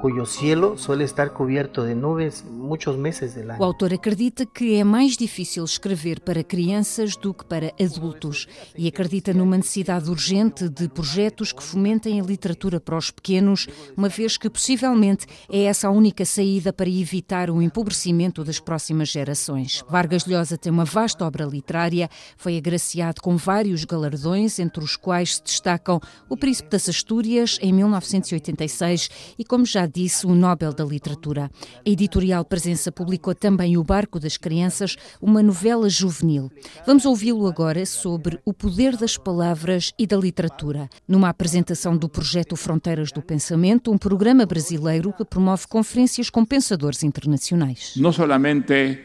cuyo 0.00 0.24
cielo 0.24 0.78
suele 0.78 1.04
estar 1.04 1.30
cubierto 1.34 1.84
de 1.84 1.94
nubes 1.94 2.42
muchos 2.44 2.96
meses 2.96 3.34
del 3.34 3.50
O 3.50 3.52
año. 3.52 3.64
autor 3.64 3.92
acredita 3.92 4.46
que 4.46 4.76
é 4.76 4.84
mais 4.84 5.16
difícil 5.16 5.62
escrever 5.64 6.20
para 6.20 6.42
crianças 6.42 7.16
do 7.16 7.34
que 7.34 7.44
para 7.44 7.72
adultos 7.78 8.48
e 8.76 8.88
acredita 8.88 9.34
numa 9.34 9.58
necessidade 9.58 10.08
urgente 10.08 10.68
de 10.70 10.88
projetos 10.88 11.52
que 11.52 11.62
fomentem 11.62 12.18
a 12.18 12.24
literatura 12.24 12.80
para 12.80 12.96
os 12.96 13.10
pequenos, 13.10 13.66
uma 13.94 14.08
vez 14.08 14.38
que 14.38 14.48
possivelmente 14.48 15.26
é 15.50 15.64
essa 15.64 15.88
a 15.88 15.90
única 15.90 16.24
saída 16.24 16.72
para 16.72 16.88
evitar 16.88 17.50
o 17.50 17.60
empobrecimento 17.60 18.42
das 18.42 18.58
próximas 18.58 19.08
gerações. 19.10 19.84
Vargas 19.88 20.24
Llosa 20.24 20.56
tem 20.56 20.72
uma 20.72 20.84
vasta 20.86 21.26
obra 21.26 21.44
literária, 21.44 22.08
foi 22.38 22.56
agraciado 22.56 23.20
com 23.20 23.36
vários 23.36 23.84
galardões, 23.84 24.58
entre 24.58 24.82
os 24.82 24.96
quais 24.96 25.36
se 25.36 25.42
destacam 25.42 26.00
o 26.28 26.36
Príncipe 26.36 26.70
das 26.70 26.88
Astúrias 26.88 27.58
em 27.60 27.72
1986 27.72 29.34
e, 29.38 29.44
como 29.44 29.66
já 29.66 29.89
disse, 29.90 30.26
o 30.26 30.34
Nobel 30.34 30.72
da 30.72 30.84
Literatura. 30.84 31.50
A 31.84 31.90
editorial 31.90 32.44
Presença 32.44 32.92
publicou 32.92 33.34
também 33.34 33.76
O 33.76 33.84
Barco 33.84 34.20
das 34.20 34.36
Crianças, 34.36 34.96
uma 35.20 35.42
novela 35.42 35.88
juvenil. 35.88 36.50
Vamos 36.86 37.04
ouvi-lo 37.04 37.46
agora 37.46 37.84
sobre 37.84 38.38
o 38.44 38.52
poder 38.52 38.96
das 38.96 39.16
palavras 39.16 39.92
e 39.98 40.06
da 40.06 40.16
literatura, 40.16 40.88
numa 41.06 41.28
apresentação 41.28 41.96
do 41.96 42.08
projeto 42.08 42.56
Fronteiras 42.56 43.12
do 43.12 43.20
Pensamento, 43.20 43.90
um 43.90 43.98
programa 43.98 44.46
brasileiro 44.46 45.12
que 45.12 45.24
promove 45.24 45.66
conferências 45.66 46.30
com 46.30 46.44
pensadores 46.44 47.02
internacionais. 47.02 47.94
no 47.96 48.12
solamente 48.12 48.98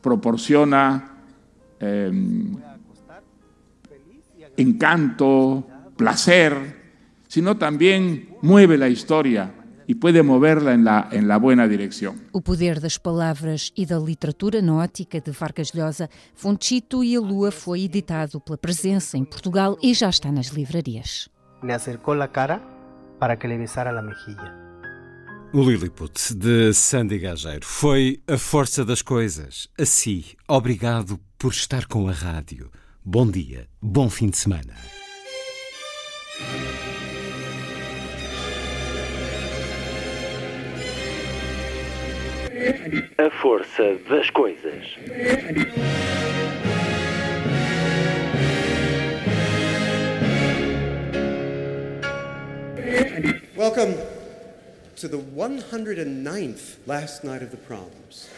proporciona 0.00 1.02
eh, 1.80 2.10
encanto, 4.56 5.64
placer, 5.96 6.82
sino 7.28 7.56
también 7.56 8.36
mueve 8.42 8.78
la 8.78 8.88
historia 8.88 9.52
y 9.86 9.96
puede 9.96 10.22
moverla 10.22 10.72
en 10.72 10.84
la, 10.84 11.08
en 11.12 11.28
la 11.28 11.38
buena 11.38 11.68
dirección. 11.68 12.28
O 12.32 12.40
poder 12.40 12.80
das 12.80 12.98
palavras 12.98 13.72
e 13.76 13.86
da 13.86 13.98
literatura 13.98 14.60
na 14.60 14.76
ótica 14.76 15.20
de 15.20 15.32
Vargas 15.32 15.72
Llosa, 15.74 16.08
Fonchito 16.34 17.02
e 17.02 17.16
a 17.16 17.20
Lua 17.20 17.50
foi 17.50 17.82
editado 17.82 18.40
pela 18.40 18.58
Presença 18.58 19.16
em 19.16 19.24
Portugal 19.24 19.76
e 19.82 19.94
já 19.94 20.08
está 20.08 20.30
nas 20.30 20.48
livrarias. 20.48 21.28
Le 21.62 21.72
acercó 21.72 22.14
la 22.14 22.28
cara 22.28 22.60
para 23.18 23.36
que 23.36 23.48
le 23.48 23.58
besara 23.58 23.92
la 23.92 24.02
mejilla. 24.02 24.64
O 25.54 25.62
Lilliput, 25.62 26.34
de 26.34 26.72
Sandy 26.74 27.18
Gageiro, 27.18 27.64
foi 27.64 28.20
a 28.26 28.36
força 28.36 28.84
das 28.84 29.02
coisas. 29.02 29.68
Assim, 29.78 30.24
obrigado 30.48 31.20
por 31.38 31.52
estar 31.52 31.86
com 31.86 32.08
a 32.08 32.12
rádio. 32.12 32.72
Bom 33.04 33.30
dia, 33.30 33.68
bom 33.80 34.10
fim 34.10 34.30
de 34.30 34.36
semana. 34.36 34.74
A 43.18 43.28
força 43.42 43.98
das 44.08 44.30
coisas. 44.30 44.86
Welcome 53.54 53.96
to 54.96 55.08
the 55.08 55.18
109th 55.18 56.76
last 56.86 57.22
night 57.22 57.42
of 57.42 57.50
the 57.50 57.58
proms. 57.58 58.30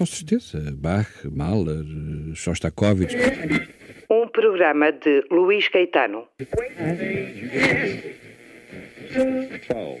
Com 0.00 0.06
certeza. 0.06 0.58
Bach, 0.72 1.10
Mahler, 1.30 1.84
Shostakovich. 2.34 3.14
Um 4.08 4.26
programa 4.28 4.90
de 4.92 5.22
Luís 5.30 5.68
Caetano. 5.68 6.26
Twelve. 9.66 10.00